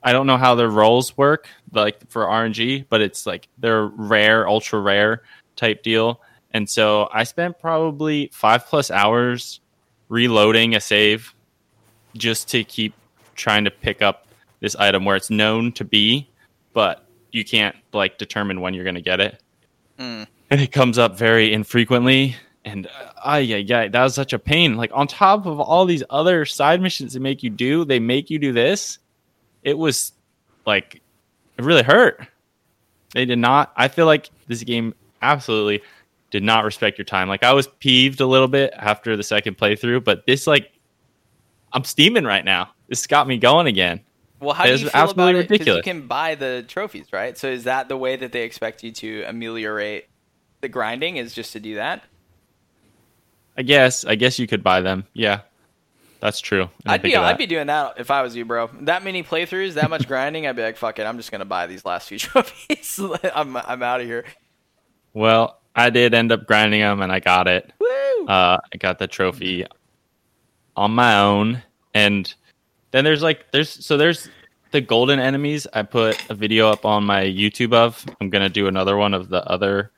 I 0.04 0.14
don't 0.14 0.28
know 0.28 0.38
how 0.38 0.54
their 0.56 0.70
rolls 0.70 1.18
work, 1.18 1.50
like 1.74 2.10
for 2.10 2.26
RNG, 2.26 2.86
but 2.90 3.02
it's 3.02 3.26
like 3.26 3.48
they're 3.58 3.88
rare, 3.88 4.48
ultra 4.48 4.80
rare 4.80 5.24
type 5.56 5.82
deal. 5.82 6.22
And 6.56 6.70
so 6.70 7.10
I 7.12 7.26
spent 7.26 7.60
probably 7.60 8.30
five 8.32 8.66
plus 8.66 8.90
hours 8.90 9.60
reloading 10.08 10.74
a 10.74 10.80
save 10.80 11.36
just 12.16 12.48
to 12.52 12.64
keep 12.64 12.94
trying 13.36 13.66
to 13.66 13.72
pick 13.72 14.02
up 14.02 14.28
this 14.62 14.74
item 14.78 15.04
where 15.04 15.18
it's 15.18 15.30
known 15.30 15.74
to 15.74 15.84
be, 15.84 16.30
but 16.72 17.06
you 17.34 17.44
can't 17.44 17.76
like 17.92 18.18
determine 18.18 18.62
when 18.62 18.74
you're 18.74 18.86
going 18.86 18.96
to 18.96 19.02
get 19.02 19.20
it. 19.20 19.44
Mm. 20.00 20.28
And 20.50 20.62
it 20.62 20.72
comes 20.72 20.98
up 20.98 21.18
very 21.18 21.52
infrequently. 21.52 22.38
And 22.64 22.88
uh, 23.26 23.42
yeah, 23.44 23.58
yeah, 23.58 23.90
that 23.90 24.04
was 24.04 24.16
such 24.16 24.32
a 24.32 24.40
pain. 24.40 24.78
Like 24.78 24.92
on 24.94 25.08
top 25.08 25.46
of 25.46 25.60
all 25.60 25.84
these 25.84 26.04
other 26.10 26.46
side 26.46 26.82
missions 26.82 27.16
they 27.16 27.20
make 27.20 27.44
you 27.44 27.50
do, 27.50 27.84
they 27.84 28.00
make 28.00 28.30
you 28.30 28.40
do 28.40 28.54
this. 28.54 29.00
It 29.62 29.78
was 29.78 30.14
like 30.66 31.02
it 31.58 31.66
really 31.66 31.84
hurt. 31.84 32.26
They 33.14 33.26
did 33.26 33.40
not. 33.40 33.74
I 33.76 33.90
feel 33.90 34.06
like 34.06 34.30
this 34.48 34.64
game 34.64 34.96
absolutely 35.22 35.82
did 36.36 36.44
not 36.44 36.66
respect 36.66 36.98
your 36.98 37.06
time. 37.06 37.30
Like 37.30 37.44
I 37.44 37.54
was 37.54 37.68
peeved 37.80 38.20
a 38.20 38.26
little 38.26 38.50
bit 38.50 38.74
after 38.76 39.16
the 39.16 39.24
second 39.24 39.58
playthrough, 39.58 40.04
but 40.04 40.26
this 40.28 40.46
like 40.48 40.70
I'm 41.72 41.86
steaming 41.86 42.26
right 42.26 42.44
now. 42.44 42.72
This 42.90 43.08
got 43.08 43.26
me 43.26 43.38
going 43.38 43.68
again. 43.68 44.02
Well, 44.42 44.54
how 44.54 44.66
do 44.66 44.72
you 44.72 44.90
feel 44.90 45.10
about 45.10 45.34
it? 45.36 45.48
'Cause 45.48 45.66
you 45.66 45.82
can 45.82 46.08
buy 46.08 46.36
the 46.36 46.66
trophies, 46.68 47.14
right? 47.14 47.38
So 47.38 47.48
is 47.48 47.64
that 47.64 47.88
the 47.88 47.96
way 47.96 48.18
that 48.18 48.34
they 48.34 48.44
expect 48.44 48.84
you 48.84 48.92
to 48.92 49.24
ameliorate 49.24 50.08
the 50.60 50.68
grinding? 50.68 51.16
Is 51.16 51.34
just 51.34 51.54
to 51.54 51.62
do 51.62 51.76
that? 51.76 52.04
I 53.58 53.62
guess. 53.62 54.04
I 54.04 54.16
guess 54.16 54.38
you 54.38 54.46
could 54.46 54.62
buy 54.62 54.82
them. 54.82 55.06
Yeah, 55.14 55.42
that's 56.20 56.42
true. 56.42 56.70
I'd 56.86 57.02
be 57.02 57.16
I'd 57.16 57.38
be 57.38 57.46
doing 57.46 57.68
that 57.68 57.94
if 57.98 58.12
I 58.12 58.22
was 58.24 58.36
you, 58.36 58.44
bro. 58.44 58.70
That 58.82 59.06
many 59.06 59.24
playthroughs, 59.24 59.76
that 59.76 59.90
much 59.90 60.06
grinding, 60.10 60.46
I'd 60.48 60.58
be 60.58 60.64
like, 60.64 60.76
fuck 60.76 61.00
it, 61.00 61.04
I'm 61.06 61.16
just 61.16 61.32
gonna 61.32 61.46
buy 61.46 61.66
these 61.66 61.86
last 61.86 62.10
few 62.10 62.20
trophies. 62.26 63.00
I'm 63.34 63.56
I'm 63.56 63.82
out 63.82 64.02
of 64.02 64.06
here. 64.08 64.26
Well, 65.14 65.62
I 65.76 65.90
did 65.90 66.14
end 66.14 66.32
up 66.32 66.48
grinding 66.48 66.82
them, 66.82 67.02
and 67.02 67.12
I 67.12 67.20
got 67.20 67.48
it. 67.48 67.72
Woo! 67.80 68.28
Uh, 68.28 68.60
I 68.74 68.78
got 68.78 68.98
the 69.00 69.08
trophy 69.08 69.66
on 70.76 70.92
my 70.92 71.20
own, 71.20 71.62
and 71.94 72.34
then 72.92 73.04
there's 73.04 73.22
like 73.22 73.52
there's 73.52 73.70
so 73.70 73.98
there's 73.98 74.30
the 74.72 74.82
golden 74.82 75.20
enemies. 75.20 75.68
I 75.74 75.84
put 75.84 76.30
a 76.30 76.34
video 76.34 76.70
up 76.70 76.86
on 76.86 77.06
my 77.06 77.24
YouTube 77.24 77.74
of. 77.74 78.06
I'm 78.22 78.30
gonna 78.30 78.50
do 78.50 78.68
another 78.68 78.98
one 78.98 79.14
of 79.14 79.30
the 79.30 79.44
other 79.46 79.92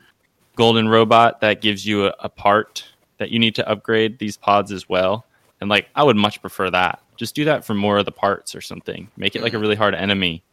golden 0.55 0.89
robot 0.89 1.41
that 1.41 1.61
gives 1.61 1.85
you 1.85 2.07
a, 2.07 2.13
a 2.19 2.29
part 2.29 2.83
that 3.17 3.29
you 3.29 3.39
need 3.39 3.55
to 3.55 3.69
upgrade 3.69 4.19
these 4.19 4.37
pods 4.37 4.71
as 4.71 4.89
well. 4.89 5.25
And 5.61 5.69
like 5.69 5.87
I 5.95 6.03
would 6.03 6.15
much 6.15 6.41
prefer 6.41 6.69
that. 6.71 7.01
Just 7.15 7.35
do 7.35 7.45
that 7.45 7.65
for 7.65 7.73
more 7.73 7.97
of 7.97 8.05
the 8.05 8.11
parts 8.11 8.55
or 8.55 8.61
something. 8.61 9.09
Make 9.17 9.35
it 9.35 9.41
like 9.41 9.53
a 9.53 9.59
really 9.59 9.75
hard 9.75 9.95
enemy. 9.95 10.43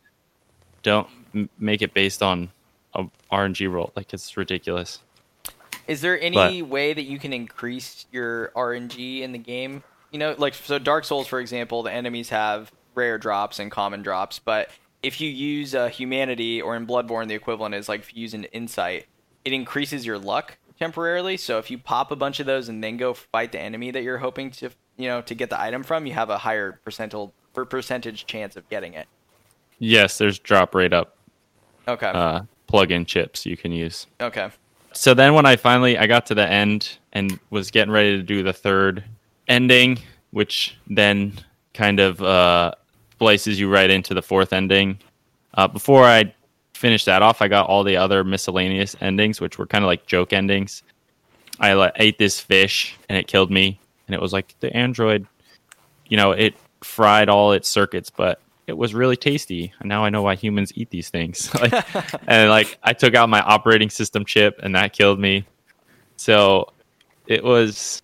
Don't 0.83 1.09
m- 1.35 1.51
make 1.59 1.83
it 1.83 1.93
based 1.93 2.23
on 2.23 2.51
a 2.95 3.05
RNG 3.31 3.71
roll. 3.71 3.93
Like 3.97 4.13
it's 4.15 4.37
ridiculous. 4.37 5.01
Is 5.87 6.01
there 6.01 6.21
any 6.21 6.63
way 6.63 6.93
that 6.95 7.03
you 7.05 7.19
can 7.19 7.33
increase 7.33 8.07
your 8.13 8.49
RNG 8.57 9.21
in 9.21 9.33
the 9.33 9.39
game? 9.39 9.83
You 10.11 10.19
know, 10.19 10.35
like 10.39 10.55
so 10.55 10.79
Dark 10.79 11.05
Souls, 11.05 11.27
for 11.27 11.41
example, 11.41 11.83
the 11.83 11.93
enemies 11.93 12.29
have 12.31 12.71
rare 12.95 13.19
drops 13.19 13.59
and 13.59 13.71
common 13.71 14.03
drops, 14.03 14.39
but 14.39 14.71
if 15.03 15.21
you 15.21 15.29
use 15.29 15.75
uh, 15.75 15.89
humanity 15.89 16.63
or 16.63 16.77
in 16.77 16.87
Bloodborne, 16.87 17.29
the 17.29 17.35
equivalent 17.35 17.75
is 17.75 17.89
like 17.89 18.01
if 18.01 18.15
you 18.15 18.23
use 18.23 18.33
an 18.35 18.45
insight, 18.45 19.07
it 19.45 19.53
increases 19.53 20.07
your 20.07 20.19
luck 20.19 20.57
temporarily. 20.79 21.37
So 21.37 21.59
if 21.59 21.71
you 21.71 21.77
pop 21.79 22.11
a 22.11 22.17
bunch 22.17 22.41
of 22.41 22.47
those 22.47 22.69
and 22.69 22.83
then 22.83 22.97
go 22.97 23.13
fight 23.13 23.53
the 23.53 23.61
enemy 23.61 23.91
that 23.91 24.03
you're 24.03 24.19
hoping 24.19 24.51
to, 24.53 24.71
you 24.97 25.09
know, 25.09 25.21
to 25.23 25.35
get 25.35 25.51
the 25.51 25.61
item 25.61 25.83
from, 25.83 26.07
you 26.07 26.13
have 26.15 26.31
a 26.31 26.39
higher 26.39 26.81
percentile 26.87 27.33
per 27.53 27.65
percentage 27.65 28.25
chance 28.27 28.57
of 28.57 28.69
getting 28.71 28.95
it. 28.95 29.07
Yes, 29.79 30.17
there's 30.19 30.39
drop 30.39 30.75
rate 30.75 30.93
up 30.93 31.17
Okay. 31.87 32.07
uh, 32.07 32.43
plug-in 32.67 33.05
chips 33.05 33.45
you 33.45 33.57
can 33.57 33.73
use. 33.73 34.07
okay. 34.21 34.51
So 34.95 35.13
then 35.13 35.35
when 35.35 35.45
I 35.45 35.57
finally 35.57 35.99
I 35.99 36.07
got 36.07 36.27
to 36.27 36.35
the 36.35 36.49
end 36.49 36.99
and 37.13 37.39
was 37.51 37.71
getting 37.71 37.93
ready 37.93 38.17
to 38.17 38.23
do 38.23 38.43
the 38.43 38.53
third 38.53 39.05
ending, 39.49 39.99
which 40.31 40.77
then 40.87 41.33
kind 41.75 42.01
of 42.01 42.23
uh, 42.23 42.73
places 43.19 43.59
you 43.59 43.69
right 43.71 43.91
into 43.91 44.15
the 44.15 44.23
fourth 44.23 44.53
ending. 44.53 44.99
Uh, 45.55 45.69
before 45.69 46.05
I 46.05 46.33
finished 46.75 47.07
that 47.07 47.23
off, 47.23 47.43
I 47.43 47.49
got 47.49 47.69
all 47.69 47.85
the 47.85 47.97
other 47.97 48.25
miscellaneous 48.25 48.97
endings, 49.01 49.41
which 49.41 49.59
were 49.59 49.67
kind 49.67 49.85
of 49.85 49.89
like 49.89 50.07
joke 50.07 50.33
endings. 50.33 50.83
I 51.61 51.73
like, 51.75 51.93
ate 51.97 52.19
this 52.19 52.41
fish 52.41 52.97
and 53.09 53.19
it 53.19 53.27
killed 53.27 53.51
me, 53.51 53.79
and 54.07 54.15
it 54.15 54.21
was 54.21 54.33
like 54.33 54.55
the 54.61 54.75
android, 54.77 55.27
you 56.09 56.17
know, 56.17 56.33
it 56.33 56.55
fried 56.83 57.29
all 57.29 57.53
its 57.53 57.69
circuits, 57.69 58.11
but 58.11 58.41
it 58.67 58.73
was 58.73 58.95
really 58.95 59.17
tasty. 59.17 59.73
And 59.81 59.89
now 59.89 60.05
I 60.05 60.11
know 60.11 60.23
why 60.23 60.35
humans 60.35 60.73
eat 60.75 60.91
these 60.91 61.11
things. 61.11 61.53
like, 61.61 61.73
and 62.27 62.51
like 62.51 62.79
I 62.83 62.93
took 62.93 63.15
out 63.15 63.29
my 63.29 63.41
operating 63.41 63.91
system 63.91 64.25
chip, 64.25 64.59
and 64.63 64.75
that 64.75 64.93
killed 64.93 65.19
me. 65.19 65.47
So 66.17 66.73
it 67.27 67.43
was 67.43 68.03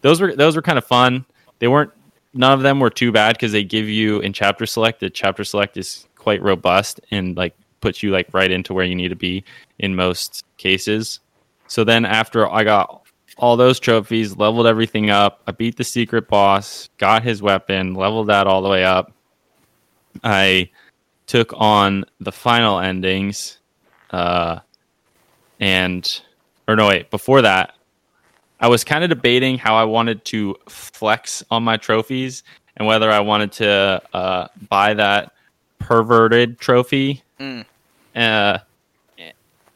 those 0.00 0.20
were 0.20 0.34
those 0.34 0.56
were 0.56 0.62
kind 0.62 0.78
of 0.78 0.84
fun. 0.84 1.24
They 1.58 1.68
weren't 1.68 1.92
none 2.34 2.52
of 2.52 2.62
them 2.62 2.80
were 2.80 2.90
too 2.90 3.12
bad 3.12 3.36
because 3.36 3.52
they 3.52 3.64
give 3.64 3.88
you 3.88 4.20
in 4.20 4.32
chapter 4.32 4.66
select. 4.66 5.00
The 5.00 5.10
chapter 5.10 5.44
select 5.44 5.76
is 5.76 6.06
quite 6.16 6.42
robust 6.42 7.00
and 7.10 7.36
like 7.36 7.54
puts 7.80 8.02
you 8.02 8.10
like 8.10 8.28
right 8.32 8.50
into 8.50 8.74
where 8.74 8.84
you 8.84 8.94
need 8.94 9.08
to 9.08 9.16
be 9.16 9.44
in 9.78 9.94
most 9.94 10.44
cases. 10.56 11.20
So 11.68 11.84
then 11.84 12.04
after 12.04 12.50
I 12.50 12.64
got 12.64 13.06
all 13.36 13.56
those 13.56 13.80
trophies, 13.80 14.36
leveled 14.36 14.66
everything 14.66 15.10
up, 15.10 15.42
I 15.46 15.52
beat 15.52 15.76
the 15.76 15.84
secret 15.84 16.28
boss, 16.28 16.88
got 16.98 17.22
his 17.22 17.42
weapon, 17.42 17.94
leveled 17.94 18.28
that 18.28 18.46
all 18.46 18.62
the 18.62 18.68
way 18.68 18.84
up. 18.84 19.12
I 20.22 20.70
took 21.26 21.52
on 21.56 22.04
the 22.20 22.32
final 22.32 22.78
endings, 22.78 23.58
uh, 24.10 24.60
and 25.60 26.20
or 26.68 26.76
no 26.76 26.88
wait, 26.88 27.10
before 27.10 27.42
that, 27.42 27.74
I 28.60 28.68
was 28.68 28.84
kind 28.84 29.04
of 29.04 29.10
debating 29.10 29.58
how 29.58 29.74
I 29.74 29.84
wanted 29.84 30.24
to 30.26 30.56
flex 30.68 31.42
on 31.50 31.62
my 31.62 31.76
trophies 31.76 32.42
and 32.76 32.86
whether 32.86 33.10
I 33.10 33.20
wanted 33.20 33.52
to 33.52 34.02
uh, 34.12 34.48
buy 34.68 34.94
that 34.94 35.32
perverted 35.78 36.58
trophy 36.58 37.22
Mm. 37.40 37.64
uh, 38.14 38.58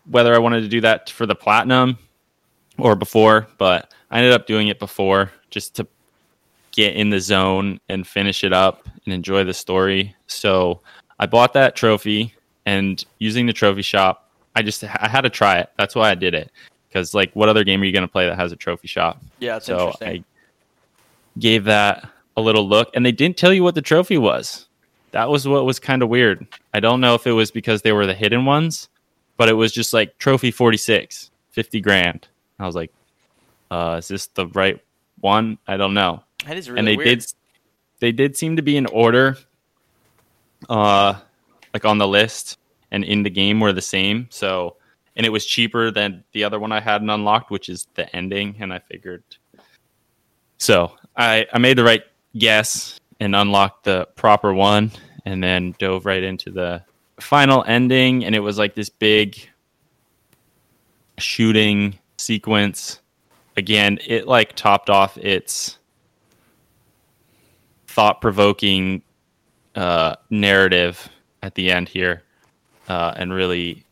whether 0.08 0.34
I 0.34 0.38
wanted 0.38 0.62
to 0.62 0.68
do 0.68 0.80
that 0.82 1.10
for 1.10 1.26
the 1.26 1.34
platinum 1.34 1.98
or 2.78 2.94
before, 2.94 3.46
but 3.58 3.92
I 4.10 4.18
ended 4.18 4.32
up 4.32 4.46
doing 4.46 4.68
it 4.68 4.78
before 4.78 5.32
just 5.50 5.74
to 5.76 5.86
get 6.72 6.96
in 6.96 7.10
the 7.10 7.20
zone 7.20 7.80
and 7.88 8.06
finish 8.06 8.44
it 8.44 8.52
up 8.52 8.88
and 9.04 9.14
enjoy 9.14 9.44
the 9.44 9.54
story. 9.54 10.14
So 10.26 10.80
I 11.18 11.26
bought 11.26 11.52
that 11.54 11.76
trophy 11.76 12.34
and 12.66 13.02
using 13.18 13.46
the 13.46 13.52
trophy 13.52 13.82
shop, 13.82 14.30
I 14.54 14.62
just 14.62 14.84
I 14.84 15.08
had 15.08 15.22
to 15.22 15.30
try 15.30 15.58
it. 15.58 15.70
That's 15.78 15.94
why 15.94 16.10
I 16.10 16.14
did 16.14 16.34
it 16.34 16.50
because 16.88 17.14
like 17.14 17.32
what 17.34 17.48
other 17.48 17.64
game 17.64 17.80
are 17.82 17.84
you 17.84 17.92
going 17.92 18.02
to 18.02 18.08
play 18.08 18.26
that 18.26 18.36
has 18.36 18.52
a 18.52 18.56
trophy 18.56 18.88
shop? 18.88 19.22
Yeah, 19.38 19.58
so 19.58 19.78
interesting. 19.78 20.08
I 20.08 21.40
gave 21.40 21.64
that 21.64 22.08
a 22.36 22.40
little 22.40 22.66
look, 22.68 22.90
and 22.94 23.04
they 23.04 23.12
didn't 23.12 23.36
tell 23.36 23.52
you 23.52 23.62
what 23.62 23.74
the 23.74 23.82
trophy 23.82 24.18
was. 24.18 24.66
That 25.12 25.30
was 25.30 25.48
what 25.48 25.64
was 25.64 25.78
kind 25.78 26.02
of 26.02 26.08
weird. 26.08 26.46
I 26.74 26.80
don't 26.80 27.00
know 27.00 27.14
if 27.14 27.26
it 27.26 27.32
was 27.32 27.50
because 27.50 27.82
they 27.82 27.92
were 27.92 28.06
the 28.06 28.14
hidden 28.14 28.44
ones, 28.44 28.88
but 29.36 29.48
it 29.48 29.54
was 29.54 29.72
just 29.72 29.94
like 29.94 30.18
trophy 30.18 30.50
46, 30.50 31.30
50 31.50 31.80
grand. 31.80 32.28
I 32.58 32.66
was 32.66 32.74
like, 32.74 32.92
uh, 33.70 33.96
is 33.98 34.08
this 34.08 34.26
the 34.26 34.46
right 34.48 34.82
one? 35.20 35.58
I 35.66 35.76
don't 35.76 35.94
know. 35.94 36.22
That 36.46 36.56
is 36.56 36.68
really 36.68 36.78
and 36.78 36.88
they 36.88 36.96
weird. 36.96 37.20
did 37.20 37.32
they 38.00 38.12
did 38.12 38.36
seem 38.36 38.56
to 38.56 38.62
be 38.62 38.76
in 38.76 38.86
order 38.86 39.36
uh 40.68 41.14
like 41.74 41.84
on 41.84 41.98
the 41.98 42.08
list 42.08 42.58
and 42.90 43.04
in 43.04 43.22
the 43.22 43.30
game 43.30 43.60
were 43.60 43.72
the 43.72 43.82
same. 43.82 44.26
So 44.30 44.76
and 45.16 45.26
it 45.26 45.30
was 45.30 45.44
cheaper 45.44 45.90
than 45.90 46.24
the 46.32 46.44
other 46.44 46.60
one 46.60 46.72
I 46.72 46.80
hadn't 46.80 47.10
unlocked, 47.10 47.50
which 47.50 47.68
is 47.68 47.88
the 47.94 48.14
ending, 48.14 48.54
and 48.60 48.72
I 48.72 48.78
figured 48.78 49.24
so 50.58 50.92
I, 51.16 51.46
I 51.52 51.58
made 51.58 51.78
the 51.78 51.84
right 51.84 52.02
guess 52.36 52.98
and 53.20 53.34
unlocked 53.34 53.84
the 53.84 54.06
proper 54.16 54.52
one 54.52 54.90
and 55.24 55.42
then 55.42 55.74
dove 55.78 56.04
right 56.04 56.22
into 56.22 56.50
the 56.50 56.82
final 57.20 57.64
ending 57.66 58.24
and 58.24 58.34
it 58.34 58.40
was 58.40 58.58
like 58.58 58.74
this 58.74 58.88
big 58.88 59.48
shooting 61.18 61.98
sequence 62.16 63.00
again 63.56 63.98
it 64.06 64.28
like 64.28 64.54
topped 64.54 64.88
off 64.88 65.16
its 65.18 65.77
thought-provoking 67.98 69.02
uh, 69.74 70.14
narrative 70.30 71.08
at 71.42 71.56
the 71.56 71.68
end 71.68 71.88
here 71.88 72.22
uh, 72.88 73.12
and 73.16 73.32
really 73.32 73.84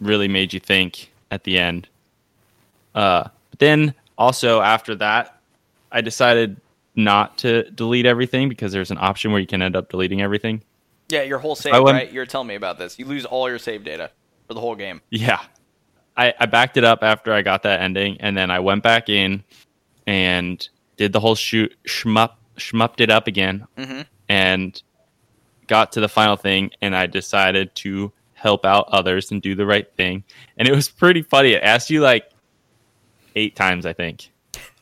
really 0.00 0.26
made 0.26 0.52
you 0.52 0.58
think 0.58 1.12
at 1.30 1.44
the 1.44 1.56
end 1.56 1.86
uh, 2.96 3.22
but 3.50 3.58
then 3.60 3.94
also 4.18 4.60
after 4.60 4.96
that 4.96 5.40
i 5.92 6.00
decided 6.00 6.60
not 6.96 7.38
to 7.38 7.70
delete 7.70 8.06
everything 8.06 8.48
because 8.48 8.72
there's 8.72 8.90
an 8.90 8.98
option 8.98 9.30
where 9.30 9.40
you 9.40 9.46
can 9.46 9.62
end 9.62 9.76
up 9.76 9.88
deleting 9.88 10.20
everything 10.20 10.60
yeah, 11.10 11.22
your 11.22 11.38
whole 11.38 11.56
save, 11.56 11.72
went- 11.72 11.96
right? 11.96 12.12
You're 12.12 12.26
telling 12.26 12.46
me 12.46 12.54
about 12.54 12.78
this. 12.78 12.98
You 12.98 13.04
lose 13.04 13.24
all 13.24 13.48
your 13.48 13.58
save 13.58 13.84
data 13.84 14.10
for 14.46 14.54
the 14.54 14.60
whole 14.60 14.76
game. 14.76 15.00
Yeah. 15.10 15.40
I, 16.16 16.32
I 16.38 16.46
backed 16.46 16.76
it 16.76 16.84
up 16.84 17.02
after 17.02 17.32
I 17.32 17.42
got 17.42 17.64
that 17.64 17.80
ending, 17.80 18.20
and 18.20 18.36
then 18.36 18.50
I 18.50 18.60
went 18.60 18.82
back 18.82 19.08
in 19.08 19.42
and 20.06 20.68
did 20.96 21.12
the 21.12 21.20
whole 21.20 21.34
shoot 21.34 21.74
shmup 21.86 22.34
shmupped 22.60 23.00
it 23.00 23.10
up 23.10 23.26
again, 23.26 23.66
Mhm. 23.76 24.06
and 24.28 24.82
got 25.66 25.92
to 25.92 26.00
the 26.00 26.08
final 26.08 26.36
thing, 26.36 26.70
and 26.82 26.94
I 26.96 27.06
decided 27.06 27.74
to 27.76 28.12
help 28.34 28.64
out 28.64 28.86
others 28.88 29.30
and 29.30 29.42
do 29.42 29.54
the 29.54 29.66
right 29.66 29.86
thing, 29.96 30.24
and 30.56 30.66
it 30.68 30.74
was 30.74 30.88
pretty 30.88 31.22
funny. 31.22 31.52
It 31.52 31.62
asked 31.62 31.90
you 31.90 32.00
like 32.00 32.24
eight 33.36 33.54
times, 33.56 33.86
I 33.86 33.92
think. 33.92 34.30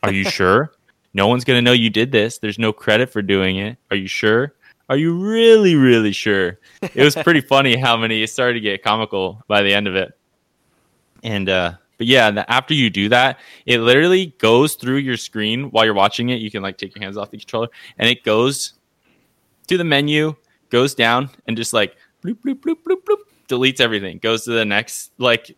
Are 0.03 0.11
you 0.11 0.23
sure? 0.29 0.71
No 1.13 1.27
one's 1.27 1.43
gonna 1.43 1.61
know 1.61 1.71
you 1.73 1.89
did 1.89 2.11
this. 2.11 2.37
There's 2.37 2.59
no 2.59 2.71
credit 2.71 3.09
for 3.11 3.21
doing 3.21 3.57
it. 3.57 3.77
Are 3.91 3.97
you 3.97 4.07
sure? 4.07 4.53
Are 4.89 4.97
you 4.97 5.13
really, 5.13 5.75
really 5.75 6.11
sure? 6.13 6.59
It 6.81 7.03
was 7.03 7.15
pretty 7.15 7.41
funny 7.55 7.75
how 7.75 7.95
many 7.97 8.23
it 8.23 8.29
started 8.29 8.53
to 8.55 8.59
get 8.59 8.83
comical 8.83 9.43
by 9.47 9.61
the 9.61 9.73
end 9.73 9.87
of 9.87 9.95
it. 9.95 10.17
And 11.23 11.49
uh 11.49 11.73
but 11.99 12.07
yeah, 12.07 12.45
after 12.47 12.73
you 12.73 12.89
do 12.89 13.09
that, 13.09 13.39
it 13.65 13.79
literally 13.79 14.27
goes 14.39 14.75
through 14.75 14.97
your 14.97 15.17
screen 15.17 15.65
while 15.65 15.83
you're 15.83 15.93
watching 15.93 16.29
it. 16.29 16.35
You 16.35 16.49
can 16.49 16.63
like 16.63 16.77
take 16.77 16.95
your 16.95 17.03
hands 17.03 17.17
off 17.17 17.29
the 17.29 17.37
controller 17.37 17.67
and 17.99 18.09
it 18.09 18.23
goes 18.23 18.73
to 19.67 19.77
the 19.77 19.83
menu, 19.83 20.33
goes 20.69 20.95
down 20.95 21.29
and 21.45 21.57
just 21.57 21.73
like 21.73 21.97
bloop 22.23 22.37
bloop 22.37 22.61
bloop 22.61 22.77
bloop 22.87 23.03
bloop 23.03 23.17
deletes 23.49 23.81
everything. 23.81 24.17
Goes 24.19 24.45
to 24.45 24.51
the 24.51 24.63
next 24.63 25.11
like 25.17 25.53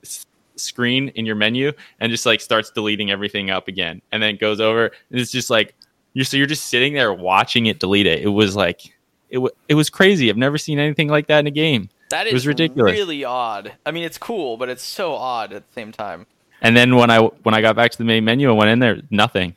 screen 0.55 1.09
in 1.09 1.27
your 1.27 1.35
menu 1.35 1.71
and 1.99 2.11
just 2.11 2.25
like 2.25 2.41
starts 2.41 2.71
deleting 2.71 3.11
everything 3.11 3.51
up 3.51 3.67
again. 3.67 4.01
And 4.11 4.21
then 4.21 4.35
goes 4.37 4.59
over 4.59 4.85
and 5.11 5.19
it's 5.19 5.31
just 5.31 5.51
like 5.51 5.75
you're 6.13 6.25
so 6.25 6.37
you're 6.37 6.47
just 6.47 6.65
sitting 6.65 6.95
there 6.95 7.13
watching 7.13 7.67
it 7.67 7.79
delete 7.79 8.07
it. 8.07 8.23
It 8.23 8.29
was 8.29 8.55
like 8.55 8.83
it 9.29 9.35
w- 9.35 9.53
it 9.69 9.75
was 9.75 9.91
crazy. 9.91 10.27
I've 10.27 10.37
never 10.37 10.57
seen 10.57 10.79
anything 10.79 11.07
like 11.07 11.27
that 11.27 11.41
in 11.41 11.45
a 11.45 11.51
game. 11.51 11.89
That 12.11 12.27
It 12.27 12.29
is 12.29 12.33
was 12.35 12.47
ridiculous. 12.47 12.93
really 12.93 13.23
odd. 13.25 13.73
I 13.85 13.91
mean, 13.91 14.03
it's 14.03 14.17
cool, 14.17 14.55
but 14.57 14.69
it's 14.69 14.83
so 14.83 15.13
odd 15.15 15.51
at 15.53 15.67
the 15.67 15.73
same 15.73 15.91
time. 15.91 16.27
And 16.61 16.77
then 16.77 16.95
when 16.95 17.09
I 17.09 17.19
when 17.19 17.55
I 17.55 17.61
got 17.61 17.75
back 17.75 17.91
to 17.91 17.97
the 17.97 18.03
main 18.05 18.23
menu 18.23 18.47
and 18.49 18.57
went 18.57 18.69
in 18.69 18.79
there, 18.79 19.01
nothing, 19.09 19.55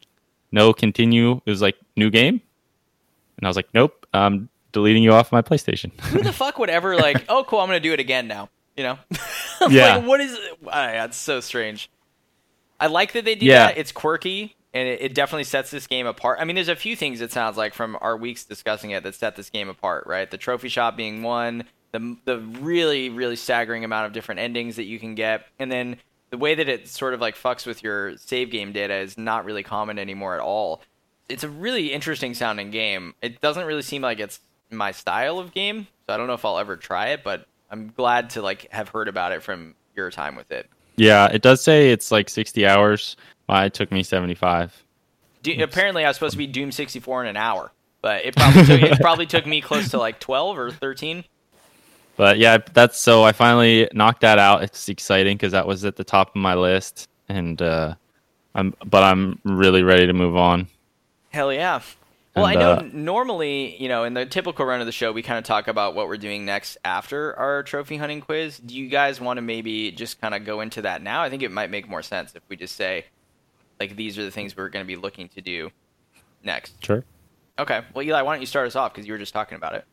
no 0.50 0.72
continue. 0.72 1.40
It 1.44 1.50
was 1.50 1.61
like 1.61 1.76
new 1.96 2.11
game, 2.11 2.40
and 3.36 3.46
I 3.46 3.48
was 3.48 3.57
like, 3.57 3.68
nope, 3.74 4.07
I'm 4.14 4.48
deleting 4.72 5.02
you 5.02 5.12
off 5.12 5.30
my 5.30 5.42
PlayStation. 5.42 5.98
Who 6.11 6.22
the 6.22 6.32
fuck 6.32 6.59
would 6.59 6.70
ever 6.70 6.96
like? 6.96 7.26
Oh, 7.28 7.44
cool! 7.44 7.61
I'm 7.61 7.68
gonna 7.68 7.80
do 7.80 7.92
it 7.92 8.00
again 8.00 8.26
now. 8.26 8.48
You 8.76 8.84
know? 8.84 8.98
Yeah. 9.70 9.96
like, 9.96 10.07
what 10.07 10.20
is? 10.20 10.36
Yeah, 10.66 11.05
it's 11.05 11.16
so 11.16 11.40
strange. 11.40 11.88
I 12.80 12.88
like 12.88 13.12
that 13.12 13.24
they 13.24 13.34
do 13.36 13.46
Yeah. 13.46 13.68
that. 13.68 13.78
It's 13.78 13.92
quirky, 13.92 14.57
and 14.74 14.88
it, 14.88 15.00
it 15.00 15.14
definitely 15.14 15.44
sets 15.44 15.70
this 15.70 15.86
game 15.86 16.07
apart. 16.07 16.38
I 16.40 16.44
mean, 16.44 16.55
there's 16.57 16.68
a 16.68 16.74
few 16.76 16.96
things 16.96 17.20
it 17.20 17.32
sounds 17.32 17.57
like 17.57 17.72
from 17.72 17.96
our 18.00 18.16
weeks 18.16 18.44
discussing 18.44 18.90
it 18.90 19.02
that 19.05 19.14
set 19.14 19.36
this 19.36 19.48
game 19.50 19.68
apart, 19.68 20.07
right? 20.07 20.28
The 20.30 20.36
trophy 20.38 20.68
shop 20.68 20.96
being 20.96 21.22
one, 21.22 21.64
the 21.95 22.16
the 22.24 22.38
really 22.38 23.09
really 23.09 23.36
staggering 23.36 23.84
amount 23.84 24.07
of 24.07 24.12
different 24.12 24.40
endings 24.40 24.76
that 24.76 24.84
you 24.84 24.99
can 24.99 25.14
get, 25.14 25.47
and 25.61 25.70
then 25.70 25.97
the 26.30 26.36
way 26.36 26.57
that 26.57 26.68
it 26.68 26.88
sort 26.88 27.14
of 27.14 27.20
like 27.20 27.36
fucks 27.36 27.64
with 27.64 27.82
your 27.84 28.16
save 28.16 28.51
game 28.51 28.72
data 28.72 28.95
is 28.95 29.16
not 29.16 29.45
really 29.45 29.62
common 29.62 29.99
anymore 29.99 30.34
at 30.34 30.40
all. 30.40 30.82
It's 31.28 31.45
a 31.45 31.49
really 31.49 31.92
interesting 31.92 32.34
sounding 32.34 32.72
game. 32.72 33.14
It 33.22 33.40
doesn't 33.40 33.64
really 33.64 33.82
seem 33.82 34.03
like 34.03 34.18
it's 34.18 34.40
my 34.70 34.90
style 34.90 35.38
of 35.38 35.55
game, 35.55 35.86
so 36.07 36.14
I 36.14 36.16
don't 36.16 36.26
know 36.26 36.34
if 36.34 36.45
I'll 36.45 36.59
ever 36.59 36.76
try 36.76 37.11
it, 37.11 37.22
but 37.22 37.47
I'm 37.70 37.92
glad 37.97 38.30
to 38.30 38.42
like 38.42 38.68
have 38.72 38.88
heard 38.88 39.07
about 39.07 39.30
it 39.30 39.42
from 39.42 39.76
your 39.95 40.11
time 40.11 40.34
with 40.34 40.51
it. 40.51 40.68
yeah, 40.97 41.27
it 41.27 41.43
does 41.43 41.62
say 41.62 41.93
it's 41.93 42.10
like 42.10 42.28
60 42.28 42.66
hours. 42.66 43.16
It 43.48 43.73
took 43.73 43.93
me 43.93 44.02
75. 44.02 44.82
Do- 45.43 45.62
apparently, 45.62 46.05
I 46.05 46.09
was 46.09 46.16
supposed 46.16 46.32
to 46.32 46.39
be 46.39 46.47
Doom 46.48 46.73
64 46.73 47.23
in 47.23 47.28
an 47.28 47.36
hour, 47.36 47.70
but 48.02 48.24
it 48.24 48.35
probably 48.35 48.64
took, 48.64 48.82
it 48.82 49.01
probably 49.01 49.27
took 49.27 49.47
me 49.47 49.60
close 49.60 49.90
to 49.90 49.98
like 49.98 50.19
12 50.19 50.59
or 50.59 50.70
13. 50.73 51.24
But 52.16 52.39
yeah, 52.39 52.59
that's 52.73 52.99
so 52.99 53.24
I 53.24 53.32
finally 53.32 53.89
knocked 53.93 54.20
that 54.20 54.39
out. 54.39 54.62
It's 54.62 54.89
exciting 54.89 55.36
because 55.36 55.53
that 55.53 55.66
was 55.66 55.85
at 55.85 55.97
the 55.97 56.05
top 56.05 56.31
of 56.31 56.36
my 56.36 56.55
list, 56.55 57.09
and 57.28 57.61
uh, 57.61 57.95
I'm 58.55 58.74
but 58.85 59.03
I'm 59.03 59.41
really 59.45 59.82
ready 59.82 60.07
to 60.07 60.12
move 60.12 60.36
on. 60.36 60.69
Hell 61.31 61.53
yeah. 61.53 61.81
Well, 62.36 62.47
And, 62.47 62.59
I 62.59 62.61
know 62.61 62.73
uh, 62.73 62.89
normally, 62.93 63.81
you 63.81 63.89
know, 63.89 64.05
in 64.05 64.15
the 64.15 64.27
typical 64.27 64.66
run 64.66 64.81
of 64.81 64.86
the 64.86 64.93
show, 64.93 65.12
we 65.12 65.23
kind 65.23 65.39
of 65.39 65.45
talk 65.45 65.69
about 65.69 65.95
what 65.95 66.09
we're 66.09 66.16
doing 66.16 66.45
next 66.45 66.77
after 66.85 67.36
our 67.39 67.62
trophy 67.62 67.97
hunting 67.97 68.20
quiz. 68.20 68.59
Do 68.59 68.77
you 68.77 68.89
guys 68.89 69.20
want 69.20 69.36
to 69.39 69.43
maybe 69.43 69.93
just 69.93 70.20
kind 70.20 70.35
of 70.35 70.45
go 70.45 70.61
into 70.61 70.82
that 70.82 71.01
now? 71.01 71.23
I 71.23 71.31
think 71.31 71.43
it 71.43 71.53
might 71.53 71.70
make 71.70 71.89
more 71.89 72.03
sense 72.03 72.35
if 72.35 72.43
we 72.49 72.57
just 72.57 72.74
say, 72.74 73.05
like, 73.78 73.95
these 73.95 74.19
are 74.19 74.24
the 74.24 74.32
things 74.32 74.57
we're 74.57 74.69
going 74.69 74.85
to 74.85 74.86
be 74.86 74.97
looking 74.97 75.28
to 75.31 75.41
do 75.41 75.70
next. 76.43 76.85
Sure. 76.85 77.05
Okay. 77.57 77.82
Well, 77.95 78.05
Eli, 78.05 78.23
why 78.23 78.35
don't 78.35 78.41
you 78.41 78.47
start 78.47 78.66
us 78.66 78.74
off 78.74 78.93
because 78.93 79.07
you 79.07 79.12
were 79.12 79.19
just 79.19 79.32
talking 79.32 79.57
about 79.57 79.74
it. 79.74 79.85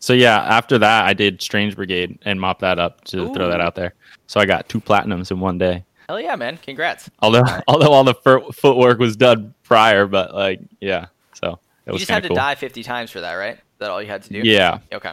So 0.00 0.12
yeah, 0.14 0.40
after 0.42 0.78
that, 0.78 1.04
I 1.04 1.12
did 1.12 1.40
Strange 1.42 1.76
Brigade 1.76 2.18
and 2.24 2.40
mop 2.40 2.58
that 2.60 2.78
up 2.78 3.04
to 3.04 3.32
throw 3.34 3.48
that 3.48 3.60
out 3.60 3.74
there. 3.74 3.94
So 4.26 4.40
I 4.40 4.46
got 4.46 4.68
two 4.68 4.80
platinums 4.80 5.30
in 5.30 5.40
one 5.40 5.58
day. 5.58 5.84
Hell 6.08 6.20
yeah, 6.20 6.34
man! 6.36 6.56
Congrats. 6.56 7.08
Although 7.20 7.44
although 7.68 7.92
all 7.92 8.02
the 8.04 8.14
fir- 8.14 8.50
footwork 8.52 8.98
was 8.98 9.14
done 9.16 9.54
prior, 9.62 10.06
but 10.06 10.34
like 10.34 10.60
yeah, 10.80 11.06
so 11.34 11.58
it 11.86 11.92
was 11.92 11.92
fantastic. 11.92 11.92
You 11.92 11.92
was 11.92 12.00
just 12.00 12.10
had 12.10 12.22
to 12.24 12.28
cool. 12.30 12.36
die 12.36 12.54
50 12.54 12.82
times 12.82 13.10
for 13.10 13.20
that, 13.20 13.34
right? 13.34 13.54
Is 13.54 13.60
that 13.78 13.90
all 13.90 14.00
you 14.02 14.08
had 14.08 14.22
to 14.24 14.30
do? 14.32 14.40
Yeah, 14.42 14.78
Okay. 14.92 15.12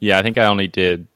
yeah. 0.00 0.18
I 0.18 0.22
think 0.22 0.38
I 0.38 0.44
only 0.46 0.68
did 0.68 1.06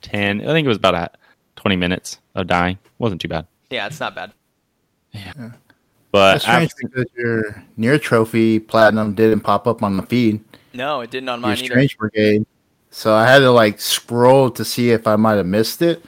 ten. 0.00 0.40
I 0.40 0.46
think 0.46 0.64
it 0.64 0.68
was 0.68 0.78
about 0.78 0.94
a, 0.94 1.10
twenty 1.56 1.76
minutes 1.76 2.18
of 2.34 2.46
dying. 2.46 2.78
wasn't 2.98 3.20
too 3.20 3.28
bad. 3.28 3.46
Yeah, 3.70 3.86
it's 3.86 4.00
not 4.00 4.14
bad. 4.14 4.32
Yeah. 5.12 5.32
But 6.10 6.32
That's 6.32 6.44
strange 6.44 6.70
after- 6.72 6.88
because 6.88 7.06
your 7.16 7.64
NieR 7.78 8.00
trophy 8.00 8.58
platinum 8.60 9.14
didn't 9.14 9.40
pop 9.40 9.66
up 9.66 9.82
on 9.82 9.96
the 9.96 10.02
feed. 10.02 10.42
No, 10.74 11.00
it 11.00 11.10
didn't 11.10 11.28
on 11.28 11.40
Your 11.40 11.48
mine 11.48 11.58
either. 11.58 11.66
Strange 11.66 11.98
Brigade. 11.98 12.46
So 12.90 13.14
I 13.14 13.26
had 13.26 13.40
to 13.40 13.50
like 13.50 13.80
scroll 13.80 14.50
to 14.50 14.64
see 14.64 14.90
if 14.90 15.06
I 15.06 15.16
might 15.16 15.34
have 15.36 15.46
missed 15.46 15.82
it. 15.82 16.04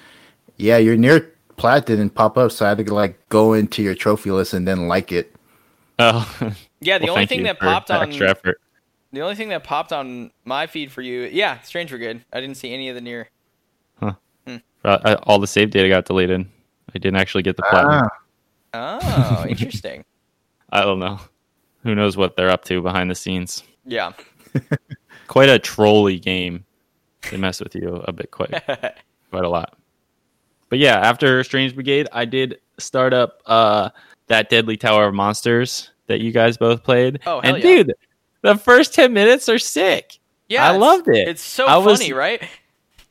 Yeah, 0.56 0.76
your 0.78 0.96
NieR 0.96 1.30
plat 1.56 1.86
didn't 1.86 2.10
pop 2.10 2.36
up, 2.36 2.52
so 2.52 2.66
I 2.66 2.70
had 2.70 2.78
to 2.86 2.94
like 2.94 3.28
go 3.28 3.52
into 3.54 3.82
your 3.82 3.94
trophy 3.94 4.30
list 4.30 4.52
and 4.54 4.66
then 4.68 4.86
like 4.88 5.10
it. 5.12 5.34
oh, 5.98 6.28
Yeah, 6.80 6.98
the 6.98 7.06
well, 7.06 7.14
only 7.14 7.26
thing 7.26 7.44
that 7.44 7.58
popped 7.58 7.90
on 7.90 8.08
extra 8.08 8.28
effort. 8.30 8.60
the 9.12 9.22
only 9.22 9.34
thing 9.34 9.48
that 9.48 9.64
popped 9.64 9.92
on 9.92 10.30
my 10.44 10.66
feed 10.66 10.92
for 10.92 11.00
you, 11.00 11.22
yeah, 11.22 11.60
Strange 11.62 11.88
Brigade. 11.90 12.22
I 12.32 12.40
didn't 12.40 12.56
see 12.58 12.74
any 12.74 12.88
of 12.90 12.94
the 12.94 13.00
NieR. 13.00 13.26
Uh, 14.02 14.98
I- 15.02 15.14
all 15.22 15.38
the 15.38 15.46
save 15.46 15.70
data 15.70 15.88
got 15.88 16.04
deleted. 16.04 16.42
I 16.94 16.98
didn't 16.98 17.16
actually 17.16 17.42
get 17.42 17.56
the 17.56 17.62
platinum. 17.62 18.08
Ah, 18.74 19.42
Oh, 19.44 19.46
interesting. 19.48 20.04
I 20.70 20.82
don't 20.82 20.98
know. 20.98 21.18
Who 21.84 21.94
knows 21.94 22.18
what 22.18 22.36
they're 22.36 22.50
up 22.50 22.64
to 22.66 22.82
behind 22.82 23.10
the 23.10 23.14
scenes? 23.14 23.62
Yeah. 23.86 24.12
Quite 25.26 25.48
a 25.48 25.58
trolly 25.58 26.18
game. 26.18 26.64
they 27.30 27.36
mess 27.36 27.60
with 27.60 27.74
you 27.74 27.96
a 28.06 28.12
bit 28.12 28.30
quite 28.30 28.50
quite 29.30 29.44
a 29.44 29.48
lot. 29.48 29.76
But 30.68 30.78
yeah, 30.78 30.98
after 30.98 31.42
Strange 31.44 31.74
Brigade, 31.74 32.08
I 32.12 32.24
did 32.24 32.60
start 32.78 33.12
up 33.14 33.40
uh 33.46 33.90
that 34.26 34.50
Deadly 34.50 34.76
Tower 34.76 35.06
of 35.06 35.14
Monsters 35.14 35.90
that 36.06 36.20
you 36.20 36.32
guys 36.32 36.56
both 36.56 36.82
played. 36.82 37.20
Oh, 37.26 37.40
hell 37.40 37.54
and 37.54 37.56
yeah. 37.56 37.62
dude, 37.62 37.94
the 38.42 38.56
first 38.56 38.94
ten 38.94 39.12
minutes 39.12 39.48
are 39.48 39.58
sick. 39.58 40.18
Yeah, 40.48 40.70
I 40.70 40.76
loved 40.76 41.08
it. 41.08 41.26
It's 41.28 41.42
so 41.42 41.66
I 41.66 41.76
was- 41.78 42.00
funny, 42.00 42.12
right? 42.12 42.42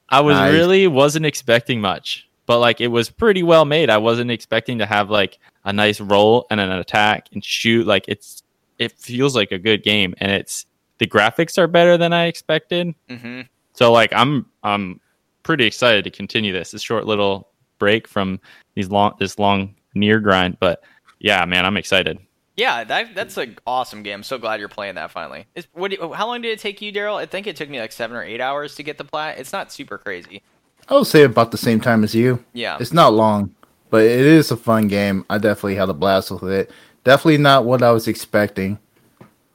I 0.10 0.20
was 0.22 0.36
Nice. 0.36 0.54
really 0.54 0.86
wasn't 0.88 1.26
expecting 1.26 1.82
much, 1.82 2.30
but 2.46 2.60
like 2.60 2.80
it 2.82 2.90
was 2.90 3.10
pretty 3.10 3.42
well 3.42 3.66
made. 3.66 3.90
I 3.90 3.98
wasn't 3.98 4.30
expecting 4.30 4.78
to 4.78 4.86
have 4.86 5.10
like 5.10 5.40
a 5.66 5.74
nice 5.74 6.00
roll 6.00 6.46
and 6.52 6.60
an 6.60 6.72
attack 6.72 7.30
and 7.34 7.44
shoot. 7.44 7.88
Like 7.88 8.06
it's 8.08 8.44
it 8.78 8.92
feels 8.92 9.36
like 9.36 9.52
a 9.52 9.58
good 9.58 9.82
game, 9.82 10.14
and 10.20 10.32
it's 10.32 10.68
the 11.04 11.10
graphics 11.10 11.58
are 11.58 11.68
better 11.68 11.98
than 11.98 12.14
I 12.14 12.28
expected. 12.28 12.96
hmm 13.10 13.42
So 13.74 13.92
like 13.92 14.14
I'm 14.14 14.46
I'm 14.64 15.02
pretty 15.44 15.66
excited 15.66 16.06
to 16.06 16.10
continue 16.10 16.54
this. 16.54 16.72
This 16.72 16.82
short 16.82 17.06
little 17.06 17.50
break 17.78 18.08
from 18.08 18.40
these 18.76 18.88
long 18.88 19.14
this 19.20 19.38
long 19.38 19.76
NieR 19.98 20.24
grind, 20.24 20.58
but 20.62 20.82
yeah, 21.20 21.44
man, 21.44 21.66
I'm 21.66 21.76
excited. 21.76 22.20
Yeah, 22.56 22.86
that 22.86 23.16
that's 23.16 23.36
an 23.36 23.58
awesome 23.68 24.02
game. 24.02 24.20
I'm 24.20 24.24
so 24.24 24.38
glad 24.38 24.62
you're 24.62 24.70
playing 24.70 24.96
that 24.96 25.12
finally. 25.12 25.46
Is, 25.56 25.68
what 25.74 25.92
do 25.92 25.98
you, 26.00 26.14
how 26.14 26.26
long 26.26 26.42
did 26.42 26.52
it 26.52 26.60
take 26.60 26.82
you, 26.82 26.94
Daryl? 26.94 27.16
I 27.16 27.26
think 27.26 27.48
it 27.48 27.58
took 27.58 27.70
me 27.70 27.82
like 27.82 27.92
seven 27.92 28.16
or 28.16 28.24
eight 28.24 28.40
hours 28.40 28.76
to 28.76 28.84
get 28.84 28.98
the 28.98 29.04
plat. 29.04 29.38
It's 29.38 29.52
not 29.52 29.74
super 29.74 29.98
crazy. 29.98 30.42
I 30.88 30.94
would 30.94 31.08
say 31.08 31.24
about 31.24 31.52
the 31.52 31.58
same 31.58 31.82
time 31.82 32.06
as 32.06 32.16
you. 32.16 32.42
Yeah. 32.54 32.78
It's 32.80 32.94
not 32.94 33.14
long, 33.14 33.54
but 33.90 34.04
it 34.06 34.22
is 34.22 34.52
a 34.52 34.58
fun 34.58 34.88
game. 34.88 35.26
I 35.30 35.38
definitely 35.38 35.76
had 35.76 35.90
a 35.90 35.94
blast 35.94 36.32
with 36.32 36.50
it. 36.50 36.72
Definitely 37.04 37.40
not 37.40 37.66
what 37.66 37.84
I 37.84 37.92
was 37.92 38.08
expecting. 38.08 38.80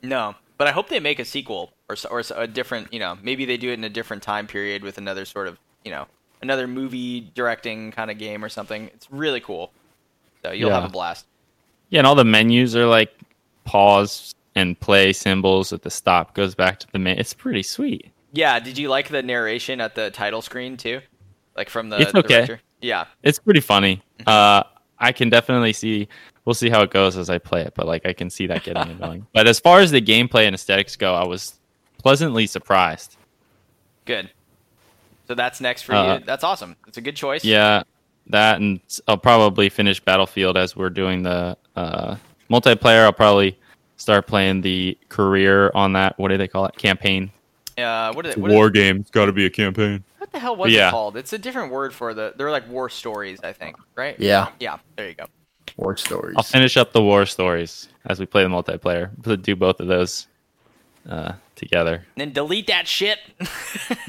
No, 0.02 0.34
but 0.59 0.66
I 0.66 0.72
hope 0.72 0.89
they 0.89 1.01
make 1.01 1.18
a 1.18 1.24
sequel 1.24 1.72
or 1.89 1.97
or 2.10 2.22
a 2.36 2.47
different. 2.47 2.93
You 2.93 2.98
know, 2.98 3.16
maybe 3.22 3.44
they 3.44 3.56
do 3.56 3.70
it 3.70 3.74
in 3.74 3.85
a 3.85 3.89
different 3.89 4.22
time 4.22 4.47
period 4.47 4.82
with 4.82 4.98
another 4.98 5.24
sort 5.24 5.48
of 5.48 5.59
you 5.85 5.90
know 5.90 6.06
another 6.43 6.66
movie 6.68 7.30
directing 7.35 7.90
kind 7.93 8.10
of 8.10 8.18
game 8.18 8.44
or 8.44 8.48
something. 8.48 8.86
It's 8.94 9.10
really 9.10 9.40
cool. 9.40 9.72
So 10.44 10.52
you'll 10.52 10.68
Yeah. 10.70 10.76
have 10.80 10.85
a 10.85 10.93
blast. 10.93 11.26
Yeah, 11.90 12.01
and 12.01 12.06
all 12.06 12.14
the 12.14 12.24
menus 12.24 12.76
are 12.76 12.86
like 12.86 13.10
pause 13.64 14.35
and 14.55 14.78
play 14.78 15.12
symbols 15.12 15.72
at 15.72 15.82
the 15.82 15.90
stop 15.90 16.35
goes 16.35 16.55
back 16.55 16.78
to 16.80 16.86
the 16.93 16.98
main. 16.98 17.18
It's 17.18 17.35
pretty 17.35 17.62
sweet. 17.62 18.10
Yeah. 18.32 18.59
Did 18.60 18.78
you 18.78 18.89
like 18.89 19.09
the 19.09 19.22
narration 19.22 19.80
at 19.80 19.94
the 19.94 20.10
title 20.10 20.43
screen 20.43 20.76
too? 20.76 21.01
Like 21.56 21.68
from 21.70 21.89
the 21.89 22.01
It's 22.01 22.14
okay. 22.14 22.28
director? 22.47 22.60
Yeah. 22.80 23.06
It's 23.22 23.39
pretty 23.39 23.60
funny. 23.60 24.02
Uh, 24.26 24.62
I 24.98 25.12
can 25.12 25.28
definitely 25.30 25.72
see. 25.72 26.09
We'll 26.48 26.54
see 26.54 26.70
how 26.70 26.80
it 26.80 26.90
goes 26.90 27.18
as 27.18 27.28
I 27.28 27.36
play 27.36 27.60
it, 27.60 27.74
but 27.74 27.86
like 27.86 28.06
I 28.06 28.14
can 28.14 28.30
see 28.30 28.46
that 28.46 28.62
getting 28.64 28.90
annoying. 28.90 29.26
But 29.34 29.46
as 29.46 29.60
far 29.60 29.80
as 29.80 29.90
the 29.90 30.00
gameplay 30.00 30.46
and 30.46 30.54
aesthetics 30.54 30.96
go, 30.96 31.14
I 31.14 31.26
was 31.26 31.58
pleasantly 31.98 32.46
surprised. 32.46 33.18
Good. 34.06 34.30
So 35.26 35.34
that's 35.34 35.60
next 35.60 35.82
for 35.82 35.94
Uh, 35.94 36.14
you. 36.20 36.24
That's 36.24 36.42
awesome. 36.44 36.76
It's 36.86 36.96
a 36.96 37.02
good 37.02 37.16
choice. 37.16 37.44
Yeah, 37.44 37.82
that 38.28 38.62
and 38.62 38.80
I'll 39.06 39.18
probably 39.18 39.68
finish 39.68 40.00
Battlefield 40.00 40.56
as 40.56 40.74
we're 40.74 40.88
doing 40.88 41.22
the 41.22 41.54
uh, 41.76 42.16
multiplayer. 42.48 43.02
I'll 43.04 43.12
probably 43.12 43.58
start 43.98 44.26
playing 44.26 44.62
the 44.62 44.96
career 45.10 45.70
on 45.74 45.92
that. 45.92 46.18
What 46.18 46.28
do 46.28 46.38
they 46.38 46.48
call 46.48 46.64
it? 46.64 46.74
Campaign. 46.78 47.30
Uh, 47.76 48.10
what 48.14 48.24
is 48.24 48.30
it? 48.30 48.32
It's 48.32 48.36
a 48.38 48.40
What, 48.40 48.50
is- 48.52 48.54
war 48.56 48.70
game. 48.70 49.00
It's 49.00 49.10
got 49.10 49.26
to 49.26 49.32
be 49.32 49.44
a 49.44 49.50
campaign. 49.50 50.02
what 50.16 50.32
the 50.32 50.38
hell 50.38 50.56
was 50.56 50.72
Yeah. 50.72 50.88
it 50.88 50.92
called? 50.92 51.18
It's 51.18 51.34
a 51.34 51.38
different 51.38 51.70
word 51.72 51.92
for 51.92 52.14
the. 52.14 52.32
They're 52.38 52.50
like 52.50 52.66
war 52.70 52.88
stories, 52.88 53.38
I 53.44 53.52
think. 53.52 53.76
Right? 53.94 54.18
Yeah, 54.18 54.48
Yeah. 54.58 54.78
There 54.96 55.08
you 55.10 55.14
go. 55.14 55.26
War 55.76 55.96
stories. 55.96 56.34
I'll 56.36 56.42
finish 56.42 56.76
up 56.76 56.92
the 56.92 57.02
war 57.02 57.26
stories 57.26 57.88
as 58.06 58.18
we 58.20 58.26
play 58.26 58.42
the 58.42 58.48
multiplayer. 58.48 59.10
We'll 59.24 59.36
do 59.36 59.54
both 59.56 59.80
of 59.80 59.86
those 59.88 60.26
uh, 61.08 61.32
together. 61.56 61.94
And 61.94 62.02
then 62.16 62.32
delete 62.32 62.66
that 62.68 62.86
shit. 62.88 63.18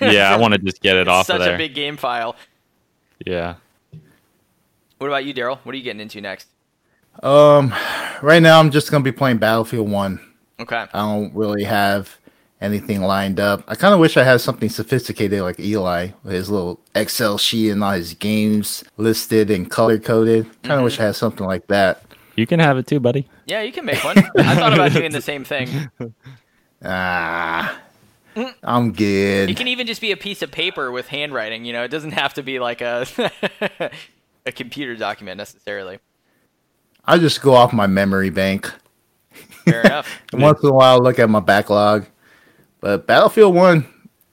Yeah, 0.01 0.33
I 0.33 0.37
want 0.37 0.53
to 0.53 0.59
just 0.59 0.81
get 0.81 0.95
it 0.95 1.01
It's 1.01 1.09
off 1.09 1.25
such 1.25 1.35
of 1.35 1.41
there. 1.41 1.49
Such 1.49 1.55
a 1.55 1.57
big 1.57 1.73
game 1.75 1.97
file. 1.97 2.35
yeah. 3.25 3.55
What 4.97 5.07
about 5.07 5.25
you, 5.25 5.33
Daryl? 5.33 5.57
What 5.63 5.73
are 5.73 5.77
you 5.77 5.83
getting 5.83 5.99
into 6.01 6.21
next? 6.21 6.47
Um, 7.23 7.73
right 8.21 8.41
now 8.41 8.59
I'm 8.59 8.71
just 8.71 8.91
gonna 8.91 9.03
be 9.03 9.11
playing 9.11 9.37
Battlefield 9.37 9.89
One. 9.89 10.19
Okay. 10.59 10.85
I 10.93 10.99
don't 10.99 11.33
really 11.35 11.63
have 11.63 12.17
anything 12.61 13.01
lined 13.01 13.39
up. 13.39 13.63
I 13.67 13.75
kind 13.75 13.93
of 13.93 13.99
wish 13.99 14.17
I 14.17 14.23
had 14.23 14.41
something 14.41 14.69
sophisticated 14.69 15.41
like 15.41 15.59
Eli 15.59 16.09
with 16.23 16.33
his 16.33 16.49
little 16.49 16.79
Excel 16.95 17.37
sheet 17.37 17.71
and 17.71 17.83
all 17.83 17.91
his 17.91 18.13
games 18.13 18.83
listed 18.97 19.49
and 19.49 19.69
color 19.69 19.97
coded. 19.97 20.45
Kind 20.63 20.79
of 20.79 20.83
wish 20.83 20.99
I 20.99 21.03
had 21.05 21.15
something 21.15 21.45
like 21.45 21.67
that. 21.67 22.03
You 22.35 22.47
can 22.47 22.59
have 22.59 22.77
it 22.77 22.87
too, 22.87 22.99
buddy. 22.99 23.27
Yeah, 23.47 23.61
you 23.61 23.71
can 23.71 23.85
make 23.85 24.03
one. 24.03 24.17
I 24.37 24.55
thought 24.55 24.73
about 24.73 24.93
doing 24.93 25.11
the 25.11 25.21
same 25.21 25.43
thing. 25.43 25.89
Ah, 26.81 27.77
I'm 28.63 28.93
good. 28.93 29.49
It 29.49 29.57
can 29.57 29.67
even 29.67 29.85
just 29.85 29.99
be 29.99 30.13
a 30.13 30.17
piece 30.17 30.41
of 30.41 30.49
paper 30.49 30.93
with 30.93 31.09
handwriting. 31.09 31.65
You 31.65 31.73
know, 31.73 31.83
it 31.83 31.89
doesn't 31.89 32.11
have 32.11 32.33
to 32.35 32.41
be 32.41 32.57
like 32.59 32.79
a 32.79 33.05
a 34.45 34.51
computer 34.53 34.95
document 34.95 35.37
necessarily. 35.37 35.99
I 37.03 37.17
just 37.17 37.41
go 37.41 37.53
off 37.53 37.73
my 37.73 37.85
memory 37.85 38.29
bank. 38.29 38.71
Fair 39.65 39.81
enough. 39.81 40.21
Once 40.33 40.63
in 40.63 40.69
a 40.69 40.73
while, 40.73 40.99
look 40.99 41.19
at 41.19 41.29
my 41.29 41.41
backlog. 41.41 42.05
But 42.81 43.07
Battlefield 43.07 43.53
One, 43.53 43.85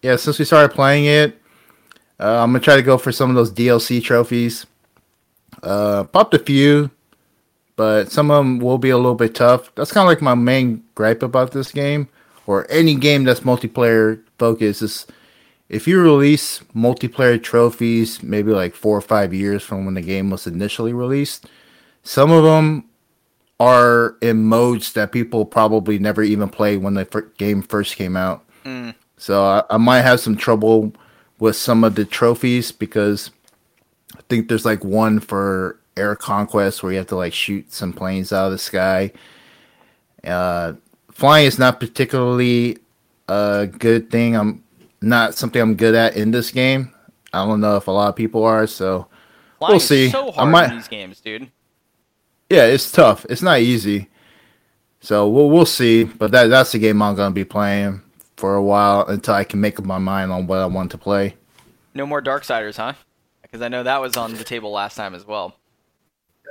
yeah, 0.02 0.16
since 0.16 0.39
we 0.39 0.44
started 0.44 0.74
playing 0.74 1.06
it, 1.06 1.40
uh, 2.20 2.43
I'm 2.43 2.51
gonna 2.51 2.60
try 2.60 2.77
to 2.77 2.82
go 2.82 2.98
for 2.98 3.12
some 3.12 3.31
of 3.31 3.36
those 3.36 3.52
DLC 3.52 4.02
trophies. 4.02 4.66
Uh, 5.62 6.05
popped 6.05 6.35
a 6.35 6.39
few, 6.39 6.90
but 7.77 8.10
some 8.10 8.31
of 8.31 8.39
them 8.39 8.59
will 8.59 8.78
be 8.78 8.90
a 8.90 8.97
little 8.97 9.14
bit 9.14 9.35
tough. 9.35 9.74
That's 9.74 9.93
kind 9.93 10.05
of 10.05 10.09
like 10.09 10.23
my 10.23 10.35
main 10.35 10.85
gripe 10.94 11.23
about 11.23 11.52
this 11.52 11.73
game, 11.73 12.09
or 12.47 12.66
any 12.70 12.94
game 12.94 13.24
that's 13.24 13.40
multiplayer 13.40 14.23
focused. 14.39 14.82
Is 14.82 15.06
if 15.68 15.89
you 15.89 16.01
release 16.01 16.60
multiplayer 16.74 17.43
trophies, 17.43 18.23
maybe 18.23 18.52
like 18.52 18.74
four 18.74 18.97
or 18.97 19.02
five 19.02 19.35
years 19.35 19.62
from 19.62 19.85
when 19.85 19.94
the 19.94 20.02
game 20.02 20.31
was 20.31 20.47
initially 20.47 20.93
released, 20.93 21.47
some 22.02 22.31
of 22.31 22.44
them 22.44 22.85
are 23.58 24.16
in 24.20 24.44
modes 24.44 24.92
that 24.92 25.12
people 25.12 25.44
probably 25.44 25.98
never 25.98 26.22
even 26.22 26.48
played 26.48 26.82
when 26.82 26.94
the 26.94 27.04
fir- 27.04 27.30
game 27.38 27.62
first 27.62 27.96
came 27.96 28.16
out. 28.16 28.42
So 29.18 29.44
I, 29.44 29.62
I 29.70 29.76
might 29.76 30.00
have 30.02 30.18
some 30.20 30.36
trouble 30.36 30.92
with 31.38 31.54
some 31.56 31.84
of 31.84 31.94
the 31.94 32.04
trophies 32.04 32.72
because 32.72 33.30
I 34.16 34.20
think 34.28 34.48
there's 34.48 34.64
like 34.64 34.84
one 34.84 35.20
for 35.20 35.78
air 35.96 36.16
conquest 36.16 36.82
where 36.82 36.90
you 36.92 36.98
have 36.98 37.06
to 37.06 37.16
like 37.16 37.32
shoot 37.32 37.72
some 37.72 37.92
planes 37.92 38.32
out 38.32 38.46
of 38.46 38.52
the 38.52 38.58
sky. 38.58 39.12
Uh, 40.24 40.72
flying 41.12 41.46
is 41.46 41.58
not 41.58 41.78
particularly 41.80 42.78
a 43.28 43.66
good 43.66 44.10
thing. 44.10 44.34
I'm 44.36 44.64
not 45.00 45.34
something 45.34 45.62
I'm 45.62 45.76
good 45.76 45.94
at 45.94 46.16
in 46.16 46.30
this 46.32 46.50
game. 46.50 46.92
I 47.32 47.46
don't 47.46 47.60
know 47.60 47.76
if 47.76 47.86
a 47.86 47.92
lot 47.92 48.08
of 48.08 48.16
people 48.16 48.44
are. 48.44 48.66
So 48.66 49.06
Flying 49.58 49.72
We'll 49.74 49.80
see. 49.80 50.10
so 50.10 50.32
I 50.36 50.44
might- 50.44 50.70
in 50.70 50.76
these 50.76 50.88
games, 50.88 51.20
dude. 51.20 51.50
Yeah, 52.51 52.66
it's 52.66 52.90
tough. 52.90 53.27
It's 53.28 53.43
not 53.43 53.60
easy. 53.60 54.09
So 55.01 55.28
we'll 55.28 55.51
we'll 55.51 55.66
see. 55.66 56.05
But 56.05 56.31
that 56.32 56.47
that's 56.48 56.73
the 56.73 56.78
game 56.78 57.02
I'm 57.02 57.14
gonna 57.14 57.35
be 57.35 57.44
playing 57.44 58.02
for 58.36 58.55
a 58.55 58.62
while 58.62 59.06
until 59.06 59.35
I 59.35 59.44
can 59.44 59.60
make 59.60 59.78
up 59.78 59.85
my 59.85 59.98
mind 59.98 60.32
on 60.32 60.47
what 60.47 60.59
I 60.59 60.66
want 60.66 60.90
to 60.93 60.98
play. 60.98 61.35
No 61.94 62.06
more 62.06 62.20
Darksiders, 62.23 62.77
huh? 62.77 62.94
Because 63.43 63.62
I 63.62 63.68
know 63.68 63.82
that 63.82 64.01
was 64.01 64.16
on 64.16 64.35
the 64.35 64.44
table 64.44 64.70
last 64.73 64.97
time 64.97 65.14
as 65.14 65.24
well. 65.27 65.55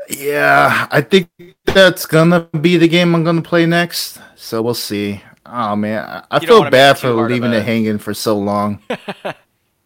Yeah, 0.09 0.87
I 0.91 1.01
think 1.01 1.29
that's 1.65 2.05
gonna 2.05 2.41
be 2.61 2.77
the 2.77 2.87
game 2.87 3.15
I'm 3.15 3.23
gonna 3.23 3.41
play 3.41 3.65
next. 3.65 4.19
So 4.35 4.61
we'll 4.61 4.73
see. 4.73 5.21
Oh 5.45 5.75
man, 5.75 6.03
I, 6.03 6.23
I 6.31 6.39
You 6.41 6.47
feel 6.47 6.69
bad 6.69 6.97
for 6.97 7.11
leaving 7.11 7.53
a- 7.53 7.57
it 7.57 7.63
hanging 7.65 7.97
for 7.97 8.13
so 8.13 8.37
long. 8.37 8.81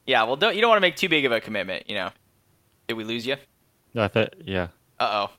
Yeah, 0.05 0.23
well, 0.23 0.37
don't 0.37 0.55
you 0.55 0.61
don't 0.61 0.69
want 0.69 0.77
to 0.77 0.81
make 0.81 0.95
too 0.95 1.07
big 1.07 1.23
of 1.25 1.31
a 1.31 1.39
commitment, 1.39 1.87
you 1.87 1.93
know? 1.93 2.09
Did 2.87 2.95
we 2.95 3.03
lose 3.03 3.27
you? 3.27 3.35
No, 3.93 4.05
I 4.05 4.07
thought, 4.07 4.33
yeah. 4.43 4.69
Uh 4.99 5.27
oh. 5.27 5.31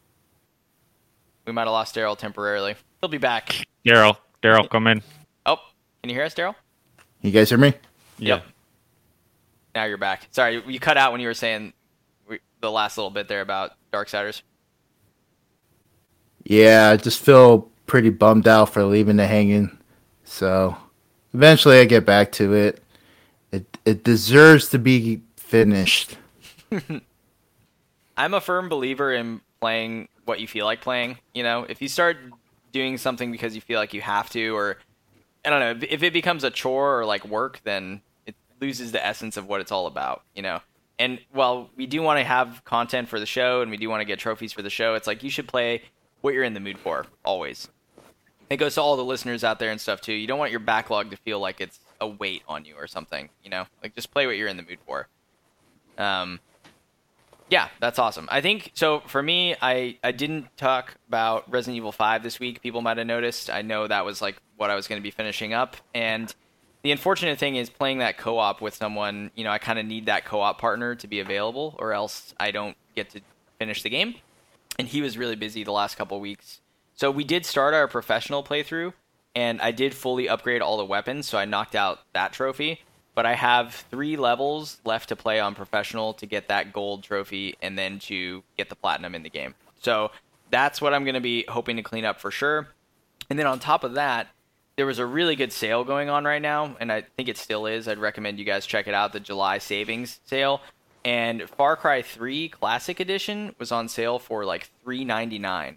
We 1.51 1.55
might 1.55 1.63
have 1.63 1.73
lost 1.73 1.97
Daryl 1.97 2.17
temporarily. 2.17 2.77
He'll 3.01 3.09
be 3.09 3.19
back. 3.19 3.57
Daryl, 3.85 4.17
Daryl, 4.41 4.71
come 4.71 4.87
in. 4.87 5.03
Oh, 5.45 5.57
can 6.01 6.09
you 6.09 6.15
hear 6.15 6.23
us, 6.23 6.33
Daryl? 6.33 6.55
You 7.23 7.33
guys 7.33 7.49
hear 7.49 7.59
me? 7.59 7.75
Yep. 8.19 8.45
Now 9.75 9.83
you're 9.87 9.99
back. 9.99 10.29
Sorry, 10.31 10.63
you 10.65 10.79
cut 10.79 10.97
out 10.97 11.11
when 11.11 11.21
you 11.21 11.27
were 11.27 11.35
saying 11.35 11.73
the 12.61 12.71
last 12.71 12.97
little 12.97 13.11
bit 13.11 13.27
there 13.27 13.41
about 13.41 13.73
Darksiders. 13.93 14.43
Yeah, 16.45 16.91
I 16.93 16.97
just 16.97 17.19
feel 17.19 17.69
pretty 17.87 18.11
bummed 18.11 18.47
out 18.47 18.73
for 18.73 18.85
leaving 18.85 19.19
it 19.19 19.27
hanging. 19.27 19.77
So 20.23 20.77
eventually 21.35 21.81
I 21.81 21.85
get 21.85 22.07
back 22.07 22.31
to 22.33 22.55
it. 22.55 22.81
It 23.51 23.77
it 23.85 24.05
deserves 24.05 24.69
to 24.69 24.79
be 24.79 25.23
finished. 25.35 26.17
I'm 28.17 28.35
a 28.35 28.41
firm 28.41 28.69
believer 28.69 29.13
in 29.13 29.41
playing 29.61 30.07
what 30.31 30.41
you 30.41 30.47
feel 30.47 30.65
like 30.65 30.81
playing. 30.81 31.19
You 31.35 31.43
know, 31.43 31.67
if 31.69 31.83
you 31.83 31.89
start 31.89 32.17
doing 32.73 32.97
something 32.99 33.33
because 33.33 33.57
you 33.57 33.61
feel 33.61 33.81
like 33.81 33.93
you 33.93 34.01
have 34.01 34.31
to, 34.31 34.57
or 34.57 34.79
I 35.45 35.51
don't 35.51 35.61
know, 35.81 35.87
if 35.91 36.05
it 36.05 36.13
becomes 36.13 36.45
a 36.45 36.51
chore 36.51 37.01
or 37.01 37.05
like 37.05 37.27
work, 37.27 37.61
then 37.65 38.01
it 38.27 38.37
loses 38.61 38.93
the 38.93 39.05
essence 39.05 39.37
of 39.37 39.49
what 39.49 39.61
it's 39.61 39.73
all 39.73 39.89
about. 39.89 40.23
You 40.37 40.43
know, 40.43 40.61
and 41.01 41.19
while 41.33 41.69
we 41.77 41.87
do 41.87 42.01
want 42.01 42.21
to 42.21 42.25
have 42.25 42.63
content 42.65 43.09
for 43.09 43.19
the 43.19 43.27
show 43.27 43.61
and 43.61 43.73
we 43.73 43.77
do 43.77 43.91
want 43.91 44.03
to 44.03 44.05
get 44.05 44.21
trophies 44.21 44.53
for 44.53 44.63
the 44.63 44.71
show, 44.71 44.95
it's 44.95 45.09
like 45.09 45.25
you 45.25 45.31
should 45.31 45.49
play 45.49 45.83
what 46.21 46.33
you're 46.33 46.45
in 46.45 46.55
the 46.55 46.61
mood 46.61 46.79
for 46.79 47.07
always. 47.25 47.69
It 48.49 48.59
goes 48.59 48.75
to 48.77 48.83
all 48.83 48.97
the 48.97 49.05
listeners 49.05 49.43
out 49.43 49.59
there 49.59 49.71
and 49.71 49.81
stuff 49.81 50.01
too. 50.01 50.13
You 50.13 50.29
don't 50.29 50.39
want 50.39 50.53
your 50.53 50.61
backlog 50.61 51.11
to 51.11 51.17
feel 51.17 51.41
like 51.41 51.61
it's 51.61 51.81
a 52.01 52.07
weight 52.07 52.43
on 52.49 52.65
you 52.65 52.75
or 52.77 52.87
something. 52.87 53.29
You 53.43 53.51
know, 53.51 53.65
like 53.83 53.95
just 53.95 54.13
play 54.13 54.27
what 54.27 54.37
you're 54.37 54.49
in 54.49 54.57
the 54.57 54.63
mood 54.63 54.79
for. 54.87 55.09
Um, 55.99 56.39
yeah, 57.51 57.69
that's 57.81 57.99
awesome. 57.99 58.29
I 58.31 58.41
think 58.41 58.71
so. 58.75 59.01
For 59.01 59.23
me, 59.23 59.57
I 59.61 59.99
I 60.03 60.13
didn't 60.13 60.57
talk 60.57 60.95
about 61.09 61.51
Resident 61.51 61.77
Evil 61.77 61.93
Five 61.93 62.23
this 62.23 62.39
week. 62.39 62.63
People 62.63 62.81
might 62.81 62.97
have 62.97 63.07
noticed. 63.07 63.51
I 63.51 63.63
know 63.63 63.87
that 63.87 64.05
was 64.05 64.23
like 64.23 64.37
what 64.57 64.71
I 64.71 64.77
was 64.77 64.87
going 64.87 65.01
to 65.01 65.03
be 65.03 65.11
finishing 65.11 65.53
up, 65.53 65.77
and 65.93 66.33
the 66.83 66.93
unfortunate 66.93 67.39
thing 67.39 67.57
is 67.57 67.69
playing 67.69 67.99
that 67.99 68.17
co-op 68.19 68.61
with 68.61 68.75
someone. 68.75 69.33
You 69.35 69.45
know, 69.45 69.51
I 69.51 69.59
kind 69.59 69.79
of 69.79 69.85
need 69.85 70.07
that 70.07 70.25
co-op 70.25 70.61
partner 70.61 70.95
to 70.95 71.09
be 71.09 71.19
available, 71.19 71.75
or 71.79 71.93
else 71.93 72.35
I 72.39 72.53
don't 72.53 72.77
get 72.95 73.11
to 73.11 73.21
finish 73.59 73.83
the 73.83 73.91
game. 73.91 74.15
And 74.79 74.87
he 74.89 75.03
was 75.03 75.19
really 75.19 75.37
busy 75.37 75.65
the 75.65 75.73
last 75.73 75.97
couple 75.97 76.19
weeks, 76.21 76.61
so 76.95 77.11
we 77.11 77.25
did 77.25 77.45
start 77.45 77.75
our 77.75 77.89
professional 77.89 78.45
playthrough, 78.45 78.93
and 79.35 79.61
I 79.61 79.73
did 79.73 79.93
fully 79.93 80.29
upgrade 80.29 80.63
all 80.63 80.77
the 80.77 80.85
weapons, 80.85 81.27
so 81.27 81.37
I 81.37 81.45
knocked 81.45 81.75
out 81.75 81.99
that 82.15 82.33
trophy. 82.33 82.81
But 83.21 83.27
I 83.27 83.35
have 83.35 83.75
three 83.91 84.17
levels 84.17 84.79
left 84.83 85.11
to 85.11 85.15
play 85.15 85.41
on 85.41 85.55
professional 85.55 86.15
to 86.15 86.25
get 86.25 86.49
that 86.49 86.73
gold 86.73 87.03
trophy, 87.03 87.55
and 87.61 87.77
then 87.77 87.99
to 87.99 88.43
get 88.57 88.71
the 88.71 88.75
platinum 88.75 89.15
in 89.15 89.23
the 89.23 89.29
game. 89.29 89.55
So 89.83 90.11
that's 90.49 90.81
what 90.81 90.95
I'm 90.95 91.05
going 91.05 91.17
to 91.17 91.21
be 91.21 91.45
hoping 91.47 91.77
to 91.77 91.83
clean 91.83 92.07
up 92.07 92.19
for 92.19 92.31
sure. 92.31 92.69
And 93.29 93.39
then 93.39 93.47
on 93.47 93.59
top 93.59 93.85
of 93.85 93.93
that, 93.93 94.29
there 94.77 94.87
was 94.87 94.99
a 94.99 95.05
really 95.05 95.37
good 95.37 95.53
sale 95.53 95.85
going 95.85 96.09
on 96.09 96.25
right 96.25 96.41
now, 96.41 96.75
and 96.81 96.91
I 96.91 97.03
think 97.03 97.29
it 97.29 97.37
still 97.37 97.67
is. 97.67 97.89
I'd 97.89 97.99
recommend 97.99 98.39
you 98.39 98.47
guys 98.47 98.65
check 98.65 98.89
it 98.89 98.95
out, 98.95 99.13
the 99.13 99.21
July 99.21 99.59
savings 99.59 100.19
sale. 100.25 100.63
And 101.05 101.43
Far 101.43 101.77
Cry 101.77 102.01
3 102.01 102.49
Classic 102.49 103.01
Edition 103.01 103.55
was 103.59 103.71
on 103.71 103.91
sale 103.91 104.19
for 104.19 104.47
like 104.47 104.71
$3.99. 104.87 105.77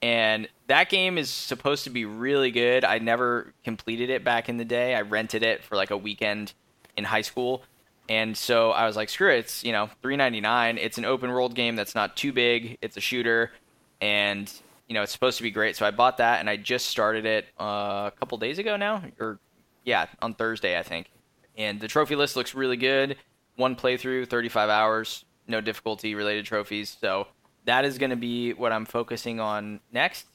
And 0.00 0.48
that 0.68 0.90
game 0.90 1.18
is 1.18 1.28
supposed 1.28 1.82
to 1.82 1.90
be 1.90 2.04
really 2.04 2.52
good. 2.52 2.84
I 2.84 2.98
never 2.98 3.52
completed 3.64 4.10
it 4.10 4.22
back 4.22 4.48
in 4.48 4.58
the 4.58 4.64
day. 4.64 4.94
I 4.94 5.00
rented 5.00 5.42
it 5.42 5.64
for 5.64 5.74
like 5.74 5.90
a 5.90 5.96
weekend 5.96 6.52
in 6.96 7.04
high 7.04 7.22
school. 7.22 7.62
And 8.08 8.36
so 8.36 8.70
I 8.70 8.86
was 8.86 8.96
like, 8.96 9.08
screw 9.08 9.30
it, 9.30 9.38
it's, 9.38 9.64
you 9.64 9.72
know, 9.72 9.88
$3.99. 10.02 10.78
It's 10.78 10.98
an 10.98 11.04
open 11.04 11.30
world 11.30 11.54
game 11.54 11.74
that's 11.74 11.94
not 11.94 12.16
too 12.16 12.32
big. 12.32 12.78
It's 12.82 12.96
a 12.96 13.00
shooter 13.00 13.52
and 14.00 14.52
you 14.88 14.94
know, 14.94 15.02
it's 15.02 15.12
supposed 15.12 15.38
to 15.38 15.42
be 15.42 15.50
great. 15.50 15.76
So 15.76 15.86
I 15.86 15.90
bought 15.90 16.18
that 16.18 16.40
and 16.40 16.50
I 16.50 16.56
just 16.56 16.86
started 16.86 17.24
it 17.24 17.46
uh, 17.58 18.10
a 18.10 18.12
couple 18.18 18.36
days 18.38 18.58
ago 18.58 18.76
now 18.76 19.02
or 19.18 19.38
yeah, 19.84 20.06
on 20.20 20.34
Thursday, 20.34 20.78
I 20.78 20.82
think. 20.82 21.10
And 21.56 21.80
the 21.80 21.88
trophy 21.88 22.16
list 22.16 22.36
looks 22.36 22.54
really 22.54 22.76
good. 22.76 23.16
One 23.56 23.76
playthrough, 23.76 24.28
35 24.28 24.68
hours, 24.68 25.24
no 25.46 25.60
difficulty 25.60 26.14
related 26.14 26.44
trophies. 26.44 26.96
So 27.00 27.28
that 27.64 27.84
is 27.84 27.98
going 27.98 28.10
to 28.10 28.16
be 28.16 28.52
what 28.52 28.72
I'm 28.72 28.84
focusing 28.84 29.40
on 29.40 29.80
next. 29.92 30.26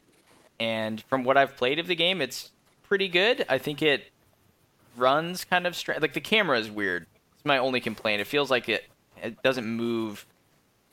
And 0.60 1.02
from 1.02 1.24
what 1.24 1.38
I've 1.38 1.56
played 1.56 1.80
of 1.80 1.88
the 1.88 1.96
game, 1.96 2.22
it's 2.22 2.52
pretty 2.84 3.08
good. 3.08 3.46
I 3.50 3.58
think 3.58 3.82
it 3.82 4.12
runs 4.96 5.46
kind 5.46 5.66
of 5.68 5.76
strange. 5.76 6.02
Like 6.02 6.14
the 6.14 6.22
camera 6.22 6.60
is 6.60 6.70
weird. 6.70 7.06
It's 7.36 7.46
my 7.46 7.58
only 7.58 7.80
complaint. 7.80 8.22
It 8.22 8.28
feels 8.28 8.52
like 8.52 8.70
it 8.70 8.86
it 9.22 9.42
doesn't 9.44 9.66
move. 9.66 10.26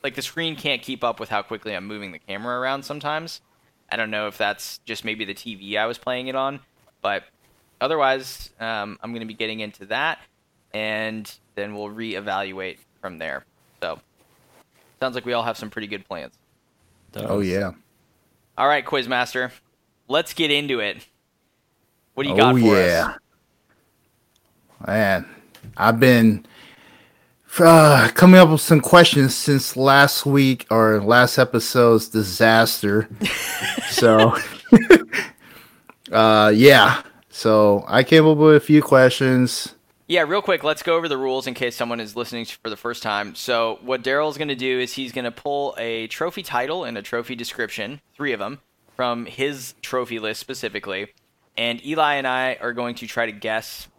Like 0.03 0.15
the 0.15 0.21
screen 0.21 0.55
can't 0.55 0.81
keep 0.81 1.03
up 1.03 1.19
with 1.19 1.29
how 1.29 1.41
quickly 1.41 1.75
I'm 1.75 1.85
moving 1.85 2.11
the 2.11 2.19
camera 2.19 2.59
around 2.59 2.83
sometimes. 2.83 3.41
I 3.89 3.95
don't 3.95 4.11
know 4.11 4.27
if 4.27 4.37
that's 4.37 4.79
just 4.85 5.05
maybe 5.05 5.25
the 5.25 5.33
TV 5.33 5.77
I 5.77 5.85
was 5.85 5.97
playing 5.97 6.27
it 6.27 6.35
on, 6.35 6.59
but 7.01 7.23
otherwise, 7.79 8.49
um, 8.59 8.97
I'm 9.01 9.11
going 9.11 9.21
to 9.21 9.27
be 9.27 9.33
getting 9.33 9.61
into 9.61 9.85
that, 9.85 10.19
and 10.73 11.33
then 11.55 11.73
we'll 11.73 11.89
reevaluate 11.89 12.79
from 13.01 13.17
there. 13.17 13.45
So, 13.81 13.99
sounds 14.99 15.15
like 15.15 15.25
we 15.25 15.33
all 15.33 15.43
have 15.43 15.57
some 15.57 15.69
pretty 15.69 15.87
good 15.87 16.05
plans. 16.05 16.33
Oh 17.15 17.39
yeah. 17.39 17.71
All 18.57 18.67
right, 18.67 18.85
Quizmaster, 18.85 19.51
let's 20.07 20.33
get 20.33 20.51
into 20.51 20.79
it. 20.79 21.05
What 22.13 22.23
do 22.23 22.29
you 22.29 22.35
oh 22.35 22.37
got 22.37 22.53
for 22.55 22.75
yeah. 22.75 23.07
us? 23.09 23.19
Man, 24.85 25.25
I've 25.75 25.99
been 25.99 26.45
uh, 27.59 28.09
coming 28.13 28.39
up 28.39 28.49
with 28.49 28.61
some 28.61 28.79
questions 28.79 29.35
since 29.35 29.75
last 29.75 30.25
week 30.25 30.67
or 30.69 31.01
last 31.01 31.37
episode's 31.37 32.07
disaster. 32.09 33.09
so, 33.89 34.35
uh, 36.11 36.51
yeah. 36.53 37.01
So 37.29 37.85
I 37.87 38.03
came 38.03 38.25
up 38.27 38.37
with 38.37 38.55
a 38.55 38.59
few 38.59 38.81
questions. 38.81 39.73
Yeah, 40.09 40.21
real 40.21 40.41
quick, 40.41 40.63
let's 40.63 40.83
go 40.83 40.95
over 40.95 41.09
the 41.09 41.17
rules 41.17 41.47
in 41.47 41.53
case 41.53 41.75
someone 41.75 41.99
is 41.99 42.15
listening 42.15 42.45
for 42.45 42.69
the 42.69 42.77
first 42.77 43.03
time. 43.03 43.35
So, 43.35 43.79
what 43.81 44.03
Daryl's 44.03 44.37
going 44.37 44.47
to 44.47 44.55
do 44.55 44.79
is 44.79 44.93
he's 44.93 45.11
going 45.11 45.25
to 45.25 45.31
pull 45.31 45.75
a 45.77 46.07
trophy 46.07 46.43
title 46.43 46.85
and 46.85 46.97
a 46.97 47.01
trophy 47.01 47.35
description, 47.35 47.99
three 48.15 48.31
of 48.31 48.39
them, 48.39 48.61
from 48.95 49.25
his 49.25 49.73
trophy 49.81 50.17
list 50.17 50.39
specifically. 50.39 51.09
And 51.57 51.85
Eli 51.85 52.13
and 52.15 52.25
I 52.25 52.57
are 52.61 52.71
going 52.71 52.95
to 52.95 53.07
try 53.07 53.25
to 53.25 53.33
guess 53.33 53.89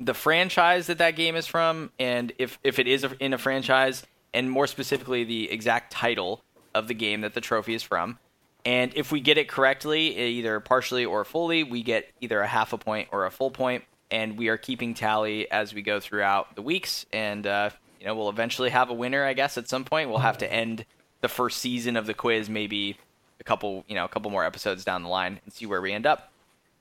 the 0.00 0.14
franchise 0.14 0.86
that 0.88 0.98
that 0.98 1.12
game 1.12 1.36
is 1.36 1.46
from, 1.46 1.90
and 1.98 2.32
if, 2.38 2.58
if 2.64 2.78
it 2.78 2.86
is 2.88 3.06
in 3.20 3.32
a 3.32 3.38
franchise, 3.38 4.04
and 4.32 4.50
more 4.50 4.66
specifically, 4.66 5.24
the 5.24 5.50
exact 5.50 5.92
title 5.92 6.42
of 6.74 6.88
the 6.88 6.94
game 6.94 7.20
that 7.20 7.34
the 7.34 7.40
trophy 7.40 7.74
is 7.74 7.82
from. 7.82 8.18
And 8.64 8.92
if 8.96 9.12
we 9.12 9.20
get 9.20 9.38
it 9.38 9.48
correctly, 9.48 10.16
either 10.16 10.58
partially 10.58 11.04
or 11.04 11.24
fully, 11.24 11.62
we 11.62 11.82
get 11.82 12.10
either 12.20 12.40
a 12.40 12.46
half 12.46 12.72
a 12.72 12.78
point 12.78 13.08
or 13.12 13.26
a 13.26 13.30
full 13.30 13.50
point 13.50 13.84
and 14.10 14.38
we 14.38 14.48
are 14.48 14.56
keeping 14.56 14.94
tally 14.94 15.50
as 15.50 15.74
we 15.74 15.82
go 15.82 15.98
throughout 15.98 16.54
the 16.54 16.62
weeks. 16.62 17.04
And 17.12 17.46
uh, 17.46 17.70
you 18.00 18.06
know, 18.06 18.14
we'll 18.14 18.28
eventually 18.28 18.70
have 18.70 18.90
a 18.90 18.94
winner, 18.94 19.24
I 19.24 19.32
guess, 19.32 19.58
at 19.58 19.68
some 19.68 19.84
point. 19.84 20.08
We'll 20.08 20.18
have 20.18 20.38
to 20.38 20.52
end 20.52 20.84
the 21.20 21.28
first 21.28 21.58
season 21.58 21.96
of 21.96 22.06
the 22.06 22.14
quiz, 22.14 22.48
maybe 22.48 22.96
a 23.40 23.44
couple, 23.44 23.84
you 23.88 23.94
know, 23.94 24.04
a 24.04 24.08
couple 24.08 24.30
more 24.30 24.44
episodes 24.44 24.84
down 24.84 25.02
the 25.02 25.08
line, 25.08 25.40
and 25.44 25.52
see 25.52 25.66
where 25.66 25.80
we 25.80 25.92
end 25.92 26.06
up. 26.06 26.30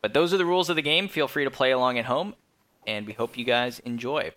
But 0.02 0.14
those 0.14 0.34
are 0.34 0.38
the 0.38 0.46
rules 0.46 0.70
of 0.70 0.76
the 0.76 0.82
game. 0.82 1.08
Feel 1.08 1.28
free 1.28 1.46
to 1.46 1.52
play 1.52 1.72
along 1.72 1.98
at 1.98 2.06
home, 2.06 2.36
and 2.88 3.06
we 3.08 3.14
hope 3.14 3.38
you 3.38 3.46
guys 3.46 3.80
enjoy. 3.80 4.32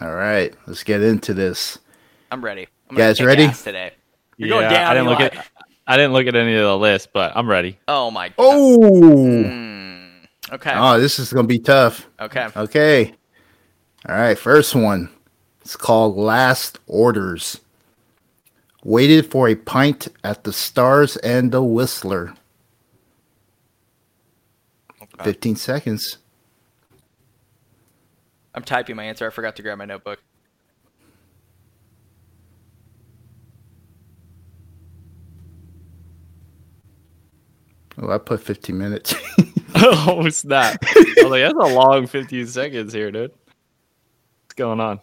All 0.00 0.14
right, 0.14 0.54
let's 0.66 0.82
get 0.84 1.02
into 1.02 1.34
this. 1.34 1.78
I'm 2.30 2.42
ready. 2.44 2.66
I'm 2.88 2.96
Guys 2.96 3.20
ready? 3.20 3.48
today. 3.52 3.92
You're 4.38 4.48
going 4.48 4.70
down. 4.70 4.90
I 4.90 4.94
didn't 4.94 5.08
look 5.08 5.20
Eli. 5.20 5.28
at 5.28 5.46
I 5.86 5.96
didn't 5.96 6.12
look 6.12 6.26
at 6.26 6.34
any 6.34 6.54
of 6.54 6.62
the 6.62 6.78
list, 6.78 7.12
but 7.12 7.32
I'm 7.36 7.48
ready. 7.48 7.78
Oh 7.88 8.10
my. 8.10 8.28
God. 8.28 8.34
Oh, 8.38 9.42
Hmm. 9.42 10.52
Okay. 10.54 10.72
oh, 10.74 10.98
this 11.00 11.18
is 11.18 11.32
gonna 11.32 11.46
be 11.46 11.58
tough. 11.58 12.08
Okay. 12.20 12.48
Okay. 12.56 13.14
All 14.08 14.16
right, 14.16 14.38
first 14.38 14.74
one. 14.74 15.10
It's 15.60 15.76
called 15.76 16.16
Last 16.16 16.78
Orders. 16.86 17.60
Waited 18.84 19.30
for 19.30 19.48
a 19.48 19.54
pint 19.54 20.08
at 20.24 20.42
the 20.44 20.52
Stars 20.52 21.16
and 21.18 21.52
the 21.52 21.62
Whistler. 21.62 22.34
Okay. 25.02 25.24
15 25.24 25.56
seconds. 25.56 26.18
I'm 28.54 28.62
typing 28.62 28.96
my 28.96 29.04
answer. 29.04 29.26
I 29.26 29.30
forgot 29.30 29.56
to 29.56 29.62
grab 29.62 29.78
my 29.78 29.84
notebook. 29.84 30.22
Oh, 37.98 38.10
I 38.10 38.18
put 38.18 38.40
15 38.40 38.76
minutes. 38.76 39.14
oh 39.76 40.28
snap! 40.28 40.78
I 40.84 41.14
was 41.22 41.30
like, 41.30 41.42
that's 41.42 41.54
a 41.54 41.74
long 41.74 42.06
15 42.06 42.46
seconds 42.46 42.92
here, 42.92 43.10
dude. 43.10 43.30
What's 43.30 44.54
going 44.54 44.80
on? 44.80 45.00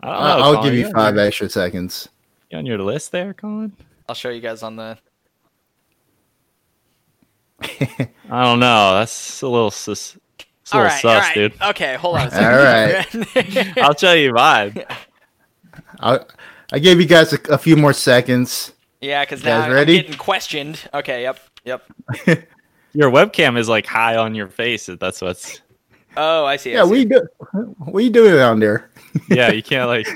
I 0.00 0.06
don't 0.06 0.20
know, 0.20 0.44
I'll 0.44 0.54
Colin. 0.54 0.70
give 0.70 0.74
you 0.78 0.86
on 0.86 0.92
five 0.92 1.14
your- 1.16 1.24
extra 1.26 1.48
seconds. 1.50 2.08
you 2.50 2.58
on 2.58 2.66
your 2.66 2.78
list 2.78 3.10
there, 3.12 3.34
Colin? 3.34 3.72
I'll 4.08 4.14
show 4.14 4.30
you 4.30 4.40
guys 4.40 4.62
on 4.62 4.76
the. 4.76 4.96
I 7.60 8.44
don't 8.44 8.60
know. 8.60 8.94
That's 8.94 9.42
a 9.42 9.48
little 9.48 9.70
sus. 9.70 10.16
It's 10.62 10.72
a 10.72 10.76
All 10.76 10.82
little 10.82 10.92
right, 10.94 11.00
sus, 11.02 11.22
right. 11.22 11.34
dude. 11.34 11.62
Okay, 11.62 11.94
hold 11.96 12.16
on. 12.16 12.22
A 12.22 12.24
All 12.24 12.30
second. 13.32 13.74
I'll 13.82 13.94
tell 13.94 14.16
you 14.16 14.32
mine. 14.32 14.84
I, 16.00 16.20
I 16.72 16.78
gave 16.78 17.00
you 17.00 17.06
guys 17.06 17.32
a, 17.32 17.38
a 17.52 17.58
few 17.58 17.76
more 17.76 17.92
seconds. 17.92 18.72
yeah, 19.00 19.24
because 19.24 19.42
guys 19.42 19.68
now 19.68 19.76
I'm 19.76 19.86
getting 19.86 20.14
questioned. 20.14 20.88
Okay, 20.94 21.22
yep, 21.22 21.38
yep. 21.64 21.88
Your 22.94 23.10
webcam 23.10 23.56
is 23.58 23.68
like 23.68 23.86
high 23.86 24.16
on 24.16 24.34
your 24.34 24.48
face. 24.48 24.88
if 24.88 24.98
That's 24.98 25.20
what's. 25.20 25.60
Oh, 26.16 26.44
I 26.44 26.56
see. 26.56 26.72
I 26.72 26.78
Yeah, 26.78 26.84
see. 26.84 26.90
we 26.90 27.04
do. 27.06 27.26
What 27.78 28.00
are 28.00 28.04
you 28.04 28.10
doing 28.10 28.34
down 28.34 28.60
there? 28.60 28.90
Yeah, 29.28 29.50
you 29.50 29.62
can't 29.62 29.88
like. 29.88 30.06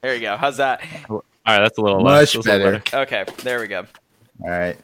There 0.00 0.14
you 0.14 0.20
go. 0.20 0.36
How's 0.36 0.56
that? 0.58 0.82
All 1.10 1.22
right, 1.46 1.58
that's 1.58 1.76
a 1.78 1.80
little 1.80 2.00
Much 2.00 2.34
less. 2.34 2.44
That's 2.44 2.46
little 2.46 2.70
better. 2.80 2.96
Okay, 3.02 3.24
there 3.42 3.60
we 3.60 3.66
go. 3.66 3.84
All 4.42 4.50
right. 4.50 4.76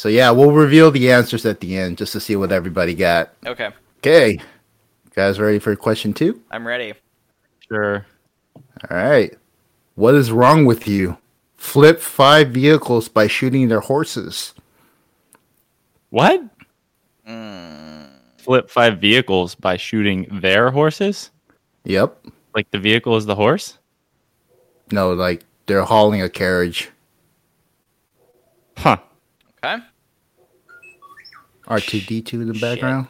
So 0.00 0.08
yeah, 0.08 0.30
we'll 0.30 0.52
reveal 0.52 0.90
the 0.90 1.12
answers 1.12 1.44
at 1.44 1.60
the 1.60 1.76
end 1.76 1.98
just 1.98 2.14
to 2.14 2.20
see 2.20 2.34
what 2.34 2.52
everybody 2.52 2.94
got. 2.94 3.34
Okay, 3.44 3.68
Okay. 3.98 4.40
Guys 5.14 5.38
ready 5.38 5.58
for 5.58 5.76
question 5.76 6.14
two? 6.14 6.40
I'm 6.50 6.66
ready. 6.66 6.94
Sure. 7.68 8.06
All 8.56 8.96
right. 8.96 9.36
What 9.96 10.14
is 10.14 10.32
wrong 10.32 10.64
with 10.64 10.88
you? 10.88 11.18
Flip 11.58 12.00
five 12.00 12.48
vehicles 12.48 13.10
by 13.10 13.26
shooting 13.26 13.68
their 13.68 13.80
horses. 13.80 14.54
What? 16.08 16.44
Mm, 17.28 18.08
Flip 18.38 18.70
five 18.70 19.00
vehicles 19.00 19.54
by 19.54 19.76
shooting 19.76 20.40
their 20.40 20.70
horses? 20.70 21.30
Yep. 21.84 22.24
Like 22.54 22.70
the 22.70 22.78
vehicle 22.78 23.18
is 23.18 23.26
the 23.26 23.34
horse? 23.34 23.76
No, 24.90 25.12
like 25.12 25.44
they're 25.66 25.84
hauling 25.84 26.22
a 26.22 26.30
carriage. 26.30 26.88
Huh. 28.78 28.96
okay. 29.62 29.84
R2D2 31.70 32.32
in 32.34 32.48
the 32.48 32.58
background. 32.58 33.06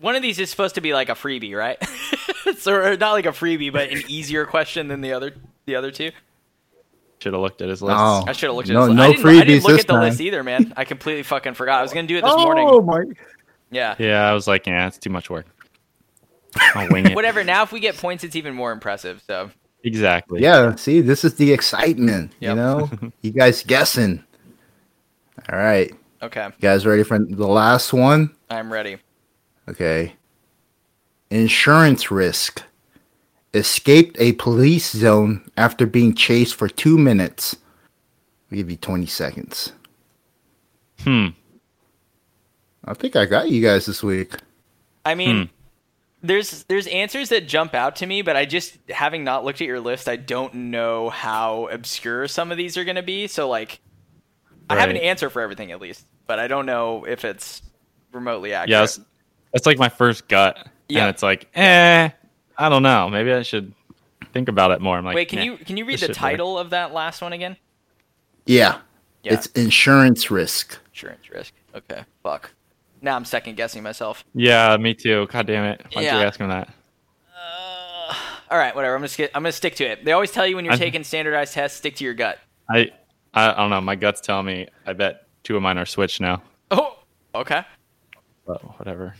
One 0.00 0.14
of 0.14 0.22
these 0.22 0.38
is 0.38 0.50
supposed 0.50 0.74
to 0.76 0.80
be 0.80 0.94
like 0.94 1.08
a 1.08 1.14
freebie, 1.14 1.56
right? 1.56 1.78
so 2.58 2.94
not 2.96 3.12
like 3.12 3.26
a 3.26 3.30
freebie, 3.30 3.72
but 3.72 3.90
an 3.90 4.02
easier 4.08 4.46
question 4.46 4.88
than 4.88 5.00
the 5.00 5.12
other 5.12 5.34
the 5.66 5.74
other 5.74 5.90
two. 5.90 6.10
Should 7.18 7.32
have 7.32 7.40
looked 7.42 7.62
at 7.62 7.68
his 7.68 7.80
list. 7.82 7.96
Oh. 7.98 8.24
I 8.26 8.32
should 8.32 8.48
have 8.48 8.56
looked 8.56 8.68
at 8.68 8.74
No- 8.74 8.84
list. 8.84 8.94
no 8.96 9.02
I 9.02 9.12
didn't, 9.12 9.26
I 9.26 9.28
freebies 9.28 9.46
didn't 9.46 9.62
look 9.64 9.72
this 9.72 9.80
at 9.80 9.86
the 9.86 9.92
time. 9.94 10.02
list 10.02 10.20
either, 10.20 10.42
man. 10.44 10.72
I 10.76 10.84
completely 10.84 11.22
fucking 11.22 11.54
forgot. 11.54 11.78
I 11.78 11.82
was 11.82 11.92
gonna 11.92 12.06
do 12.06 12.18
it 12.18 12.22
this 12.22 12.32
oh 12.32 12.44
morning. 12.44 12.66
Oh 12.68 12.82
my! 12.82 13.04
Yeah. 13.70 13.94
Yeah, 13.98 14.28
I 14.28 14.32
was 14.34 14.46
like, 14.46 14.66
yeah, 14.66 14.86
it's 14.86 14.98
too 14.98 15.10
much 15.10 15.30
work. 15.30 15.46
I'll 16.74 16.88
wing 16.88 17.06
it. 17.06 17.14
Whatever. 17.14 17.42
Now, 17.42 17.62
if 17.62 17.72
we 17.72 17.80
get 17.80 17.96
points, 17.96 18.22
it's 18.22 18.36
even 18.36 18.54
more 18.54 18.72
impressive. 18.72 19.22
So 19.26 19.50
Exactly. 19.82 20.42
Yeah, 20.42 20.74
see, 20.74 21.00
this 21.00 21.24
is 21.24 21.34
the 21.36 21.52
excitement. 21.52 22.32
You 22.40 22.54
know, 22.54 22.90
you 23.22 23.30
guys 23.30 23.62
guessing. 23.62 24.22
All 25.50 25.58
right, 25.58 25.92
you 26.34 26.42
okay, 26.42 26.56
guys 26.60 26.86
ready 26.86 27.02
for 27.02 27.18
the 27.18 27.46
last 27.46 27.92
one? 27.92 28.34
I'm 28.50 28.72
ready. 28.72 28.98
Okay. 29.68 30.14
Insurance 31.30 32.10
risk. 32.10 32.62
Escaped 33.54 34.16
a 34.20 34.32
police 34.32 34.90
zone 34.92 35.48
after 35.56 35.86
being 35.86 36.14
chased 36.14 36.54
for 36.54 36.68
two 36.68 36.98
minutes. 36.98 37.56
I'll 38.50 38.56
give 38.56 38.70
you 38.70 38.76
20 38.76 39.06
seconds. 39.06 39.72
Hmm. 41.00 41.28
I 42.84 42.94
think 42.94 43.16
I 43.16 43.24
got 43.24 43.50
you 43.50 43.62
guys 43.62 43.86
this 43.86 44.02
week. 44.02 44.34
I 45.04 45.14
mean, 45.14 45.36
Hmm. 45.36 45.42
there's 46.26 46.64
there's 46.64 46.86
answers 46.88 47.30
that 47.30 47.48
jump 47.48 47.74
out 47.74 47.96
to 47.96 48.06
me, 48.06 48.22
but 48.22 48.36
I 48.36 48.44
just 48.44 48.78
having 48.90 49.24
not 49.24 49.44
looked 49.44 49.60
at 49.60 49.66
your 49.66 49.80
list, 49.80 50.08
I 50.08 50.16
don't 50.16 50.54
know 50.54 51.10
how 51.10 51.68
obscure 51.68 52.28
some 52.28 52.50
of 52.52 52.58
these 52.58 52.76
are 52.76 52.84
going 52.84 52.96
to 52.96 53.02
be. 53.02 53.26
So 53.26 53.48
like, 53.48 53.80
I 54.68 54.78
have 54.78 54.90
an 54.90 54.96
answer 54.96 55.30
for 55.30 55.42
everything 55.42 55.72
at 55.72 55.80
least, 55.80 56.06
but 56.26 56.38
I 56.38 56.46
don't 56.48 56.66
know 56.66 57.04
if 57.04 57.24
it's 57.24 57.62
remotely 58.12 58.52
accurate. 58.52 58.70
Yeah, 58.70 58.80
that's, 58.80 59.00
that's 59.52 59.66
like 59.66 59.78
my 59.78 59.88
first 59.88 60.28
gut. 60.28 60.68
Yeah. 60.88 61.00
And 61.02 61.10
it's 61.10 61.22
like, 61.22 61.48
eh, 61.54 62.10
I 62.56 62.68
don't 62.68 62.82
know. 62.82 63.08
Maybe 63.08 63.32
I 63.32 63.42
should 63.42 63.72
think 64.32 64.48
about 64.48 64.70
it 64.70 64.80
more. 64.80 64.96
I'm 64.98 65.04
like, 65.04 65.14
Wait, 65.16 65.28
can 65.28 65.38
"Nah, 65.40 65.44
you 65.44 65.56
can 65.58 65.76
you 65.76 65.84
read 65.84 65.94
the 65.94 65.98
should 65.98 66.08
work." 66.10 66.16
title 66.16 66.58
of 66.58 66.70
that 66.70 66.92
last 66.92 67.22
one 67.22 67.32
again? 67.32 67.56
Yeah. 68.46 68.78
Yeah. 69.22 69.34
It's 69.34 69.46
insurance 69.48 70.30
risk. 70.30 70.78
Insurance 70.92 71.28
risk. 71.30 71.52
Okay. 71.74 72.04
Fuck. 72.22 72.52
Now 73.02 73.16
I'm 73.16 73.24
second 73.24 73.56
guessing 73.56 73.82
myself. 73.82 74.24
Yeah, 74.34 74.76
me 74.78 74.94
too. 74.94 75.26
God 75.32 75.46
damn 75.46 75.64
it. 75.64 75.82
Why'd 75.92 76.04
Yeah. 76.04 76.20
you 76.20 76.26
ask 76.26 76.38
him 76.40 76.48
that? 76.48 76.68
All 78.48 78.58
right, 78.58 78.74
whatever. 78.76 78.94
I'm 78.94 79.00
gonna 79.02 79.28
I'm 79.34 79.42
gonna 79.42 79.50
stick 79.52 79.74
to 79.76 79.84
it. 79.84 80.04
They 80.04 80.12
always 80.12 80.30
tell 80.30 80.46
you 80.46 80.54
when 80.54 80.64
you're 80.64 80.74
I- 80.74 80.78
taking 80.78 81.02
standardized 81.02 81.52
tests, 81.54 81.78
stick 81.78 81.96
to 81.96 82.04
your 82.04 82.14
gut. 82.14 82.38
I, 82.70 82.90
I, 83.34 83.50
I 83.52 83.56
don't 83.56 83.70
know. 83.70 83.80
My 83.80 83.96
gut's 83.96 84.20
telling 84.20 84.46
me. 84.46 84.68
I 84.86 84.92
bet 84.92 85.25
two 85.46 85.56
of 85.56 85.62
mine 85.62 85.78
are 85.78 85.86
switched 85.86 86.20
now. 86.20 86.42
Oh. 86.72 86.98
Okay. 87.34 87.62
But 88.44 88.60
whatever. 88.78 89.14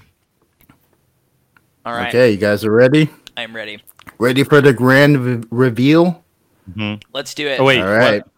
All 1.85 1.93
right. 1.93 2.09
Okay, 2.09 2.33
you 2.33 2.37
guys 2.37 2.65
are 2.65 2.73
ready? 2.73 3.09
I'm 3.37 3.55
ready. 3.55 3.81
Ready 4.19 4.43
for 4.43 4.61
the 4.61 4.73
grand 4.73 5.21
re- 5.25 5.45
reveal? 5.51 6.25
Mm-hmm. 6.69 7.09
Let's 7.13 7.33
do 7.33 7.47
it. 7.47 7.61
Oh 7.61 7.65
wait. 7.65 7.81
All 7.81 7.87
right. 7.87 8.23
what- 8.25 8.29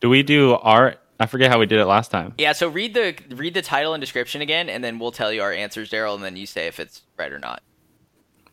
do 0.00 0.08
we 0.08 0.22
do 0.22 0.52
our? 0.54 0.96
I 1.18 1.26
forget 1.26 1.50
how 1.50 1.58
we 1.58 1.66
did 1.66 1.78
it 1.80 1.86
last 1.86 2.10
time. 2.10 2.34
Yeah, 2.38 2.52
so 2.52 2.68
read 2.68 2.94
the 2.94 3.16
read 3.34 3.54
the 3.54 3.62
title 3.62 3.94
and 3.94 4.00
description 4.00 4.40
again, 4.40 4.68
and 4.68 4.82
then 4.82 4.98
we'll 4.98 5.12
tell 5.12 5.32
you 5.32 5.42
our 5.42 5.52
answers, 5.52 5.90
Daryl, 5.90 6.14
and 6.14 6.22
then 6.22 6.36
you 6.36 6.46
say 6.46 6.66
if 6.68 6.78
it's 6.78 7.02
right 7.18 7.32
or 7.32 7.38
not. 7.38 7.62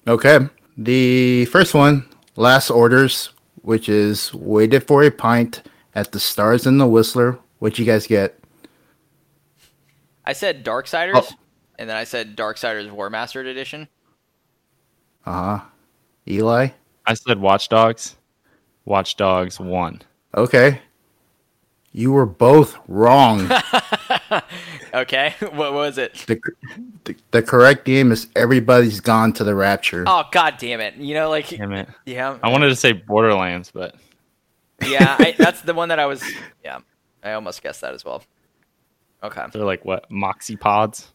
Okay. 0.08 0.40
The 0.78 1.46
first 1.46 1.74
one, 1.74 2.08
Last 2.36 2.70
Orders, 2.72 3.32
which 3.62 3.90
is 3.90 4.34
Waited 4.34 4.86
for 4.88 5.04
a 5.04 5.12
Pint 5.12 5.64
at 5.94 6.12
the 6.12 6.20
Stars 6.20 6.66
and 6.66 6.80
the 6.80 6.88
Whistler. 6.88 7.38
What 7.60 7.78
you 7.78 7.86
guys 7.86 8.08
get? 8.08 8.39
I 10.26 10.34
said 10.34 10.64
Darksiders, 10.66 11.14
Oh. 11.16 11.28
and 11.78 11.90
then 11.90 11.96
I 11.98 12.04
said 12.04 12.36
Darksiders 12.38 12.90
Warmastered 12.92 13.46
Edition. 13.48 13.88
Uh 15.26 15.58
huh. 15.60 15.66
Eli? 16.28 16.70
I 17.06 17.14
said 17.14 17.40
Watch 17.40 17.70
Dogs. 17.70 18.16
Watch 18.86 19.16
Dogs 19.18 19.60
one. 19.60 20.02
Okay. 20.36 20.82
You 21.92 22.12
were 22.12 22.26
both 22.26 22.78
wrong. 22.88 23.50
Okay, 24.92 25.36
what 25.54 25.74
was 25.74 26.00
it? 26.00 26.14
the, 26.28 26.40
the, 27.04 27.16
the 27.30 27.44
correct 27.44 27.86
game 27.86 28.12
is 28.12 28.28
Everybody's 28.36 29.00
Gone 29.00 29.34
to 29.34 29.44
the 29.44 29.54
Rapture. 29.54 30.04
Oh 30.08 30.24
god 30.32 30.56
damn 30.58 30.80
it! 30.82 30.96
You 30.96 31.14
know, 31.14 31.30
like 31.30 31.48
Damn 31.50 31.74
it. 31.74 31.90
yeah, 32.08 32.40
I 32.42 32.50
wanted 32.50 32.70
to 32.70 32.76
say 32.76 32.94
Borderlands, 32.94 33.70
but 33.72 33.96
yeah, 34.84 35.16
I, 35.20 35.36
that's 35.38 35.62
the 35.62 35.76
one 35.76 35.90
that 35.90 36.00
I 36.00 36.08
was. 36.08 36.24
Yeah, 36.64 36.80
I 37.24 37.34
almost 37.34 37.62
guessed 37.62 37.82
that 37.82 37.94
as 37.94 38.04
well. 38.04 38.24
Okay, 39.24 39.46
they're 39.52 39.64
like 39.64 39.84
what 39.86 40.10
Moxie 40.10 40.56
Pods, 40.56 41.12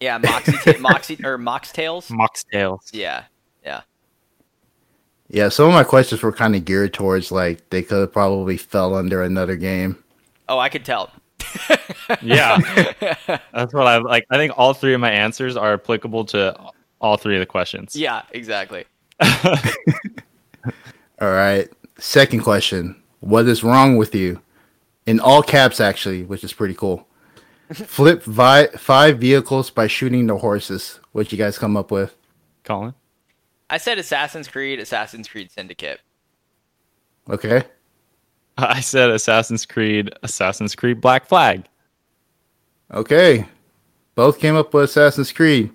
yeah, 0.00 0.18
Moxie, 0.18 0.52
ta- 0.52 0.74
Moxie 0.80 1.18
or 1.24 1.38
Mox 1.38 1.72
Tails. 1.72 2.10
Mox 2.10 2.44
Tails. 2.44 2.90
Yeah, 2.92 3.24
yeah. 3.64 3.82
Yeah, 5.28 5.48
some 5.48 5.66
of 5.66 5.74
my 5.74 5.84
questions 5.84 6.22
were 6.22 6.32
kind 6.32 6.56
of 6.56 6.64
geared 6.64 6.94
towards 6.94 7.30
like 7.30 7.68
they 7.70 7.82
could 7.82 8.00
have 8.00 8.12
probably 8.12 8.56
fell 8.56 8.94
under 8.94 9.22
another 9.22 9.56
game. 9.56 10.02
Oh, 10.48 10.58
I 10.58 10.68
could 10.68 10.84
tell. 10.84 11.10
Yeah, 12.22 12.56
that's 13.52 13.74
what 13.74 13.86
I 13.86 13.98
like. 13.98 14.24
I 14.30 14.38
think 14.38 14.54
all 14.56 14.72
three 14.72 14.94
of 14.94 15.00
my 15.00 15.10
answers 15.10 15.58
are 15.58 15.74
applicable 15.74 16.24
to 16.26 16.58
all 17.02 17.18
three 17.18 17.36
of 17.36 17.40
the 17.40 17.46
questions. 17.46 17.94
Yeah, 17.94 18.22
exactly. 18.30 18.86
All 19.20 19.50
right. 21.20 21.68
Second 21.98 22.40
question. 22.40 22.96
What 23.20 23.46
is 23.46 23.62
wrong 23.62 23.96
with 23.98 24.14
you? 24.14 24.40
In 25.08 25.20
all 25.20 25.42
caps, 25.42 25.80
actually, 25.80 26.24
which 26.24 26.44
is 26.44 26.52
pretty 26.52 26.74
cool. 26.74 27.08
Flip 27.72 28.22
vi- 28.24 28.66
five 28.76 29.18
vehicles 29.18 29.70
by 29.70 29.86
shooting 29.86 30.26
the 30.26 30.36
horses. 30.36 31.00
What 31.12 31.32
you 31.32 31.38
guys 31.38 31.56
come 31.56 31.78
up 31.78 31.90
with? 31.90 32.14
Colin. 32.62 32.92
I 33.70 33.78
said 33.78 33.96
Assassin's 33.96 34.48
Creed, 34.48 34.78
Assassin's 34.80 35.26
Creed 35.26 35.50
Syndicate. 35.50 36.02
Okay. 37.30 37.62
I 38.58 38.80
said 38.80 39.08
Assassin's 39.08 39.64
Creed, 39.64 40.12
Assassin's 40.22 40.74
Creed 40.74 41.00
Black 41.00 41.24
Flag. 41.26 41.64
Okay. 42.92 43.46
Both 44.14 44.38
came 44.38 44.56
up 44.56 44.74
with 44.74 44.84
Assassin's 44.84 45.32
Creed. 45.32 45.70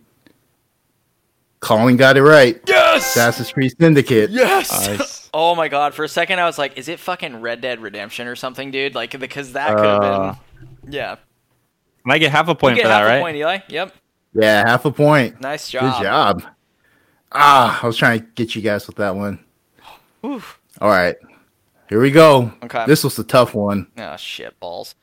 Colin 1.60 1.98
got 1.98 2.18
it 2.18 2.22
right. 2.22 2.62
Yes. 2.68 3.08
Assassin's 3.08 3.52
Creed 3.52 3.74
Syndicate. 3.80 4.30
Yes. 4.30 5.23
Nice. 5.34 5.40
Oh 5.40 5.56
my 5.56 5.68
god! 5.68 5.94
For 5.94 6.04
a 6.04 6.10
second, 6.10 6.40
I 6.40 6.46
was 6.46 6.58
like, 6.58 6.78
"Is 6.78 6.88
it 6.88 7.00
fucking 7.00 7.42
Red 7.42 7.62
Dead 7.62 7.82
Redemption 7.82 8.28
or 8.28 8.36
something, 8.36 8.72
dude?" 8.72 8.94
Like, 8.96 9.18
because 9.20 9.54
that 9.54 9.76
could 9.76 9.86
have 9.86 10.04
Uh, 10.04 10.36
been. 10.84 10.92
Yeah. 10.94 11.16
Can 12.04 12.12
I 12.12 12.18
get 12.18 12.32
half 12.32 12.48
a 12.48 12.52
You 12.52 12.56
point 12.56 12.76
get 12.76 12.84
for 12.84 12.90
half 12.90 13.02
that, 13.04 13.10
a 13.10 13.14
right? 13.16 13.22
point, 13.22 13.38
Eli. 13.38 13.60
Yep. 13.70 13.94
Yeah, 14.34 14.68
half 14.68 14.86
a 14.86 14.92
point. 14.92 15.40
Nice 15.42 15.70
job. 15.70 15.98
Good 15.98 16.04
job. 16.04 16.44
Ah, 17.32 17.80
I 17.82 17.88
was 17.88 17.98
trying 17.98 18.20
to 18.20 18.26
get 18.36 18.56
you 18.56 18.62
guys 18.62 18.86
with 18.88 18.98
that 18.98 19.16
one. 19.16 19.40
Oof. 20.26 20.60
All 20.82 20.90
right. 20.90 21.16
Here 21.90 22.00
we 22.02 22.12
go. 22.12 22.52
Okay. 22.64 22.86
This 22.88 23.04
was 23.04 23.16
the 23.16 23.24
tough 23.24 23.54
one. 23.56 23.88
Oh 23.98 24.16
shit 24.18 24.60
balls. 24.60 24.96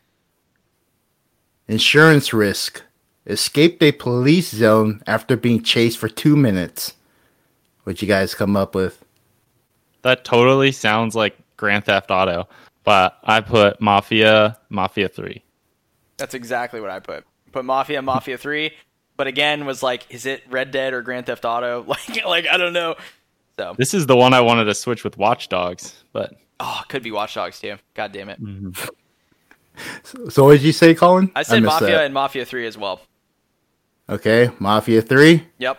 Insurance 1.68 2.32
risk. 2.32 2.82
Escaped 3.26 3.82
a 3.82 3.92
police 3.92 4.50
zone 4.50 5.02
after 5.06 5.36
being 5.36 5.62
chased 5.62 5.98
for 5.98 6.08
two 6.08 6.36
minutes. 6.36 6.94
What 7.84 8.00
you 8.02 8.08
guys 8.08 8.34
come 8.34 8.56
up 8.56 8.74
with? 8.74 9.04
That 10.02 10.24
totally 10.24 10.72
sounds 10.72 11.14
like 11.14 11.36
Grand 11.56 11.84
Theft 11.84 12.10
Auto, 12.10 12.48
but 12.84 13.18
I 13.22 13.40
put 13.40 13.80
Mafia, 13.80 14.58
Mafia 14.70 15.08
3. 15.08 15.42
That's 16.16 16.34
exactly 16.34 16.80
what 16.80 16.90
I 16.90 17.00
put. 17.00 17.24
Put 17.52 17.64
Mafia, 17.64 18.02
Mafia 18.02 18.38
Three, 18.44 18.72
but 19.16 19.26
again 19.26 19.66
was 19.66 19.82
like, 19.82 20.06
is 20.10 20.26
it 20.26 20.42
Red 20.48 20.70
Dead 20.70 20.92
or 20.92 21.02
Grand 21.02 21.26
Theft 21.26 21.44
Auto? 21.44 21.84
Like, 21.88 22.24
like 22.24 22.46
I 22.46 22.56
don't 22.56 22.72
know. 22.72 22.94
So, 23.58 23.74
This 23.76 23.94
is 23.94 24.06
the 24.06 24.16
one 24.16 24.32
I 24.32 24.40
wanted 24.40 24.64
to 24.64 24.74
switch 24.74 25.04
with 25.04 25.18
Watch 25.18 25.48
Dogs, 25.48 26.04
but 26.12 26.34
oh, 26.60 26.82
could 26.88 27.02
be 27.02 27.10
Watch 27.10 27.34
Dogs 27.34 27.60
too. 27.60 27.76
God 27.94 28.12
damn 28.12 28.28
it. 28.28 28.42
Mm-hmm. 28.42 28.70
So 30.28 30.44
what 30.44 30.52
did 30.52 30.62
you 30.62 30.72
say, 30.72 30.94
Colin? 30.94 31.30
I 31.34 31.42
said 31.42 31.62
missed 31.62 31.80
Mafia 31.80 31.96
that. 31.96 32.04
and 32.04 32.14
Mafia 32.14 32.44
Three 32.44 32.66
as 32.66 32.76
well. 32.76 33.00
Okay, 34.10 34.50
Mafia 34.58 35.02
3. 35.02 35.46
Yep. 35.58 35.78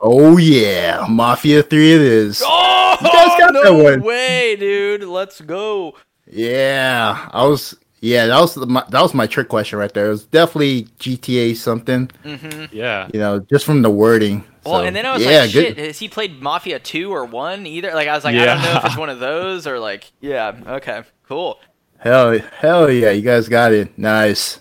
Oh 0.00 0.36
yeah, 0.36 1.06
Mafia 1.08 1.62
3 1.62 1.92
it 1.94 2.00
is. 2.00 2.42
Oh 2.44 2.96
guys 3.00 3.38
got 3.38 3.54
no 3.54 3.62
that 3.62 3.84
one. 3.84 4.02
way, 4.02 4.56
dude! 4.56 5.04
Let's 5.04 5.40
go. 5.40 5.94
Yeah, 6.26 7.28
I 7.32 7.46
was 7.46 7.76
yeah, 8.00 8.26
that 8.26 8.40
was 8.40 8.54
the, 8.54 8.66
my, 8.66 8.84
that 8.90 9.00
was 9.00 9.14
my 9.14 9.26
trick 9.26 9.48
question 9.48 9.78
right 9.78 9.92
there. 9.92 10.06
It 10.06 10.10
was 10.10 10.24
definitely 10.26 10.84
GTA 11.00 11.56
something, 11.56 12.08
mm-hmm. 12.24 12.76
yeah. 12.76 13.08
you 13.12 13.18
know, 13.18 13.40
just 13.40 13.64
from 13.64 13.82
the 13.82 13.90
wording. 13.90 14.44
Well, 14.64 14.80
So, 14.80 14.84
and 14.84 14.94
then 14.94 15.06
I 15.06 15.14
was 15.14 15.24
yeah, 15.24 15.40
like, 15.40 15.52
good. 15.52 15.76
shit, 15.76 15.78
has 15.78 15.98
he 15.98 16.08
played 16.08 16.42
Mafia 16.42 16.78
2 16.78 17.12
or 17.12 17.24
1 17.24 17.66
either? 17.66 17.94
Like, 17.94 18.08
I 18.08 18.14
was 18.14 18.24
like, 18.24 18.36
I 18.36 18.44
don't 18.44 18.62
know 18.62 18.76
if 18.76 18.84
it's 18.84 18.96
one 18.96 19.08
of 19.08 19.18
those 19.18 19.66
or 19.66 19.78
like, 19.78 20.12
yeah, 20.20 20.54
okay, 20.66 21.02
cool. 21.26 21.58
Hell, 21.98 22.38
hell 22.38 22.90
yeah, 22.90 23.10
you 23.10 23.22
guys 23.22 23.48
got 23.48 23.72
it. 23.72 23.96
Nice. 23.98 24.60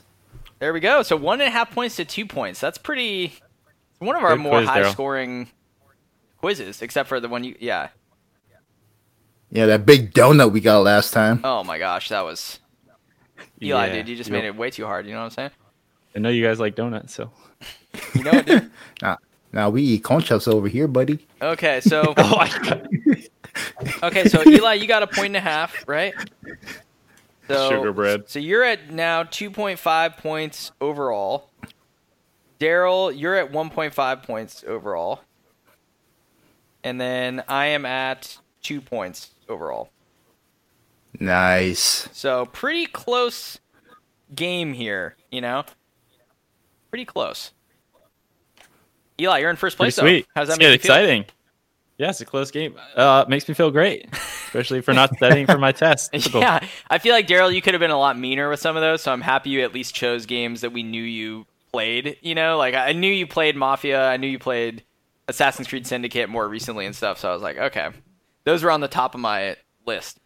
There 0.59 0.73
we 0.73 0.79
go. 0.79 1.03
So 1.03 1.17
one 1.17 1.41
and 1.41 1.49
a 1.49 1.51
half 1.51 1.71
points 1.71 1.97
to 1.97 2.05
two 2.05 2.25
points. 2.25 2.61
That's 2.61 2.77
pretty. 2.77 3.33
It's 3.95 4.01
one 4.05 4.15
of 4.15 4.23
our 4.23 4.35
Good 4.35 4.41
more 4.41 4.59
quiz, 4.59 4.69
high 4.69 4.81
Daryl. 4.81 4.91
scoring 4.91 5.47
quizzes, 6.37 6.81
except 6.81 7.07
for 7.09 7.19
the 7.19 7.29
one 7.29 7.43
you, 7.43 7.55
yeah. 7.59 7.89
Yeah, 9.51 9.67
that 9.67 9.85
big 9.85 10.13
donut 10.13 10.51
we 10.51 10.59
got 10.59 10.79
last 10.79 11.13
time. 11.13 11.39
Oh 11.43 11.63
my 11.63 11.77
gosh, 11.79 12.09
that 12.09 12.23
was 12.25 12.59
Eli, 13.61 13.87
Yeah. 13.87 13.93
dude. 13.93 14.09
You 14.09 14.15
just 14.17 14.29
Yep. 14.29 14.33
made 14.41 14.47
it 14.47 14.55
way 14.55 14.69
too 14.69 14.85
hard. 14.85 15.05
You 15.05 15.13
know 15.13 15.19
what 15.19 15.25
I'm 15.25 15.31
saying? 15.31 15.51
I 16.15 16.19
know 16.19 16.29
you 16.29 16.43
guys 16.45 16.59
like 16.59 16.75
donuts, 16.75 17.13
so. 17.13 17.31
You 18.13 18.23
know, 18.23 18.41
dude. 18.41 18.71
Now, 19.01 19.17
now 19.53 19.69
we 19.69 19.81
eat 19.83 20.03
conchas 20.03 20.47
over 20.47 20.67
here, 20.67 20.87
buddy. 20.87 21.25
Okay, 21.41 21.79
so 21.81 22.13
Oh, 22.17 22.37
I 22.37 23.21
okay, 24.03 24.27
so 24.27 24.43
Eli, 24.45 24.73
you 24.73 24.87
got 24.87 25.03
a 25.03 25.07
point 25.07 25.27
and 25.27 25.37
a 25.37 25.41
half, 25.41 25.85
right? 25.87 26.13
So, 27.47 27.69
Sugar 27.69 27.93
bread. 27.93 28.23
So 28.27 28.39
you're 28.39 28.63
at 28.63 28.89
now 28.91 29.23
2.5 29.23 30.17
points 30.17 30.71
overall. 30.81 31.51
Daryl, 32.59 33.17
you're 33.17 33.35
at 33.35 33.51
1.5 33.51 34.23
points 34.23 34.63
overall. 34.67 35.21
And 36.83 36.99
then 37.01 37.43
I 37.47 37.67
am 37.67 37.85
at 37.85 38.37
two 38.61 38.79
points 38.81 39.31
overall. 39.49 39.89
Nice. 41.19 42.07
So 42.11 42.45
pretty 42.45 42.85
close 42.85 43.59
game 44.33 44.73
here, 44.73 45.15
you 45.31 45.41
know? 45.41 45.63
Pretty 46.89 47.05
close. 47.05 47.51
Eli, 49.19 49.39
you're 49.39 49.49
in 49.49 49.55
first 49.55 49.77
Pretty 49.77 49.87
place. 49.91 49.95
though. 49.95 50.01
sweet. 50.03 50.27
How's 50.35 50.49
that 50.49 50.59
make 50.59 50.67
good, 50.67 50.73
you 50.73 50.77
feel? 50.79 50.95
exciting. 50.95 51.25
Yeah, 51.97 52.09
it's 52.09 52.19
a 52.19 52.25
close 52.25 52.51
game. 52.51 52.75
Uh, 52.97 53.23
makes 53.29 53.47
me 53.47 53.53
feel 53.53 53.71
great, 53.71 54.09
especially 54.13 54.81
for 54.81 54.93
not 54.93 55.15
studying 55.15 55.45
for 55.47 55.57
my 55.57 55.71
test. 55.71 56.11
Typical. 56.11 56.41
Yeah, 56.41 56.59
I 56.89 56.97
feel 56.97 57.13
like 57.13 57.25
Daryl, 57.25 57.53
you 57.53 57.61
could 57.61 57.73
have 57.73 57.79
been 57.79 57.91
a 57.91 57.97
lot 57.97 58.19
meaner 58.19 58.49
with 58.49 58.59
some 58.59 58.75
of 58.75 58.81
those. 58.81 59.01
So 59.01 59.13
I'm 59.13 59.21
happy 59.21 59.49
you 59.51 59.61
at 59.63 59.73
least 59.73 59.95
chose 59.95 60.25
games 60.25 60.59
that 60.59 60.73
we 60.73 60.83
knew 60.83 61.01
you 61.01 61.45
played. 61.75 62.17
You 62.21 62.35
know, 62.35 62.57
like 62.57 62.73
I 62.73 62.93
knew 62.93 63.11
you 63.11 63.27
played 63.27 63.55
Mafia, 63.57 64.07
I 64.07 64.15
knew 64.17 64.27
you 64.27 64.39
played 64.39 64.83
Assassin's 65.27 65.67
Creed 65.67 65.85
Syndicate 65.85 66.29
more 66.29 66.47
recently 66.47 66.85
and 66.85 66.95
stuff. 66.95 67.19
So 67.19 67.29
I 67.29 67.33
was 67.33 67.41
like, 67.41 67.57
okay, 67.57 67.89
those 68.45 68.63
were 68.63 68.71
on 68.71 68.79
the 68.79 68.87
top 68.87 69.13
of 69.13 69.19
my 69.21 69.57
list. 69.85 70.19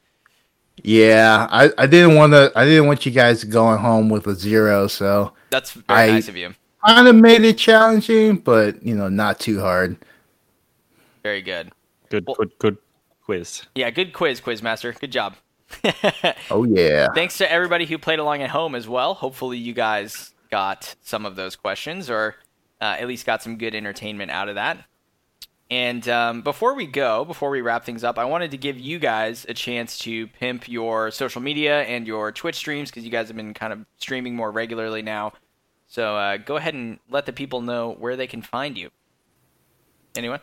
Yeah, 0.84 1.47
I, 1.49 1.71
I 1.77 1.88
didn't 1.88 2.15
want 2.15 2.34
to. 2.34 2.51
I 2.55 2.65
didn't 2.65 2.85
want 2.88 3.05
you 3.05 3.11
guys 3.11 3.43
going 3.43 3.80
home 3.80 4.09
with 4.09 4.27
a 4.27 4.35
zero, 4.35 4.88
so 4.88 5.34
That's 5.49 5.71
very 5.71 5.99
I- 6.01 6.07
nice 6.11 6.30
of 6.30 6.38
you. 6.38 6.53
kind 6.85 7.07
of 7.07 7.15
made 7.15 7.41
it 7.43 7.57
challenging, 7.57 8.38
but 8.38 8.81
you 8.84 8.95
know, 8.95 9.09
not 9.09 9.39
too 9.39 9.59
hard. 9.59 9.97
Very 11.23 11.41
good. 11.41 11.71
Good, 12.09 12.26
Well- 12.27 12.35
good, 12.35 12.51
good 12.59 12.77
quiz. 13.26 13.63
Yeah, 13.76 13.89
good 13.89 14.13
quiz, 14.13 14.39
Quizmaster. 14.39 14.97
Good 14.99 15.11
job. 15.11 15.35
Oh 16.51 16.63
yeah. 16.63 17.07
Thanks 17.13 17.38
to 17.39 17.51
everybody 17.51 17.85
who 17.85 17.97
played 17.97 18.19
along 18.19 18.41
at 18.41 18.49
home 18.49 18.73
as 18.76 18.88
well. 18.88 19.13
Hopefully, 19.13 19.57
you 19.57 19.73
guys 19.73 20.31
got 20.49 20.95
some 21.01 21.26
of 21.26 21.35
those 21.35 21.55
questions 21.55 22.09
or 22.09 22.35
uh, 22.81 22.95
at 22.99 23.07
least 23.07 23.26
got 23.26 23.43
some 23.43 23.57
good 23.57 23.76
entertainment 23.76 24.31
out 24.31 24.49
of 24.49 24.55
that. 24.55 24.85
And 25.71 26.07
um, 26.09 26.41
before 26.41 26.73
we 26.73 26.88
go, 26.88 27.26
before 27.26 27.51
we 27.51 27.61
wrap 27.61 27.85
things 27.85 28.03
up, 28.03 28.17
I 28.17 28.26
wanted 28.26 28.51
to 28.51 28.57
give 28.57 28.80
you 28.80 28.97
guys 28.97 29.45
a 29.47 29.53
chance 29.53 29.99
to 29.99 30.26
pimp 30.27 30.67
your 30.67 31.11
social 31.11 31.41
media 31.41 31.84
and 31.84 32.07
your 32.07 32.31
Twitch 32.31 32.55
streams 32.55 32.89
because 32.89 33.03
you 33.03 33.11
guys 33.11 33.27
have 33.27 33.38
been 33.38 33.53
kind 33.53 33.71
of 33.71 33.85
streaming 33.97 34.35
more 34.35 34.49
regularly 34.49 35.03
now. 35.03 35.34
So 35.88 36.17
uh, 36.17 36.38
go 36.38 36.55
ahead 36.55 36.73
and 36.73 36.99
let 37.09 37.27
the 37.27 37.34
people 37.34 37.61
know 37.61 37.95
where 37.99 38.15
they 38.15 38.26
can 38.26 38.41
find 38.41 38.77
you. 38.77 38.89
Anyone? 40.15 40.39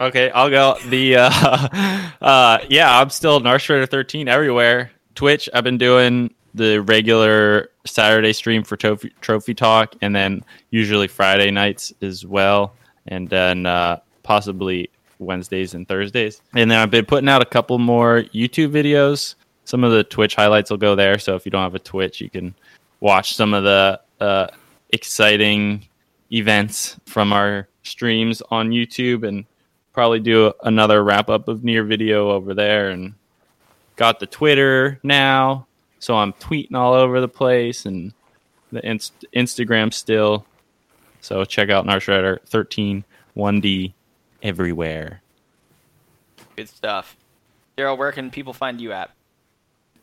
Okay, 0.00 0.30
I'll 0.30 0.50
go. 0.50 0.76
The 0.86 1.16
uh, 1.16 1.30
uh, 2.20 2.58
yeah, 2.68 2.98
I'm 2.98 3.10
still 3.10 3.40
Narstrader 3.40 3.88
13 3.88 4.28
everywhere. 4.28 4.90
Twitch, 5.14 5.48
I've 5.52 5.64
been 5.64 5.78
doing 5.78 6.34
the 6.54 6.78
regular 6.82 7.70
Saturday 7.88 8.32
stream 8.32 8.62
for 8.62 8.76
Trophy, 8.76 9.12
Trophy 9.20 9.54
Talk, 9.54 9.94
and 10.00 10.14
then 10.14 10.44
usually 10.70 11.08
Friday 11.08 11.50
nights 11.50 11.92
as 12.02 12.24
well, 12.24 12.74
and 13.06 13.28
then 13.28 13.66
uh, 13.66 13.98
possibly 14.22 14.90
Wednesdays 15.18 15.74
and 15.74 15.86
Thursdays. 15.86 16.40
And 16.54 16.70
then 16.70 16.78
I've 16.78 16.90
been 16.90 17.04
putting 17.06 17.28
out 17.28 17.42
a 17.42 17.46
couple 17.46 17.78
more 17.78 18.24
YouTube 18.34 18.70
videos. 18.70 19.34
Some 19.64 19.84
of 19.84 19.92
the 19.92 20.04
Twitch 20.04 20.34
highlights 20.34 20.70
will 20.70 20.78
go 20.78 20.94
there. 20.94 21.18
So 21.18 21.34
if 21.34 21.44
you 21.44 21.50
don't 21.50 21.62
have 21.62 21.74
a 21.74 21.80
Twitch, 21.80 22.20
you 22.20 22.30
can 22.30 22.54
watch 23.00 23.34
some 23.34 23.54
of 23.54 23.64
the 23.64 24.00
uh, 24.20 24.46
exciting 24.90 25.86
events 26.32 26.96
from 27.06 27.32
our 27.32 27.68
streams 27.82 28.42
on 28.50 28.70
YouTube 28.70 29.26
and 29.26 29.44
probably 29.92 30.20
do 30.20 30.52
another 30.64 31.02
wrap 31.02 31.28
up 31.28 31.48
of 31.48 31.60
NieR 31.60 31.86
video 31.86 32.30
over 32.30 32.54
there 32.54 32.90
and 32.90 33.14
got 33.96 34.20
the 34.20 34.26
Twitter 34.26 35.00
now 35.02 35.66
so 35.98 36.16
I'm 36.16 36.32
tweeting 36.34 36.74
all 36.74 36.94
over 36.94 37.20
the 37.20 37.28
place 37.28 37.86
and 37.86 38.12
the 38.72 38.86
inst- 38.86 39.24
Instagram 39.34 39.92
still 39.92 40.44
so 41.20 41.44
check 41.44 41.70
out 41.70 41.86
Narshredder 41.86 42.40
13 42.46 43.04
1D 43.36 43.92
everywhere 44.42 45.22
Good 46.58 46.68
stuff. 46.68 47.16
Daryl, 47.76 47.96
where 47.96 48.10
can 48.10 48.32
people 48.32 48.52
find 48.52 48.80
you 48.80 48.90
at? 48.90 49.12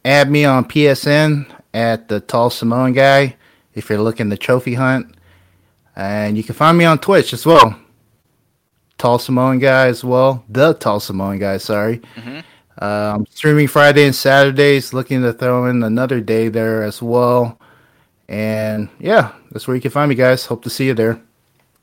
Add 0.05 0.31
me 0.31 0.45
on 0.45 0.63
PSN 0.63 1.53
at 1.73 2.07
the 2.07 2.21
Tall 2.21 2.49
Samoan 2.49 2.93
guy 2.93 3.35
if 3.73 3.89
you're 3.89 3.99
looking 3.99 4.29
to 4.29 4.37
trophy 4.37 4.75
hunt, 4.75 5.13
and 5.97 6.37
you 6.37 6.45
can 6.45 6.55
find 6.55 6.77
me 6.77 6.85
on 6.85 6.97
Twitch 6.97 7.33
as 7.33 7.45
well. 7.45 7.77
Tall 8.97 9.19
Samoan 9.19 9.59
guy 9.59 9.87
as 9.87 10.01
well. 10.01 10.45
The 10.47 10.75
Tall 10.75 11.01
Samoan 11.01 11.39
guy. 11.39 11.57
Sorry. 11.57 11.97
Mm-hmm. 12.15 12.39
Um, 12.79 13.25
streaming 13.29 13.67
Friday 13.67 14.05
and 14.05 14.15
Saturdays. 14.15 14.93
Looking 14.93 15.21
to 15.21 15.33
throw 15.33 15.65
in 15.65 15.83
another 15.83 16.21
day 16.21 16.49
there 16.49 16.83
as 16.83 17.01
well. 17.01 17.59
And 18.27 18.89
yeah, 18.99 19.33
that's 19.51 19.67
where 19.67 19.75
you 19.75 19.81
can 19.81 19.91
find 19.91 20.09
me, 20.09 20.15
guys. 20.15 20.45
Hope 20.45 20.63
to 20.63 20.69
see 20.69 20.87
you 20.87 20.93
there. 20.93 21.21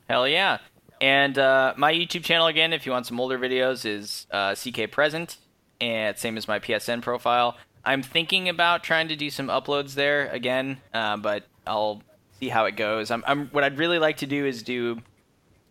Hell 0.08 0.26
yeah. 0.26 0.58
And 1.00 1.36
uh, 1.36 1.74
my 1.76 1.92
YouTube 1.92 2.22
channel, 2.22 2.46
again, 2.46 2.72
if 2.72 2.86
you 2.86 2.92
want 2.92 3.06
some 3.06 3.18
older 3.18 3.38
videos, 3.38 3.84
is 3.84 4.26
uh, 4.30 4.54
CK 4.54 4.90
Present, 4.90 5.36
and 5.80 6.16
same 6.16 6.36
as 6.36 6.46
my 6.46 6.60
PSN 6.60 7.02
profile. 7.02 7.56
I'm 7.84 8.02
thinking 8.02 8.48
about 8.48 8.84
trying 8.84 9.08
to 9.08 9.16
do 9.16 9.28
some 9.30 9.48
uploads 9.48 9.94
there 9.94 10.28
again, 10.28 10.80
uh, 10.94 11.16
but 11.16 11.44
I'll 11.66 12.02
see 12.38 12.48
how 12.48 12.66
it 12.66 12.76
goes. 12.76 13.10
I'm, 13.10 13.24
I'm 13.26 13.48
what 13.48 13.64
I'd 13.64 13.78
really 13.78 13.98
like 13.98 14.18
to 14.18 14.26
do 14.26 14.46
is 14.46 14.62
do 14.62 15.00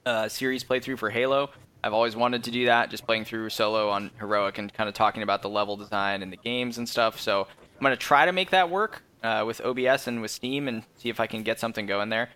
a 0.05 0.29
series 0.29 0.63
playthrough 0.63 0.97
for 0.97 1.09
Halo. 1.09 1.51
I've 1.83 1.93
always 1.93 2.15
wanted 2.15 2.43
to 2.43 2.51
do 2.51 2.65
that, 2.65 2.89
just 2.89 3.05
playing 3.05 3.25
through 3.25 3.49
solo 3.49 3.89
on 3.89 4.11
heroic 4.19 4.57
and 4.57 4.71
kind 4.71 4.87
of 4.87 4.93
talking 4.93 5.23
about 5.23 5.41
the 5.41 5.49
level 5.49 5.75
design 5.77 6.21
and 6.21 6.31
the 6.31 6.37
games 6.37 6.77
and 6.77 6.87
stuff. 6.87 7.19
So 7.19 7.47
I'm 7.49 7.83
gonna 7.83 7.95
try 7.95 8.25
to 8.25 8.31
make 8.31 8.51
that 8.51 8.69
work 8.69 9.03
uh, 9.23 9.43
with 9.45 9.61
OBS 9.61 10.07
and 10.07 10.21
with 10.21 10.31
Steam 10.31 10.67
and 10.67 10.83
see 10.97 11.09
if 11.09 11.19
I 11.19 11.27
can 11.27 11.43
get 11.43 11.59
something 11.59 11.85
going 11.85 12.09
there. 12.09 12.29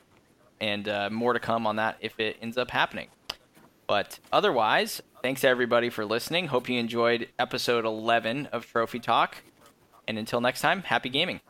And 0.60 0.88
uh, 0.88 1.10
more 1.10 1.34
to 1.34 1.40
come 1.40 1.68
on 1.68 1.76
that 1.76 1.98
if 2.00 2.20
it 2.20 2.38
ends 2.42 2.58
up 2.58 2.72
happening. 2.72 3.10
But 3.88 4.20
otherwise, 4.32 5.02
thanks 5.22 5.44
everybody 5.44 5.90
for 5.90 6.06
listening. 6.06 6.48
Hope 6.48 6.70
you 6.70 6.80
enjoyed 6.80 7.30
episode 7.38 7.86
11 7.86 8.48
of 8.48 8.66
Trophy 8.66 9.00
Talk. 9.00 9.38
And 10.08 10.18
until 10.18 10.42
next 10.42 10.62
time, 10.62 10.84
happy 10.84 11.10
gaming. 11.10 11.42